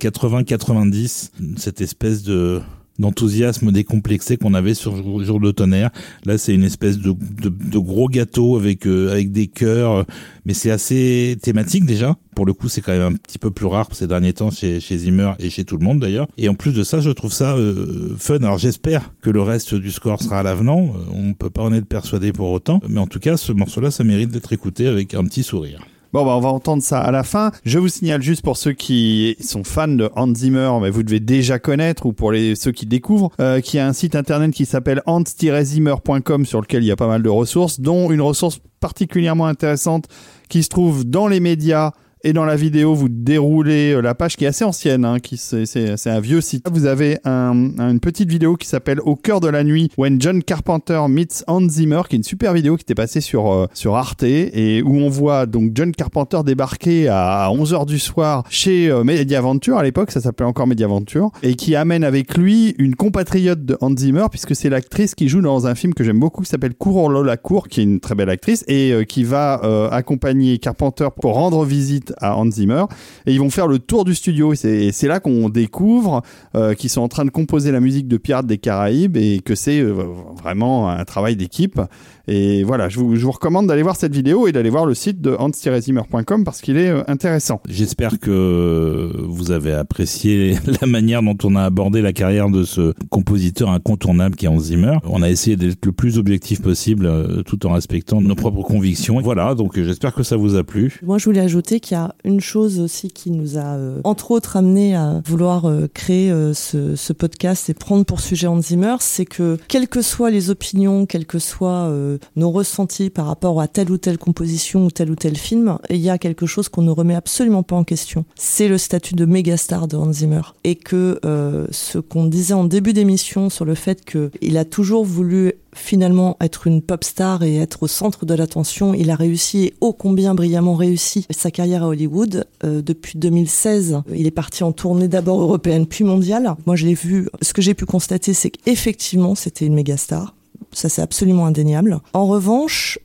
80-90, 0.00 1.30
euh, 1.40 1.44
cette 1.56 1.80
espèce 1.80 2.22
de 2.22 2.60
d'enthousiasme 2.98 3.72
décomplexé 3.72 4.36
qu'on 4.36 4.54
avait 4.54 4.74
sur 4.74 4.96
Jour 4.96 5.40
de 5.40 5.50
tonnerre. 5.50 5.90
Là, 6.24 6.38
c'est 6.38 6.54
une 6.54 6.64
espèce 6.64 6.98
de, 6.98 7.12
de, 7.12 7.78
gros 7.78 8.08
gâteau 8.08 8.56
avec 8.56 8.86
euh, 8.86 9.12
avec 9.12 9.32
des 9.32 9.46
cœurs, 9.46 10.04
mais 10.44 10.54
c'est 10.54 10.70
assez 10.70 11.36
thématique 11.42 11.84
déjà. 11.84 12.16
Pour 12.34 12.44
le 12.44 12.52
coup, 12.52 12.68
c'est 12.68 12.82
quand 12.82 12.92
même 12.92 13.14
un 13.14 13.16
petit 13.16 13.38
peu 13.38 13.50
plus 13.50 13.66
rare 13.66 13.88
ces 13.92 14.06
derniers 14.06 14.34
temps 14.34 14.50
chez, 14.50 14.80
chez 14.80 14.98
Zimmer 14.98 15.32
et 15.38 15.48
chez 15.48 15.64
tout 15.64 15.78
le 15.78 15.84
monde 15.84 16.00
d'ailleurs. 16.00 16.28
Et 16.36 16.48
en 16.48 16.54
plus 16.54 16.72
de 16.72 16.84
ça, 16.84 17.00
je 17.00 17.10
trouve 17.10 17.32
ça 17.32 17.56
euh, 17.56 18.14
fun. 18.18 18.36
Alors 18.36 18.58
j'espère 18.58 19.12
que 19.22 19.30
le 19.30 19.40
reste 19.40 19.74
du 19.74 19.90
score 19.90 20.22
sera 20.22 20.40
à 20.40 20.42
l'avenant. 20.42 20.94
Euh, 20.94 21.12
on 21.14 21.32
peut 21.32 21.50
pas 21.50 21.62
en 21.62 21.72
être 21.72 21.86
persuadé 21.86 22.32
pour 22.32 22.50
autant, 22.50 22.80
mais 22.88 23.00
en 23.00 23.06
tout 23.06 23.20
cas, 23.20 23.36
ce 23.36 23.52
morceau-là, 23.52 23.90
ça 23.90 24.04
mérite 24.04 24.30
d'être 24.30 24.52
écouté 24.52 24.86
avec 24.86 25.14
un 25.14 25.24
petit 25.24 25.42
sourire. 25.42 25.80
Bon, 26.12 26.24
bah, 26.24 26.36
on 26.36 26.40
va 26.40 26.48
entendre 26.50 26.82
ça 26.82 27.00
à 27.00 27.10
la 27.10 27.22
fin. 27.22 27.50
Je 27.64 27.78
vous 27.78 27.88
signale 27.88 28.22
juste 28.22 28.42
pour 28.42 28.56
ceux 28.56 28.72
qui 28.72 29.36
sont 29.40 29.64
fans 29.64 29.88
de 29.88 30.10
Hans 30.14 30.34
Zimmer, 30.34 30.70
mais 30.80 30.90
vous 30.90 31.02
devez 31.02 31.20
déjà 31.20 31.58
connaître, 31.58 32.06
ou 32.06 32.12
pour 32.12 32.32
les, 32.32 32.54
ceux 32.54 32.72
qui 32.72 32.86
découvrent, 32.86 33.30
euh, 33.40 33.60
qu'il 33.60 33.78
y 33.78 33.80
a 33.80 33.86
un 33.86 33.92
site 33.92 34.14
internet 34.14 34.52
qui 34.52 34.66
s'appelle 34.66 35.02
hans-zimmer.com 35.06 36.46
sur 36.46 36.60
lequel 36.60 36.84
il 36.84 36.86
y 36.86 36.92
a 36.92 36.96
pas 36.96 37.08
mal 37.08 37.22
de 37.22 37.28
ressources, 37.28 37.80
dont 37.80 38.10
une 38.10 38.20
ressource 38.20 38.60
particulièrement 38.80 39.46
intéressante 39.46 40.06
qui 40.48 40.62
se 40.62 40.68
trouve 40.68 41.04
dans 41.04 41.26
les 41.26 41.40
médias 41.40 41.92
et 42.26 42.32
dans 42.32 42.44
la 42.44 42.56
vidéo, 42.56 42.92
vous 42.92 43.08
déroulez 43.08 43.92
euh, 43.92 44.00
la 44.00 44.16
page 44.16 44.36
qui 44.36 44.44
est 44.46 44.48
assez 44.48 44.64
ancienne, 44.64 45.04
hein, 45.04 45.20
qui 45.20 45.36
c'est 45.36 46.06
un 46.06 46.18
vieux 46.18 46.40
site. 46.40 46.66
Vous 46.68 46.86
avez 46.86 47.18
une 47.24 48.00
petite 48.00 48.28
vidéo 48.28 48.56
qui 48.56 48.66
s'appelle 48.66 48.98
Au 49.00 49.14
cœur 49.14 49.38
de 49.38 49.46
la 49.46 49.62
nuit, 49.62 49.92
When 49.96 50.20
John 50.20 50.42
Carpenter 50.42 51.02
meets 51.08 51.44
Hans 51.46 51.68
Zimmer, 51.68 52.02
qui 52.08 52.16
est 52.16 52.18
une 52.18 52.24
super 52.24 52.52
vidéo 52.52 52.76
qui 52.76 52.82
était 52.82 52.96
passée 52.96 53.20
sur 53.20 53.52
euh, 53.52 53.68
sur 53.74 53.94
Arte 53.94 54.24
et 54.24 54.82
où 54.82 54.96
on 54.96 55.08
voit 55.08 55.46
donc 55.46 55.70
John 55.76 55.92
Carpenter 55.92 56.40
débarquer 56.44 57.06
à 57.06 57.48
11h 57.52 57.86
du 57.86 58.00
soir 58.00 58.42
chez 58.50 58.90
euh, 58.90 59.04
Mediaventure 59.04 59.78
à 59.78 59.84
l'époque, 59.84 60.10
ça 60.10 60.20
s'appelait 60.20 60.46
encore 60.46 60.66
Mediaventure, 60.66 61.30
et 61.44 61.54
qui 61.54 61.76
amène 61.76 62.02
avec 62.02 62.36
lui 62.36 62.74
une 62.78 62.96
compatriote 62.96 63.64
de 63.64 63.78
Hans 63.80 63.96
Zimmer 63.96 64.24
puisque 64.32 64.56
c'est 64.56 64.68
l'actrice 64.68 65.14
qui 65.14 65.28
joue 65.28 65.42
dans 65.42 65.68
un 65.68 65.76
film 65.76 65.94
que 65.94 66.02
j'aime 66.02 66.18
beaucoup 66.18 66.42
qui 66.42 66.50
s'appelle 66.50 66.74
Cour 66.74 67.08
Lola 67.08 67.36
Cour, 67.36 67.68
qui 67.68 67.82
est 67.82 67.84
une 67.84 68.00
très 68.00 68.16
belle 68.16 68.30
actrice 68.30 68.64
et 68.66 69.06
qui 69.08 69.22
va 69.22 69.60
accompagner 69.92 70.58
Carpenter 70.58 71.06
pour 71.20 71.34
rendre 71.34 71.64
visite 71.64 72.15
à 72.18 72.36
Hans 72.36 72.50
Zimmer. 72.50 72.84
Et 73.26 73.32
ils 73.32 73.40
vont 73.40 73.50
faire 73.50 73.66
le 73.66 73.78
tour 73.78 74.04
du 74.04 74.14
studio. 74.14 74.52
Et 74.52 74.90
c'est 74.92 75.08
là 75.08 75.20
qu'on 75.20 75.48
découvre 75.48 76.22
euh, 76.54 76.74
qu'ils 76.74 76.90
sont 76.90 77.02
en 77.02 77.08
train 77.08 77.24
de 77.24 77.30
composer 77.30 77.72
la 77.72 77.80
musique 77.80 78.08
de 78.08 78.16
Pirates 78.16 78.46
des 78.46 78.58
Caraïbes 78.58 79.16
et 79.16 79.40
que 79.40 79.54
c'est 79.54 79.80
euh, 79.80 80.04
vraiment 80.36 80.90
un 80.90 81.04
travail 81.04 81.36
d'équipe 81.36 81.80
et 82.28 82.64
voilà, 82.64 82.88
je 82.88 82.98
vous, 82.98 83.14
je 83.16 83.24
vous 83.24 83.30
recommande 83.30 83.68
d'aller 83.68 83.82
voir 83.82 83.96
cette 83.96 84.14
vidéo 84.14 84.48
et 84.48 84.52
d'aller 84.52 84.70
voir 84.70 84.84
le 84.84 84.94
site 84.94 85.20
de 85.20 85.36
hans-zimmer.com 85.38 86.44
parce 86.44 86.60
qu'il 86.60 86.76
est 86.76 86.88
euh, 86.88 87.02
intéressant. 87.06 87.60
J'espère 87.68 88.18
que 88.18 89.12
vous 89.22 89.52
avez 89.52 89.72
apprécié 89.72 90.56
la 90.80 90.86
manière 90.88 91.22
dont 91.22 91.36
on 91.44 91.54
a 91.54 91.62
abordé 91.62 92.02
la 92.02 92.12
carrière 92.12 92.50
de 92.50 92.64
ce 92.64 92.94
compositeur 93.10 93.70
incontournable 93.70 94.34
qui 94.34 94.46
est 94.46 94.48
Hans 94.48 94.58
Zimmer. 94.58 94.98
On 95.04 95.22
a 95.22 95.30
essayé 95.30 95.56
d'être 95.56 95.86
le 95.86 95.92
plus 95.92 96.18
objectif 96.18 96.60
possible 96.60 97.06
euh, 97.06 97.42
tout 97.42 97.64
en 97.66 97.72
respectant 97.72 98.20
nos 98.20 98.34
propres 98.34 98.62
convictions. 98.62 99.20
Voilà, 99.20 99.54
donc 99.54 99.78
j'espère 99.80 100.12
que 100.12 100.24
ça 100.24 100.36
vous 100.36 100.56
a 100.56 100.64
plu. 100.64 100.98
Moi, 101.04 101.18
je 101.18 101.26
voulais 101.26 101.40
ajouter 101.40 101.78
qu'il 101.78 101.96
y 101.96 102.00
a 102.00 102.14
une 102.24 102.40
chose 102.40 102.80
aussi 102.80 103.08
qui 103.08 103.30
nous 103.30 103.56
a, 103.56 103.76
euh, 103.76 104.00
entre 104.02 104.32
autres, 104.32 104.56
amené 104.56 104.96
à 104.96 105.22
vouloir 105.24 105.70
créer 105.94 106.32
ce, 106.54 106.96
ce, 106.96 107.12
podcast 107.12 107.70
et 107.70 107.74
prendre 107.74 108.04
pour 108.04 108.20
sujet 108.20 108.46
Hans 108.46 108.60
Zimmer, 108.60 108.96
c'est 109.00 109.24
que 109.24 109.58
quelles 109.68 109.88
que 109.88 110.02
soient 110.02 110.30
les 110.30 110.50
opinions, 110.50 111.06
quelles 111.06 111.26
que 111.26 111.38
soient 111.38 111.90
nos 112.36 112.50
ressentis 112.50 113.10
par 113.10 113.26
rapport 113.26 113.60
à 113.60 113.68
telle 113.68 113.90
ou 113.90 113.98
telle 113.98 114.18
composition 114.18 114.86
ou 114.86 114.90
tel 114.90 115.10
ou 115.10 115.16
tel 115.16 115.36
film, 115.36 115.78
il 115.90 115.98
y 115.98 116.10
a 116.10 116.18
quelque 116.18 116.46
chose 116.46 116.68
qu'on 116.68 116.82
ne 116.82 116.90
remet 116.90 117.14
absolument 117.14 117.62
pas 117.62 117.76
en 117.76 117.84
question. 117.84 118.24
C'est 118.34 118.68
le 118.68 118.78
statut 118.78 119.14
de 119.14 119.24
méga 119.24 119.56
star 119.56 119.88
de 119.88 119.96
Hans 119.96 120.12
Zimmer. 120.12 120.42
Et 120.64 120.76
que 120.76 121.18
euh, 121.24 121.66
ce 121.70 121.98
qu'on 121.98 122.26
disait 122.26 122.54
en 122.54 122.64
début 122.64 122.92
d'émission 122.92 123.50
sur 123.50 123.64
le 123.64 123.74
fait 123.74 124.04
qu'il 124.04 124.56
a 124.56 124.64
toujours 124.64 125.04
voulu 125.04 125.54
finalement 125.76 126.36
être 126.40 126.66
une 126.66 126.82
pop 126.82 127.04
star 127.04 127.42
et 127.42 127.56
être 127.56 127.82
au 127.82 127.86
centre 127.86 128.26
de 128.26 128.34
l'attention. 128.34 128.94
Il 128.94 129.10
a 129.10 129.14
réussi 129.14 129.64
et 129.64 129.74
ô 129.80 129.92
combien 129.92 130.34
brillamment 130.34 130.74
réussi 130.74 131.26
sa 131.30 131.50
carrière 131.50 131.84
à 131.84 131.88
Hollywood. 131.88 132.46
Euh, 132.64 132.82
depuis 132.82 133.18
2016, 133.18 134.02
il 134.14 134.26
est 134.26 134.30
parti 134.30 134.64
en 134.64 134.72
tournée 134.72 135.08
d'abord 135.08 135.40
européenne 135.40 135.86
puis 135.86 136.04
mondiale. 136.04 136.54
Moi, 136.66 136.76
je 136.76 136.86
l'ai 136.86 136.94
vu. 136.94 137.28
Ce 137.42 137.52
que 137.52 137.62
j'ai 137.62 137.74
pu 137.74 137.86
constater, 137.86 138.32
c'est 138.32 138.50
qu'effectivement, 138.50 139.34
c'était 139.34 139.66
une 139.66 139.74
méga 139.74 139.96
star. 139.96 140.35
Ça, 140.76 140.90
c'est 140.90 141.00
absolument 141.00 141.46
indéniable. 141.46 142.00
En 142.12 142.26
revanche, 142.26 142.98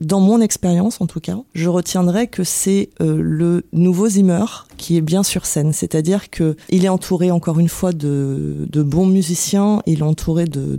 dans 0.00 0.18
mon 0.18 0.40
expérience 0.40 1.00
en 1.00 1.06
tout 1.06 1.20
cas, 1.20 1.38
je 1.54 1.68
retiendrai 1.68 2.26
que 2.26 2.42
c'est 2.42 2.90
euh, 3.00 3.16
le 3.20 3.62
nouveau 3.72 4.08
Zimmer 4.08 4.44
qui 4.78 4.96
est 4.96 5.00
bien 5.00 5.22
sur 5.22 5.46
scène. 5.46 5.72
C'est-à-dire 5.72 6.28
que 6.28 6.56
il 6.70 6.84
est 6.84 6.88
entouré 6.88 7.30
encore 7.30 7.60
une 7.60 7.68
fois 7.68 7.92
de, 7.92 8.66
bons 8.74 9.06
musiciens, 9.06 9.80
il 9.86 10.00
est 10.00 10.02
entouré 10.02 10.46
de, 10.46 10.76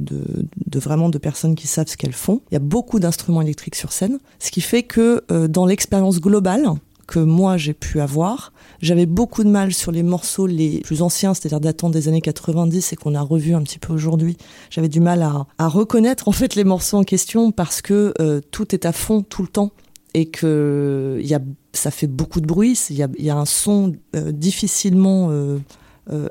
vraiment 0.74 1.08
de 1.08 1.18
personnes 1.18 1.56
qui 1.56 1.68
savent 1.68 1.88
ce 1.88 1.96
qu'elles 1.96 2.12
font. 2.12 2.42
Il 2.52 2.56
y 2.56 2.58
a 2.58 2.60
beaucoup 2.60 3.00
d'instruments 3.00 3.42
électriques 3.42 3.76
sur 3.76 3.94
scène, 3.94 4.20
ce 4.40 4.52
qui 4.52 4.60
fait 4.60 4.84
que 4.84 5.24
euh, 5.32 5.48
dans 5.48 5.66
l'expérience 5.66 6.20
globale, 6.20 6.68
que 7.08 7.20
moi 7.20 7.58
j'ai 7.58 7.74
pu 7.74 8.02
avoir. 8.02 8.52
J'avais 8.82 9.06
beaucoup 9.06 9.44
de 9.44 9.50
mal 9.50 9.74
sur 9.74 9.92
les 9.92 10.04
morceaux 10.04 10.48
les 10.48 10.80
plus 10.82 11.02
anciens, 11.02 11.34
c'est-à-dire 11.34 11.60
datant 11.60 11.90
des 11.90 12.08
années 12.08 12.22
90 12.22 12.94
et 12.94 12.96
qu'on 12.96 13.16
a 13.16 13.22
revu 13.22 13.54
un 13.54 13.62
petit 13.62 13.80
peu 13.80 13.94
aujourd'hui. 13.94 14.38
J'avais 14.70 14.90
du 14.90 15.00
mal 15.00 15.22
à, 15.58 15.68
reconnaître 15.68 16.28
en 16.28 16.32
fait 16.32 16.56
les 16.56 16.64
morceaux 16.64 16.98
en 16.98 17.04
question 17.04 17.52
parce 17.52 17.82
que 17.82 18.14
euh, 18.20 18.42
tout 18.52 18.74
est 18.74 18.86
à 18.86 18.92
fond 18.92 19.22
tout 19.22 19.42
le 19.42 19.48
temps 19.48 19.72
et 20.14 20.28
que 20.28 21.20
y 21.22 21.34
a, 21.34 21.40
ça 21.74 21.92
fait 21.92 22.08
beaucoup 22.08 22.42
de 22.42 22.46
bruit. 22.46 22.80
Il 22.90 22.96
y 22.96 23.30
a, 23.30 23.38
un 23.38 23.46
son 23.46 23.94
euh, 24.16 24.32
difficilement 24.32 25.30
euh, 25.32 25.60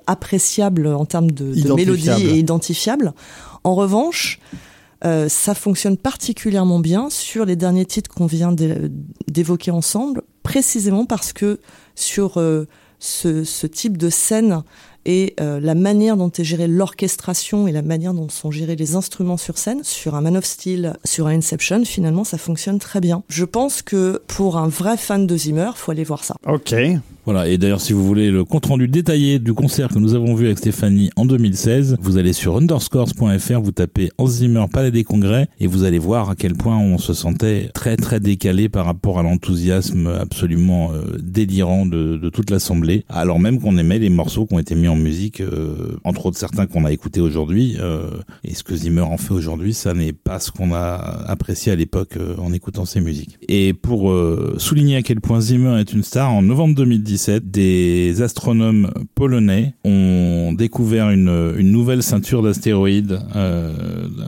appréciable 0.07 0.87
en 0.87 1.05
termes 1.05 1.31
de, 1.31 1.55
de 1.55 1.73
mélodie 1.73 2.11
et 2.11 2.39
identifiable. 2.39 3.13
En 3.63 3.75
revanche, 3.75 4.39
ça 5.03 5.55
fonctionne 5.55 5.99
particulièrement 5.99 6.79
bien 6.79 7.11
sur 7.11 7.45
les 7.45 7.57
derniers 7.57 7.85
titres 7.85 8.09
qu'on 8.09 8.25
vient 8.25 8.55
d'évoquer 9.29 9.71
ensemble 9.71 10.23
précisément 10.45 11.07
parce 11.07 11.33
que 11.33 11.59
sur 11.97 12.39
euh, 12.39 12.69
ce, 13.01 13.67
type 13.67 13.97
de 13.99 14.11
scène 14.11 14.63
et 15.07 15.35
euh, 15.41 15.61
la 15.61 15.75
manière 15.75 16.17
dont 16.17 16.31
est 16.31 16.45
gérée 16.45 16.69
l'orchestration 16.69 17.69
et 17.69 17.73
la 17.73 17.83
manière 17.83 18.15
dont 18.15 18.29
sont 18.29 18.51
gérés 18.51 18.77
les 18.77 18.97
instruments 18.97 19.37
sur 19.37 19.59
scène, 19.59 19.83
sur 19.83 20.15
un 20.15 20.21
Man 20.21 20.37
of 20.37 20.45
Steel, 20.45 20.95
sur 21.05 21.27
un 21.27 21.35
Inception, 21.35 21.85
finalement, 21.85 22.25
ça 22.25 22.39
fonctionne 22.39 22.79
très 22.79 23.01
bien. 23.01 23.23
Je 23.29 23.45
pense 23.45 23.83
que 23.83 24.23
pour 24.27 24.57
un 24.57 24.69
vrai 24.69 24.97
fan 24.97 25.27
de 25.27 25.37
Zimmer, 25.37 25.71
faut 25.75 25.91
aller 25.93 26.05
voir 26.05 26.25
ça. 26.25 26.37
Ok. 26.47 26.75
Voilà, 27.25 27.49
et 27.49 27.57
d'ailleurs, 27.57 27.81
si 27.81 27.95
vous 27.95 28.05
voulez 28.05 28.31
le 28.31 28.45
compte-rendu 28.45 28.87
détaillé 28.87 29.39
du 29.39 29.55
concert 29.55 29.89
que 29.89 29.99
nous 29.99 30.15
avons 30.15 30.35
vu 30.35 30.45
avec 30.45 30.59
Stéphanie 30.59 31.09
en 31.17 31.25
2016, 31.25 31.97
vous 32.03 32.19
allez 32.19 32.35
sur 32.35 32.59
underscores.fr, 32.59 33.61
vous 33.63 33.73
tapez 33.73 34.11
Hans 34.19 34.27
Zimmer 34.27 34.67
Palais 34.71 34.91
des 34.91 35.05
Congrès, 35.05 35.49
et 35.59 35.67
vous 35.67 35.85
allez 35.85 35.99
voir 35.99 36.29
à 36.29 36.35
quel 36.35 36.53
point 36.53 36.77
on 36.77 36.99
se 36.99 37.15
sentait 37.15 37.71
très 37.73 37.97
très 37.97 38.21
décalé 38.21 38.69
par 38.69 38.85
rapport 38.85 39.19
à 39.19 39.23
l'enthousiasme 39.23 40.07
absolument 40.21 40.93
euh, 40.93 41.17
délirant 41.19 41.87
de, 41.87 42.19
de 42.19 42.29
toute 42.29 42.51
l'assemblée, 42.51 43.07
alors 43.09 43.41
même 43.41 43.59
qu'on 43.59 43.79
aimait 43.79 43.99
les 43.99 44.11
morceaux 44.11 44.45
qui 44.45 44.53
ont 44.53 44.59
été 44.59 44.75
mis 44.75 44.89
en 44.89 44.94
musique, 44.97 45.41
euh, 45.41 45.97
entre 46.05 46.27
autres 46.27 46.39
certains 46.39 46.67
qu'on 46.67 46.85
a 46.85 46.93
écoutés 46.93 47.21
aujourd'hui, 47.21 47.77
euh, 47.81 48.11
et 48.45 48.55
ce 48.55 48.63
que 48.63 48.75
Zimmer 48.75 49.03
en 49.03 49.17
fait 49.17 49.33
aujourd'hui, 49.33 49.75
ça 49.75 49.95
n'est 49.95 50.13
pas 50.13 50.41
ce 50.41 50.51
qu'on 50.51 50.73
a 50.73 50.95
apprécié 51.27 51.73
à 51.73 51.77
l'époque 51.77 52.19
en 52.39 52.53
écoutant 52.53 52.85
ses 52.85 53.01
musiques. 53.01 53.39
Et 53.49 53.73
pour 53.75 54.15
souligner 54.59 54.97
à 54.97 55.03
quel 55.03 55.21
point 55.21 55.41
Zimmer 55.41 55.81
est 55.81 55.93
une 55.93 56.03
star, 56.03 56.33
en 56.33 56.43
novembre 56.43 56.75
2010, 56.75 57.31
des 57.43 58.23
astronomes 58.23 58.91
polonais 59.15 59.75
ont 59.85 60.53
découvert 60.53 61.11
une, 61.11 61.53
nouvelle 61.61 62.03
ceinture 62.03 62.43
d'astéroïdes 62.43 63.21
euh, 63.35 63.73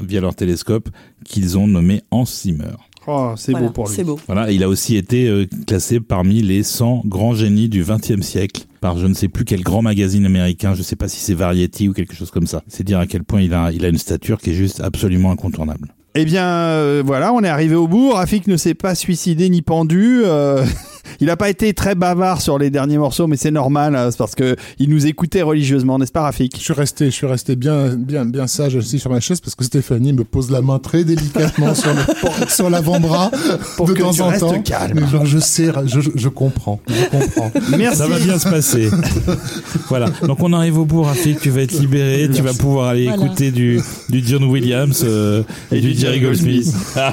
via 0.03 0.21
leur 0.21 0.35
télescope 0.35 0.89
qu'ils 1.25 1.59
ont 1.59 1.67
nommée 1.67 2.03
Hans 2.11 2.25
Zimmer. 2.25 2.77
Oh, 3.07 3.33
c'est 3.37 3.53
Voilà, 3.53 3.67
beau 3.67 3.73
pour 3.73 3.89
lui. 3.89 3.95
C'est 3.95 4.05
beau. 4.05 4.19
Voilà, 4.27 4.51
il 4.51 4.63
a 4.63 4.69
aussi 4.69 4.97
été 4.97 5.29
euh, 5.29 5.47
classé 5.67 6.01
parmi 6.01 6.43
les 6.43 6.63
100 6.63 7.03
grands 7.07 7.35
génies 7.35 7.69
du 7.69 7.85
XXe 7.85 8.21
siècle 8.21 8.63
par 8.81 8.99
je 8.99 9.07
ne 9.07 9.15
sais 9.15 9.29
plus 9.29 9.45
quel 9.45 9.63
grand 9.63 9.83
magazine 9.83 10.27
américain, 10.27 10.75
je 10.75 10.83
sais 10.83 10.97
pas 10.97 11.09
si 11.09 11.21
c'est 11.21 11.35
Variety 11.35 11.89
ou 11.89 11.93
quelque 11.93 12.15
chose 12.15 12.31
comme 12.31 12.47
ça. 12.47 12.63
C'est 12.69 12.85
dire 12.85 12.99
à 12.99 13.07
quel 13.07 13.25
point 13.25 13.41
il 13.41 13.55
a, 13.55 13.71
il 13.73 13.85
a 13.85 13.89
une 13.89 13.99
stature 13.99 14.39
qui 14.39 14.51
est 14.51 14.55
juste 14.55 14.81
absolument 14.81 15.31
incontournable. 15.31 15.93
Eh 16.19 16.25
bien, 16.25 16.47
euh, 16.47 17.03
voilà, 17.05 17.33
on 17.35 17.43
est 17.43 17.49
arrivé 17.49 17.75
au 17.75 17.89
bout. 17.89 18.13
Rafik 18.13 18.47
ne 18.47 18.57
s'est 18.57 18.75
pas 18.75 18.95
suicidé 18.95 19.51
ni 19.51 19.61
pendu. 19.61 20.23
euh, 20.25 20.65
il 21.21 21.27
n'a 21.29 21.37
pas 21.37 21.49
été 21.49 21.73
très 21.75 21.95
bavard 21.95 22.41
sur 22.41 22.59
les 22.59 22.71
derniers 22.71 22.99
morceaux, 22.99 23.27
mais 23.27 23.37
c'est 23.37 23.51
normal, 23.51 23.95
hein, 23.97 24.09
c'est 24.11 24.19
parce 24.19 24.35
que 24.35 24.57
il 24.79 24.91
nous 24.91 25.07
écoutait 25.07 25.43
religieusement, 25.43 25.99
n'est-ce 25.99 26.13
pas, 26.13 26.23
Rafik? 26.23 26.57
Je 26.59 26.63
suis 26.63 26.73
resté, 26.73 27.07
je 27.07 27.11
suis 27.11 27.27
resté 27.27 27.57
bien, 27.57 27.95
bien, 27.97 28.25
bien 28.25 28.47
sage 28.47 28.75
aussi 28.77 28.99
sur 28.99 29.11
ma 29.11 29.21
chaise 29.21 29.41
parce 29.41 29.55
que 29.55 29.65
Stéphanie 29.65 30.13
me 30.13 30.25
pose 30.25 30.51
la 30.51 30.61
main 30.63 30.79
très 30.79 31.05
délicatement 31.05 31.75
sur 31.75 31.91
le, 31.93 32.01
sur 32.49 32.71
l'avant-bras 32.71 33.31
Pour 33.77 33.87
de 33.89 33.93
que 33.93 34.01
temps 34.03 34.13
tu 34.13 34.23
en 34.23 34.29
restes 34.29 34.41
temps. 34.41 34.63
calme. 34.63 34.99
Mais 35.01 35.07
genre, 35.09 35.27
je 35.27 35.39
sais, 35.39 35.71
je, 35.87 36.29
comprends, 36.29 36.81
je 36.89 37.05
comprends. 37.07 37.51
Merci. 37.79 37.99
Ça 37.99 38.07
va 38.09 38.19
bien 38.19 38.39
se 38.39 38.49
passer. 38.49 38.91
voilà. 39.89 40.09
Donc 40.27 40.39
on 40.43 40.53
arrive 40.53 40.79
au 40.79 40.85
bout, 40.85 41.03
Rafik. 41.03 41.41
Tu 41.41 41.51
vas 41.51 41.63
être 41.63 41.79
libéré. 41.79 42.29
Tu 42.35 42.43
vas 42.43 42.55
pouvoir 42.55 42.89
aller 42.89 43.05
Voilà. 43.07 43.25
écouter 43.25 43.51
du, 43.51 43.81
du 44.09 44.23
John 44.27 44.45
Williams 44.45 45.03
euh, 45.07 45.43
et, 45.73 45.81
du 45.81 45.93
Jerry 45.95 46.21
Goldsmith. 46.21 46.67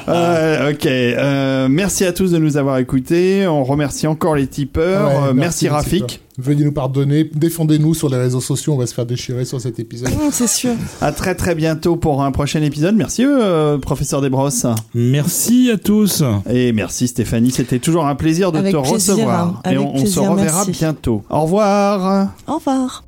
Euh, 0.07 0.71
ok, 0.71 0.85
euh, 0.85 1.67
merci 1.69 2.05
à 2.05 2.13
tous 2.13 2.31
de 2.31 2.37
nous 2.37 2.57
avoir 2.57 2.77
écoutés. 2.77 3.47
On 3.47 3.63
remercie 3.63 3.82
encore 4.07 4.35
les 4.35 4.47
tipeurs. 4.47 5.07
Ouais, 5.07 5.29
Euh, 5.29 5.33
merci, 5.33 5.67
Rafik. 5.69 6.21
Veuillez 6.39 6.65
nous 6.65 6.71
pardonner, 6.71 7.29
défendez-nous 7.35 7.93
sur 7.93 8.09
les 8.09 8.17
réseaux 8.17 8.41
sociaux, 8.41 8.73
on 8.73 8.77
va 8.77 8.87
se 8.87 8.93
faire 8.95 9.05
déchirer 9.05 9.45
sur 9.45 9.61
cet 9.61 9.79
épisode. 9.79 10.09
Hum, 10.09 10.29
c'est 10.31 10.47
sûr. 10.47 10.71
À 10.99 11.11
très 11.11 11.35
très 11.35 11.53
bientôt 11.53 11.95
pour 11.95 12.23
un 12.23 12.31
prochain 12.31 12.61
épisode. 12.63 12.95
Merci, 12.95 13.23
euh, 13.23 13.77
professeur 13.77 14.19
Desbrosses. 14.21 14.65
Merci 14.95 15.69
à 15.71 15.77
tous. 15.77 16.23
Et 16.49 16.71
merci 16.73 17.07
Stéphanie, 17.07 17.51
c'était 17.51 17.77
toujours 17.79 18.07
un 18.07 18.15
plaisir 18.15 18.51
de 18.51 18.57
Avec 18.57 18.73
te 18.73 18.77
plaisir, 18.79 18.93
recevoir. 19.15 19.61
hein. 19.63 19.71
Et 19.71 19.77
on, 19.77 19.93
on 19.95 20.05
se 20.05 20.19
reverra 20.19 20.65
merci. 20.65 20.71
bientôt. 20.71 21.21
Au 21.29 21.41
revoir. 21.43 22.29
Au 22.47 22.55
revoir. 22.55 23.03